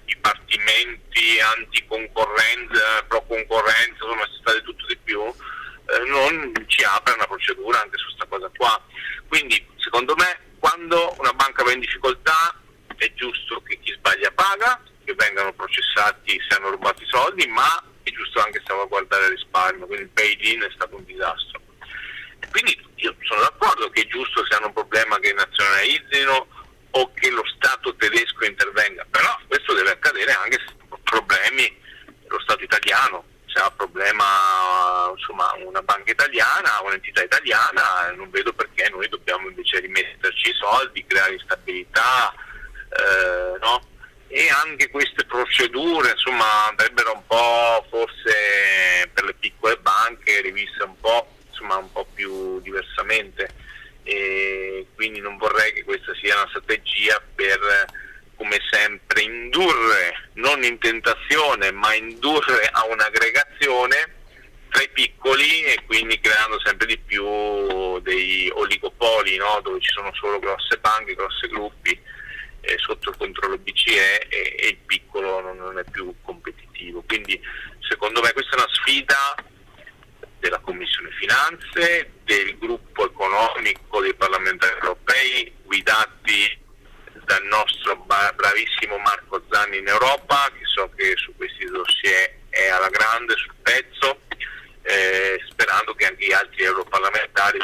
i 0.05 0.17
partimenti 0.17 1.41
anticoncorrenza, 1.57 3.05
pro 3.09 3.25
concorrenza, 3.27 4.05
insomma 4.05 4.27
si 4.27 4.39
sta 4.41 4.53
di 4.53 4.63
tutto 4.63 4.87
di 4.87 4.97
più, 5.03 5.23
eh, 5.23 6.05
non 6.07 6.53
ci 6.67 6.83
apre 6.85 7.15
una 7.15 7.27
procedura 7.27 7.81
anche 7.81 7.97
su 7.97 8.05
questa 8.07 8.27
cosa 8.27 8.51
qua. 8.57 8.83
Quindi 9.29 9.67
secondo 9.77 10.15
me 10.17 10.47
quando 10.59 11.15
una 11.19 11.33
banca 11.33 11.63
va 11.63 11.73
in 11.73 11.81
difficoltà 11.81 12.55
è 12.97 13.13
giusto 13.15 13.63
che 13.63 13.79
chi 13.81 13.93
sbaglia 13.93 14.31
paga, 14.33 14.83
che 15.05 15.15
vengano 15.15 15.53
processati 15.53 16.39
se 16.47 16.57
hanno 16.57 16.71
rubato 16.71 17.03
i 17.03 17.07
soldi, 17.09 17.47
ma 17.47 17.83
è 18.09 18.13
giusto 18.13 18.41
anche 18.41 18.63
salvaguardare 18.65 19.25
il 19.25 19.31
risparmio, 19.31 19.87
quindi 19.87 20.05
il 20.05 20.11
paid-in 20.11 20.63
è 20.63 20.71
stato 20.75 20.97
un 20.97 21.05
disastro. 21.05 21.61
E 22.41 22.49
quindi 22.51 22.79
io 22.97 23.15
sono 23.21 23.41
d'accordo 23.41 23.89
che 23.91 24.03
è 24.03 24.07
giusto 24.07 24.45
se 24.47 24.55
hanno 24.55 24.67
un 24.67 24.73
problema 24.73 25.19
che 25.19 25.33
nazionalizzino 25.33 26.47
o 26.91 27.13
che 27.15 27.31
lo 27.31 27.43
Stato 27.57 27.95
tedesco 27.97 28.45
intervenga, 28.45 29.07
però 29.11 29.37
questo 29.47 29.75
deve 29.75 29.91
accadere 29.91 30.33
anche 30.33 30.59
se 30.67 30.75
problemi 31.03 31.77
lo 32.29 32.41
Stato 32.41 32.65
italiano, 32.65 33.25
se 33.47 33.61
ha 33.61 33.71
problema 33.71 35.11
insomma, 35.15 35.53
una 35.65 35.83
banca 35.83 36.11
italiana, 36.11 36.81
un'entità 36.83 37.23
italiana, 37.23 38.13
non 38.17 38.31
vedo 38.31 38.53
perché 38.53 38.89
noi 38.91 39.09
dobbiamo 39.09 39.49
invece 39.49 39.81
rimetterci 39.81 40.51
i 40.51 40.55
soldi, 40.55 41.05
creare 41.07 41.35
instabilità, 41.35 42.33
eh, 42.91 43.59
no? 43.61 43.81
E 44.29 44.49
anche 44.51 44.91
queste 44.91 45.25
procedure 45.25 46.11
insomma, 46.11 46.69
andrebbero 46.69 47.15
un 47.15 47.27
po' 47.27 47.87
forse 47.89 49.11
per 49.13 49.25
le 49.25 49.35
piccole 49.35 49.77
banche 49.79 50.43
riviste 50.43 50.83
un 50.83 50.99
po', 51.01 51.37
insomma, 51.49 51.77
un 51.77 51.91
po' 51.91 52.07
più 52.15 52.61
diversamente 52.61 53.49
e 54.03 54.87
quindi 54.95 55.21
non 55.21 55.37
vorrei 55.37 55.73
che 55.73 55.85
questa 55.85 56.15
sia 56.15 56.37
una 56.37 56.49
strategia 56.49 57.21
per 57.35 57.87
come 58.37 58.59
sempre 58.71 59.23
indurre, 59.23 60.31
non 60.35 60.63
in 60.63 60.79
tentazione, 60.79 61.73
ma 61.73 61.93
indurre 61.95 62.69
a 62.71 62.87
un'aggregazione 62.87 64.15
tra 64.71 64.83
i 64.83 64.89
piccoli 64.91 65.65
e 65.65 65.83
quindi 65.87 66.21
creando 66.21 66.61
sempre 66.63 66.87
di 66.87 66.99
più 66.99 67.99
dei 68.01 68.49
oligopoli 68.55 69.37
no? 69.37 69.61
dove 69.63 69.81
ci 69.81 69.91
sono 69.93 70.13
solo 70.15 70.39
grosse 70.39 70.79
banche, 70.79 71.15
grossi 71.15 71.49
gruppi 71.49 71.99
eh, 72.69 72.77
sotto 72.79 73.11
il 73.11 73.17
controllo 73.17 73.57
BCE 73.57 74.29
e, 74.29 74.57
e 74.59 74.69
il 74.69 74.77
piccolo 74.85 75.41
non, 75.41 75.57
non, 75.57 75.79
è 75.79 75.85
più 75.91 76.15
competitivo. 76.23 77.03
Quindi 77.07 77.41
secondo 77.81 78.21
me 78.21 78.33
questa 78.33 78.57
è 78.57 78.59
una 78.59 78.75
sfida 78.75 79.35
della 80.39 80.59
Commissione 80.59 81.11
Finanze, 81.13 82.13
del 82.25 82.59
gruppo 82.59 83.07
economico 83.07 84.03
dei 84.03 84.15
parlamentari 84.15 84.75
europei 84.75 85.53
guidati 85.65 86.67
dal 87.25 87.45
nostro 87.45 87.97
bravissimo 88.35 88.99
Marco 88.99 89.43
Zanni 89.51 89.79
in 89.79 89.89
Europa, 89.89 90.51
che 90.53 90.65
so 90.65 90.91
che 90.95 91.15
su 91.17 91.35
questi 91.37 91.65
dossier 91.65 92.37
è 92.51 92.69
alla 92.69 92.89
grande 92.89 93.35
sul 93.37 93.55
pezzo, 93.63 94.21
eh, 94.83 95.41
sperando 95.49 95.95
che 95.95 96.07
anche 96.07 96.27
gli 96.27 96.33
altri 96.33 96.65
europarlamentari 96.65 97.59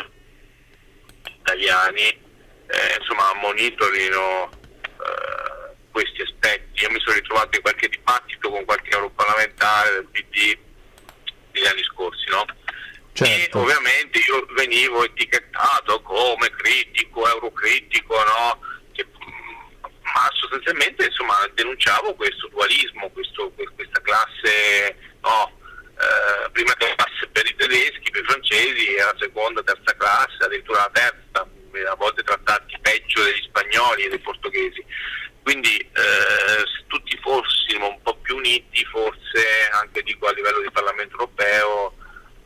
italiani 1.38 2.22
eh, 2.66 2.96
insomma, 2.98 3.32
monitorino 3.34 4.62
eh, 5.00 5.74
questi 5.90 6.22
aspetti. 6.22 6.82
Io 6.82 6.90
mi 6.90 7.00
sono 7.00 7.14
ritrovato 7.14 7.56
in 7.56 7.62
qualche 7.62 7.88
dibattito 7.88 8.50
con 8.50 8.64
qualche 8.64 8.90
europarlamentare 8.90 9.90
del 9.94 10.08
PD 10.10 10.58
negli 11.52 11.66
anni 11.66 11.82
scorsi, 11.84 12.28
no? 12.30 12.44
Certo. 13.12 13.58
E 13.58 13.62
ovviamente 13.62 14.18
io 14.18 14.44
venivo 14.54 15.04
etichettato 15.04 16.02
come 16.02 16.50
critico, 16.50 17.28
eurocritico, 17.28 18.14
no? 18.14 18.72
ma 20.14 20.30
sostanzialmente 20.32 21.06
insomma, 21.06 21.34
denunciavo 21.54 22.14
questo 22.14 22.48
dualismo, 22.48 23.10
questo, 23.10 23.50
questa 23.74 24.00
classe, 24.00 24.96
no, 25.22 25.58
eh, 25.98 26.50
prima 26.50 26.72
classe 26.74 27.26
per 27.32 27.44
i 27.46 27.54
tedeschi, 27.56 28.10
per 28.10 28.22
i 28.22 28.26
francesi, 28.26 28.94
la 28.94 29.14
seconda, 29.18 29.62
terza 29.62 29.96
classe, 29.96 30.44
addirittura 30.44 30.80
la 30.80 30.90
terza, 30.92 31.48
a 31.82 31.94
volte 31.94 32.22
trattati 32.22 32.76
peggio 32.80 33.22
degli 33.22 33.42
spagnoli 33.42 34.04
e 34.04 34.08
dei 34.08 34.18
portoghesi. 34.18 34.84
Quindi 35.42 35.76
eh, 35.78 36.64
tutti 36.86 37.18
fossimo 37.20 37.88
un 37.88 38.02
po' 38.02 38.16
più 38.18 38.36
uniti, 38.36 38.84
forse 38.86 39.68
anche 39.72 40.02
dico 40.02 40.26
a 40.26 40.32
livello 40.32 40.60
di 40.60 40.70
Parlamento 40.70 41.12
europeo, 41.12 41.94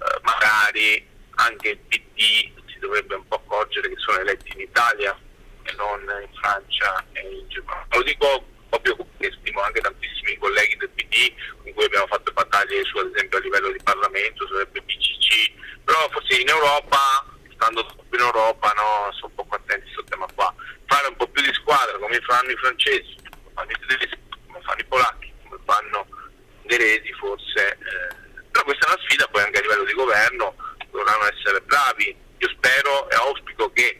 eh, 0.01 0.21
magari 0.23 1.07
anche 1.37 1.69
il 1.71 1.79
PD 1.79 2.51
si 2.67 2.79
dovrebbe 2.81 3.15
un 3.15 3.27
po' 3.29 3.37
accorgere 3.37 3.89
che 3.89 3.99
sono 3.99 4.19
eletti 4.19 4.53
in 4.55 4.61
Italia 4.61 5.17
e 5.63 5.73
non 5.77 6.01
in 6.01 6.39
Francia 6.41 7.05
e 7.13 7.21
in 7.21 7.49
Germania. 7.49 7.87
Lo 7.91 8.03
dico 8.03 8.45
proprio 8.69 8.97
perché 8.97 9.37
stimo 9.41 9.61
anche 9.61 9.81
tantissimi 9.81 10.37
colleghi 10.39 10.77
del 10.77 10.91
PD 10.91 11.33
con 11.63 11.73
cui 11.73 11.85
abbiamo 11.85 12.07
fatto 12.07 12.33
battaglie 12.33 12.85
su 12.85 12.99
ad 12.99 13.11
esempio 13.15 13.39
a 13.39 13.43
livello 13.43 13.73
di 13.73 13.83
Parlamento, 13.83 14.47
sulle 14.47 14.67
BCC, 14.67 15.53
però 15.85 16.09
forse 16.11 16.41
in 16.41 16.49
Europa, 16.49 17.25
stando 17.55 17.87
in 18.13 18.21
Europa, 18.21 18.73
no, 18.77 19.13
sono 19.13 19.33
un 19.37 19.47
po' 19.47 19.55
attenti 19.55 19.91
sul 19.93 20.05
tema 20.05 20.27
qua. 20.35 20.55
Fare 20.87 21.09
un 21.09 21.17
po' 21.17 21.29
più 21.29 21.43
di 21.43 21.53
squadra 21.55 21.99
come 21.99 22.21
fanno 22.21 22.51
i 22.51 22.57
francesi, 22.57 23.17
come 23.31 23.53
fanno 23.55 23.71
i 23.71 23.87
tedeschi, 23.87 24.19
come 24.47 24.61
fanno 24.63 24.81
i 24.81 24.85
polacchi, 24.85 25.33
come 25.43 25.59
fanno 25.65 26.07
i 26.11 26.29
inglesi 26.63 27.13
forse. 27.15 27.73
Eh, 27.73 28.15
però 28.51 28.65
questa 28.65 28.87
è 28.87 28.91
una 28.93 29.03
sfida 29.07 29.27
poi 29.29 29.43
anche 29.43 29.59
a 29.59 29.63
livello 29.63 29.85
di 29.85 29.93
governo, 29.93 30.55
dovranno 30.91 31.29
essere 31.33 31.61
bravi. 31.63 32.17
Io 32.39 32.49
spero 32.51 33.11
e 33.11 33.15
auspico 33.17 33.73
che 33.73 33.99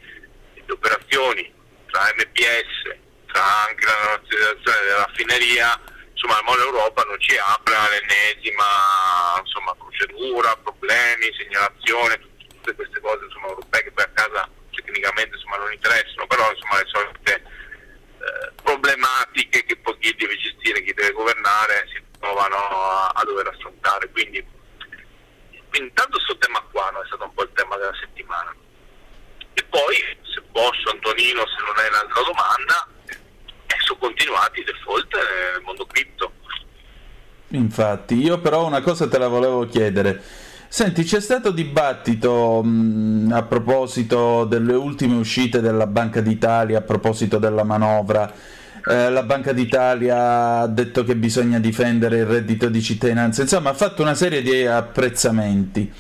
le 0.55 0.73
operazioni 0.73 1.53
tra 1.91 2.13
MPS, 2.15 2.97
tra 3.33 3.67
anche 3.67 3.85
la 3.85 4.17
nazionalizzazione 4.17 4.87
della 4.87 5.05
raffineria, 5.05 5.81
insomma 6.59 6.65
il 6.65 6.65
mondo 6.65 6.65
Europa 6.65 7.03
non 7.05 7.21
ci 7.21 7.37
apra 7.37 7.89
l'ennesima 7.89 8.65
insomma, 9.41 9.75
procedura, 9.75 10.57
problemi, 10.57 11.33
segnalazione, 11.37 12.19
tutte 12.49 12.75
queste 12.75 13.01
cose 13.01 13.25
insomma, 13.25 13.49
europee 13.49 13.83
che 13.85 13.93
poi 13.93 14.05
a 14.05 14.11
casa 14.13 14.51
tecnicamente 14.71 15.37
insomma, 15.37 15.57
non 15.57 15.73
interessano, 15.73 16.27
però 16.27 16.51
insomma, 16.51 16.79
le 16.79 16.87
solite 16.87 17.35
eh, 18.19 18.53
problematiche 18.63 19.65
che 19.65 19.77
poi 19.77 19.99
chi 19.99 20.15
deve 20.15 20.37
gestire, 20.37 20.83
chi 20.83 20.93
deve 20.93 21.13
governare 21.13 21.87
si 21.93 22.03
trovano 22.19 22.57
a, 22.57 23.09
a 23.09 23.25
dover 23.25 23.49
affrontare. 23.49 24.11
Quindi, 24.11 24.45
quindi 25.69 25.89
intanto 25.89 26.17
questo 26.17 26.39
tema 26.39 26.61
qua 26.71 26.91
no, 26.91 27.03
è 27.03 27.07
stato 27.07 27.25
un 27.25 27.35
po' 27.35 27.43
il 27.43 27.53
tema 27.55 27.77
della 27.77 27.95
settimana. 28.01 28.55
E 29.55 29.65
poi, 29.65 29.97
se 30.23 30.43
posso 30.53 30.91
Antonino, 30.91 31.45
se 31.47 31.65
non 31.65 31.77
hai 31.77 31.89
un'altra 31.89 32.23
domanda, 32.23 32.89
eh, 33.07 33.77
sono 33.81 33.99
continuati 33.99 34.61
i 34.61 34.65
default 34.65 35.15
nel 35.15 35.63
mondo 35.63 35.87
cripto. 35.87 36.33
Infatti, 38.09 38.25
io 38.25 38.41
però 38.41 38.67
una 38.67 38.81
cosa 38.81 39.07
te 39.07 39.19
la 39.19 39.29
volevo 39.29 39.67
chiedere. 39.67 40.21
Senti, 40.69 41.03
c'è 41.05 41.21
stato 41.21 41.51
dibattito 41.51 42.63
mh, 42.63 43.31
a 43.33 43.43
proposito 43.43 44.45
delle 44.45 44.75
ultime 44.75 45.17
uscite 45.17 45.61
della 45.61 45.87
Banca 45.87 46.21
d'Italia, 46.21 46.79
a 46.79 46.83
proposito 46.83 47.39
della 47.39 47.65
manovra, 47.65 48.31
eh, 48.87 49.11
la 49.11 49.23
Banca 49.23 49.53
d'Italia 49.53 50.61
ha 50.61 50.67
detto 50.67 51.05
che 51.05 51.17
bisogna 51.17 51.59
difendere 51.59 52.19
il 52.19 52.27
reddito 52.27 52.69
di 52.69 52.81
cittadinanza, 52.81 53.43
insomma 53.43 53.71
ha 53.71 53.75
fatto 53.75 54.03
una 54.03 54.15
serie 54.15 54.41
di 54.43 54.65
apprezzamenti. 54.67 55.93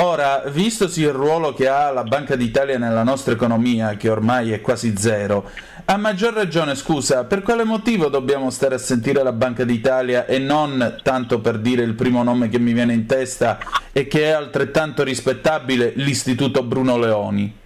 Ora, 0.00 0.44
vistosi 0.46 1.02
il 1.02 1.10
ruolo 1.10 1.52
che 1.54 1.68
ha 1.68 1.90
la 1.90 2.04
Banca 2.04 2.36
d'Italia 2.36 2.78
nella 2.78 3.02
nostra 3.02 3.32
economia, 3.32 3.96
che 3.96 4.08
ormai 4.08 4.52
è 4.52 4.60
quasi 4.60 4.96
zero, 4.96 5.50
a 5.90 5.96
maggior 5.96 6.34
ragione, 6.34 6.74
scusa, 6.74 7.24
per 7.24 7.40
quale 7.40 7.64
motivo 7.64 8.10
dobbiamo 8.10 8.50
stare 8.50 8.74
a 8.74 8.78
sentire 8.78 9.22
la 9.22 9.32
Banca 9.32 9.64
d'Italia 9.64 10.26
e 10.26 10.38
non, 10.38 11.00
tanto 11.02 11.40
per 11.40 11.56
dire 11.56 11.82
il 11.82 11.94
primo 11.94 12.22
nome 12.22 12.50
che 12.50 12.58
mi 12.58 12.74
viene 12.74 12.92
in 12.92 13.06
testa, 13.06 13.58
e 13.90 14.06
che 14.06 14.24
è 14.24 14.28
altrettanto 14.28 15.02
rispettabile, 15.02 15.94
l'Istituto 15.96 16.62
Bruno 16.62 16.98
Leoni? 16.98 17.58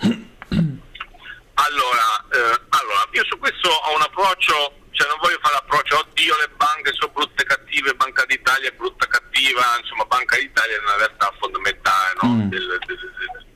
Allora, 0.00 2.06
eh, 2.32 2.60
allora, 2.70 3.06
io 3.10 3.24
su 3.26 3.38
questo 3.38 3.68
ho 3.68 3.94
un 3.94 4.00
approccio, 4.00 4.86
cioè 4.92 5.08
non 5.08 5.18
voglio 5.20 5.38
fare 5.42 5.56
l'approccio, 5.56 5.98
oddio 5.98 6.38
le 6.38 6.48
banche 6.56 6.94
sono 6.94 7.12
brutte 7.12 7.42
e 7.42 7.46
cattive, 7.46 7.92
Banca 7.92 8.24
d'Italia 8.24 8.70
è 8.70 8.72
brutta 8.72 9.04
e 9.04 9.08
cattiva, 9.08 9.76
insomma 9.78 10.06
Banca 10.06 10.36
d'Italia 10.36 10.76
è 10.76 10.80
una 10.80 10.96
realtà 10.96 11.30
fondamentale 11.38 12.14
no? 12.22 12.28
mm. 12.28 12.48
del, 12.48 12.78
del, 12.86 12.98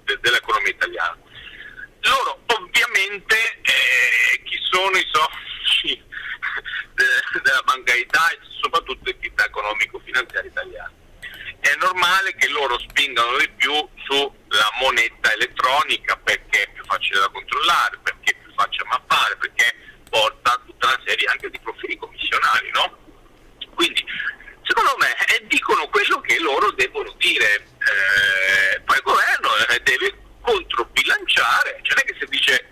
del, 0.05 0.21
dell'economia 0.21 0.69
italiana. 0.69 1.17
Loro 2.05 2.43
ovviamente 2.49 3.35
eh, 3.63 4.43
chi 4.45 4.59
sono 4.71 4.95
i 4.95 5.07
soci 5.11 5.99
della 7.41 7.63
Banca 7.65 7.95
d'Italia, 7.95 8.39
soprattutto 8.61 9.01
l'entità 9.05 9.47
economico-finanziaria 9.47 10.51
italiana. 10.51 10.93
È 11.61 11.75
normale 11.81 12.35
che 12.35 12.49
loro 12.49 12.79
spingano 12.79 13.39
di 13.39 13.49
più 13.57 13.73
sulla 14.05 14.71
moneta 14.81 15.33
elettronica 15.33 16.15
perché 16.19 16.65
è 16.65 16.69
più 16.73 16.85
facile 16.85 17.21
da 17.21 17.31
controllare, 17.31 17.99
perché 18.03 18.33
è 18.33 18.37
più 18.37 18.53
facile 18.53 18.85
mappare, 18.85 19.39
perché 19.39 19.75
porta 20.11 20.61
tutta 20.67 20.89
una 20.89 21.01
serie 21.07 21.27
anche 21.29 21.49
di 21.49 21.59
profili 21.61 21.97
commissionali, 21.97 22.71
no? 22.73 22.99
Quindi 23.73 24.05
secondo 24.63 24.95
me 24.99 25.17
eh, 25.25 25.47
dicono 25.47 25.89
quello 25.89 26.21
che 26.21 26.39
loro 26.39 26.71
devono 26.73 27.15
dire. 27.17 27.67
Eh, 27.81 28.81
poi 28.81 28.97
il 28.97 29.03
governo 29.03 29.57
eh, 29.71 29.81
deve 29.81 30.21
controbilanciare, 30.45 31.81
cioè 31.81 31.97
non 31.97 32.05
è 32.05 32.07
che 32.13 32.17
se 32.21 32.27
dice 32.27 32.69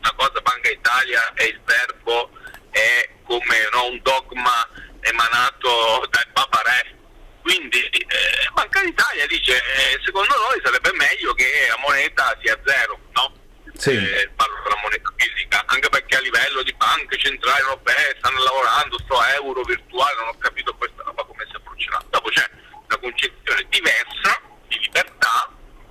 una 0.00 0.12
cosa 0.12 0.42
Banca 0.42 0.68
Italia 0.68 1.32
e 1.32 1.46
il 1.46 1.60
verbo 1.64 2.28
è 2.68 3.08
come 3.24 3.66
no, 3.72 3.86
un 3.86 3.98
dogma 4.02 4.68
emanato 5.00 6.06
dal 6.10 6.28
Papa 6.34 6.60
Re. 6.60 6.98
Quindi 7.40 7.80
eh, 7.80 8.04
Banca 8.52 8.82
d'Italia 8.82 9.26
dice 9.26 9.56
eh, 9.56 9.98
secondo 10.04 10.34
noi 10.36 10.60
sarebbe 10.62 10.92
meglio 10.92 11.32
che 11.32 11.48
la 11.68 11.78
moneta 11.80 12.36
sia 12.42 12.60
zero, 12.62 13.00
no? 13.12 13.32
Sì. 13.72 13.96
Eh, 13.96 14.28
parlo 14.36 14.60
della 14.62 14.80
moneta 14.82 15.10
fisica, 15.16 15.64
anche 15.64 15.88
perché 15.88 16.16
a 16.16 16.20
livello 16.20 16.62
di 16.62 16.74
banche 16.74 17.16
centrali 17.16 17.60
europee 17.60 18.16
stanno 18.18 18.42
lavorando 18.42 18.98
sto 18.98 19.24
euro 19.24 19.62
virtuale, 19.62 20.16
non 20.18 20.28
ho 20.28 20.38
capito 20.38 20.74
questa 20.74 21.02
roba 21.04 21.24
come 21.24 21.46
si 21.48 21.56
approccerà. 21.56 22.04
Dopo 22.10 22.28
c'è 22.28 22.46
una 22.68 22.98
concezione 22.98 23.64
diversa 23.70 24.42
di 24.68 24.78
libertà 24.78 25.48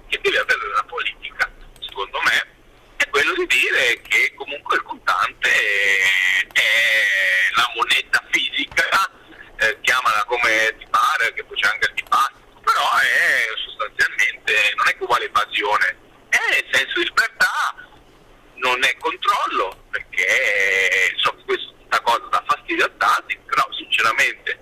che 0.07 0.20
deve 0.22 0.38
avere 0.38 0.68
la 0.76 0.84
politica, 0.84 1.52
secondo 1.80 2.20
me, 2.22 2.45
è 2.98 3.10
quello 3.10 3.34
di 3.34 3.48
dire 3.48 3.99
che 4.02 4.32
comunque 4.36 4.76
il 4.76 4.84
contante 4.84 5.49
è 5.49 5.98
la 7.56 7.72
moneta 7.76 8.24
fisica, 8.30 9.10
eh, 9.57 9.80
chiamala 9.82 10.24
come 10.26 10.76
ti 10.78 10.86
pare, 10.90 11.34
che 11.34 11.44
poi 11.44 11.60
c'è 11.60 11.68
anche 11.68 11.88
il 11.88 11.94
dibattito, 11.95 12.61
però 12.61 12.95
è 12.99 13.48
sostanzialmente, 13.65 14.74
non 14.76 14.88
è 14.88 14.95
che 14.95 15.03
uguale 15.03 15.26
evasione, 15.26 15.98
è 16.30 16.61
il 16.61 16.68
senso 16.72 16.99
di 16.99 17.06
libertà, 17.06 17.74
non 18.56 18.84
è 18.84 18.95
controllo, 18.98 19.86
perché 19.90 21.10
insomma 21.11 21.41
questa 21.44 22.02
cosa 22.02 22.28
dà 22.30 22.44
fastidio 22.45 22.86
a 22.86 22.91
tanti, 22.98 23.36
però 23.45 23.68
sinceramente 24.24 24.60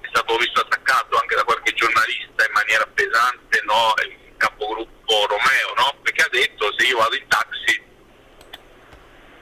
è 0.00 0.08
stato 0.08 0.36
visto 0.36 0.60
attaccato 0.60 1.18
anche 1.18 1.34
da 1.34 1.44
qualche 1.44 1.72
giornalista 1.74 2.46
in 2.46 2.52
maniera 2.52 2.86
pesante 2.86 3.62
no, 3.64 3.94
il 4.04 4.36
capogruppo 4.36 5.26
Romeo, 5.26 5.74
no? 5.76 6.00
perché 6.02 6.22
ha 6.22 6.28
detto 6.30 6.72
se 6.76 6.86
io 6.86 6.98
vado 6.98 7.14
in 7.14 7.28
taxi 7.28 7.80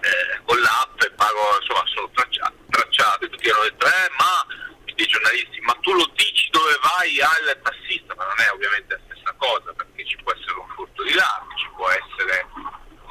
eh, 0.00 0.40
con 0.44 0.60
l'app 0.60 1.00
e 1.02 1.10
pago, 1.12 1.58
insomma 1.60 1.82
sono 1.94 2.10
tracciato, 2.14 2.54
tracciato. 2.70 3.24
E 3.24 3.28
tutti 3.28 3.50
hanno 3.50 3.62
detto 3.62 3.86
eh 3.86 4.10
ma 4.18 4.46
i 4.84 5.06
giornalisti 5.06 5.60
ma 5.60 5.72
tu 5.80 5.92
lo 5.92 6.10
dici 6.14 6.50
dove 6.50 6.78
vai 6.82 7.20
al 7.20 7.60
tassista, 7.62 8.14
ma 8.16 8.26
non 8.26 8.40
è 8.40 8.50
ovviamente 8.50 8.94
la 8.94 9.00
stessa 9.06 9.34
cosa 9.38 9.72
perché 9.72 10.04
ci 10.06 10.16
può 10.22 10.32
essere 10.32 10.58
un 10.58 10.68
furto 10.74 11.02
di 11.04 11.12
dati, 11.12 11.56
ci 11.56 11.68
può 11.74 11.88
essere 11.88 12.46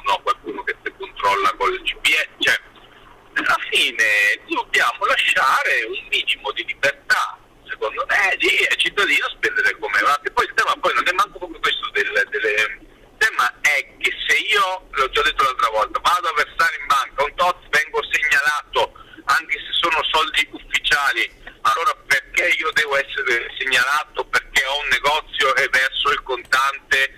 no, 0.04 0.20
qualcuno 0.22 0.62
che 0.62 0.76
ti 0.82 0.92
controlla 0.96 1.48
cioè 1.48 1.48
alla 1.48 1.56
fine 3.70 4.40
dobbiamo 4.48 5.06
lasciare 5.06 5.84
un 5.84 6.06
minimo 6.10 6.50
di 6.52 6.64
libertà 6.64 7.38
secondo 7.70 8.04
me 8.08 8.36
di 8.36 8.66
ai 8.68 8.76
cittadino 8.76 9.26
spendere 9.30 9.78
come 9.78 10.00
va. 10.00 10.20
E 10.22 10.30
poi 10.30 10.44
il 10.44 10.54
tema 10.54 10.74
poi 10.80 10.92
non 10.94 11.08
è 11.08 11.12
manco 11.12 11.38
come 11.38 11.58
questo 11.60 11.88
del, 11.90 12.10
delle... 12.28 12.50
il 12.50 13.16
tema 13.16 13.48
è 13.62 13.86
che 13.98 14.12
se 14.26 14.36
io, 14.36 14.88
l'ho 14.90 15.10
già 15.10 15.22
detto 15.22 15.44
l'altra 15.44 15.70
volta, 15.70 16.00
vado 16.02 16.28
a 16.28 16.34
versare 16.34 16.76
in 16.78 16.86
banca 16.86 17.24
un 17.24 17.34
tot, 17.36 17.56
vengo 17.70 18.02
segnalato, 18.10 18.92
anche 19.24 19.56
se 19.58 19.72
sono 19.78 20.02
soldi 20.10 20.48
ufficiali, 20.50 21.30
allora 21.62 21.94
perché 22.06 22.48
io 22.58 22.70
devo 22.72 22.96
essere 22.96 23.48
segnalato 23.56 24.24
perché 24.24 24.64
ho 24.64 24.80
un 24.80 24.88
negozio 24.88 25.54
e 25.56 25.68
verso 25.70 26.10
il 26.10 26.22
contante 26.22 27.14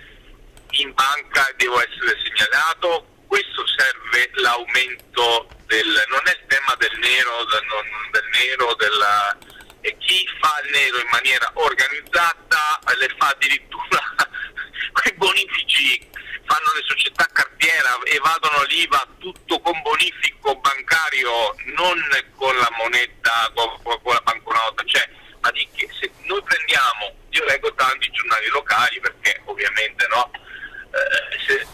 in 0.77 0.93
banca 0.93 1.51
devo 1.57 1.81
essere 1.81 2.17
segnalato? 2.23 3.07
Questo 3.27 3.63
serve 3.67 4.29
l'aumento 4.35 5.47
del... 5.73 6.05
non 6.09 6.21
è 6.25 6.31
il 6.31 6.45
tema 6.47 6.75
del 6.77 6.97
nero, 6.99 7.45
del, 7.45 7.65
non, 7.65 7.85
del 8.11 8.27
nero, 8.31 8.75
della 8.75 9.37
e 9.81 9.97
chi 9.97 10.25
fa 10.39 10.61
il 10.63 10.71
nero 10.71 10.99
in 10.99 11.09
maniera 11.09 11.49
organizzata 11.55 12.79
le 12.95 13.09
fa 13.17 13.27
addirittura 13.29 13.99
quei 14.93 15.13
bonifici, 15.15 16.07
fanno 16.45 16.71
le 16.75 16.83
società 16.85 17.27
cartiera, 17.33 17.97
evadono 18.05 18.63
l'IVA 18.63 19.05
tutto 19.17 19.59
con 19.59 19.81
bonifico 19.81 20.55
bancario, 20.55 21.55
non 21.75 21.99
con 22.35 22.55
la 22.55 22.69
moneta, 22.77 23.51
con, 23.55 23.81
con 23.81 24.13
la 24.13 24.21
banconota, 24.21 24.83
cioè, 24.85 25.09
ma 25.41 25.51
di 25.51 25.67
che 25.75 25.89
se 25.99 26.09
noi 26.23 26.41
prendiamo, 26.43 27.17
io 27.31 27.43
leggo 27.45 27.73
tanti 27.73 28.09
giornali 28.11 28.47
locali 28.49 28.99
perché 29.01 29.41
ovviamente 29.45 30.07
no, 30.07 30.31
eh, 30.31 31.39
se 31.45 31.67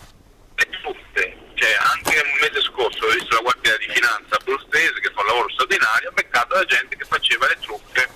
truffe, 0.81 1.48
cioè 1.59 1.75
anche 1.77 2.15
nel 2.15 2.39
mese 2.39 2.61
scorso 2.61 3.05
ho 3.05 3.11
visto 3.11 3.35
la 3.35 3.41
Guardia 3.41 3.77
di 3.77 3.89
Finanza 3.89 4.37
abruzzese 4.37 5.01
che 5.01 5.11
fa 5.11 5.19
un 5.19 5.27
lavoro 5.27 5.49
straordinario, 5.49 6.09
ha 6.09 6.13
beccato 6.13 6.55
la 6.55 6.63
gente 6.63 6.95
che 6.95 7.03
faceva 7.03 7.47
le 7.47 7.57
truffe 7.59 8.09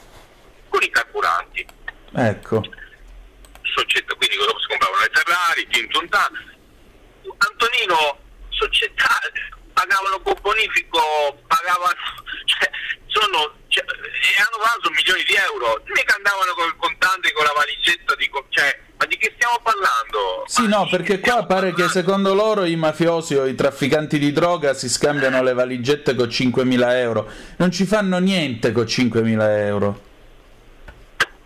con 0.69 0.81
i 0.81 0.89
carburanti. 0.89 1.67
Ecco. 2.15 2.63
Società, 3.63 4.15
quindi 4.15 4.37
dopo 4.37 4.59
si 4.59 4.67
compravano 4.67 5.01
le 5.01 5.11
Ferrari, 5.11 5.67
Tintunta. 5.67 6.31
Antonino, 7.37 8.19
società 8.47 9.19
pagavano 9.73 10.21
con 10.21 10.35
bonifico, 10.39 11.01
pagavano, 11.45 11.99
cioè, 12.47 12.69
sono, 13.07 13.55
cioè, 13.73 13.83
e 13.83 14.37
hanno 14.37 14.61
preso 14.61 14.93
milioni 14.93 15.23
di 15.23 15.33
euro, 15.33 15.81
mica 15.87 16.13
andavano 16.15 16.53
con 16.53 16.67
il 16.67 16.75
contante 16.77 17.33
con 17.33 17.43
la 17.43 17.53
valigetta 17.57 18.13
di, 18.13 18.29
cioè, 18.49 18.79
ma 18.97 19.05
di 19.05 19.17
che 19.17 19.33
stiamo 19.33 19.59
parlando? 19.63 20.45
Sì, 20.45 20.67
no, 20.67 20.87
perché 20.87 21.19
qua 21.19 21.43
pare 21.45 21.73
che 21.73 21.89
secondo 21.89 22.35
loro 22.35 22.65
i 22.65 22.75
mafiosi 22.75 23.33
o 23.33 23.47
i 23.47 23.55
trafficanti 23.55 24.19
di 24.19 24.31
droga 24.31 24.75
si 24.75 24.87
scambiano 24.89 25.41
le 25.41 25.53
valigette 25.53 26.13
con 26.13 26.27
5.000 26.27 26.91
euro. 26.97 27.27
Non 27.57 27.71
ci 27.71 27.85
fanno 27.85 28.19
niente 28.19 28.71
con 28.71 28.83
5.000 28.83 29.57
euro. 29.65 30.01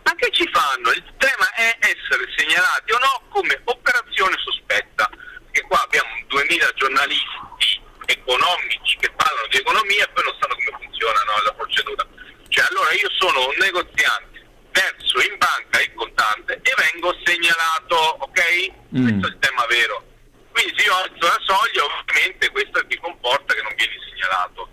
Ma 0.04 0.14
che 0.16 0.30
ci 0.32 0.48
fanno? 0.52 0.92
Il 0.92 1.08
tema 1.16 1.48
è 1.56 1.78
essere 1.80 2.28
segnalati 2.36 2.92
o 2.92 2.98
no 3.00 3.22
come 3.30 3.62
operazione 3.64 4.36
sospetta. 4.44 5.10
Perché 5.46 5.62
qua 5.62 5.82
abbiamo 5.82 6.10
2.000 6.28 6.74
giornalisti 6.76 7.80
economici 8.06 8.98
che 9.00 9.12
parlano 9.16 9.48
di 9.50 9.58
economia 9.58 10.04
e 10.04 10.10
poi 10.10 10.24
non 10.24 10.36
sanno 10.40 10.56
come 10.56 10.78
funziona 10.84 11.20
no, 11.24 11.44
la 11.44 11.54
procedura. 11.54 12.17
Cioè 12.58 12.66
allora 12.72 12.92
io 12.94 13.08
sono 13.20 13.46
un 13.50 13.56
negoziante, 13.60 14.42
verso 14.72 15.22
in 15.30 15.38
banca 15.38 15.80
il 15.80 15.94
contante 15.94 16.60
e 16.64 16.74
vengo 16.76 17.16
segnalato, 17.24 17.96
ok? 18.18 18.42
Mm. 18.98 19.04
Questo 19.04 19.28
è 19.28 19.30
il 19.30 19.38
tema 19.38 19.64
vero. 19.68 20.04
Quindi 20.50 20.74
se 20.76 20.86
io 20.86 20.96
alzo 20.96 21.22
la 21.22 21.38
soglia, 21.46 21.84
ovviamente 21.86 22.50
questo 22.50 22.84
ti 22.88 22.98
comporta 22.98 23.54
che 23.54 23.62
non 23.62 23.76
vieni 23.76 23.94
segnalato. 24.10 24.70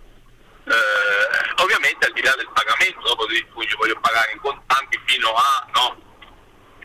Eh, 0.65 1.61
ovviamente 1.61 2.07
al 2.07 2.13
di 2.13 2.23
là 2.23 2.33
del 2.33 2.49
pagamento, 2.51 3.01
dopo 3.05 3.27
di 3.27 3.45
cui 3.53 3.67
io 3.69 3.77
voglio 3.77 3.99
pagare 3.99 4.31
in 4.31 4.39
contanti 4.39 4.99
fino 5.05 5.35
a 5.35 5.67
no. 5.75 6.01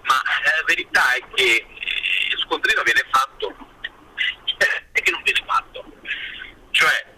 Ma 0.05 0.20
eh, 0.20 0.56
la 0.60 0.64
verità 0.66 1.14
è 1.14 1.24
che 1.32 1.64
eh, 1.64 2.28
il 2.28 2.39
scontrino 2.44 2.82
viene 2.82 3.09
fatto 3.09 3.56
e 4.93 5.01
che 5.01 5.10
non 5.10 5.22
viene 5.22 5.44
fatto. 5.47 5.82
Cioè 6.72 7.09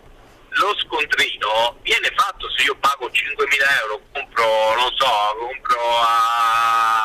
lo 0.54 0.76
scontrino 0.78 1.78
viene 1.82 2.12
fatto 2.14 2.50
se 2.50 2.64
io 2.64 2.76
pago 2.76 3.08
5.000 3.08 3.80
euro, 3.80 4.00
compro, 4.12 4.74
non 4.74 4.90
so, 4.96 5.36
compro 5.38 5.80
a, 5.98 6.96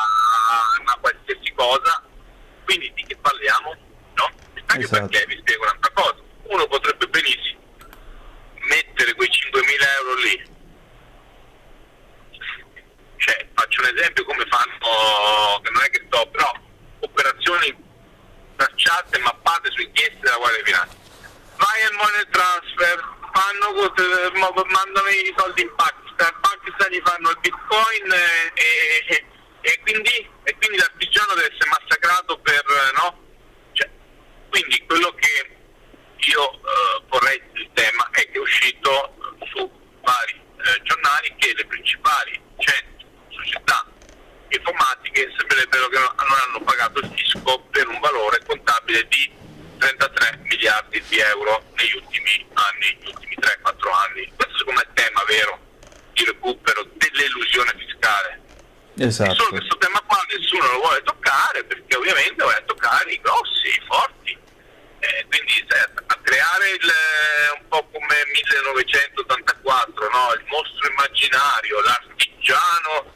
a 0.84 0.98
qualsiasi 1.00 1.52
cosa, 1.54 2.02
quindi 2.64 2.92
di 2.94 3.04
che 3.04 3.16
parliamo? 3.16 3.76
No? 4.14 4.30
Anche 4.66 4.84
esatto. 4.84 5.06
perché 5.08 5.26
vi 5.26 5.38
spiego 5.38 5.62
un'altra 5.62 5.90
cosa, 5.94 6.16
uno 6.44 6.66
potrebbe 6.66 7.06
benissimo 7.08 7.56
mettere 8.68 9.14
quei 9.14 9.28
5.000 9.28 9.96
euro 9.98 10.14
lì, 10.16 10.56
cioè 13.16 13.48
faccio 13.54 13.80
un 13.80 13.96
esempio 13.96 14.24
come 14.24 14.46
fanno, 14.48 15.60
che 15.62 15.70
non 15.70 15.82
è 15.82 15.90
che 15.90 16.04
sto, 16.06 16.28
però 16.28 16.52
operazioni 17.00 17.86
tracciate, 18.56 19.18
mappate 19.18 19.70
su 19.70 19.78
richieste 19.78 20.18
della 20.20 20.36
Guardia 20.36 20.62
di 20.62 20.70
Finanza. 20.70 20.96
Vai 21.56 21.82
al 21.82 21.94
money 21.94 22.28
transfer, 22.30 23.16
fanno, 23.32 24.64
mandano 24.66 25.08
i 25.08 25.34
soldi 25.36 25.62
in 25.62 25.74
Pakistan, 25.74 26.32
in 26.34 26.40
Pakistan 26.40 26.90
gli 26.90 27.02
fanno 27.04 27.30
il 27.30 27.38
bitcoin 27.40 28.12
e, 28.12 29.04
e, 29.06 29.24
e, 29.60 29.80
quindi, 29.82 30.30
e 30.44 30.56
quindi 30.56 30.78
l'artigiano 30.78 31.34
deve 31.34 31.52
essere 31.52 31.70
massacrato 31.70 32.38
per 32.38 32.64
no? 32.96 33.24
Cioè, 33.72 33.88
quindi 34.50 34.84
quello 34.86 35.14
che 35.14 35.56
io 36.16 36.52
eh, 36.52 37.02
vorrei 37.08 37.40
il 37.54 37.70
tema 37.74 38.08
è 38.10 38.30
che 38.30 38.32
è 38.32 38.38
uscito 38.38 39.14
su 39.52 39.70
vari 40.02 40.32
eh, 40.34 40.82
giornali 40.82 41.34
che 41.38 41.54
le 41.54 41.66
principali 41.66 42.40
centri, 42.58 43.06
società 43.28 43.86
informatiche 44.48 45.32
sembrerebbero 45.36 45.88
che 45.88 45.98
non 45.98 46.14
hanno 46.16 46.60
pagato 46.64 47.00
il 47.00 47.12
fisco 47.14 47.60
per 47.70 47.86
un 47.86 48.00
valore 48.00 48.40
contabile 48.46 49.06
di 49.08 49.30
33 49.78 50.38
miliardi 50.42 51.02
di 51.08 51.18
euro 51.18 51.62
negli 51.76 51.94
ultimi 51.94 52.47
anni, 52.68 52.96
negli 52.98 53.08
ultimi 53.08 53.36
3-4 53.40 53.92
anni. 54.08 54.32
Questo 54.36 54.58
secondo 54.58 54.80
me 54.80 54.86
è 54.86 54.88
il 54.88 54.94
tema 54.94 55.22
vero 55.26 55.58
di 56.12 56.24
recupero 56.24 56.88
dell'elusione 56.94 57.74
fiscale. 57.76 58.40
Esatto. 58.98 59.34
Solo 59.34 59.50
questo 59.50 59.76
tema 59.78 60.02
qua 60.06 60.18
nessuno 60.28 60.66
lo 60.66 60.78
vuole 60.80 61.02
toccare 61.02 61.64
perché 61.64 61.96
ovviamente 61.96 62.42
vuole 62.42 62.64
toccare 62.66 63.12
i 63.12 63.20
grossi, 63.20 63.68
i 63.68 63.82
forti. 63.86 64.36
Eh, 65.00 65.26
quindi 65.28 65.64
a 65.70 66.18
creare 66.22 66.70
il, 66.70 66.90
un 67.60 67.68
po' 67.68 67.88
come 67.92 68.16
1984, 68.32 70.08
no? 70.10 70.32
il 70.34 70.44
mostro 70.46 70.90
immaginario, 70.90 71.80
l'artigiano 71.82 73.14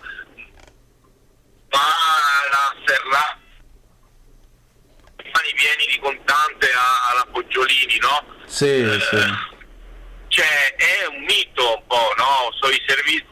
va 1.68 1.80
alla 2.42 2.74
serrata 2.86 3.41
mani 5.32 5.52
pieni 5.54 5.86
di 5.86 5.98
contante 5.98 6.70
alla 7.10 7.26
Poggiolini, 7.30 7.98
no? 7.98 8.24
Sì, 8.46 8.80
eh, 8.80 9.00
sì. 9.00 9.50
Cioè 10.28 10.74
è 10.76 11.06
un 11.06 11.22
mito 11.24 11.76
un 11.76 11.86
po', 11.86 12.12
no? 12.16 12.52
Sono 12.60 12.72
i 12.72 12.82
servizi 12.86 13.26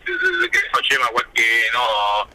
che 0.51 0.69
faceva 0.71 1.07
qualche, 1.07 1.71
no? 1.73 2.29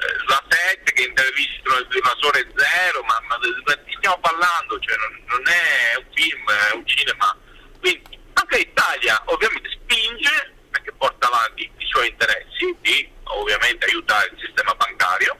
Eh, 0.00 0.24
la 0.28 0.42
7 0.48 0.92
che 0.92 1.02
intervistano 1.04 1.78
il 1.78 1.88
invasore 1.90 2.50
zero, 2.56 3.02
ma, 3.04 3.20
ma 3.28 3.38
di 3.38 3.94
stiamo 3.96 4.18
parlando? 4.20 4.78
Cioè, 4.78 4.96
non, 4.96 5.24
non, 5.26 5.42
è 5.48 5.96
un 5.96 6.06
film, 6.12 6.50
è 6.50 6.74
un 6.74 6.86
cinema. 6.86 7.36
Quindi 7.78 8.18
anche 8.34 8.58
l'Italia 8.58 9.22
ovviamente 9.26 9.70
spinge 9.70 10.54
perché 10.70 10.92
porta 10.92 11.26
avanti 11.26 11.62
i 11.62 11.86
suoi 11.86 12.08
interessi 12.08 12.76
di 12.80 13.08
ovviamente 13.24 13.86
aiutare 13.86 14.30
il 14.32 14.40
sistema 14.40 14.74
bancario 14.74 15.36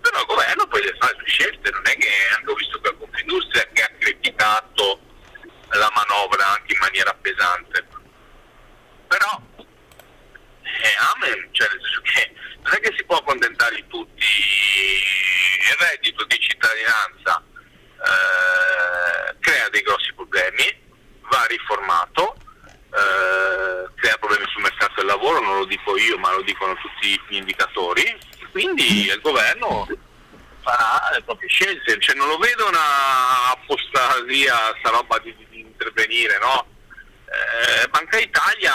però 0.00 0.20
il 0.20 0.26
governo 0.26 0.66
poi 0.66 0.80
deve 0.80 0.96
fare 0.98 1.16
le 1.18 1.28
scelte, 1.28 1.70
non 1.70 1.86
è 1.86 1.96
che 1.96 2.08
ho 2.44 2.54
visto 2.54 2.80
che 2.80 2.96
Confindustria 2.96 3.68
che 3.72 3.82
ha 3.82 3.90
criticato 3.98 5.00
la 5.70 5.92
manovra 5.94 6.46
anche 6.48 6.72
in 6.72 6.78
maniera 6.80 7.14
pesante. 7.20 7.86
Però 9.06 9.40
eh, 10.62 10.96
amen, 11.14 11.48
cioè 11.52 11.68
nel 11.68 11.80
senso 11.82 12.00
che 12.02 12.34
non 12.62 12.72
è 12.74 12.80
che 12.80 12.94
si 12.96 13.04
può 13.04 13.16
accontentare 13.16 13.74
di 13.76 13.86
tutti 13.88 14.24
il 14.24 15.76
reddito 15.78 16.24
di 16.24 16.40
cittadinanza 16.40 17.42
eh, 18.00 19.36
crea 19.40 19.68
dei 19.68 19.82
grossi 19.82 20.12
problemi, 20.14 20.64
va 21.28 21.44
riformato, 21.48 22.36
eh, 22.64 23.88
crea 23.94 24.16
problemi 24.18 24.46
sul 24.50 24.62
mercato 24.62 24.94
del 24.96 25.06
lavoro, 25.06 25.40
non 25.40 25.58
lo 25.58 25.64
dico 25.66 25.96
io 25.96 26.18
ma 26.18 26.32
lo 26.32 26.42
dicono 26.42 26.74
tutti 26.76 27.20
gli 27.28 27.36
indicatori, 27.36 28.18
quindi 28.50 29.06
il 29.06 29.20
governo 29.20 29.86
farà 30.62 31.10
le 31.12 31.22
proprie 31.22 31.48
scelte, 31.48 31.98
cioè, 32.00 32.14
non 32.16 32.28
lo 32.28 32.38
vedo 32.38 32.68
una 32.68 33.50
apostasia, 33.52 34.54
sta 34.78 34.90
roba 34.90 35.18
di, 35.18 35.34
di 35.48 35.60
intervenire, 35.60 36.38
no? 36.38 36.66
Eh, 37.26 37.88
Banca 37.88 38.18
Italia, 38.18 38.72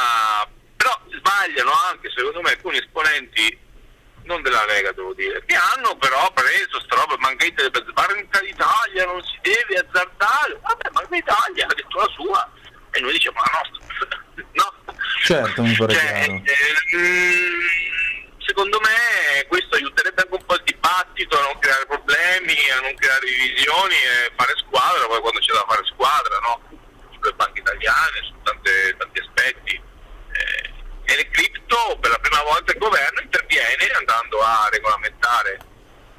però 0.76 0.98
sbagliano 1.12 1.72
anche 1.90 2.10
secondo 2.16 2.42
me 2.42 2.52
alcuni 2.52 2.78
esponenti, 2.78 3.60
non 4.24 4.42
della 4.42 4.66
Lega 4.66 4.92
devo 4.92 5.14
dire, 5.14 5.44
che 5.46 5.56
hanno 5.56 5.96
però 5.98 6.32
preso 6.34 6.80
sta 6.82 6.96
roba, 6.96 7.16
Banca 7.18 7.46
Italia, 7.46 7.70
Banca 7.94 8.40
d'Italia 8.40 9.06
non 9.06 9.22
si 9.24 9.38
deve 9.42 9.86
azzardare, 9.86 10.60
vabbè 10.62 10.90
Banca 10.90 11.16
Italia 11.16 11.68
ha 11.68 11.74
detto 11.74 12.00
la 12.00 12.10
sua 12.16 12.52
e 12.92 13.00
noi 13.02 13.12
diciamo 13.12 13.40
la 13.40 13.60
nostra, 13.60 14.24
no? 14.54 14.94
Certo, 15.24 15.62
mi 15.62 15.76
pare 15.76 15.94
cioè, 15.94 16.02
chiaro. 16.02 16.34
Eh, 16.34 16.44
mm, 16.96 18.25
secondo 18.46 18.80
me 18.80 19.46
questo 19.48 19.76
aiuterebbe 19.76 20.22
anche 20.22 20.36
un 20.36 20.46
po' 20.46 20.56
il 20.56 20.64
dibattito 20.64 21.38
a 21.38 21.44
non 21.44 21.60
creare 21.60 21.86
problemi, 21.86 22.56
a 22.72 22.82
non 22.82 22.94
creare 22.96 23.26
divisioni 23.26 23.96
e 23.96 24.32
fare 24.36 24.54
squadra, 24.58 25.08
poi 25.08 25.20
quando 25.20 25.40
c'è 25.40 25.54
da 25.54 25.66
fare 25.68 25.86
squadra, 25.86 26.38
no? 26.40 26.62
Sulle 27.12 27.34
banche 27.34 27.60
italiane, 27.60 28.22
su 28.24 28.34
tante, 28.44 28.96
tanti 28.98 29.20
aspetti. 29.20 29.74
Eh, 29.76 30.74
e 31.06 31.16
le 31.16 31.30
cripto 31.30 31.98
per 32.00 32.12
la 32.12 32.20
prima 32.20 32.42
volta 32.44 32.72
il 32.72 32.80
governo 32.80 33.22
interviene 33.22 33.90
andando 33.98 34.42
a 34.42 34.70
regolamentare 34.72 35.60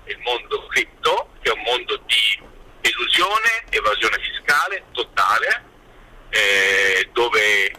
il 0.04 0.18
mondo 0.20 0.66
cripto, 0.66 1.30
che 1.42 1.50
è 1.50 1.54
un 1.54 1.62
mondo 1.62 1.96
di 2.06 2.42
elusione, 2.80 3.64
evasione 3.70 4.16
fiscale 4.18 4.84
totale, 4.92 5.64
eh, 6.30 7.08
dove 7.12 7.72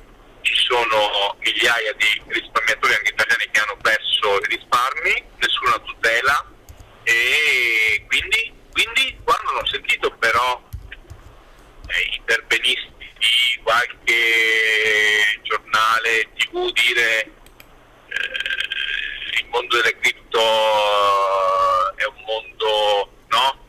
ci 0.47 0.55
sono 0.55 1.35
migliaia 1.39 1.91
di 1.93 2.23
risparmiatori 2.27 2.93
anche 2.93 3.11
italiani 3.11 3.49
che 3.51 3.59
hanno 3.59 3.75
perso 3.81 4.39
i 4.39 4.55
risparmi, 4.55 5.23
nessuna 5.39 5.77
tutela 5.79 6.45
e 7.03 8.05
quindi, 8.07 8.53
quindi 8.71 9.19
quando 9.25 9.49
hanno 9.49 9.65
sentito 9.65 10.09
però 10.11 10.63
eh, 11.87 12.15
intervenisti 12.15 13.11
di 13.17 13.59
qualche 13.61 15.41
giornale 15.41 16.29
tv 16.35 16.71
dire 16.71 17.23
eh, 17.23 17.31
il 19.39 19.47
mondo 19.49 19.75
delle 19.75 19.97
cripto 19.99 20.39
è 21.95 22.05
un 22.05 22.23
mondo 22.25 23.11
no? 23.27 23.65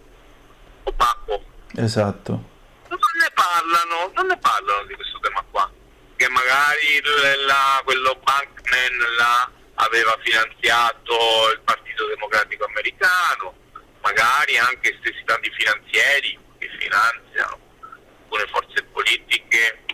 opaco. 0.84 1.44
Esatto. 1.74 2.32
Non 2.88 2.98
ne 3.20 3.30
parlano, 3.34 4.12
non 4.14 4.26
ne 4.26 4.38
parlano 4.38 4.84
di 4.86 4.94
questo 4.94 5.18
tema 5.18 5.44
qua 5.50 5.68
che 6.18 6.28
magari 6.30 7.00
la, 7.46 7.80
quello 7.84 8.18
Bankman 8.24 9.14
là 9.16 9.48
aveva 9.74 10.18
finanziato 10.20 11.14
il 11.52 11.60
Partito 11.60 12.06
Democratico 12.08 12.64
Americano, 12.64 13.54
magari 14.02 14.58
anche 14.58 14.98
stessi 14.98 15.22
tanti 15.24 15.48
finanzieri 15.56 16.36
che 16.58 16.68
finanziano 16.76 17.60
alcune 18.22 18.46
forze 18.50 18.82
politiche 18.90 19.84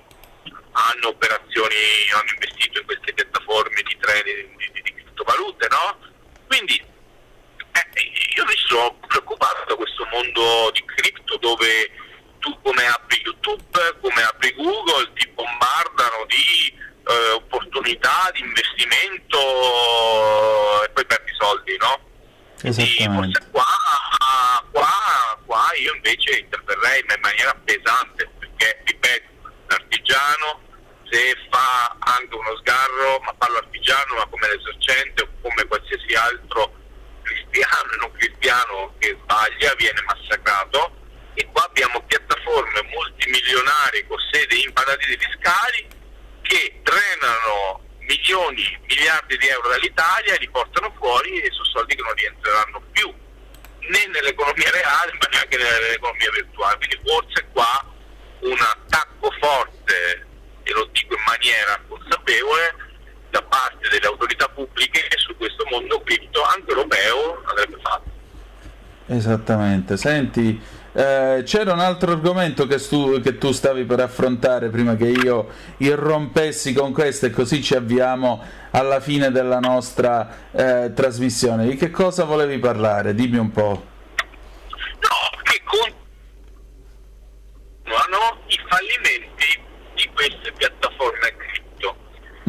hanno 0.73 1.09
operazioni, 1.09 1.77
hanno 2.15 2.33
investito 2.33 2.81
in 2.81 2.87
queste 2.87 3.13
piattaforme 3.13 3.83
di 3.83 3.97
trading 4.01 4.57
di, 4.57 4.71
di, 4.73 4.81
di 4.81 4.95
criptovalute, 4.95 5.69
no? 5.69 5.99
Quindi 6.47 6.81
eh, 6.81 8.01
io 8.35 8.45
mi 8.47 8.57
sono 8.67 8.99
preoccupato 9.07 9.65
da 9.69 9.75
questo 9.77 10.07
mondo 10.11 10.71
di 10.73 10.83
cripto 10.87 11.37
dove 11.37 11.91
tu 12.45 12.61
come 12.61 12.87
apri 12.87 13.23
YouTube, 13.25 13.65
come 14.03 14.23
apri 14.23 14.53
Google, 14.53 15.11
ti 15.15 15.27
bombardano 15.29 16.27
di 16.27 16.77
eh, 17.09 17.31
opportunità 17.31 18.31
di 18.35 18.41
investimento 18.41 19.39
e 20.85 20.91
poi 20.91 21.07
perdi 21.07 21.33
soldi, 21.39 21.75
no? 21.79 22.01
Esattamente. 22.61 23.41
Forse 23.41 23.51
qua, 23.51 23.65
qua, 24.73 25.41
qua 25.47 25.65
io 25.81 25.95
invece 25.95 26.41
interverrei 26.41 27.01
in 27.01 27.16
maniera 27.23 27.55
pesante, 27.65 28.31
perché 28.39 28.83
ripeto, 28.85 29.31
l'artigiano 29.69 30.61
se 31.11 31.35
fa 31.51 31.97
anche 31.99 32.35
uno 32.35 32.57
sgarro, 32.59 33.21
ma 33.21 33.35
fa 33.39 33.49
l'artigiano, 33.53 34.16
ma 34.16 34.27
come 34.27 34.49
l'esercente 34.49 35.23
o 35.23 35.29
come 35.41 35.65
qualsiasi 35.66 36.12
altro 36.12 36.75
cristiano 37.23 37.91
e 37.91 37.97
non 38.01 38.12
cristiano 38.12 38.95
che 38.99 39.16
sbaglia 39.23 39.75
viene 39.77 40.03
massacrato 40.03 41.03
e 41.35 41.48
qua 41.52 41.65
abbiamo 41.65 42.02
piattaforme 42.02 42.82
multimilionarie 42.82 44.06
con 44.06 44.19
sede 44.31 44.56
in 44.56 44.73
paradisi 44.73 45.19
fiscali 45.19 45.86
che 46.43 46.81
drenano 46.82 47.82
milioni, 48.01 48.78
miliardi 48.86 49.36
di 49.36 49.48
euro 49.48 49.69
dall'Italia 49.69 50.35
e 50.35 50.39
li 50.39 50.51
portano 50.51 50.93
fuori 50.97 51.40
e 51.40 51.51
sono 51.51 51.65
soldi 51.65 51.94
che 51.94 52.02
non 52.02 52.15
rientreranno 52.15 52.82
più 52.93 53.12
né 53.89 54.06
nell'economia 54.12 54.70
reale 54.70 55.12
ma 55.20 55.27
neanche 55.31 55.56
nell'economia 55.56 56.31
virtuale. 56.31 56.77
Quindi 56.77 57.01
forse 57.05 57.47
qua 57.52 57.93
un 58.40 58.61
attacco 58.61 59.31
forte, 59.40 60.27
e 60.62 60.73
lo 60.73 60.89
dico 60.93 61.15
in 61.15 61.23
maniera 61.27 61.81
consapevole, 61.89 62.74
da 63.31 63.43
parte 63.43 63.89
delle 63.89 64.06
autorità 64.06 64.48
pubbliche 64.48 65.09
su 65.16 65.36
questo 65.36 65.66
mondo 65.70 66.01
cripto 66.02 66.43
anche 66.44 66.70
europeo 66.70 67.43
andrebbe 67.47 67.78
fatto. 67.82 68.11
Esattamente. 69.06 69.97
Senti, 69.97 70.61
eh, 70.97 71.43
c'era 71.45 71.73
un 71.73 71.81
altro 71.81 72.12
argomento 72.12 72.69
che, 72.69 72.79
stu- 72.79 73.21
che, 73.21 73.37
tu 73.37 73.51
stavi 73.51 73.83
per 73.83 73.99
affrontare 73.99 74.69
prima 74.69 74.95
che 74.95 75.09
io 75.09 75.49
irrompessi 75.79 76.73
con 76.73 76.93
questo 76.93 77.27
e 77.27 77.31
così 77.31 77.61
ci 77.65 77.75
avviamo 77.75 78.41
alla 78.71 79.01
fine 79.01 79.33
della 79.33 79.59
nostra 79.59 80.51
eh, 80.53 80.93
trasmissione. 80.95 81.66
Di 81.66 81.75
che 81.75 81.91
cosa 81.91 82.23
volevi 82.23 82.59
parlare? 82.59 83.12
Dimmi 83.12 83.39
un 83.39 83.51
po'. 83.51 83.87
No, 85.01 85.41
che 85.43 85.61
continuano 87.83 88.39
i 88.47 88.61
fallimenti 88.69 89.61
di 89.97 90.11
queste 90.15 90.53
piattaforme 90.57 91.35
cripto. 91.37 91.97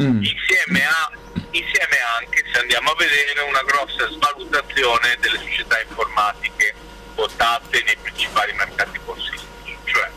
Mm. 0.00 0.22
Insieme 0.22 0.84
a 0.86 1.10
insieme 1.50 1.96
anche 2.20 2.44
se 2.52 2.60
andiamo 2.60 2.90
a 2.90 2.94
vedere 2.96 3.40
una 3.48 3.62
grossa 3.62 4.06
svalutazione 4.10 5.16
delle 5.20 5.38
società 5.38 5.80
informatiche 5.80 6.85
quotate 7.16 7.82
nei 7.82 7.96
principali 7.96 8.52
mercati 8.52 8.98
borsistici. 9.00 9.76
Cioè, 9.84 10.08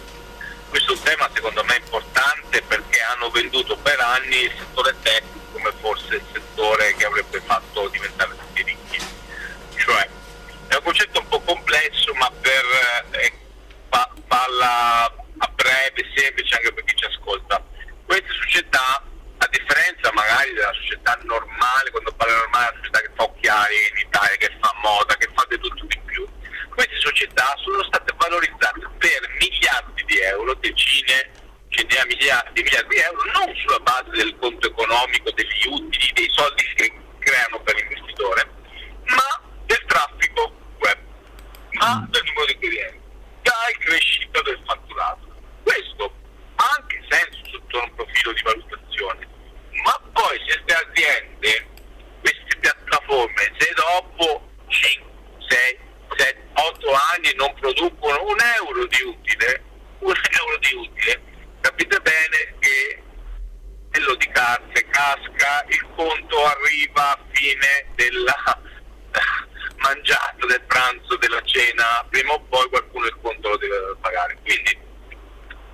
questo 0.69 0.93
è 0.93 0.95
un 0.95 1.01
tema 1.01 1.29
secondo 1.33 1.63
me 1.63 1.77
importante 1.77 2.61
perché 2.61 3.01
hanno 3.01 3.31
venduto 3.31 3.75
per 3.77 3.99
anni 3.99 4.43
il 4.43 4.53
settore 4.55 4.95
tech 5.01 5.23
come 5.51 5.73
forse 5.79 6.15
il 6.15 6.25
settore 6.31 6.93
che 6.95 7.05
avrebbe 7.05 7.41
fatto 7.41 7.87
diventare 7.87 8.35
tutti 8.37 8.61
ricchi. 8.61 8.99
Cioè, 9.75 10.07
è 10.67 10.75
un 10.75 10.83
concetto 10.83 11.19
un 11.19 11.27
po' 11.27 11.41
complesso 11.41 12.13
ma 12.13 12.29
per 12.41 12.65
eh, 13.11 13.33
parla 14.27 15.05
a 15.39 15.47
breve, 15.55 16.05
semplice 16.13 16.55
anche 16.55 16.73
per 16.73 16.83
chi 16.83 16.95
ci 16.95 17.05
ascolta. 17.05 17.63
Queste 18.05 18.31
società, 18.41 19.01
a 19.37 19.47
differenza 19.49 20.11
magari 20.13 20.53
della 20.53 20.73
società 20.73 21.17
normale, 21.23 21.89
quando 21.91 22.11
parlo 22.13 22.35
normale 22.35 22.69
una 22.69 22.77
società 22.77 22.99
che 23.01 23.11
fa 23.15 23.23
occhiali 23.23 23.75
in 23.91 23.97
Italia, 24.07 24.35
che 24.37 24.51
fa 24.59 24.73
moda, 24.81 25.15
che 25.15 25.29
fa 25.33 25.45
di 25.49 25.59
tutto 25.59 25.85
di 25.85 25.99
più, 26.05 26.27
queste 26.79 26.99
società 26.99 27.53
sono 27.61 27.83
state 27.83 28.13
valorizzate 28.15 28.87
per 28.99 29.19
miliardi 29.37 30.01
di 30.05 30.17
euro, 30.19 30.53
decine, 30.55 31.29
centinaia 31.67 32.05
miliardi 32.05 32.53
di 32.53 32.63
miliardi 32.63 32.95
di 32.95 33.01
euro, 33.01 33.19
non 33.33 33.53
sulla 33.57 33.79
base 33.79 34.09
del 34.11 34.33
conto 34.39 34.69
economico, 34.69 35.29
degli 35.31 35.67
utili, 35.67 36.11
dei 36.13 36.29
soldi 36.31 36.63
che 36.75 36.93
creano 37.19 37.59
per 37.63 37.75
l'investitore, 37.75 38.49
ma 39.11 39.29
del 39.65 39.83
traffico 39.87 40.55
web, 40.79 40.99
ma 41.71 42.07
del 42.11 42.23
numero 42.23 42.45
di 42.45 42.57
clienti 42.59 43.01
dai 43.41 43.73
crescita 43.79 44.41
del 44.43 44.61
fatturato. 44.65 45.27
Questo 45.63 46.13
ha 46.55 46.75
anche 46.77 47.03
senso 47.09 47.39
sotto 47.51 47.83
un 47.83 47.93
profilo 47.93 48.31
di 48.31 48.41
valutazione, 48.41 49.27
ma 49.83 49.99
poi 50.13 50.39
se 50.47 50.63
queste 50.63 50.87
aziende, 50.87 51.67
queste 52.21 52.57
piattaforme, 52.57 53.53
se 53.57 53.73
dopo 53.75 54.47
5, 54.69 55.11
6, 55.49 55.88
7, 56.59 56.67
8 56.67 56.93
anni 57.15 57.33
non 57.35 57.53
producono 57.59 58.23
un 58.23 58.37
euro 58.57 58.85
di 58.87 59.01
utile, 59.03 59.63
un 59.99 60.13
euro 60.39 60.57
di 60.57 60.73
utile, 60.75 61.21
capite 61.61 61.99
bene 62.01 62.55
che 62.59 63.03
quello 63.91 64.15
di 64.15 64.27
carte 64.27 64.85
casca, 64.89 65.65
il 65.67 65.87
conto 65.95 66.45
arriva 66.45 67.11
a 67.11 67.19
fine 67.31 67.87
della 67.95 68.61
mangiato 69.77 70.45
del 70.45 70.61
pranzo, 70.63 71.15
della 71.17 71.41
cena, 71.43 72.05
prima 72.09 72.33
o 72.33 72.41
poi 72.41 72.67
qualcuno 72.69 73.05
il 73.05 73.17
conto 73.21 73.49
lo 73.49 73.57
deve 73.57 73.95
pagare. 74.01 74.37
Quindi, 74.43 74.77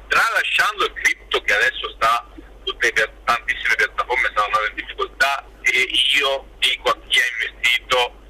tralasciando 0.08 0.86
il 0.86 0.94
cripto 0.94 1.42
che 1.42 1.54
adesso 1.54 1.92
sta, 1.96 2.26
tutte 2.64 2.92
le, 2.96 3.14
tantissime 3.26 3.76
piattaforme 3.76 4.30
stanno 4.32 4.46
andando 4.46 4.68
in 4.70 4.76
difficoltà 4.76 5.46
e 5.62 5.80
io 6.20 6.48
dico 6.60 6.90
a 6.90 6.98
chi 7.08 7.20
ha 7.20 7.24
investito 7.42 8.25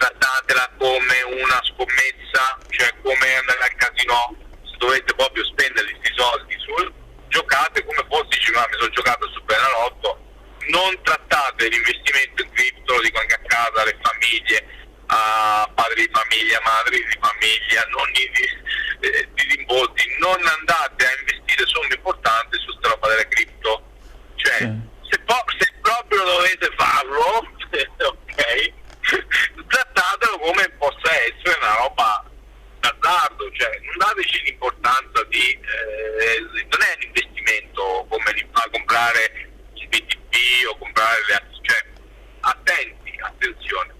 trattatela 0.00 0.70
come 0.78 1.22
una 1.44 1.60
scommessa, 1.68 2.58
cioè 2.70 2.88
come 3.02 3.36
andare 3.36 3.68
al 3.68 3.74
casino, 3.76 4.34
se 4.64 4.76
dovete 4.78 5.14
proprio 5.14 5.44
spendere 5.44 5.92
questi 5.92 6.12
soldi 6.16 6.56
sul 6.64 6.92
giocate 7.28 7.84
come 7.84 8.04
fosse 8.08 8.28
dici 8.30 8.50
ma 8.52 8.66
mi 8.68 8.78
sono 8.78 8.88
giocato 8.90 9.28
su 9.28 9.44
Benalotto. 9.44 10.18
Non 10.72 10.96
trattate 11.02 11.68
l'investimento 11.68 12.42
in 12.42 12.50
cripto, 12.52 12.94
lo 12.94 13.02
dico 13.02 13.18
anche 13.18 13.34
a 13.34 13.44
casa, 13.46 13.82
alle 13.82 13.98
famiglie, 14.00 14.66
a 15.06 15.70
padri 15.74 16.06
di 16.06 16.10
famiglia, 16.12 16.60
madri 16.64 16.96
di 16.96 17.18
famiglia, 17.20 17.84
nonni 17.90 18.30
di, 18.32 19.08
eh, 19.08 19.28
di 19.34 19.54
rimbolsi, 19.54 20.16
non 20.18 20.40
andate 20.46 21.06
a 21.06 21.18
investire 21.18 21.66
somme 21.66 21.94
importanti 21.94 22.56
su 22.58 22.72
questa 22.72 22.88
roba 22.88 23.08
delle 23.08 23.28
cripto. 23.28 23.82
Cioè, 24.36 24.58
se, 25.10 25.18
po- 25.26 25.44
se, 25.58 25.72
proprio 25.82 26.24
dovete 26.24 26.70
farlo, 26.76 27.44
ok, 28.00 28.72
trattatelo 29.68 30.38
come 30.38 30.68
possa 30.78 31.10
essere 31.26 31.58
una 31.58 31.74
roba 31.76 32.24
d'azzardo, 32.80 33.50
cioè 33.52 33.78
non 33.82 33.96
dateci 33.98 34.42
l'importanza 34.42 35.24
di, 35.28 35.52
eh, 35.52 36.40
non 36.40 36.82
è 36.82 36.94
un 36.96 37.02
investimento 37.02 38.06
come 38.08 38.48
a 38.52 38.68
comprare 38.70 39.50
il 39.74 39.88
BTP 39.88 40.68
o 40.68 40.78
comprare 40.78 41.24
le 41.26 41.34
azioni, 41.34 41.60
cioè 41.62 41.84
attenti, 42.40 43.18
attenzione. 43.20 43.94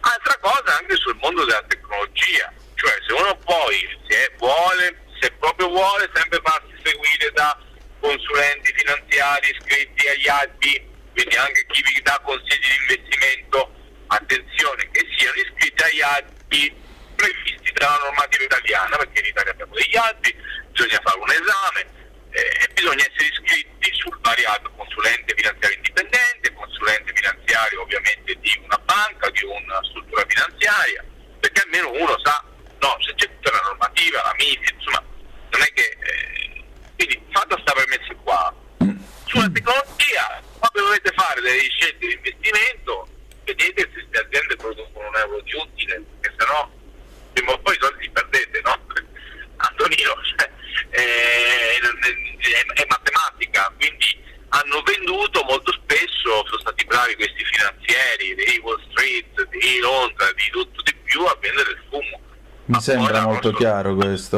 Altra 0.00 0.36
cosa 0.40 0.78
anche 0.78 0.96
sul 0.96 1.16
mondo 1.16 1.44
della 1.44 1.64
tecnologia, 1.66 2.52
cioè 2.74 2.92
se 3.06 3.12
uno 3.12 3.36
poi 3.44 3.98
se 4.08 4.32
vuole, 4.38 5.04
se 5.20 5.30
proprio 5.32 5.68
vuole 5.68 6.10
sempre 6.14 6.40
farsi 6.42 6.74
seguire 6.82 7.30
da 7.32 7.58
consulenti 8.00 8.72
finanziari 8.74 9.50
iscritti 9.50 10.08
agli 10.08 10.28
albi, 10.28 10.94
quindi 11.12 11.36
anche 11.36 11.66
chi 11.66 11.82
vi 11.82 12.02
dà 12.02 12.20
consigli 12.22 12.60
di 12.60 12.76
investimento, 12.82 13.74
attenzione 14.08 14.88
che 14.90 15.04
siano 15.16 15.36
iscritti 15.36 15.82
agli 15.82 16.00
albi 16.00 16.84
previsti 17.16 17.72
dalla 17.72 17.98
normativa 18.04 18.44
italiana, 18.44 18.96
perché 18.96 19.20
in 19.20 19.26
Italia 19.26 19.50
abbiamo 19.50 19.74
degli 19.74 19.96
albi, 19.96 20.34
bisogna 20.70 21.00
fare 21.02 21.18
un 21.18 21.30
esame 21.30 21.80
eh, 22.30 22.62
e 22.62 22.68
bisogna 22.74 23.02
essere 23.02 23.28
iscritti 23.32 23.90
sul 23.94 24.18
variato 24.20 24.70
consulente 24.76 25.34
finanziario 25.34 25.76
indipendente, 25.76 26.52
consulente 26.52 27.12
finanziario 27.14 27.82
ovviamente 27.82 28.34
di 28.38 28.60
una 28.62 28.78
banca, 28.78 29.30
di 29.30 29.44
una 29.44 29.80
struttura 29.90 30.24
finanziaria, 30.28 31.04
perché 31.40 31.62
almeno 31.62 31.90
uno 31.90 32.16
sa, 32.22 32.44
no, 32.78 32.96
se 33.00 33.14
c'è 33.14 33.26
tutta 33.26 33.50
la 33.50 33.62
normativa, 33.64 34.22
la 34.22 34.34
MIFID, 34.36 34.74
insomma, 34.74 35.02
non 35.50 35.62
è 35.62 35.72
che... 35.72 35.96
Eh, 35.98 36.64
quindi 36.96 37.22
fatta 37.30 37.54
questa 37.54 37.72
premessa 37.72 38.14
qua, 38.24 38.54
sulla 39.26 39.50
tecnologia, 39.50 40.42
quando 40.58 40.88
dovete 40.88 41.12
fare 41.14 41.40
delle 41.42 41.68
scelte 41.68 42.06
di 42.06 42.12
investimento, 42.14 43.08
vedete 43.44 43.82
se 43.82 43.88
queste 43.92 44.18
aziende 44.18 44.56
producono 44.56 45.08
un 45.08 45.16
euro 45.16 45.40
di 45.42 45.52
utile, 45.54 46.02
perché 46.20 46.34
sennò 46.38 46.70
prima 47.32 47.52
o 47.52 47.58
poi 47.58 47.74
i 47.74 47.78
soldi 47.80 48.02
li 48.02 48.10
perdete, 48.10 48.60
no? 48.64 48.78
Antonino, 49.56 50.14
cioè, 50.36 50.50
eh, 50.90 51.78
è, 51.78 52.80
è 52.80 52.86
matematica, 52.88 53.72
quindi 53.76 54.24
hanno 54.48 54.80
venduto 54.82 55.42
molto 55.44 55.72
spesso, 55.72 56.46
sono 56.46 56.60
stati 56.60 56.84
bravi 56.84 57.14
questi 57.16 57.44
finanzieri 57.44 58.34
di 58.34 58.58
Wall 58.62 58.80
Street, 58.90 59.48
di 59.48 59.78
Londra, 59.80 60.32
di 60.32 60.48
tutto 60.50 60.82
di 60.82 60.94
più 61.04 61.22
a 61.24 61.36
vendere 61.40 61.70
il 61.70 61.82
fumo. 61.90 62.20
Mi 62.66 62.74
ma 62.74 62.75
sembra 62.86 63.20
molto 63.22 63.52
chiaro 63.52 63.94
questo. 63.94 64.36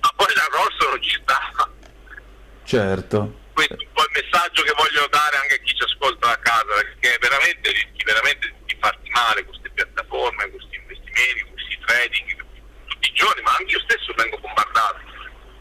Ma 0.00 0.10
poi 0.16 0.32
l'arrosto 0.34 0.88
non 0.88 1.02
ci 1.02 1.18
sta. 1.20 1.68
Certo. 2.64 3.40
Questo 3.52 3.74
è 3.74 3.84
un 3.84 3.92
po' 3.92 4.02
il 4.02 4.22
messaggio 4.22 4.62
che 4.62 4.72
voglio 4.76 5.06
dare 5.10 5.36
anche 5.36 5.54
a 5.54 5.58
chi 5.58 5.74
ci 5.74 5.82
ascolta 5.82 6.28
da 6.28 6.38
casa, 6.38 6.72
perché 6.74 7.18
veramente 7.20 7.70
rischi 7.70 8.04
veramente 8.04 8.54
di 8.64 8.76
farti 8.80 9.10
male 9.10 9.44
queste 9.44 9.70
piattaforme, 9.70 10.50
questi 10.50 10.76
investimenti, 10.76 11.44
questi 11.52 11.78
trading, 11.84 12.44
tutti 12.86 13.08
i 13.10 13.14
giorni, 13.14 13.42
ma 13.42 13.56
anche 13.58 13.72
io 13.72 13.80
stesso 13.80 14.12
vengo 14.16 14.38
bombardato. 14.38 15.00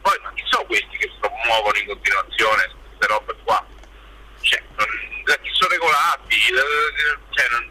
Poi 0.01 0.17
ma 0.23 0.31
chi 0.33 0.43
sono 0.45 0.65
questi 0.65 0.97
che 0.97 1.09
si 1.11 1.17
promuovono 1.19 1.77
in 1.77 1.87
continuazione 1.87 2.71
queste 2.71 3.07
robe 3.07 3.35
qua? 3.43 3.65
cioè, 4.41 4.61
non, 4.75 4.87
sono 5.53 5.69
regolati, 5.69 6.35
eh, 6.35 7.17
cioè, 7.31 7.49
non, 7.51 7.69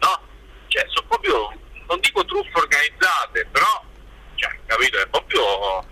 no, 0.00 0.28
cioè, 0.68 0.86
sono 0.88 1.06
proprio, 1.08 1.58
non 1.88 2.00
dico 2.00 2.24
truffe 2.24 2.58
organizzate, 2.58 3.46
però, 3.50 3.84
cioè, 4.34 4.58
capito, 4.66 4.98
è 4.98 5.06
proprio 5.08 5.84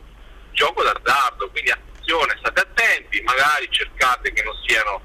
gioco 0.52 0.82
d'azzardo, 0.82 1.50
quindi 1.50 1.70
attenzione, 1.70 2.36
state 2.38 2.60
attenti, 2.60 3.20
magari 3.22 3.68
cercate 3.70 4.32
che 4.32 4.42
non 4.42 4.54
siano 4.66 5.02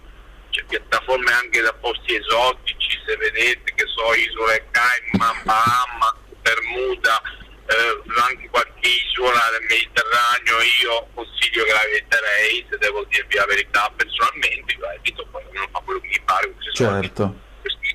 cioè, 0.50 0.66
piattaforme 0.66 1.32
anche 1.32 1.62
da 1.62 1.74
posti 1.74 2.16
esotici, 2.16 3.00
se 3.06 3.16
vedete 3.18 3.74
che 3.74 3.86
so 3.88 4.14
isole 4.14 4.68
Cayman, 4.72 5.42
Bahama, 5.44 6.16
Bermuda, 6.42 7.22
eh, 7.66 8.22
anche 8.22 8.50
qualche 8.50 8.88
isola 8.88 9.50
del 9.52 9.66
Mediterraneo 9.68 10.60
io 10.84 11.08
consiglio 11.14 11.64
che 11.64 11.72
la 11.72 11.84
eviterei 11.84 12.66
se 12.70 12.78
devo 12.78 13.04
dirvi 13.06 13.36
la 13.36 13.46
verità 13.46 13.92
personalmente 13.96 14.76
la 14.80 14.94
evito 14.94 15.26
poi 15.28 15.44
ognuno 15.46 15.70
fa 15.72 15.80
quello 15.80 16.00
che 16.02 16.08
gli 16.10 16.22
pare 16.24 16.54
certo. 16.74 17.40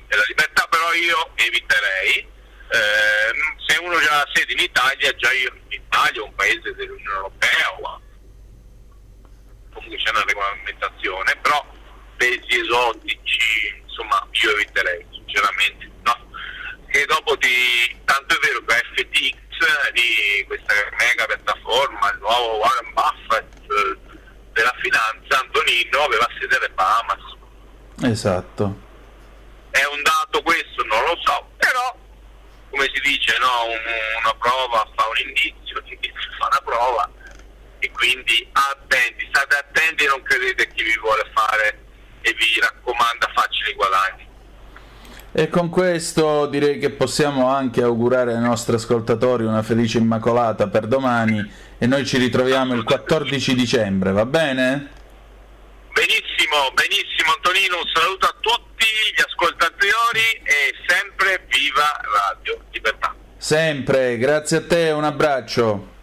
è 0.07 0.15
la 0.15 0.23
libertà 0.27 0.65
però 0.69 0.91
io 0.93 1.31
eviterei 1.35 2.17
eh, 2.71 3.33
se 3.67 3.79
uno 3.79 3.99
già 3.99 4.21
ha 4.21 4.29
sede 4.33 4.53
in 4.53 4.59
Italia 4.59 5.15
già 5.15 5.31
io 5.33 5.53
in 5.69 5.81
Italia 5.85 6.23
un 6.23 6.33
paese 6.33 6.73
dell'Unione 6.73 7.15
Europea 7.15 7.73
o 7.79 8.01
comunque 9.73 9.97
c'è 9.97 10.09
una 10.09 10.23
regolamentazione 10.25 11.37
però 11.41 11.63
paesi 12.17 12.59
esotici 12.59 13.83
insomma 13.85 14.27
io 14.31 14.51
eviterei 14.51 15.05
sinceramente 15.11 15.89
no 16.01 16.27
che 16.89 17.05
dopo 17.05 17.35
di 17.35 17.95
tanto 18.03 18.35
è 18.35 18.39
vero 18.39 18.63
che 18.65 18.83
FTX 18.95 19.49
di 19.91 20.45
questa 20.45 20.73
mega 20.97 21.25
piattaforma, 21.25 22.11
il 22.11 22.19
nuovo 22.19 22.57
Warren 22.57 22.93
Buffett 22.93 23.53
eh, 23.59 23.97
della 24.53 24.73
finanza, 24.79 25.39
Antonino 25.39 25.99
aveva 25.99 26.27
sede 26.39 26.55
alle 26.55 26.69
Bahamas. 26.69 27.23
Esatto. 28.03 28.87
È 29.71 29.83
un 29.85 30.01
dato 30.01 30.41
questo, 30.41 30.83
non 30.85 31.03
lo 31.03 31.17
so, 31.23 31.49
però 31.57 31.95
come 32.69 32.89
si 32.93 33.01
dice, 33.01 33.37
no? 33.39 33.65
un, 33.65 33.79
una 34.21 34.33
prova 34.35 34.87
fa 34.95 35.07
un 35.07 35.27
indizio, 35.27 35.81
l'indizio 35.85 36.31
fa 36.37 36.47
una 36.47 36.61
prova 36.63 37.09
e 37.79 37.91
quindi 37.91 38.47
attenti, 38.51 39.27
state 39.29 39.55
attenti 39.55 40.05
e 40.05 40.07
non 40.07 40.21
credete 40.23 40.63
a 40.63 40.65
chi 40.67 40.83
vi 40.83 40.97
vuole 40.99 41.29
fare 41.33 41.85
e 42.21 42.33
vi 42.33 42.59
raccomanda 42.59 43.31
facili 43.33 43.73
guadagni. 43.73 44.27
E 45.31 45.47
con 45.47 45.69
direi 46.47 46.77
che 46.79 46.89
possiamo 46.89 47.47
anche 47.49 47.81
augurare 47.81 48.33
ai 48.33 48.41
nostri 48.41 48.75
ascoltatori 48.75 49.43
una 49.43 49.63
felice 49.63 49.97
Immacolata 49.97 50.67
per 50.67 50.87
domani 50.87 51.51
e 51.77 51.85
noi 51.87 52.05
ci 52.05 52.17
ritroviamo 52.17 52.73
il 52.73 52.83
14 52.83 53.55
dicembre, 53.55 54.11
va 54.11 54.25
bene? 54.25 54.89
Benissimo, 55.93 56.71
benissimo 56.73 57.33
Antonino, 57.35 57.77
un 57.77 57.89
saluto 57.93 58.25
a 58.25 58.35
tutti 58.39 58.85
gli 59.15 59.21
ascoltatori 59.21 60.41
e 60.43 60.73
sempre 60.87 61.45
viva 61.49 61.89
Radio 62.33 62.61
Libertà. 62.71 63.15
Sempre, 63.37 64.17
grazie 64.17 64.57
a 64.57 64.65
te, 64.65 64.91
un 64.91 65.03
abbraccio. 65.03 65.97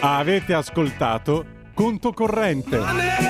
Avete 0.00 0.54
ascoltato 0.54 1.44
Conto 1.74 2.12
Corrente. 2.12 3.29